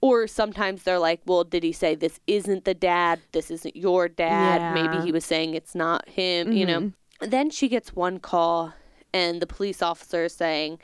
or 0.00 0.26
sometimes 0.26 0.82
they're 0.82 0.98
like, 0.98 1.20
well, 1.26 1.44
did 1.44 1.62
he 1.62 1.72
say 1.72 1.94
this 1.94 2.20
isn't 2.26 2.64
the 2.64 2.74
dad? 2.74 3.20
This 3.32 3.50
isn't 3.50 3.76
your 3.76 4.08
dad. 4.08 4.74
Maybe 4.74 5.02
he 5.04 5.12
was 5.12 5.24
saying 5.24 5.54
it's 5.54 5.74
not 5.74 6.08
him. 6.08 6.52
You 6.52 6.66
know. 6.66 6.80
Mm-hmm. 6.80 7.30
Then 7.30 7.50
she 7.50 7.68
gets 7.68 7.94
one 7.94 8.18
call, 8.18 8.74
and 9.16 9.42
the 9.42 9.46
police 9.56 9.80
officer 9.90 10.22
saying, 10.28 10.78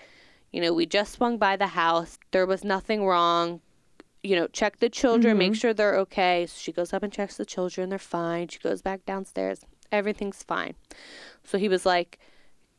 you 0.53 0.61
know, 0.63 0.73
we 0.73 0.85
just 0.87 1.13
swung 1.13 1.39
by 1.39 1.55
the 1.57 1.71
house. 1.83 2.19
There 2.31 2.47
was 2.47 2.63
nothing 2.65 3.01
wrong 3.07 3.61
you 4.23 4.37
know, 4.37 4.47
check 4.49 4.79
the 4.79 4.89
children, 4.89 5.37
make 5.37 5.53
mm-hmm. 5.53 5.59
sure 5.59 5.75
they're 5.75 5.97
okay. 5.99 6.47
So 6.47 6.55
she 6.59 6.73
goes 6.73 6.93
up 6.93 7.03
and 7.03 7.13
checks 7.13 7.37
the 7.37 7.45
children. 7.45 7.89
They're 7.89 7.99
fine. 7.99 8.49
She 8.49 8.61
goes 8.61 8.81
back 8.81 9.05
downstairs. 9.05 9.65
Everything's 9.91 10.43
fine. 10.43 10.75
So 11.45 11.59
he 11.59 11.69
was 11.69 11.85
like, 11.85 12.19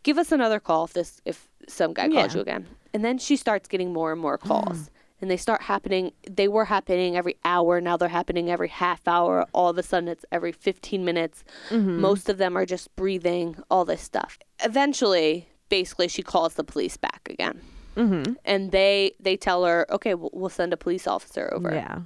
"Give 0.04 0.18
us 0.18 0.32
another 0.32 0.60
call 0.60 0.86
if 0.86 0.94
this 0.94 1.22
if 1.26 1.50
some 1.68 1.94
guy 1.94 2.08
calls 2.08 2.32
Yeah. 2.32 2.36
you 2.36 2.42
again." 2.42 2.68
And 2.94 3.04
then 3.04 3.18
she 3.18 3.36
starts 3.36 3.68
getting 3.68 3.92
more 3.92 4.12
and 4.12 4.22
more 4.22 4.38
calls. 4.38 4.84
Mm. 4.84 4.90
And 5.22 5.32
they 5.32 5.38
start 5.38 5.62
happening. 5.64 6.12
They 6.30 6.50
were 6.50 6.66
happening 6.66 7.16
every 7.16 7.38
hour. 7.46 7.80
Now 7.80 7.96
they're 7.96 8.10
happening 8.10 8.50
every 8.52 8.68
half 8.68 9.08
hour. 9.08 9.46
All 9.54 9.70
of 9.70 9.78
a 9.78 9.84
sudden, 9.84 10.10
it's 10.10 10.26
every 10.34 10.52
15 10.52 11.06
minutes. 11.06 11.46
Most 11.72 12.28
of 12.28 12.38
them 12.38 12.58
are 12.58 12.66
just 12.66 12.94
breathing, 12.98 13.56
all 13.72 13.86
this 13.86 14.02
stuff. 14.02 14.38
Eventually, 14.64 15.48
basically, 15.70 16.10
she 16.10 16.24
calls 16.24 16.56
the 16.56 16.64
police 16.64 16.98
back 16.98 17.22
again 17.30 17.62
Mm-hmm. 17.96 18.34
and 18.44 18.72
they 18.72 19.12
they 19.20 19.38
tell 19.38 19.64
her, 19.66 19.86
okay, 19.92 20.16
we'll, 20.16 20.32
we'll 20.34 20.50
send 20.50 20.74
a 20.74 20.78
police 20.78 21.06
officer 21.06 21.54
over, 21.54 21.72
Yeah. 21.74 22.00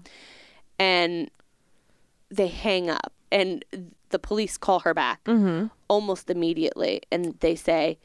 and 0.78 1.32
they 2.30 2.48
hang 2.48 2.90
up, 2.90 3.14
and 3.32 3.64
the 4.10 4.20
police 4.20 4.58
call 4.58 4.80
her 4.82 4.94
back 4.94 5.24
Mm-hmm. 5.24 5.68
almost 5.88 6.30
immediately, 6.30 7.02
and 7.12 7.36
they 7.40 7.56
say, 7.56 7.98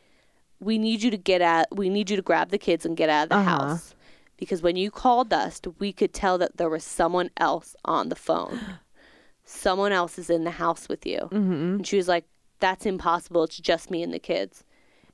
we 0.60 0.78
need 0.78 1.02
you 1.02 1.10
to 1.10 1.16
get 1.16 1.42
out, 1.42 1.66
we 1.76 1.88
need 1.88 2.08
you 2.08 2.14
to 2.16 2.22
grab 2.22 2.50
the 2.50 2.58
kids 2.58 2.86
and 2.86 2.96
get 2.96 3.08
out 3.10 3.24
of 3.24 3.28
the 3.30 3.36
Uh-huh. 3.36 3.58
house. 3.68 3.94
Because 4.42 4.60
when 4.60 4.74
you 4.74 4.90
called 4.90 5.32
us, 5.32 5.60
we 5.78 5.92
could 5.92 6.12
tell 6.12 6.36
that 6.38 6.56
there 6.56 6.68
was 6.68 6.82
someone 6.82 7.30
else 7.36 7.76
on 7.84 8.08
the 8.08 8.16
phone. 8.16 8.58
someone 9.44 9.92
else 9.92 10.18
is 10.18 10.28
in 10.28 10.42
the 10.42 10.50
house 10.50 10.88
with 10.88 11.06
you. 11.06 11.28
Mm-hmm. 11.30 11.76
And 11.76 11.86
she 11.86 11.96
was 11.96 12.08
like, 12.08 12.24
That's 12.58 12.84
impossible. 12.84 13.44
It's 13.44 13.58
just 13.58 13.88
me 13.88 14.02
and 14.02 14.12
the 14.12 14.18
kids. 14.18 14.64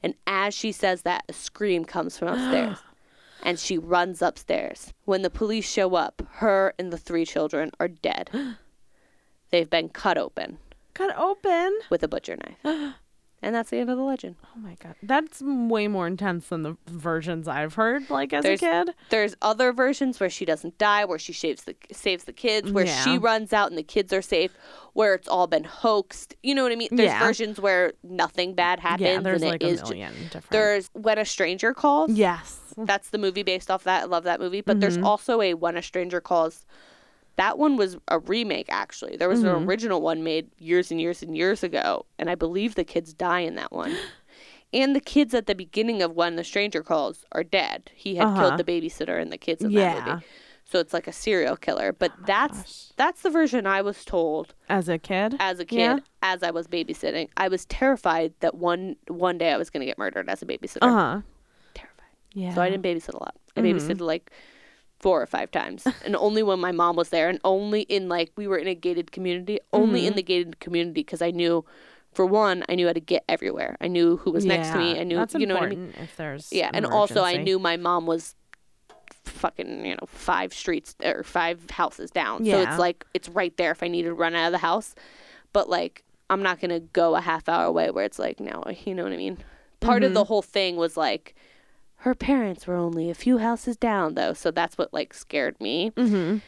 And 0.02 0.14
as 0.26 0.54
she 0.54 0.72
says 0.72 1.02
that, 1.02 1.24
a 1.28 1.34
scream 1.34 1.84
comes 1.84 2.16
from 2.16 2.28
upstairs. 2.28 2.78
and 3.42 3.58
she 3.58 3.76
runs 3.76 4.22
upstairs. 4.22 4.94
When 5.04 5.20
the 5.20 5.28
police 5.28 5.70
show 5.70 5.94
up, 5.94 6.22
her 6.36 6.72
and 6.78 6.90
the 6.90 6.96
three 6.96 7.26
children 7.26 7.70
are 7.78 7.88
dead. 7.88 8.30
They've 9.50 9.68
been 9.68 9.90
cut 9.90 10.16
open 10.16 10.56
Cut 10.94 11.14
open. 11.18 11.78
with 11.90 12.02
a 12.02 12.08
butcher 12.08 12.38
knife. 12.38 12.94
And 13.42 13.54
that's 13.54 13.70
the 13.70 13.78
end 13.78 13.88
of 13.90 13.96
the 13.96 14.02
legend. 14.02 14.36
Oh 14.44 14.58
my 14.58 14.76
god, 14.82 14.94
that's 15.02 15.40
way 15.42 15.88
more 15.88 16.06
intense 16.06 16.48
than 16.48 16.62
the 16.62 16.76
versions 16.86 17.46
I've 17.48 17.74
heard. 17.74 18.08
Like 18.10 18.32
as 18.32 18.42
There's- 18.42 18.62
a 18.62 18.84
kid. 18.86 18.94
There's 19.10 19.34
other 19.42 19.72
versions 19.72 20.18
where 20.20 20.30
she 20.30 20.44
doesn't 20.44 20.78
die, 20.78 21.04
where 21.04 21.18
she 21.18 21.32
saves 21.32 21.64
the 21.64 21.74
saves 21.92 22.24
the 22.24 22.32
kids, 22.32 22.70
where 22.72 22.86
she 22.86 23.18
runs 23.18 23.52
out 23.52 23.70
and 23.70 23.78
the 23.78 23.82
kids 23.82 24.12
are 24.12 24.22
safe, 24.22 24.52
where 24.92 25.14
it's 25.14 25.28
all 25.28 25.46
been 25.46 25.64
hoaxed. 25.64 26.34
You 26.42 26.54
know 26.54 26.62
what 26.62 26.72
I 26.72 26.76
mean? 26.76 26.88
There's 26.90 27.08
Yeah. 27.10 27.24
versions 27.24 27.60
where 27.60 27.92
nothing 28.02 28.54
bad 28.54 28.80
happens 28.80 29.00
Yeah, 29.08 29.20
there's 29.20 29.42
and 29.42 29.50
like 29.52 29.62
a 29.62 29.66
is 29.68 29.80
ju- 29.82 29.88
million 29.90 30.12
different. 30.24 30.50
There's 30.50 30.90
When 30.94 31.18
a 31.18 31.24
Stranger 31.24 31.74
Calls. 31.74 32.10
yes. 32.10 32.60
That's 32.76 33.10
the 33.10 33.18
movie 33.18 33.42
based 33.42 33.70
off 33.72 33.84
that. 33.84 34.02
I 34.02 34.06
love 34.06 34.22
that 34.24 34.38
movie. 34.40 34.60
But 34.60 34.80
there's 34.80 34.96
Mm-hmm. 34.96 35.06
also 35.06 35.40
a 35.42 35.54
When 35.54 35.76
a 35.76 35.82
Stranger 35.82 36.20
Calls. 36.20 36.64
That 37.38 37.56
one 37.56 37.76
was 37.76 37.96
a 38.08 38.18
remake, 38.18 38.66
actually. 38.68 39.16
There 39.16 39.28
was 39.28 39.40
Mm-hmm. 39.40 39.56
an 39.56 39.64
original 39.68 40.00
one 40.02 40.22
made 40.22 40.50
years 40.58 40.90
and 40.90 41.00
years 41.00 41.22
and 41.22 41.34
years 41.36 41.62
ago, 41.62 42.04
and 42.18 42.28
I 42.28 42.34
believe 42.34 42.74
the 42.74 42.84
kids 42.84 43.14
die 43.14 43.40
in 43.40 43.54
that 43.54 43.72
one. 43.72 43.96
And 44.72 44.94
the 44.94 45.00
kids 45.00 45.32
at 45.32 45.46
the 45.46 45.54
beginning 45.54 46.02
of 46.02 46.12
When 46.12 46.36
the 46.36 46.44
Stranger 46.44 46.82
Calls 46.82 47.24
are 47.32 47.42
dead. 47.42 47.90
He 47.94 48.16
had 48.16 48.26
Uh-huh. 48.26 48.40
killed 48.50 48.58
the 48.58 48.64
babysitter 48.64 49.18
and 49.22 49.32
the 49.32 49.38
kids 49.38 49.62
in 49.64 49.72
that 49.72 50.04
movie. 50.06 50.26
So 50.64 50.78
it's 50.78 50.92
like 50.92 51.06
a 51.06 51.12
serial 51.12 51.56
killer. 51.56 51.94
But 51.94 52.12
that's 52.26 52.58
gosh. 52.58 52.84
that's 52.96 53.22
the 53.22 53.30
version 53.30 53.66
I 53.66 53.80
was 53.80 54.04
told 54.04 54.52
As 54.68 54.90
a 54.90 54.98
kid. 54.98 55.36
as 55.40 55.58
a 55.60 55.64
kid 55.64 55.78
Yeah. 55.78 55.98
as 56.22 56.42
I 56.42 56.50
was 56.50 56.66
babysitting. 56.66 57.28
I 57.38 57.48
was 57.48 57.64
terrified 57.64 58.34
that 58.40 58.54
one 58.56 58.96
one 59.08 59.38
day 59.38 59.50
I 59.52 59.56
was 59.56 59.70
going 59.70 59.80
to 59.80 59.86
get 59.86 59.96
murdered 59.96 60.28
as 60.28 60.42
a 60.42 60.46
babysitter. 60.46 60.82
Uh 60.82 60.92
huh. 60.92 61.20
Terrified. 61.72 62.12
Yeah. 62.34 62.54
So 62.54 62.60
I 62.60 62.68
didn't 62.68 62.84
babysit 62.84 63.14
a 63.14 63.22
lot. 63.22 63.36
I 63.56 63.60
Mm-hmm. 63.62 63.78
babysitted 63.78 64.00
like 64.00 64.30
four 64.98 65.22
or 65.22 65.26
five 65.26 65.50
times, 65.50 65.86
and 66.04 66.16
only 66.16 66.42
when 66.42 66.58
my 66.60 66.72
mom 66.72 66.96
was 66.96 67.08
there, 67.10 67.28
and 67.28 67.38
only 67.44 67.82
in 67.82 68.08
like 68.08 68.30
we 68.36 68.46
were 68.46 68.58
in 68.58 68.66
a 68.68 68.74
gated 68.74 69.12
community, 69.12 69.58
only 69.72 70.00
Mm-hmm. 70.00 70.06
in 70.08 70.14
the 70.16 70.22
gated 70.22 70.60
community 70.60 71.00
because 71.02 71.22
I 71.22 71.30
knew, 71.30 71.64
for 72.12 72.26
one, 72.26 72.64
I 72.68 72.74
knew 72.74 72.86
how 72.86 72.92
to 72.92 73.00
get 73.00 73.24
everywhere. 73.28 73.76
I 73.80 73.88
knew 73.88 74.16
who 74.18 74.30
was 74.32 74.44
next 74.44 74.70
to 74.72 74.78
me. 74.78 74.98
I 75.00 75.04
knew, 75.04 75.16
that's 75.16 75.34
you 75.34 75.46
know 75.46 75.54
what 75.54 75.64
I 75.64 75.68
mean. 75.70 75.94
If 75.98 76.16
there's 76.16 76.52
Yeah, 76.52 76.68
an 76.68 76.74
and 76.76 76.86
also 76.86 77.22
I 77.22 77.36
knew 77.44 77.58
my 77.58 77.76
mom 77.76 78.06
was 78.06 78.34
fucking 79.24 79.84
you 79.84 79.92
know 79.92 80.06
five 80.06 80.52
streets 80.52 80.96
or 81.04 81.22
five 81.22 81.70
houses 81.70 82.10
down. 82.10 82.44
yeah. 82.44 82.54
So 82.54 82.62
it's 82.62 82.78
like 82.78 83.04
it's 83.14 83.28
right 83.28 83.56
there 83.56 83.70
if 83.70 83.82
I 83.82 83.88
needed 83.88 84.08
to 84.08 84.14
run 84.14 84.34
out 84.34 84.46
of 84.46 84.52
the 84.52 84.58
house. 84.58 84.94
But 85.52 85.68
like 85.68 86.04
I'm 86.30 86.42
not 86.42 86.60
gonna 86.60 86.80
go 86.80 87.14
a 87.14 87.20
half 87.20 87.48
hour 87.48 87.64
away 87.66 87.90
where 87.90 88.04
it's 88.04 88.18
like 88.18 88.40
no, 88.40 88.62
you 88.84 88.94
know 88.94 89.04
what 89.04 89.12
I 89.12 89.16
mean. 89.16 89.38
Part 89.80 90.02
of 90.02 90.12
the 90.14 90.20
Mm-hmm. 90.20 90.28
whole 90.28 90.42
thing 90.42 90.76
was 90.76 90.96
like 90.96 91.34
her 92.02 92.14
parents 92.14 92.66
were 92.66 92.76
only 92.76 93.10
a 93.10 93.14
few 93.14 93.38
houses 93.38 93.76
down 93.76 94.14
though, 94.14 94.32
so 94.32 94.50
that's 94.50 94.78
what 94.78 94.92
like 94.92 95.12
scared 95.12 95.60
me. 95.60 95.90
Mm-hmm. 95.90 96.38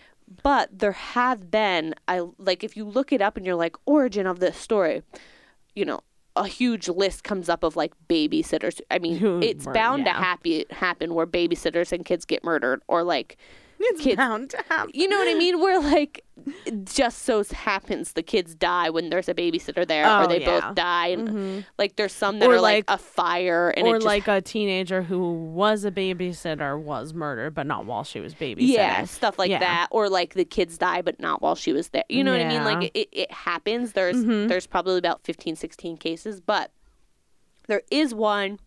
But 0.42 0.78
there 0.78 0.92
have 0.92 1.50
been 1.50 1.94
I 2.06 2.22
like 2.38 2.62
if 2.62 2.76
you 2.76 2.84
look 2.84 3.12
it 3.12 3.20
up 3.20 3.36
and 3.36 3.44
you're 3.44 3.56
like 3.56 3.76
origin 3.84 4.26
of 4.26 4.40
this 4.40 4.56
story, 4.56 5.02
you 5.74 5.84
know. 5.84 6.00
A 6.36 6.46
huge 6.46 6.88
list 6.88 7.24
comes 7.24 7.48
up 7.48 7.64
of 7.64 7.74
like 7.74 7.92
babysitters. 8.08 8.80
I 8.88 9.00
mean, 9.00 9.20
it's 9.42 9.66
bound 9.66 10.04
to 10.04 10.12
happy 10.12 10.64
happen 10.70 11.12
where 11.12 11.26
babysitters 11.26 11.90
and 11.90 12.04
kids 12.04 12.24
get 12.24 12.44
murdered, 12.44 12.82
or 12.86 13.02
like 13.02 13.36
It's 13.92 14.02
kids- 14.02 14.16
bound 14.16 14.50
to 14.50 14.62
happen. 14.68 14.90
you 14.94 15.08
know 15.08 15.16
what 15.18 15.28
I 15.28 15.34
mean? 15.34 15.58
Where 15.60 15.80
like 15.80 16.24
just 16.84 17.22
so 17.22 17.42
happens 17.44 18.12
the 18.12 18.22
kids 18.22 18.54
die 18.54 18.88
when 18.90 19.10
there's 19.10 19.28
a 19.28 19.34
babysitter 19.34 19.86
there, 19.86 20.04
Oh, 20.06 20.24
or 20.24 20.26
they 20.26 20.40
yeah. 20.40 20.60
both 20.60 20.74
die, 20.74 21.08
and 21.08 21.64
like 21.78 21.96
there's 21.96 22.12
some 22.12 22.38
that 22.38 22.48
Or, 22.48 22.54
are 22.54 22.60
like, 22.60 22.88
like- 22.88 22.98
a 22.98 23.02
fire, 23.02 23.70
and 23.70 23.86
or 23.86 23.96
just, 23.96 24.06
like 24.06 24.28
a 24.28 24.40
teenager 24.40 25.02
who 25.02 25.32
was 25.32 25.84
a 25.84 25.90
babysitter 25.90 26.80
was 26.80 27.12
murdered, 27.14 27.54
but 27.54 27.66
not 27.66 27.84
while 27.86 28.04
she 28.04 28.20
was 28.20 28.34
babysitting. 28.34 28.68
yeah, 28.68 29.04
stuff 29.04 29.38
like 29.38 29.50
Yeah. 29.50 29.58
that, 29.60 29.88
or 29.90 30.08
like 30.08 30.34
the 30.34 30.44
kids 30.44 30.76
die 30.78 31.02
but 31.02 31.18
not 31.20 31.40
while 31.42 31.54
she 31.56 31.72
was 31.72 31.88
there. 31.90 32.04
You 32.08 32.22
know 32.24 32.32
what 32.32 32.40
I 32.40 32.48
mean? 32.48 32.64
Like 32.64 32.78
Mm-hmm. 32.78 32.98
it, 32.98 33.08
it 33.12 33.32
happens. 33.32 33.92
There's 33.92 34.22
there's 34.24 34.66
probably 34.66 34.98
about 34.98 35.22
15, 35.24 35.56
16 35.56 35.96
cases, 35.96 36.40
but 36.40 36.70
there 37.66 37.82
is 37.90 38.14
one 38.14 38.58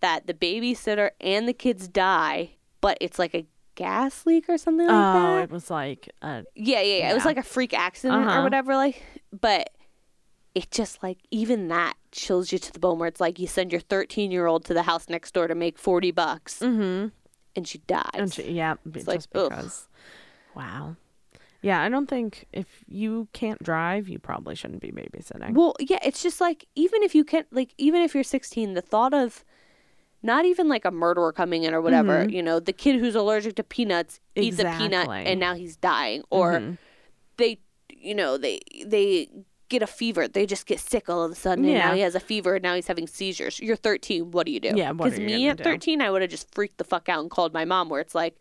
that 0.00 0.26
the 0.26 0.34
babysitter 0.34 1.10
and 1.20 1.48
the 1.48 1.52
kids 1.54 1.88
die, 1.88 2.50
but 2.80 2.98
it's 3.00 3.18
like 3.18 3.34
a 3.34 3.46
gas 3.76 4.26
leak 4.26 4.48
or 4.48 4.58
something 4.58 4.86
like 4.88 4.94
Oh, 5.16 5.36
that. 5.36 5.42
it 5.44 5.50
was 5.50 5.70
like 5.70 6.08
a 6.22 6.42
Yeah, 6.56 6.80
yeah, 6.80 6.98
yeah. 6.98 7.10
It 7.12 7.14
was 7.14 7.24
like 7.24 7.36
a 7.38 7.42
freak 7.44 7.72
accident 7.72 8.24
or 8.24 8.28
Uh-huh. 8.28 8.42
whatever. 8.42 8.74
Like, 8.74 9.02
but 9.38 9.70
it 10.56 10.70
just 10.72 11.02
like 11.02 11.18
even 11.30 11.68
that 11.68 11.94
chills 12.12 12.50
you 12.50 12.58
to 12.58 12.72
the 12.72 12.78
bone. 12.80 12.98
Where 12.98 13.08
it's 13.08 13.20
like 13.20 13.38
you 13.38 13.46
send 13.46 13.70
your 13.70 13.80
13 13.80 14.30
year 14.32 14.46
old 14.46 14.64
to 14.64 14.74
the 14.74 14.82
house 14.82 15.08
next 15.08 15.32
door 15.34 15.46
to 15.46 15.54
make 15.54 15.78
40 15.78 16.10
bucks, 16.10 16.58
mm-hmm. 16.60 17.08
and 17.54 17.68
she 17.68 17.78
dies. 17.86 18.08
And 18.14 18.32
she, 18.32 18.50
yeah, 18.52 18.74
It's 18.94 19.06
like, 19.06 19.18
just 19.18 19.28
ugh. 19.34 19.70
Wow. 20.54 20.96
Yeah, 21.62 21.82
I 21.82 21.88
don't 21.88 22.06
think 22.06 22.46
if 22.52 22.66
you 22.86 23.28
can't 23.32 23.62
drive, 23.62 24.08
you 24.08 24.18
probably 24.18 24.54
shouldn't 24.54 24.80
be 24.82 24.92
babysitting. 24.92 25.54
well, 25.54 25.74
yeah, 25.80 25.98
it's 26.02 26.22
just 26.22 26.40
like 26.40 26.66
even 26.74 27.02
if 27.02 27.14
you 27.14 27.24
can't, 27.24 27.46
like 27.52 27.74
even 27.76 28.02
if 28.02 28.14
you're 28.14 28.24
16, 28.24 28.74
the 28.74 28.80
thought 28.82 29.12
of 29.12 29.44
not 30.26 30.44
even 30.44 30.68
like 30.68 30.84
a 30.84 30.90
murderer 30.90 31.32
coming 31.32 31.62
in 31.62 31.72
or 31.72 31.80
whatever, 31.80 32.28
you 32.28 32.42
know, 32.42 32.60
the 32.60 32.72
kid 32.72 32.96
who's 33.00 33.14
allergic 33.14 33.54
to 33.56 33.62
peanuts 33.64 34.20
eats 34.34 34.58
a 34.58 34.64
peanut 34.76 35.08
Mm-hmm. 35.08 35.10
Mm-hmm. 35.10 35.26
and 35.28 35.40
now 35.40 35.54
he's 35.54 35.76
dying, 35.76 36.22
or 36.30 36.76
they, 37.38 37.58
you 37.88 38.14
know, 38.14 38.36
they 38.36 38.60
they 38.84 39.28
get 39.68 39.82
a 39.82 39.86
fever, 39.86 40.28
they 40.28 40.46
just 40.46 40.66
get 40.66 40.78
sick 40.78 41.08
all 41.08 41.22
of 41.24 41.32
a 41.32 41.34
sudden, 41.34 41.64
and 41.64 41.74
now 41.74 41.88
Yeah. 41.90 41.94
he 41.96 42.00
has 42.02 42.14
a 42.14 42.20
fever, 42.20 42.54
and 42.56 42.62
now 42.62 42.74
he's 42.76 42.86
having 42.86 43.06
seizures. 43.08 43.58
You're 43.58 43.74
13, 43.76 44.30
what 44.30 44.46
do 44.46 44.52
you 44.52 44.60
do? 44.60 44.72
Yeah, 44.76 44.92
Because 44.92 45.18
me 45.18 45.48
at 45.48 45.56
do? 45.56 45.64
13, 45.64 46.00
I 46.00 46.10
would 46.10 46.22
have 46.22 46.30
just 46.30 46.54
freaked 46.54 46.78
the 46.78 46.84
fuck 46.84 47.08
out 47.08 47.20
and 47.20 47.30
called 47.30 47.52
my 47.52 47.64
mom. 47.64 47.88
Where 47.88 48.00
it's 48.00 48.14
like. 48.14 48.36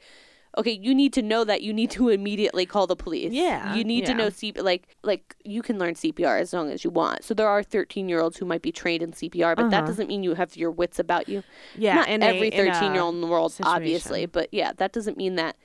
Okay, 0.58 0.72
you 0.72 0.96
need 0.96 1.12
to 1.14 1.22
know 1.22 1.44
that 1.44 1.62
you 1.62 1.74
need 1.74 1.92
to 1.92 2.10
immediately 2.18 2.66
call 2.66 2.88
the 2.88 2.96
police. 2.96 3.34
Yeah, 3.34 3.74
you 3.76 3.84
need 3.84 4.06
to 4.06 4.14
know 4.14 4.30
C- 4.30 4.54
like 4.54 4.88
like 5.04 5.36
you 5.44 5.62
can 5.62 5.78
learn 5.78 5.96
CPR 5.96 6.40
as 6.40 6.54
long 6.54 6.72
as 6.72 6.84
you 6.84 6.90
want. 6.90 7.24
So 7.24 7.34
there 7.34 7.48
are 7.50 7.62
13 7.64 8.08
year 8.10 8.22
olds 8.22 8.38
who 8.38 8.46
might 8.46 8.62
be 8.62 8.72
trained 8.72 9.04
in 9.04 9.12
CPR, 9.12 9.56
but 9.56 9.70
that 9.70 9.80
Uh-huh. 9.80 9.88
doesn't 9.88 10.08
mean 10.08 10.24
you 10.24 10.36
have 10.36 10.56
your 10.56 10.72
wits 10.72 10.98
about 11.00 11.28
you. 11.30 11.44
yeah, 11.78 11.96
Not 11.96 12.08
every 12.10 12.50
13 12.52 12.94
year 12.94 13.02
old 13.04 13.16
in 13.16 13.22
the 13.22 13.28
world, 13.28 13.54
obviously, 13.64 14.26
but 14.26 14.50
yeah, 14.54 14.72
that 14.78 14.92
doesn't 14.94 15.18
mean 15.18 15.36
that 15.36 15.56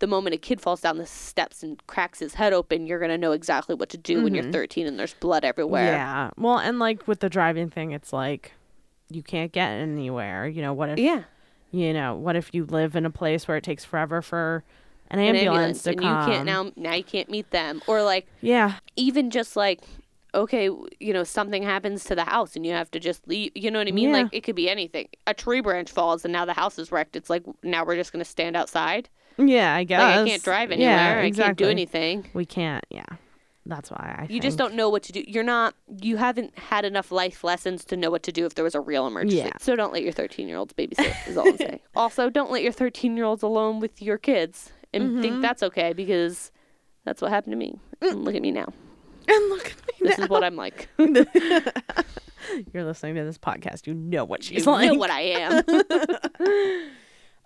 the 0.00 0.06
moment 0.06 0.32
a 0.32 0.38
kid 0.38 0.60
falls 0.60 0.80
down 0.80 0.96
the 0.98 1.06
steps 1.06 1.64
and 1.64 1.84
cracks 1.88 2.20
his 2.20 2.34
head 2.34 2.52
open, 2.52 2.86
you're 2.86 3.00
gonna 3.00 3.18
know 3.18 3.32
exactly 3.32 3.74
what 3.74 3.88
to 3.88 3.98
do 3.98 4.22
when 4.22 4.32
you're 4.34 4.44
13 4.52 4.86
and 4.86 4.96
there's 4.96 5.14
blood 5.14 5.44
everywhere. 5.44 5.82
Mm-hmm. 5.82 5.94
Yeah. 5.96 6.30
Well, 6.36 6.58
and 6.58 6.78
like 6.78 7.08
with 7.08 7.18
the 7.18 7.28
driving 7.28 7.68
thing, 7.70 7.90
it's 7.90 8.12
like 8.12 8.52
you 9.10 9.24
can't 9.24 9.50
get 9.50 9.70
anywhere. 9.70 10.46
You 10.46 10.62
know, 10.62 10.72
what 10.72 10.90
if 10.90 10.98
Yeah. 11.00 11.24
You 11.70 11.92
know, 11.92 12.14
what 12.14 12.36
if 12.36 12.54
you 12.54 12.64
live 12.64 12.96
in 12.96 13.04
a 13.06 13.10
place 13.10 13.46
where 13.46 13.56
it 13.56 13.64
takes 13.64 13.84
forever 13.84 14.22
for 14.22 14.64
an 15.10 15.18
An 15.18 15.36
ambulance, 15.36 15.82
to 15.84 15.90
and 15.90 16.00
come? 16.00 16.20
you 16.20 16.26
can't 16.34 16.46
now 16.46 16.70
now 16.76 16.94
you 16.94 17.04
can't 17.04 17.30
meet 17.30 17.50
them 17.50 17.80
or 17.86 18.02
like 18.02 18.26
Yeah. 18.40 18.74
even 18.96 19.30
just 19.30 19.56
like 19.56 19.80
okay 20.34 20.68
you 21.00 21.12
know 21.14 21.24
something 21.24 21.62
happens 21.62 22.04
to 22.04 22.14
the 22.14 22.24
house 22.24 22.54
and 22.54 22.66
you 22.66 22.72
have 22.72 22.90
to 22.90 23.00
just 23.00 23.26
leave 23.26 23.50
you 23.54 23.70
know 23.70 23.78
what 23.78 23.88
i 23.88 23.90
mean 23.90 24.10
Yeah. 24.10 24.18
like 24.18 24.26
it 24.32 24.42
could 24.42 24.54
be 24.56 24.68
anything 24.68 25.08
a 25.26 25.32
tree 25.32 25.62
branch 25.62 25.90
falls 25.90 26.22
and 26.26 26.32
now 26.32 26.44
the 26.44 26.52
house 26.52 26.78
is 26.78 26.92
wrecked 26.92 27.16
it's 27.16 27.30
like 27.30 27.42
now 27.62 27.82
we're 27.86 27.96
just 27.96 28.12
going 28.12 28.22
to 28.22 28.30
stand 28.30 28.54
outside 28.54 29.08
Yeah, 29.38 29.74
I 29.74 29.84
guess. 29.84 29.98
like 30.02 30.18
i 30.20 30.24
can't 30.28 30.42
drive 30.44 30.70
anywhere 30.70 31.20
Yeah, 31.22 31.26
i 31.26 31.30
can't 31.30 31.56
do 31.56 31.68
anything 31.68 32.26
We 32.34 32.44
can't. 32.44 32.84
Yeah. 32.90 33.06
That's 33.68 33.90
why 33.90 34.16
I. 34.28 34.32
you 34.32 34.40
just 34.40 34.56
don't 34.58 34.74
know 34.74 34.88
what 34.88 35.02
to 35.04 35.12
do 35.12 35.22
you're 35.28 35.44
not 35.44 35.74
you 36.00 36.16
haven't 36.16 36.58
had 36.58 36.84
enough 36.86 37.12
life 37.12 37.44
lessons 37.44 37.84
to 37.84 37.96
know 37.98 38.10
what 38.10 38.22
to 38.24 38.32
do 38.32 38.46
if 38.46 38.54
there 38.54 38.64
was 38.64 38.74
a 38.74 38.80
real 38.80 39.06
emergency 39.06 39.36
Yeah. 39.36 39.50
so 39.60 39.76
don't 39.76 39.92
let 39.92 40.02
your 40.02 40.12
13 40.12 40.48
year 40.48 40.56
olds 40.56 40.72
babysit 40.72 41.14
is 41.28 41.36
all 41.36 41.46
i'm 41.48 41.56
saying 41.66 41.80
also 41.94 42.30
don't 42.30 42.50
let 42.50 42.62
your 42.62 42.72
13 42.72 43.14
year 43.14 43.26
olds 43.26 43.42
alone 43.42 43.78
with 43.78 44.00
your 44.00 44.16
kids 44.18 44.72
and 44.94 45.04
Mm-hmm. 45.10 45.20
think 45.22 45.42
that's 45.42 45.62
okay 45.62 45.92
because 45.92 46.50
that's 47.04 47.20
what 47.20 47.30
happened 47.30 47.52
to 47.52 47.56
me 47.58 47.78
and 48.00 48.24
look 48.24 48.34
at 48.34 48.40
me 48.42 48.50
now 48.50 48.66
And 49.28 49.48
look 49.50 49.66
at 49.66 49.76
me. 50.00 50.08
this 50.08 50.18
is 50.18 50.28
what 50.30 50.42
i'm 50.42 50.56
like 50.56 50.88
You're 52.72 52.84
listening 52.84 53.16
to 53.16 53.24
this 53.24 53.36
podcast. 53.36 53.86
You 53.86 53.92
know 53.92 54.24
what 54.24 54.42
she's 54.42 54.64
you 54.64 54.72
like. 54.72 54.86
know 54.90 54.94
what 54.98 55.10
i 55.10 55.20
am 55.20 55.62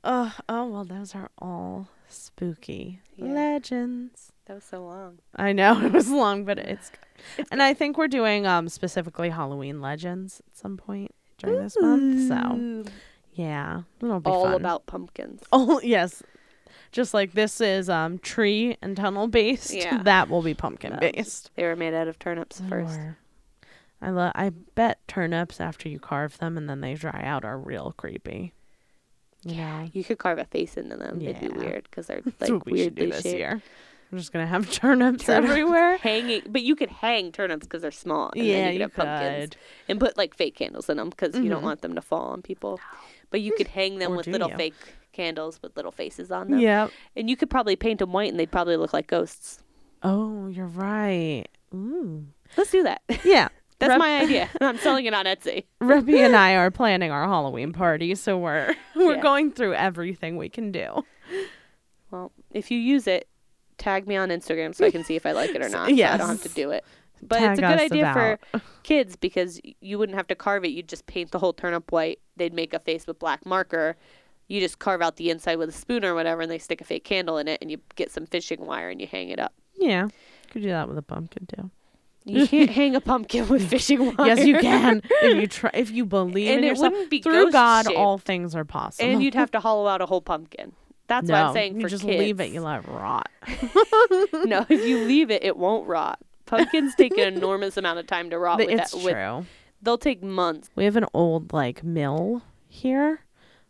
Oh, 0.04 0.34
oh 0.48 0.66
well, 0.68 0.84
those 0.84 1.14
are 1.14 1.30
all 1.38 1.88
spooky 2.08 3.00
Yeah. 3.16 3.26
legends. 3.32 4.32
That 4.52 4.56
was 4.56 4.64
so 4.64 4.84
long 4.84 5.18
I 5.34 5.52
know 5.52 5.80
it 5.84 5.92
was 5.92 6.10
long, 6.10 6.44
but 6.44 6.58
it's 6.58 6.90
good. 6.90 7.46
And 7.52 7.62
I 7.62 7.72
think 7.72 7.96
we're 7.98 8.08
doing 8.08 8.46
um 8.46 8.68
specifically 8.68 9.30
Halloween 9.30 9.80
legends 9.80 10.40
at 10.46 10.56
some 10.56 10.76
point 10.76 11.14
during 11.38 11.62
this 11.62 11.76
month. 11.80 12.28
So 12.28 12.92
Yeah, 13.32 13.82
it'll 14.02 14.20
be 14.20 14.28
all 14.30 14.44
fun. 14.44 14.54
about 14.54 14.86
pumpkins. 14.86 15.40
Oh 15.52 15.80
yes, 15.82 16.22
just 16.90 17.14
like 17.14 17.32
this 17.32 17.60
is 17.60 17.88
um 17.88 18.18
tree 18.18 18.76
and 18.82 18.96
tunnel 18.96 19.28
based. 19.28 19.72
Yeah. 19.72 20.02
that 20.04 20.28
will 20.28 20.42
be 20.42 20.54
pumpkin 20.54 20.92
Um, 20.94 20.98
based. 21.00 21.50
They 21.54 21.62
were 21.64 21.76
made 21.76 21.94
out 21.94 22.08
of 22.08 22.18
turnips 22.18 22.60
first. 22.68 22.98
Or- 22.98 23.18
I 24.04 24.10
love. 24.10 24.32
I 24.34 24.50
bet 24.74 24.98
turnips 25.06 25.60
after 25.60 25.88
you 25.88 26.00
carve 26.00 26.36
them 26.38 26.58
and 26.58 26.68
then 26.68 26.80
they 26.80 26.94
dry 26.94 27.22
out 27.24 27.44
are 27.44 27.56
real 27.58 27.94
creepy. 27.96 28.52
You 29.44 29.56
know, 29.56 29.88
You 29.92 30.02
could 30.04 30.18
carve 30.18 30.38
a 30.38 30.44
face 30.44 30.76
into 30.76 30.96
them. 30.96 31.20
It'd 31.20 31.38
be 31.40 31.46
Yeah. 31.46 31.52
weird 31.56 31.84
because 31.84 32.06
they're 32.08 32.20
like 32.40 32.50
we 32.66 32.82
should 32.82 32.96
weirdly 32.96 33.06
do 33.06 33.12
this 33.12 33.22
shaped. 33.22 33.38
year. 33.38 33.62
We're 34.12 34.18
just 34.18 34.30
gonna 34.32 34.46
have 34.46 34.70
turnips 34.72 35.28
everywhere. 35.28 35.96
Hanging, 35.96 36.42
but 36.48 36.62
you 36.62 36.76
could 36.76 36.90
hang 36.90 37.32
turnips 37.32 37.66
because 37.66 37.80
they're 37.82 37.90
small. 37.90 38.30
And 38.36 38.44
Yeah, 38.44 38.52
then 38.52 38.66
you 38.66 38.72
you 38.80 38.88
could 38.88 38.96
have 38.98 39.06
pumpkins 39.20 39.48
could. 39.50 39.56
and 39.88 39.98
put 40.00 40.16
like 40.18 40.36
fake 40.36 40.54
candles 40.54 40.88
in 40.90 40.98
them 40.98 41.08
because 41.10 41.34
you 41.36 41.48
don't 41.48 41.62
Mhm. 41.62 41.64
want 41.64 41.80
them 41.80 41.94
to 41.94 42.02
fall 42.02 42.28
on 42.28 42.42
people. 42.42 42.78
But 43.30 43.40
you 43.40 43.54
could 43.56 43.68
hang 43.68 43.98
them 43.98 44.12
Or 44.12 44.16
with 44.16 44.26
little 44.26 44.50
you? 44.50 44.56
fake 44.56 44.74
candles 45.12 45.60
with 45.62 45.74
little 45.76 45.92
faces 45.92 46.30
on 46.30 46.50
them. 46.50 46.60
Yep. 46.60 46.90
And 47.16 47.30
you 47.30 47.36
could 47.36 47.48
probably 47.50 47.74
paint 47.76 47.98
them 48.00 48.12
white 48.12 48.30
and 48.30 48.38
they'd 48.38 48.50
probably 48.52 48.76
look 48.76 48.92
like 48.92 49.06
ghosts. 49.06 49.62
Oh, 50.02 50.48
you're 50.48 50.66
right. 50.66 51.46
Ooh. 51.74 52.26
Let's 52.56 52.70
do 52.70 52.82
that. 52.82 53.00
Yeah. 53.24 53.48
That's 53.78 53.88
Rep- 53.90 53.98
my 53.98 54.20
idea. 54.20 54.48
I'm 54.60 54.78
selling 54.78 55.06
it 55.06 55.14
on 55.14 55.24
Etsy. 55.24 55.64
Reppy 55.82 56.18
and 56.18 56.36
I 56.36 56.52
are 56.54 56.70
planning 56.70 57.10
our 57.10 57.24
Halloween 57.26 57.72
party, 57.72 58.14
so 58.14 58.38
we're 58.38 58.74
we're 58.94 59.16
Yeah. 59.16 59.20
going 59.22 59.50
through 59.50 59.74
everything 59.74 60.36
we 60.36 60.48
can 60.48 60.70
do. 60.70 61.02
Well, 62.10 62.30
if 62.52 62.70
you 62.70 62.78
use 62.78 63.06
it, 63.08 63.26
tag 63.78 64.06
me 64.06 64.16
on 64.16 64.28
Instagram 64.30 64.74
so 64.74 64.84
I 64.86 64.90
can 64.90 65.04
see 65.04 65.16
if 65.16 65.26
I 65.26 65.32
like 65.32 65.50
it 65.50 65.62
or 65.62 65.68
not. 65.68 65.88
so 65.88 65.94
I 65.94 66.16
don't 66.16 66.28
have 66.28 66.42
to 66.42 66.48
do 66.50 66.70
it. 66.70 66.84
But 67.24 67.40
it's 67.42 67.58
a 67.60 67.62
good 67.62 67.80
idea 67.80 68.12
for 68.12 68.60
kids 68.82 69.14
because 69.16 69.60
you 69.80 69.98
wouldn't 69.98 70.16
have 70.16 70.26
to 70.28 70.34
carve 70.34 70.64
it. 70.64 70.68
You'd 70.72 70.88
just 70.88 71.06
paint 71.06 71.30
the 71.30 71.38
whole 71.38 71.52
turnip 71.52 71.92
white. 71.92 72.18
They'd 72.36 72.52
make 72.52 72.74
a 72.74 72.80
face 72.80 73.06
with 73.06 73.18
black 73.20 73.46
marker. 73.46 73.96
You 74.48 74.60
just 74.60 74.80
carve 74.80 75.00
out 75.00 75.16
the 75.16 75.30
inside 75.30 75.56
with 75.56 75.68
a 75.68 75.72
spoon 75.72 76.04
or 76.04 76.14
whatever, 76.14 76.42
and 76.42 76.50
they 76.50 76.58
stick 76.58 76.80
a 76.80 76.84
fake 76.84 77.04
candle 77.04 77.38
in 77.38 77.46
it, 77.48 77.58
and 77.62 77.70
you 77.70 77.78
get 77.94 78.10
some 78.10 78.26
fishing 78.26 78.66
wire 78.66 78.90
and 78.90 79.00
you 79.00 79.06
hang 79.06 79.28
it 79.28 79.38
up. 79.38 79.52
Yeah. 79.76 80.06
You 80.06 80.10
could 80.50 80.62
do 80.62 80.68
that 80.70 80.88
with 80.88 80.98
a 80.98 81.02
pumpkin 81.02 81.46
too. 81.46 81.70
You 82.24 82.46
can't 82.46 82.70
hang 82.80 82.94
a 82.96 83.00
pumpkin 83.00 83.48
with 83.48 83.68
fishing 83.68 84.04
wire. 84.16 84.26
Yes, 84.26 84.44
you 84.44 84.58
can. 84.58 85.00
if 85.22 85.36
you 85.36 85.46
try 85.46 85.70
if 85.74 85.90
you 85.92 86.04
believe 86.04 86.48
And 86.48 86.58
in 86.58 86.64
it 86.64 86.66
yourself. 86.70 86.92
wouldn't 86.92 87.10
be 87.10 87.22
through 87.22 87.50
God 87.52 87.86
shaped. 87.86 87.96
all 87.96 88.18
things 88.18 88.54
are 88.56 88.64
possible. 88.64 89.08
and 89.08 89.22
you'd 89.22 89.34
have 89.34 89.50
to 89.52 89.60
hollow 89.60 89.86
out 89.86 90.00
a 90.02 90.06
whole 90.06 90.20
pumpkin. 90.20 90.72
That's 91.08 91.28
no, 91.28 91.34
what 91.34 91.46
I'm 91.46 91.52
saying 91.54 91.76
you 91.76 91.82
for 91.82 91.88
just 91.88 92.04
kids. 92.04 92.18
leave 92.18 92.40
it, 92.40 92.52
you 92.52 92.60
let 92.60 92.84
it 92.84 92.88
rot. 92.88 93.30
no, 94.44 94.64
if 94.68 94.86
you 94.86 95.04
leave 95.04 95.30
it, 95.30 95.44
it 95.44 95.56
won't 95.56 95.86
rot. 95.86 96.18
Pumpkins 96.46 96.94
take 96.94 97.16
an 97.18 97.34
enormous 97.34 97.76
amount 97.76 97.98
of 97.98 98.06
time 98.06 98.30
to 98.30 98.38
rot. 98.38 98.58
With 98.58 98.68
it's 98.68 98.92
that, 98.92 99.04
with, 99.04 99.14
true. 99.14 99.46
they'll 99.82 99.98
take 99.98 100.22
months. 100.22 100.70
We 100.74 100.84
have 100.84 100.96
an 100.96 101.06
old 101.14 101.52
like 101.52 101.82
mill 101.82 102.42
here 102.68 103.20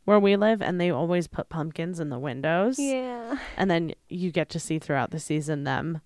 where 0.05 0.19
we 0.19 0.37
live 0.37 0.61
and 0.61 0.81
they 0.81 0.91
always 0.91 1.27
put 1.27 1.49
pumpkins 1.49 2.01
in 2.01 2.09
the 2.11 2.19
windows. 2.19 2.79
Yeah. 2.79 3.39
And 3.57 3.71
then 3.71 3.95
you 4.09 4.31
get 4.31 4.49
to 4.51 4.61
see 4.61 4.79
throughout 4.79 5.11
the 5.11 5.21
season 5.21 5.65
them 5.65 6.01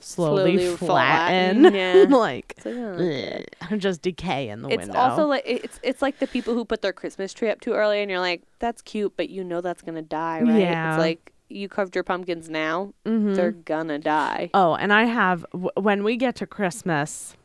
slowly, 0.00 0.56
Slowly 0.58 0.76
flatten, 0.76 1.62
flatten, 1.62 1.74
yeah. 1.74 2.06
like 2.16 2.54
yeah. 2.64 2.72
bleh, 2.72 3.78
just 3.78 4.02
decay 4.02 4.48
in 4.48 4.62
the 4.62 4.68
It's 4.68 4.86
window. 4.86 4.98
also 4.98 5.26
like 5.26 5.42
it's 5.46 5.80
it's 5.82 6.02
like 6.02 6.18
the 6.18 6.26
people 6.26 6.54
who 6.54 6.64
put 6.64 6.82
their 6.82 6.92
Christmas 6.92 7.32
tree 7.32 7.50
up 7.50 7.60
too 7.60 7.72
early, 7.74 8.00
and 8.00 8.10
you're 8.10 8.20
like, 8.20 8.42
that's 8.58 8.82
cute, 8.82 9.14
but 9.16 9.28
you 9.28 9.42
know 9.44 9.60
that's 9.60 9.82
gonna 9.82 10.02
die, 10.02 10.40
right? 10.42 10.60
Yeah. 10.60 10.94
It's 10.94 10.98
like 11.00 11.32
you 11.48 11.68
carved 11.68 11.94
your 11.94 12.04
pumpkins 12.04 12.50
now, 12.50 12.92
Mhm. 13.06 13.34
they're 13.34 13.52
gonna 13.52 13.98
die. 13.98 14.50
Oh, 14.54 14.74
and 14.74 14.92
I 14.92 15.04
have 15.04 15.46
w- 15.52 15.70
when 15.76 16.04
we 16.04 16.16
get 16.16 16.34
to 16.36 16.46
Christmas, 16.46 17.36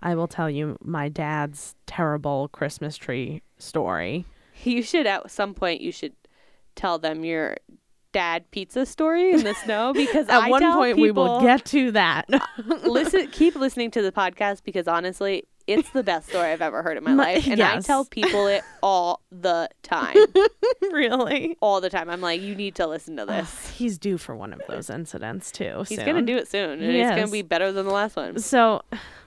I 0.00 0.14
will 0.16 0.26
tell 0.28 0.50
you 0.50 0.76
my 0.82 1.08
dad's 1.08 1.74
terrible 1.86 2.48
Christmas 2.48 2.96
tree 2.96 3.42
story. 3.58 4.24
You 4.64 4.82
should 4.82 5.06
at 5.06 5.30
some 5.30 5.54
point 5.54 5.80
you 5.80 5.92
should 5.92 6.14
tell 6.74 6.98
them 6.98 7.24
your 7.24 7.56
dad 8.12 8.50
pizza 8.50 8.86
story 8.86 9.32
in 9.32 9.44
the 9.44 9.54
snow 9.54 9.92
because 9.94 10.28
At 10.28 10.44
I 10.44 10.48
one 10.50 10.62
point, 10.72 10.96
we 10.98 11.10
will 11.10 11.40
get 11.40 11.64
to 11.66 11.90
that. 11.92 12.26
listen 12.84 13.28
keep 13.28 13.54
listening 13.54 13.90
to 13.92 14.02
the 14.02 14.12
podcast 14.12 14.64
because 14.64 14.88
honestly 14.88 15.44
it's 15.66 15.90
the 15.90 16.02
best 16.02 16.30
story 16.30 16.48
i've 16.50 16.62
ever 16.62 16.82
heard 16.82 16.96
in 16.96 17.04
my, 17.04 17.12
My- 17.12 17.34
life 17.34 17.46
and 17.46 17.60
i 17.60 17.78
tell 17.80 18.06
people 18.06 18.46
it 18.46 18.62
all 18.82 19.20
the 19.30 19.68
time 19.82 20.16
really? 20.90 21.56
all 21.60 21.80
the 21.80 21.90
time 21.90 22.08
i'm 22.08 22.20
like 22.22 22.40
you 22.40 22.54
need 22.54 22.74
to 22.76 22.86
listen 22.86 23.16
to 23.18 23.26
this 23.26 23.68
He's 23.76 23.98
due 23.98 24.16
for 24.18 24.34
one 24.34 24.52
of 24.52 24.62
those 24.68 24.88
incidents 24.90 25.52
too. 25.52 25.84
he's 25.88 25.98
soon. 25.98 26.06
gonna 26.06 26.22
do 26.22 26.36
it 26.36 26.48
soon 26.48 26.80
and 26.82 26.90
He 26.92 27.00
it's 27.00 27.10
gonna 27.10 27.28
be 27.30 27.42
better 27.42 27.70
than 27.72 27.84
the 27.86 27.92
last 27.92 28.16
one 28.16 28.38
So, 28.38 28.82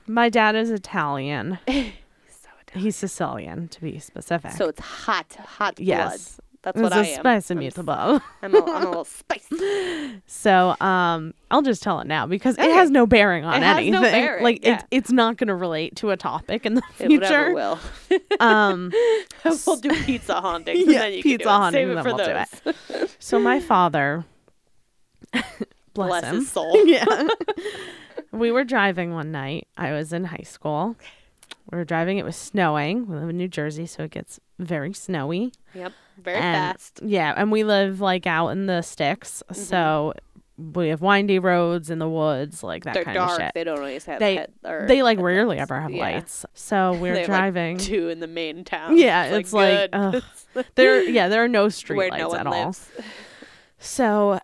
my 0.07 0.29
dad 0.29 0.55
is 0.55 0.71
Italian. 0.71 1.59
so, 1.67 2.49
He's 2.73 2.95
Sicilian, 2.95 3.67
to 3.69 3.81
be 3.81 3.99
specific. 3.99 4.51
so 4.53 4.67
it's 4.69 4.79
hot 4.81 5.33
hot 5.35 5.79
yes, 5.79 6.35
blood 6.37 6.45
that's 6.63 6.75
it's 6.77 6.83
what 6.83 6.93
a 6.93 6.95
i 6.97 7.05
am 7.05 7.19
spicy 7.19 7.53
I'm, 7.53 7.59
meatball. 7.59 8.21
I'm, 8.43 8.53
a, 8.55 8.57
I'm 8.59 8.83
a 8.83 8.89
little 8.89 9.05
spicy 9.05 10.21
So, 10.27 10.75
um, 10.79 11.33
I'll 11.49 11.61
just 11.61 11.81
tell 11.83 11.99
it 11.99 12.07
now 12.07 12.25
because 12.27 12.57
it 12.57 12.71
has 12.71 12.89
no 12.89 13.05
bearing 13.05 13.43
on 13.45 13.61
It 13.61 13.65
anything. 13.65 13.93
no 13.93 14.01
bearing, 14.11 14.43
like 14.43 14.63
yeah. 14.65 14.75
it's 14.75 14.83
it's 14.91 15.11
not 15.11 15.37
going 15.37 15.47
to 15.49 15.55
relate 15.55 15.95
to 15.97 16.11
a 16.11 16.17
topic 16.17 16.65
in 16.65 16.75
the 16.75 16.81
it 16.99 17.07
future. 17.07 17.53
will 17.53 17.79
Um, 18.39 18.91
we'll 19.43 19.77
do 19.77 19.89
pizza 20.03 20.39
haunting 20.39 20.77
Yeah, 20.77 20.83
and 20.83 20.89
then 20.93 21.13
you 21.13 21.23
pizza 21.23 21.49
haunting, 21.49 21.87
Save 21.87 21.89
it 21.89 21.95
then 21.95 22.03
for 22.03 22.13
we'll 22.15 22.73
those. 22.97 23.15
so 23.19 23.39
my 23.39 23.59
father, 23.59 24.25
bless, 25.31 25.43
bless 25.93 26.23
him, 26.25 26.35
his 26.37 26.51
soul 26.51 26.85
yeah. 26.85 27.27
we 28.31 28.51
were 28.51 28.63
driving 28.63 29.13
one 29.13 29.31
night. 29.31 29.67
I 29.77 29.91
was 29.91 30.13
in 30.13 30.25
high 30.25 30.43
school. 30.45 30.95
We 31.71 31.77
were 31.77 31.85
driving. 31.85 32.17
It 32.17 32.25
was 32.25 32.35
snowing. 32.35 33.07
We 33.07 33.15
live 33.17 33.29
in 33.29 33.37
New 33.37 33.47
Jersey, 33.47 33.85
so 33.85 34.03
it 34.03 34.11
gets 34.11 34.39
very 34.59 34.93
snowy. 34.93 35.51
yep 35.73 35.91
very 36.23 36.37
and, 36.37 36.55
fast 36.73 36.99
Yeah, 37.03 37.33
and 37.35 37.51
we 37.51 37.63
live 37.63 38.01
like 38.01 38.25
out 38.27 38.49
in 38.49 38.65
the 38.65 38.81
sticks, 38.81 39.43
mm-hmm. 39.51 39.61
so 39.61 40.13
we 40.57 40.89
have 40.89 41.01
windy 41.01 41.39
roads 41.39 41.89
in 41.89 41.99
the 41.99 42.09
woods, 42.09 42.63
like 42.63 42.83
that 42.83 42.93
they're 42.93 43.03
kind 43.03 43.15
dark 43.15 43.31
of 43.31 43.45
shit. 43.45 43.53
they 43.55 43.63
don't 43.63 43.79
always 43.79 44.05
have 44.05 44.19
They- 44.19 44.35
head, 44.35 44.51
They 44.63 45.01
like 45.01 45.19
rarely 45.19 45.57
ever 45.57 45.79
have 45.79 45.91
Yeah. 45.91 46.03
lights. 46.03 46.45
So 46.53 46.93
we're 47.01 47.25
driving. 47.25 47.77
Like 47.77 47.85
two 47.87 48.09
in 48.09 48.19
the 48.19 48.27
main 48.27 48.63
town. 48.63 48.97
Yeah, 48.97 49.25
it's 49.25 49.53
like, 49.53 49.91
good. 49.91 50.23
ugh. 50.55 50.65
there, 50.75 51.01
yeah, 51.03 51.29
there 51.29 51.43
are 51.43 51.47
no 51.47 51.69
street 51.69 51.97
where 51.97 52.09
lights 52.09 52.21
no 52.21 52.35
at 52.35 52.47
all. 52.47 52.75
So 53.79 54.39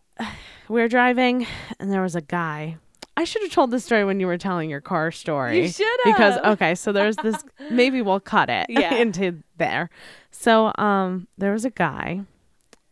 we 0.68 0.82
were 0.82 0.88
driving, 0.88 1.46
and 1.80 1.92
there 1.92 2.02
was 2.02 2.16
a 2.16 2.22
guy. 2.22 2.78
I 3.18 3.24
should 3.24 3.42
have 3.42 3.52
told 3.52 3.72
this 3.72 3.84
story 3.84 4.06
when 4.06 4.20
you 4.20 4.28
were 4.28 4.38
telling 4.38 4.70
your 4.70 4.80
car 4.80 5.12
story. 5.12 5.62
You 5.64 5.68
should 5.70 6.00
have. 6.06 6.16
Because 6.16 6.38
okay, 6.54 6.76
so 6.76 6.92
there's 6.92 7.16
this. 7.18 7.44
maybe 7.72 8.02
we'll 8.02 8.20
cut 8.20 8.50
it 8.50 8.68
Yeah. 8.70 8.94
into 9.02 9.42
there. 9.58 9.90
So 10.32 10.72
um, 10.78 11.28
there 11.38 11.52
was 11.52 11.66
a 11.66 11.72
guy, 11.72 12.22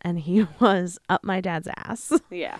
and 0.02 0.18
he 0.18 0.46
was 0.60 0.98
up 1.08 1.22
my 1.24 1.40
dad's 1.40 1.68
ass, 1.76 2.12
Yeah. 2.30 2.58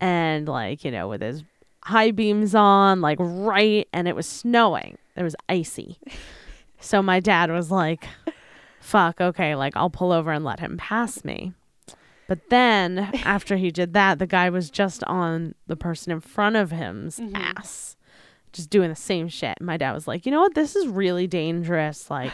and 0.00 0.48
like 0.48 0.84
you 0.84 0.90
know 0.92 1.08
with 1.08 1.20
his 1.20 1.42
high 1.82 2.12
beams 2.12 2.54
on, 2.54 3.00
like 3.00 3.18
right, 3.20 3.88
and 3.92 4.06
it 4.06 4.14
was 4.14 4.26
snowing. 4.28 4.96
It 5.16 5.24
was 5.24 5.34
icy. 5.48 5.98
So 6.78 7.02
my 7.02 7.18
dad 7.20 7.50
was 7.50 7.70
like, 7.72 8.06
"Fuck, 8.80 9.20
okay, 9.20 9.54
like 9.56 9.76
I'll 9.76 9.90
pull 9.90 10.12
over 10.12 10.30
and 10.30 10.44
let 10.44 10.60
him 10.60 10.76
pass 10.78 11.24
me." 11.24 11.52
But 12.30 12.48
then 12.48 13.10
after 13.24 13.56
he 13.56 13.72
did 13.72 13.92
that, 13.94 14.20
the 14.20 14.26
guy 14.26 14.50
was 14.50 14.70
just 14.70 15.02
on 15.04 15.56
the 15.66 15.74
person 15.74 16.12
in 16.12 16.20
front 16.20 16.54
of 16.54 16.70
him's 16.70 17.18
Mm-hmm. 17.18 17.34
ass, 17.34 17.96
just 18.52 18.70
doing 18.70 18.88
the 18.88 18.94
same 18.94 19.26
shit. 19.28 19.60
My 19.60 19.76
dad 19.76 19.92
was 19.94 20.06
like, 20.06 20.24
"You 20.26 20.30
know 20.30 20.40
what? 20.42 20.54
This 20.54 20.76
is 20.76 20.86
really 20.86 21.26
dangerous. 21.26 22.08
Like, 22.08 22.30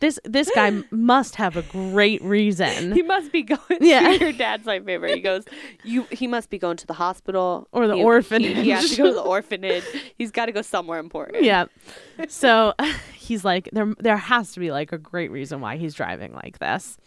this 0.00 0.18
this 0.24 0.50
guy 0.54 0.82
must 0.90 1.36
have 1.36 1.56
a 1.56 1.62
great 1.62 2.20
reason." 2.22 2.92
He 2.92 3.00
must 3.00 3.32
be 3.32 3.42
going. 3.42 3.78
Yeah. 3.80 4.10
Your 4.10 4.32
dad's 4.32 4.66
my 4.66 4.80
favorite. 4.80 5.14
He 5.14 5.22
goes, 5.22 5.44
you. 5.82 6.02
He 6.10 6.26
must 6.26 6.50
be 6.50 6.58
going 6.58 6.76
to 6.76 6.86
the 6.86 6.92
hospital 6.92 7.68
Or 7.72 7.88
the 7.88 7.96
He- 7.96 8.02
orphanage. 8.02 8.54
He, 8.58 8.64
he 8.64 8.70
has 8.70 8.90
to 8.90 8.96
go 8.98 9.06
to 9.06 9.14
the 9.14 9.20
orphanage. 9.22 9.84
He's 10.18 10.30
got 10.30 10.44
to 10.46 10.52
go 10.52 10.60
somewhere 10.60 10.98
important. 10.98 11.42
yeah. 11.42 11.64
So 12.28 12.74
he's 13.14 13.44
like, 13.46 13.70
there 13.72 13.94
there 13.98 14.18
has 14.18 14.52
to 14.52 14.60
be 14.60 14.70
like 14.70 14.92
a 14.92 14.98
great 14.98 15.30
reason 15.30 15.62
why 15.62 15.78
he's 15.78 15.94
driving 15.94 16.34
like 16.34 16.58
this. 16.58 16.98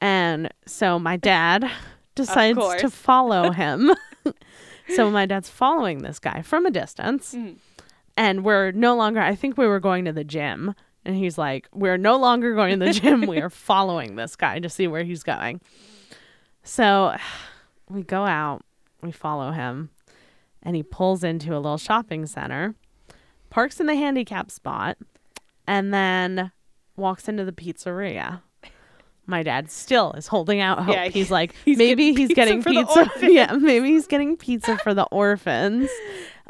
And 0.00 0.50
so 0.66 0.98
my 0.98 1.16
dad 1.16 1.70
decides 2.14 2.58
to 2.80 2.90
follow 2.90 3.50
him. 3.52 3.92
so 4.94 5.10
my 5.10 5.26
dad's 5.26 5.48
following 5.48 5.98
this 5.98 6.18
guy 6.18 6.42
from 6.42 6.66
a 6.66 6.70
distance. 6.70 7.34
Mm. 7.34 7.56
And 8.16 8.44
we're 8.44 8.72
no 8.72 8.96
longer 8.96 9.20
I 9.20 9.34
think 9.34 9.58
we 9.58 9.66
were 9.66 9.80
going 9.80 10.04
to 10.06 10.12
the 10.12 10.24
gym. 10.24 10.74
And 11.04 11.16
he's 11.16 11.38
like, 11.38 11.68
We're 11.72 11.98
no 11.98 12.16
longer 12.16 12.54
going 12.54 12.80
to 12.80 12.86
the 12.86 12.92
gym. 12.92 13.22
we 13.22 13.40
are 13.40 13.50
following 13.50 14.16
this 14.16 14.36
guy 14.36 14.58
to 14.58 14.68
see 14.68 14.88
where 14.88 15.04
he's 15.04 15.22
going. 15.22 15.60
So 16.62 17.16
we 17.88 18.02
go 18.02 18.24
out, 18.24 18.62
we 19.02 19.12
follow 19.12 19.52
him, 19.52 19.90
and 20.62 20.74
he 20.74 20.82
pulls 20.82 21.22
into 21.22 21.54
a 21.54 21.60
little 21.60 21.78
shopping 21.78 22.26
center, 22.26 22.74
parks 23.50 23.78
in 23.78 23.86
the 23.86 23.94
handicap 23.94 24.50
spot, 24.50 24.98
and 25.66 25.94
then 25.94 26.50
walks 26.96 27.28
into 27.28 27.44
the 27.44 27.52
pizzeria. 27.52 28.42
My 29.26 29.42
dad 29.42 29.70
still 29.70 30.12
is 30.12 30.26
holding 30.28 30.60
out 30.60 30.78
hope. 30.84 30.94
Yeah, 30.94 31.08
he's 31.08 31.30
like, 31.30 31.54
he's 31.64 31.78
maybe 31.78 32.12
getting 32.12 32.16
he's 32.28 32.34
getting 32.34 32.62
pizza. 32.62 33.10
yeah, 33.22 33.52
maybe 33.54 33.88
he's 33.88 34.06
getting 34.06 34.36
pizza 34.36 34.78
for 34.78 34.94
the 34.94 35.04
orphans. 35.04 35.90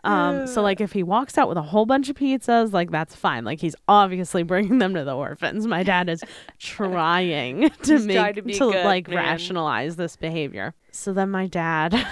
Um, 0.04 0.46
so 0.46 0.62
like 0.62 0.80
if 0.80 0.92
he 0.92 1.02
walks 1.02 1.36
out 1.36 1.48
with 1.48 1.58
a 1.58 1.62
whole 1.62 1.84
bunch 1.84 2.08
of 2.08 2.14
pizzas, 2.14 2.72
like 2.72 2.92
that's 2.92 3.16
fine. 3.16 3.44
Like 3.44 3.60
he's 3.60 3.74
obviously 3.88 4.44
bringing 4.44 4.78
them 4.78 4.94
to 4.94 5.02
the 5.02 5.16
orphans. 5.16 5.66
My 5.66 5.82
dad 5.82 6.08
is 6.08 6.22
trying 6.60 7.70
to 7.82 7.98
make 7.98 8.36
to, 8.36 8.42
to 8.42 8.70
good, 8.70 8.84
like 8.84 9.08
man. 9.08 9.16
rationalize 9.16 9.96
this 9.96 10.14
behavior. 10.14 10.74
So 10.92 11.12
then 11.12 11.32
my 11.32 11.48
dad 11.48 12.06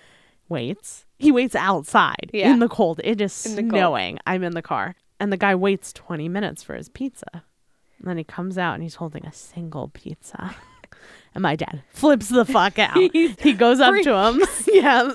waits. 0.48 1.04
He 1.18 1.30
waits 1.30 1.54
outside 1.54 2.30
Yeah. 2.32 2.50
in 2.50 2.60
the 2.60 2.68
cold. 2.68 3.00
It 3.04 3.20
is 3.20 3.44
In 3.44 3.68
snowing. 3.68 4.18
I'm 4.26 4.42
in 4.42 4.54
the 4.54 4.62
car. 4.62 4.94
And 5.20 5.30
the 5.30 5.36
guy 5.36 5.54
waits 5.54 5.92
20 5.92 6.30
minutes 6.30 6.62
for 6.62 6.74
his 6.74 6.88
pizza. 6.88 7.44
And 8.04 8.10
then 8.10 8.18
he 8.18 8.24
comes 8.24 8.58
out 8.58 8.74
and 8.74 8.82
he's 8.82 8.96
holding 8.96 9.24
a 9.24 9.32
single 9.32 9.88
pizza. 9.88 10.54
And 11.34 11.40
my 11.42 11.56
dad 11.56 11.82
flips 11.88 12.28
the 12.28 12.44
fuck 12.44 12.78
out. 12.78 12.96
he 13.12 13.54
goes 13.54 13.80
up 13.80 13.94
to 14.02 14.14
him. 14.14 14.42
yeah. 14.72 15.10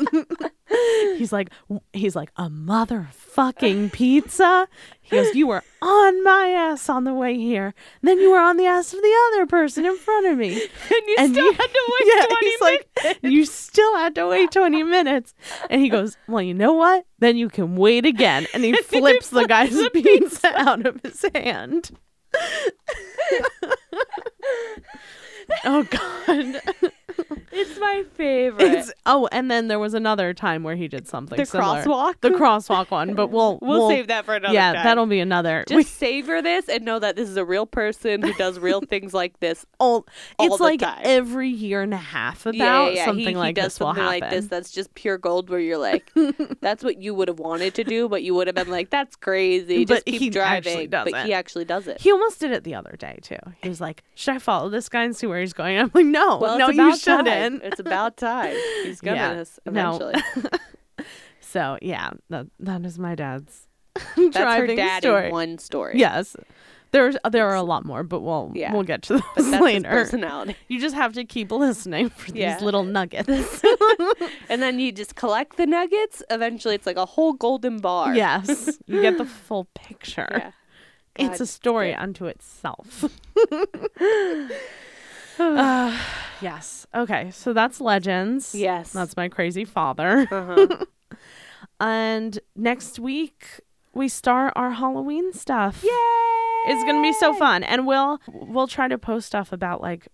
he's 1.18 1.32
like 1.32 1.50
he's 1.94 2.16
like 2.16 2.32
a 2.36 2.50
motherfucking 2.50 3.92
pizza. 3.94 4.68
He 5.02 5.16
goes, 5.16 5.34
"You 5.34 5.48
were 5.48 5.64
on 5.82 6.24
my 6.24 6.50
ass 6.50 6.90
on 6.90 7.06
the 7.06 7.14
way 7.14 7.36
here. 7.38 7.74
Then 8.02 8.20
you 8.20 8.32
were 8.32 8.40
on 8.40 8.58
the 8.58 8.66
ass 8.66 8.94
of 8.94 9.02
the 9.02 9.16
other 9.32 9.46
person 9.46 9.86
in 9.86 9.96
front 9.98 10.28
of 10.28 10.38
me." 10.38 10.56
And 10.92 11.08
you 11.08 11.16
And 11.20 11.34
still 11.34 11.46
you- 11.46 11.54
had 11.54 11.68
to 11.68 11.94
wait 12.02 12.14
yeah, 12.14 12.26
20 12.26 12.36
he's 12.50 12.62
like, 12.62 12.90
minutes. 13.04 13.20
you 13.24 13.46
still 13.46 13.96
had 13.98 14.16
to 14.16 14.28
wait 14.28 14.52
20 14.52 14.84
minutes. 14.84 15.34
And 15.70 15.82
he 15.82 15.88
goes, 15.90 16.18
Well, 16.28 16.42
you 16.42 16.54
know 16.54 16.74
what? 16.74 17.06
Then 17.20 17.38
you 17.38 17.48
can 17.50 17.76
wait 17.78 18.06
again. 18.06 18.46
And 18.54 18.64
he 18.66 18.74
flips 18.74 19.30
the 19.30 19.46
guy's 19.46 19.78
pizza 19.94 20.50
out 20.60 20.86
of 20.86 21.00
his 21.04 21.24
hand. 21.34 21.92
oh, 25.66 25.84
God. 25.84 26.62
It's 27.52 27.80
my 27.80 28.04
favorite. 28.14 28.62
It's, 28.64 28.92
oh, 29.06 29.28
and 29.32 29.50
then 29.50 29.68
there 29.68 29.80
was 29.80 29.94
another 29.94 30.34
time 30.34 30.64
where 30.64 30.76
he 30.76 30.88
did 30.88 31.08
something 31.08 31.38
The 31.38 31.46
similar. 31.46 31.82
crosswalk? 31.84 32.16
The 32.22 32.30
crosswalk 32.30 32.92
one, 32.92 33.16
but 33.16 33.28
we'll 33.32 33.60
We'll 33.62 33.90
save 33.90 34.08
that 34.08 34.26
for 34.26 34.36
another 34.36 34.54
Yeah, 34.54 34.74
time. 34.74 34.84
that'll 34.84 35.06
be 35.06 35.20
another. 35.20 35.64
Just 35.68 35.76
we, 35.76 35.84
savor 35.84 36.42
this 36.42 36.70
and 36.70 36.84
know 36.86 37.00
that 37.00 37.16
this 37.16 37.30
is 37.30 37.38
a 37.38 37.46
real 37.46 37.66
person 37.66 38.22
who 38.22 38.34
does 38.34 38.60
real 38.60 38.82
things 38.90 39.14
like 39.14 39.40
this. 39.40 39.66
all, 39.80 40.06
all 40.38 40.46
it's 40.54 40.60
like 40.60 40.80
time. 40.82 41.00
every 41.04 41.50
year 41.50 41.82
and 41.82 41.94
a 41.94 41.98
half 41.98 42.46
about 42.46 42.56
yeah, 42.56 42.84
yeah, 42.86 42.90
yeah. 42.90 43.06
something 43.06 43.28
he, 43.28 43.36
like 43.36 43.50
he 43.58 43.62
does 43.62 43.66
this 43.74 43.80
will 43.80 43.88
something 43.88 44.04
happen. 44.04 44.20
like 44.22 44.30
this 44.32 44.46
that's 44.48 44.72
just 44.72 44.94
pure 44.94 45.18
gold 45.18 45.50
where 45.50 45.60
you're 45.60 45.78
like, 45.78 46.12
that's 46.62 46.84
what 46.84 47.02
you 47.02 47.14
would 47.16 47.28
have 47.28 47.40
wanted 47.40 47.74
to 47.76 47.84
do, 47.84 48.08
but 48.10 48.24
you 48.24 48.34
would 48.36 48.48
have 48.48 48.56
been 48.56 48.70
like, 48.70 48.90
that's 48.90 49.16
crazy. 49.16 49.86
Just 49.86 50.06
But 50.06 50.12
keep 50.12 50.34
driving. 50.34 50.90
but 50.90 51.08
it. 51.08 51.26
he 51.26 51.34
actually 51.34 51.66
does 51.66 51.88
it. 51.88 52.00
He 52.02 52.12
almost 52.12 52.40
did 52.40 52.52
it 52.52 52.64
the 52.64 52.76
other 52.76 52.96
day 52.98 53.20
too. 53.22 53.38
He 53.64 53.70
was 53.70 53.82
like, 53.82 54.04
"Should 54.16 54.36
I 54.36 54.40
follow 54.40 54.70
this 54.70 54.90
guy 54.90 55.04
and 55.04 55.16
see 55.16 55.28
where 55.28 55.40
he's 55.40 55.54
going?" 55.54 55.78
I'm 55.78 55.92
like, 55.94 56.06
"No, 56.06 56.38
well, 56.38 56.58
no, 56.58 56.70
you 56.70 56.98
time. 56.98 57.26
Shouldn't." 57.44 57.64
It's 57.68 57.80
about 57.80 58.18
time. 58.18 58.56
He's 58.84 59.02
gonna 59.02 59.18
Yeah, 59.18 59.44
no. 59.66 60.00
eventually. 60.00 60.16
So 61.42 61.78
yeah, 61.82 62.12
that 62.30 62.46
that 62.60 62.86
is 62.86 63.00
my 63.00 63.16
dad's 63.16 63.66
That's 63.96 64.16
her 64.16 64.30
driving 64.44 64.76
dad 64.78 65.02
story. 65.02 65.32
one 65.32 65.58
story. 65.58 65.94
Yes, 65.98 66.36
there's 66.92 67.18
there 67.32 67.48
are 67.48 67.56
a 67.56 67.64
lot 67.64 67.86
more, 67.86 68.04
but 68.04 68.20
we'll 68.22 68.52
Yeah. 68.54 68.72
we'll 68.74 68.84
get 68.84 69.02
to 69.04 69.14
But 69.16 69.24
those 69.36 69.52
that's 69.52 69.56
his 69.58 69.62
later. 69.62 69.90
personality. 69.90 70.56
You 70.68 70.80
just 70.80 70.94
have 70.96 71.14
to 71.14 71.26
keep 71.26 71.52
listening 71.52 72.10
for 72.10 72.32
Yeah. 72.36 72.54
these 72.54 72.62
little 72.62 72.84
nuggets. 72.84 73.64
And 74.50 74.62
then 74.62 74.80
you 74.80 74.92
just 74.92 75.16
collect 75.16 75.58
the 75.58 75.66
nuggets. 75.66 76.22
Eventually, 76.30 76.76
it's 76.76 76.86
like 76.86 76.98
a 76.98 77.06
whole 77.06 77.34
golden 77.34 77.80
bar. 77.80 78.16
yes, 78.16 78.78
you 78.86 79.02
get 79.02 79.18
the 79.18 79.26
full 79.26 79.66
picture. 79.74 80.28
Yeah. 80.32 80.52
it's 81.16 81.40
a 81.42 81.46
story 81.48 81.94
unto 81.96 82.26
itself. 82.26 83.06
Uh, 85.40 85.98
yes. 86.42 86.86
Okay. 86.94 87.32
So 87.32 87.54
that's 87.54 87.80
legends. 87.82 88.54
Yes. 88.56 88.92
That's 88.92 89.16
my 89.18 89.30
crazy 89.30 89.66
father. 89.66 90.28
Uh-huh. 90.32 90.86
And 91.80 92.40
next 92.56 93.00
week 93.00 93.62
we 93.94 94.10
start 94.10 94.54
our 94.56 94.72
Halloween 94.72 95.32
stuff. 95.32 95.82
Yay! 95.84 95.90
It's 96.68 96.84
gonna 96.84 97.02
be 97.02 97.14
so 97.14 97.34
fun, 97.34 97.64
and 97.64 97.88
we'll 97.88 98.20
we'll 98.28 98.68
try 98.68 98.88
to 98.90 98.98
post 98.98 99.28
stuff 99.28 99.54
about 99.54 99.82
like 99.82 100.10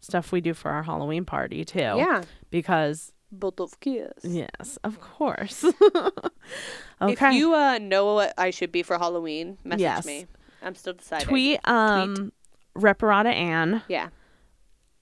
stuff 0.00 0.30
we 0.30 0.40
do 0.42 0.52
for 0.52 0.70
our 0.70 0.82
Halloween 0.82 1.24
party 1.24 1.64
too. 1.64 1.78
Yeah. 1.78 2.22
Because 2.50 3.12
Both 3.32 3.60
of 3.60 3.80
kids. 3.80 4.24
yes, 4.24 4.78
of 4.84 5.00
course. 5.00 5.64
okay. 7.00 7.12
If 7.28 7.34
you 7.34 7.54
uh, 7.54 7.78
know 7.78 8.14
what 8.14 8.34
I 8.36 8.50
should 8.50 8.70
be 8.70 8.82
for 8.82 8.98
Halloween, 8.98 9.56
message 9.64 9.80
Yes. 9.80 10.06
me. 10.06 10.26
I'm 10.62 10.74
still 10.74 10.92
deciding. 10.94 11.26
tweet 11.28 11.60
um 11.66 12.30
Reparata 12.76 13.32
Ann 13.32 13.82
Yeah. 13.88 14.08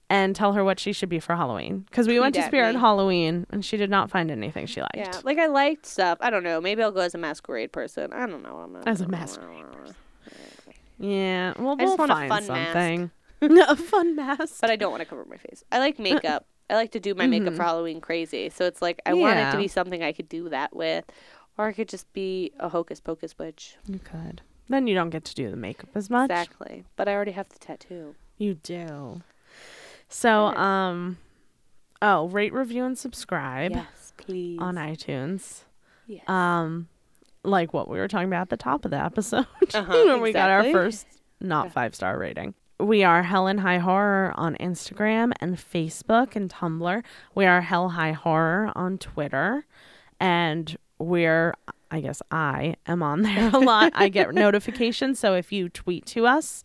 And 0.09 0.35
tell 0.35 0.53
her 0.53 0.63
what 0.63 0.79
she 0.79 0.93
should 0.93 1.09
be 1.09 1.19
for 1.19 1.35
Halloween 1.35 1.85
because 1.89 2.07
we 2.07 2.19
went 2.19 2.35
to 2.35 2.43
Spirit 2.43 2.75
me. 2.75 2.79
Halloween 2.81 3.45
and 3.49 3.65
she 3.65 3.75
did 3.77 3.89
not 3.89 4.09
find 4.11 4.29
anything 4.29 4.65
she 4.67 4.81
liked. 4.81 4.95
Yeah. 4.95 5.19
Like 5.23 5.37
I 5.39 5.47
liked 5.47 5.85
stuff. 5.85 6.17
I 6.21 6.29
don't 6.29 6.43
know. 6.43 6.61
Maybe 6.61 6.83
I'll 6.83 6.91
go 6.91 7.01
as 7.01 7.15
a 7.15 7.17
masquerade 7.17 7.71
person. 7.71 8.13
I 8.13 8.25
don't 8.27 8.43
know. 8.43 8.57
I'm 8.57 8.75
As 8.87 9.01
a 9.01 9.07
masquerade 9.07 9.65
person. 9.71 9.95
Yeah, 10.97 11.53
well, 11.57 11.75
I 11.79 11.83
we'll 11.83 11.97
want 11.97 12.11
a 12.11 12.15
find 12.15 12.29
fun 12.29 12.47
mask. 12.47 12.73
something. 12.73 13.11
a 13.67 13.75
fun 13.75 14.15
mask. 14.15 14.61
But 14.61 14.69
I 14.69 14.75
don't 14.75 14.91
want 14.91 15.01
to 15.01 15.05
cover 15.09 15.25
my 15.25 15.37
face. 15.37 15.63
I 15.71 15.79
like 15.79 15.99
makeup. 15.99 16.45
I 16.69 16.75
like 16.75 16.91
to 16.93 16.99
do 16.99 17.13
my 17.13 17.27
makeup 17.27 17.53
for 17.55 17.63
Halloween 17.63 17.99
crazy. 18.01 18.49
So 18.49 18.65
it's 18.65 18.81
like 18.81 19.01
I 19.05 19.13
want 19.13 19.37
it 19.37 19.41
Mm-hmm. 19.43 19.51
To 19.51 19.57
be 19.57 19.67
something 19.67 20.03
I 20.03 20.13
could 20.13 20.29
do 20.29 20.49
that 20.49 20.75
with. 20.75 21.05
Or 21.57 21.67
I 21.67 21.73
could 21.73 21.87
just 21.89 22.11
be 22.13 22.51
a 22.59 22.69
hocus 22.69 22.99
pocus 22.99 23.37
witch. 23.37 23.75
You 23.87 23.99
could. 23.99 24.41
Then 24.67 24.87
you 24.87 24.95
don't 24.95 25.09
get 25.09 25.23
to 25.25 25.35
do 25.35 25.49
the 25.51 25.55
makeup 25.57 25.89
as 25.95 26.09
much. 26.09 26.29
Exactly. 26.31 26.85
But 26.95 27.07
I 27.07 27.13
already 27.13 27.31
have 27.33 27.49
the 27.49 27.59
tattoo. 27.59 28.15
You 28.37 28.55
do. 28.55 29.21
So, 30.07 30.45
um, 30.55 31.17
oh, 32.01 32.27
rate, 32.29 32.53
review, 32.53 32.85
and 32.85 32.97
subscribe 32.97 33.71
Yes, 33.71 34.13
please. 34.17 34.59
on 34.59 34.75
iTunes. 34.75 35.61
yes. 36.07 36.27
Um, 36.29 36.87
like 37.43 37.73
what 37.73 37.87
we 37.87 37.97
were 37.99 38.07
talking 38.07 38.27
about 38.27 38.41
at 38.43 38.49
the 38.49 38.57
top 38.57 38.85
of 38.85 38.91
the 38.91 39.03
episode, 39.03 39.45
Uh-huh, 39.73 40.03
when 40.07 40.21
we 40.21 40.31
got 40.33 40.49
our 40.49 40.63
first 40.71 41.05
not 41.39 41.71
five 41.71 41.93
star 41.95 42.17
rating. 42.17 42.53
We 42.79 43.03
are 43.03 43.23
Helen 43.23 43.59
High 43.59 43.77
Horror 43.77 44.33
on 44.35 44.55
Instagram 44.59 45.31
and 45.39 45.55
Facebook 45.57 46.35
and 46.35 46.49
Tumblr. 46.51 47.03
We 47.33 47.45
are 47.45 47.61
Hell 47.61 47.89
High 47.89 48.11
Horror 48.11 48.71
on 48.75 48.97
Twitter, 48.97 49.65
and 50.19 50.75
we're 50.99 51.53
I 51.91 51.99
guess 52.01 52.21
I 52.31 52.75
am 52.87 53.01
on 53.03 53.21
there 53.21 53.49
a 53.53 53.59
lot. 53.59 53.93
I 53.95 54.09
get 54.09 54.33
notifications, 54.33 55.19
so 55.19 55.35
if 55.35 55.51
you 55.51 55.69
tweet 55.69 56.05
to 56.07 56.25
us, 56.25 56.63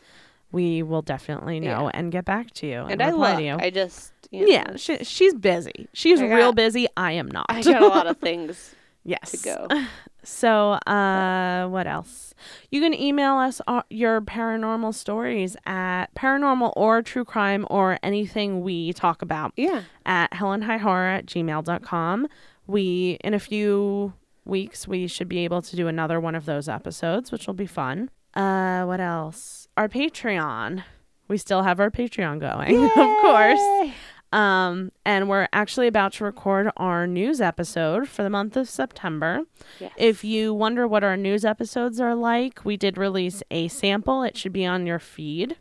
we 0.53 0.83
will 0.83 1.03
definitely 1.03 1.61
know 1.61 1.85
Yeah. 1.85 1.91
and 1.95 2.11
get 2.13 2.25
back 2.25 2.51
to 2.55 2.67
you 2.67 2.81
and, 2.83 3.01
and 3.01 3.03
I 3.03 3.37
to 3.37 3.43
you. 3.43 3.57
I 3.59 3.71
just 3.71 4.13
you 4.31 4.43
know, 4.43 4.47
yeah, 4.53 4.77
she, 4.77 4.99
she's 5.05 5.35
busy. 5.35 5.89
She's 5.93 6.21
I 6.21 6.27
real 6.27 6.53
busy. 6.53 6.87
I 6.97 7.13
am 7.13 7.29
not. 7.29 7.47
I 7.49 7.63
got 7.63 7.83
a 7.83 7.89
lot 7.89 8.07
of 8.07 8.17
things 8.21 8.75
yes. 9.05 9.33
to 9.33 9.37
go. 9.39 9.69
So, 10.23 10.73
uh, 10.73 11.67
what 11.69 11.87
else? 11.87 12.35
You 12.71 12.83
can 12.83 12.93
email 12.93 13.37
us 13.37 13.63
uh, 13.67 13.81
your 13.89 14.21
paranormal 14.21 14.93
stories 14.95 15.57
at 15.65 16.15
paranormal 16.15 16.75
or 16.77 17.01
true 17.01 17.25
crime 17.25 17.67
or 17.71 17.99
anything 18.03 18.61
we 18.61 18.93
talk 18.93 19.23
about 19.23 19.53
Yeah. 19.57 19.85
at 20.05 20.33
helenhighhorror 20.33 21.17
at 21.21 21.25
gmail.com. 21.25 22.29
We, 22.67 23.17
in 23.25 23.33
a 23.33 23.39
few 23.39 24.13
weeks, 24.45 24.87
we 24.87 25.07
should 25.07 25.27
be 25.29 25.39
able 25.39 25.63
to 25.63 25.75
do 25.75 25.89
another 25.89 26.21
one 26.21 26.35
of 26.35 26.45
those 26.45 26.69
episodes, 26.69 27.33
which 27.33 27.47
will 27.47 27.55
be 27.55 27.67
fun. 27.67 28.11
Uh, 28.35 28.85
what 28.85 29.01
else? 29.01 29.60
Our 29.81 29.89
Patreon. 29.89 30.85
We 31.27 31.39
still 31.39 31.63
have 31.63 31.81
our 31.81 31.91
Patreon 31.91 32.39
going, 32.39 32.85
of 32.85 32.93
course. 32.93 33.95
Um, 34.31 34.93
and 35.07 35.27
we're 35.27 35.49
actually 35.55 35.87
about 35.87 36.13
to 36.15 36.25
record 36.25 36.71
our 36.77 37.07
news 37.07 37.41
episode 37.41 38.07
for 38.07 38.23
the 38.23 38.29
month 38.29 38.59
of 38.59 38.69
September. 38.69 39.41
Yes. 39.79 39.91
If 39.97 40.23
you 40.23 40.53
wonder 40.53 40.87
what 40.87 41.03
our 41.03 41.17
news 41.17 41.47
episodes 41.47 41.99
are 41.99 42.15
like, 42.15 42.63
we 42.63 42.77
did 42.77 42.99
release 42.99 43.43
a 43.51 43.69
sample. 43.69 44.23
It 44.23 44.37
should 44.37 44.53
be 44.53 44.67
on 44.67 44.87
your 44.87 44.99
feed. 44.99 45.57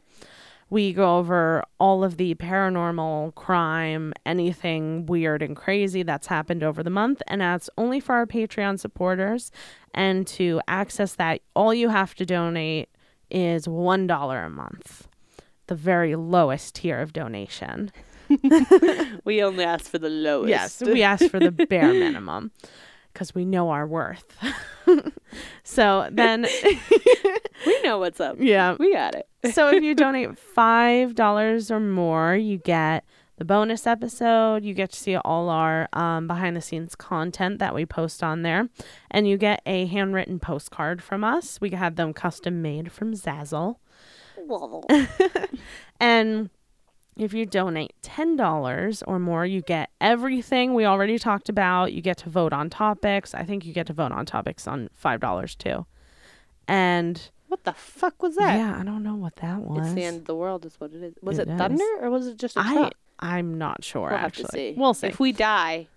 We 0.70 0.92
go 0.92 1.18
over 1.18 1.64
all 1.80 2.04
of 2.04 2.18
the 2.18 2.36
paranormal, 2.36 3.36
crime, 3.36 4.12
anything 4.26 5.06
weird 5.06 5.42
and 5.42 5.56
crazy 5.56 6.04
that's 6.04 6.28
happened 6.28 6.62
over 6.62 6.84
the 6.84 6.90
month. 6.90 7.22
And 7.28 7.40
that's 7.40 7.70
only 7.78 8.02
for 8.02 8.16
our 8.16 8.28
Patreon 8.28 8.82
supporters. 8.82 9.50
And 9.94 10.28
to 10.28 10.60
access 10.68 11.16
that, 11.16 11.40
all 11.56 11.74
you 11.74 11.88
have 11.88 12.16
to 12.16 12.26
donate 12.26 12.90
is 13.32 13.68
$1 13.68 14.46
a 14.46 14.50
month, 14.50 15.08
the 15.68 15.76
very 15.76 16.16
lowest 16.16 16.76
tier 16.76 17.00
of 17.00 17.14
donation. 17.14 17.92
We 19.26 19.42
only 19.44 19.64
ask 19.64 19.90
for 19.90 19.98
the 19.98 20.10
lowest. 20.10 20.50
Yes, 20.50 20.82
we 20.82 21.02
ask 21.04 21.26
for 21.30 21.40
the 21.40 21.52
bare 21.52 21.92
minimum 21.94 22.52
because 23.12 23.34
we 23.34 23.44
know 23.44 23.70
our 23.70 23.88
worth. 23.88 24.38
so 25.64 26.08
then, 26.12 26.46
we 27.66 27.82
know 27.82 27.98
what's 27.98 28.20
up. 28.20 28.38
yeah. 28.40 28.76
We 28.80 28.94
got 28.94 29.16
it. 29.16 29.28
So 29.54 29.70
if 29.70 29.84
you 29.84 29.96
donate 29.96 30.38
five 30.38 31.16
dollars 31.16 31.72
or 31.72 31.80
more, 31.80 32.36
you 32.36 32.58
get 32.58 33.04
the 33.40 33.46
bonus 33.46 33.88
episode. 33.88 34.64
You 34.64 34.74
get 34.74 34.92
to 34.92 35.00
see 35.00 35.16
all 35.16 35.50
our 35.50 35.88
um, 35.94 36.28
behind 36.28 36.56
the 36.56 36.62
scenes 36.62 36.94
content 36.96 37.58
that 37.60 37.74
we 37.74 37.86
post 37.86 38.22
on 38.22 38.44
there, 38.44 38.70
and 39.10 39.28
you 39.28 39.38
get 39.38 39.62
a 39.66 39.86
handwritten 39.88 40.40
postcard 40.40 41.02
from 41.02 41.24
us. 41.24 41.60
We 41.60 41.72
had 41.72 41.96
them 41.96 42.14
custom 42.14 42.62
made 42.62 42.92
from 42.92 43.14
Zazzle. 43.14 43.78
and 46.00 46.50
If 47.16 47.34
you 47.34 47.46
donate 47.46 47.94
$10 48.04 49.04
or 49.08 49.20
more, 49.20 49.46
you 49.46 49.62
get 49.62 49.90
everything 50.00 50.74
we 50.74 50.86
already 50.86 51.18
talked 51.18 51.50
about. 51.50 51.94
You 51.94 52.02
get 52.02 52.18
to 52.20 52.30
vote 52.30 52.54
on 52.54 52.70
topics. 52.70 53.34
I 53.34 53.44
think 53.44 53.66
you 53.66 53.74
get 53.74 53.88
to 53.88 53.94
vote 53.94 54.12
on 54.12 54.26
topics 54.26 54.68
on 54.68 54.90
$5 55.04 55.58
too. 55.58 55.86
And 56.68 57.30
What 57.48 57.64
the 57.64 57.74
fuck 57.74 58.22
was 58.22 58.36
that? 58.36 58.58
yeah, 58.58 58.78
I 58.80 58.84
don't 58.84 59.04
know 59.04 59.16
what 59.16 59.38
that 59.38 59.60
was. 59.62 59.88
It's 59.88 59.96
the 59.96 60.04
end 60.04 60.18
of 60.18 60.26
the 60.26 60.36
world, 60.36 60.66
is 60.66 60.80
what 60.80 60.94
it 60.94 61.04
is. 61.04 61.14
Was 61.22 61.40
It 61.40 61.48
thunder 61.48 61.84
or 62.02 62.10
was 62.10 62.28
it 62.28 62.38
just 62.38 62.56
a 62.58 62.62
I 62.62 62.74
truck? 62.74 62.94
I'm 63.20 63.58
not 63.58 63.84
sure 63.84 64.10
We'll 64.10 64.18
have 64.18 64.26
actually. 64.28 64.44
to 64.46 64.52
see. 64.52 64.74
We'll 64.78 64.94
see. 64.94 65.08
If 65.08 65.20
we 65.20 65.32
die, 65.32 65.88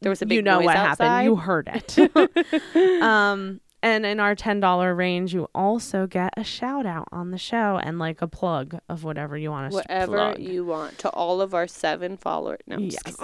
there 0.00 0.10
was 0.10 0.22
a 0.22 0.26
big 0.26 0.36
you 0.36 0.42
know 0.42 0.56
noise 0.58 0.66
what 0.66 0.76
outside. 0.76 1.04
happened. 1.06 1.26
You 1.26 1.36
heard 1.36 1.68
it. 1.72 3.02
um, 3.02 3.60
and 3.82 4.04
in 4.04 4.18
our 4.20 4.34
ten 4.34 4.58
dollar 4.60 4.94
range, 4.94 5.32
you 5.32 5.48
also 5.54 6.06
get 6.06 6.32
a 6.36 6.42
shout 6.44 6.86
out 6.86 7.08
on 7.12 7.30
the 7.30 7.38
show 7.38 7.78
and 7.82 7.98
like 7.98 8.20
a 8.20 8.26
plug 8.28 8.78
of 8.88 9.04
whatever 9.04 9.36
you 9.38 9.50
want 9.50 9.66
us 9.66 9.72
to 9.72 9.76
Whatever 9.76 10.16
plug. 10.16 10.38
you 10.40 10.64
want 10.64 10.98
to 10.98 11.10
all 11.10 11.40
of 11.40 11.54
our 11.54 11.66
seven 11.68 12.16
followers. 12.16 12.60
No, 12.66 12.76
I'm 12.76 12.90
Yes. 12.90 13.16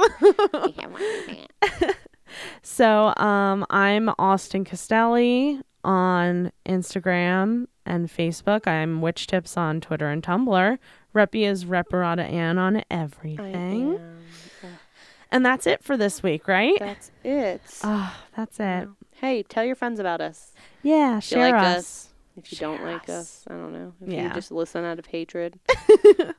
So 2.62 3.12
um, 3.18 3.66
I'm 3.68 4.10
Austin 4.18 4.64
Castelli 4.64 5.60
on 5.84 6.52
Instagram 6.66 7.66
and 7.84 8.08
Facebook. 8.08 8.66
I'm 8.66 9.00
Witch 9.00 9.26
Tips 9.26 9.56
on 9.56 9.80
Twitter 9.80 10.08
and 10.08 10.22
Tumblr. 10.22 10.78
Reppy 11.14 11.46
is 11.48 11.64
Reparata 11.64 12.30
Ann 12.30 12.58
on 12.58 12.82
everything. 12.90 13.98
And 15.30 15.44
that's 15.46 15.66
it 15.66 15.82
for 15.82 15.96
this 15.96 16.22
week, 16.22 16.46
right? 16.46 16.76
That's 16.78 17.10
it. 17.24 17.62
Oh, 17.82 18.14
that's 18.36 18.60
it. 18.60 18.88
hey, 19.16 19.42
tell 19.42 19.64
your 19.64 19.76
friends 19.76 19.98
about 19.98 20.20
us. 20.20 20.52
Yeah, 20.82 21.16
If 21.18 21.30
you 21.30 21.36
share 21.36 21.52
like 21.52 21.62
us. 21.62 21.76
us. 21.78 22.08
If 22.36 22.52
you 22.52 22.58
don't 22.58 22.82
like 22.82 23.08
us, 23.08 23.44
I 23.48 23.52
don't 23.54 23.72
know. 23.72 23.92
If 24.02 24.12
Yeah. 24.12 24.28
you 24.28 24.34
just 24.34 24.50
listen 24.52 24.84
out 24.84 24.98
of 24.98 25.06
hatred, 25.06 25.58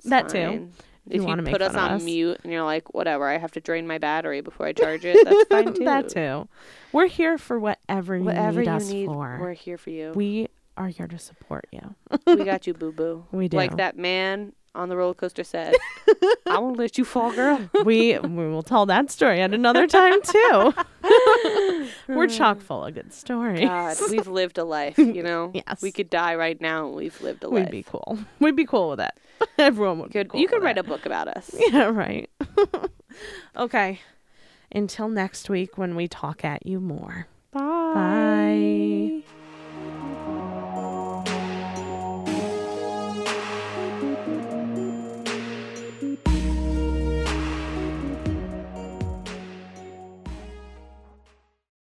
That 0.05 0.29
too. 0.29 0.69
If 1.09 1.21
you 1.21 1.27
you, 1.27 1.41
put 1.43 1.61
us 1.61 1.75
on 1.75 1.91
us. 1.91 2.03
mute 2.03 2.39
and 2.43 2.51
you're 2.53 2.63
like, 2.63 2.93
whatever, 2.93 3.27
I 3.27 3.37
have 3.37 3.51
to 3.53 3.59
drain 3.61 3.85
my 3.87 3.97
battery 3.97 4.41
before 4.41 4.65
I 4.67 4.73
charge 4.73 5.03
it, 5.05 5.17
that's 5.25 5.43
fine 5.49 5.73
too. 5.73 5.85
that 5.85 6.09
too. 6.09 6.47
We're 6.91 7.07
here 7.07 7.37
for 7.37 7.59
whatever 7.59 8.15
you 8.17 8.23
Whatever 8.23 8.59
need 8.61 8.67
you 8.67 8.71
us 8.73 8.89
need, 8.89 9.05
for. 9.07 9.37
we're 9.41 9.53
here 9.53 9.77
for 9.77 9.89
you. 9.89 10.13
we 10.15 10.47
are 10.77 10.87
here 10.87 11.07
to 11.07 11.19
support 11.19 11.67
you. 11.71 11.95
we 12.25 12.43
got 12.45 12.65
you, 12.67 12.73
boo 12.73 12.91
boo. 12.91 13.25
We 13.31 13.47
do. 13.47 13.57
Like 13.57 13.77
that 13.77 13.97
man 13.97 14.53
on 14.75 14.89
the 14.89 14.97
roller 14.97 15.13
coaster 15.13 15.43
said, 15.43 15.75
I 16.47 16.57
won't 16.59 16.77
let 16.77 16.97
you 16.97 17.05
fall, 17.05 17.31
girl. 17.31 17.69
we 17.83 18.17
we 18.19 18.47
will 18.47 18.63
tell 18.63 18.85
that 18.87 19.11
story 19.11 19.41
at 19.41 19.53
another 19.53 19.87
time 19.87 20.21
too. 20.21 20.73
We're 22.07 22.27
chock 22.27 22.59
full 22.61 22.85
of 22.85 22.93
good 22.95 23.13
stories. 23.13 23.61
God, 23.61 23.97
we've 24.09 24.27
lived 24.27 24.57
a 24.57 24.63
life, 24.63 24.97
you 24.97 25.23
know? 25.23 25.51
Yes. 25.67 25.81
We 25.81 25.91
could 25.91 26.09
die 26.09 26.35
right 26.35 26.59
now 26.59 26.87
and 26.87 26.95
we've 26.95 27.19
lived 27.21 27.43
a 27.43 27.47
life. 27.47 27.65
We'd 27.65 27.71
be 27.71 27.83
cool. 27.83 28.17
We'd 28.39 28.55
be 28.55 28.65
cool 28.65 28.89
with 28.89 28.97
that. 28.97 29.17
Everyone 29.57 29.99
would. 29.99 30.11
Could, 30.11 30.27
be 30.27 30.31
cool 30.31 30.41
you 30.41 30.47
could 30.47 30.63
write 30.63 30.75
that. 30.75 30.85
a 30.85 30.87
book 30.87 31.05
about 31.05 31.27
us. 31.27 31.51
Yeah, 31.57 31.85
right. 31.85 32.29
okay. 33.55 33.99
Until 34.71 35.09
next 35.09 35.49
week 35.49 35.77
when 35.77 35.95
we 35.95 36.07
talk 36.07 36.43
at 36.43 36.65
you 36.65 36.79
more. 36.79 37.27
Bye. 37.51 37.61
Bye. 37.93 39.23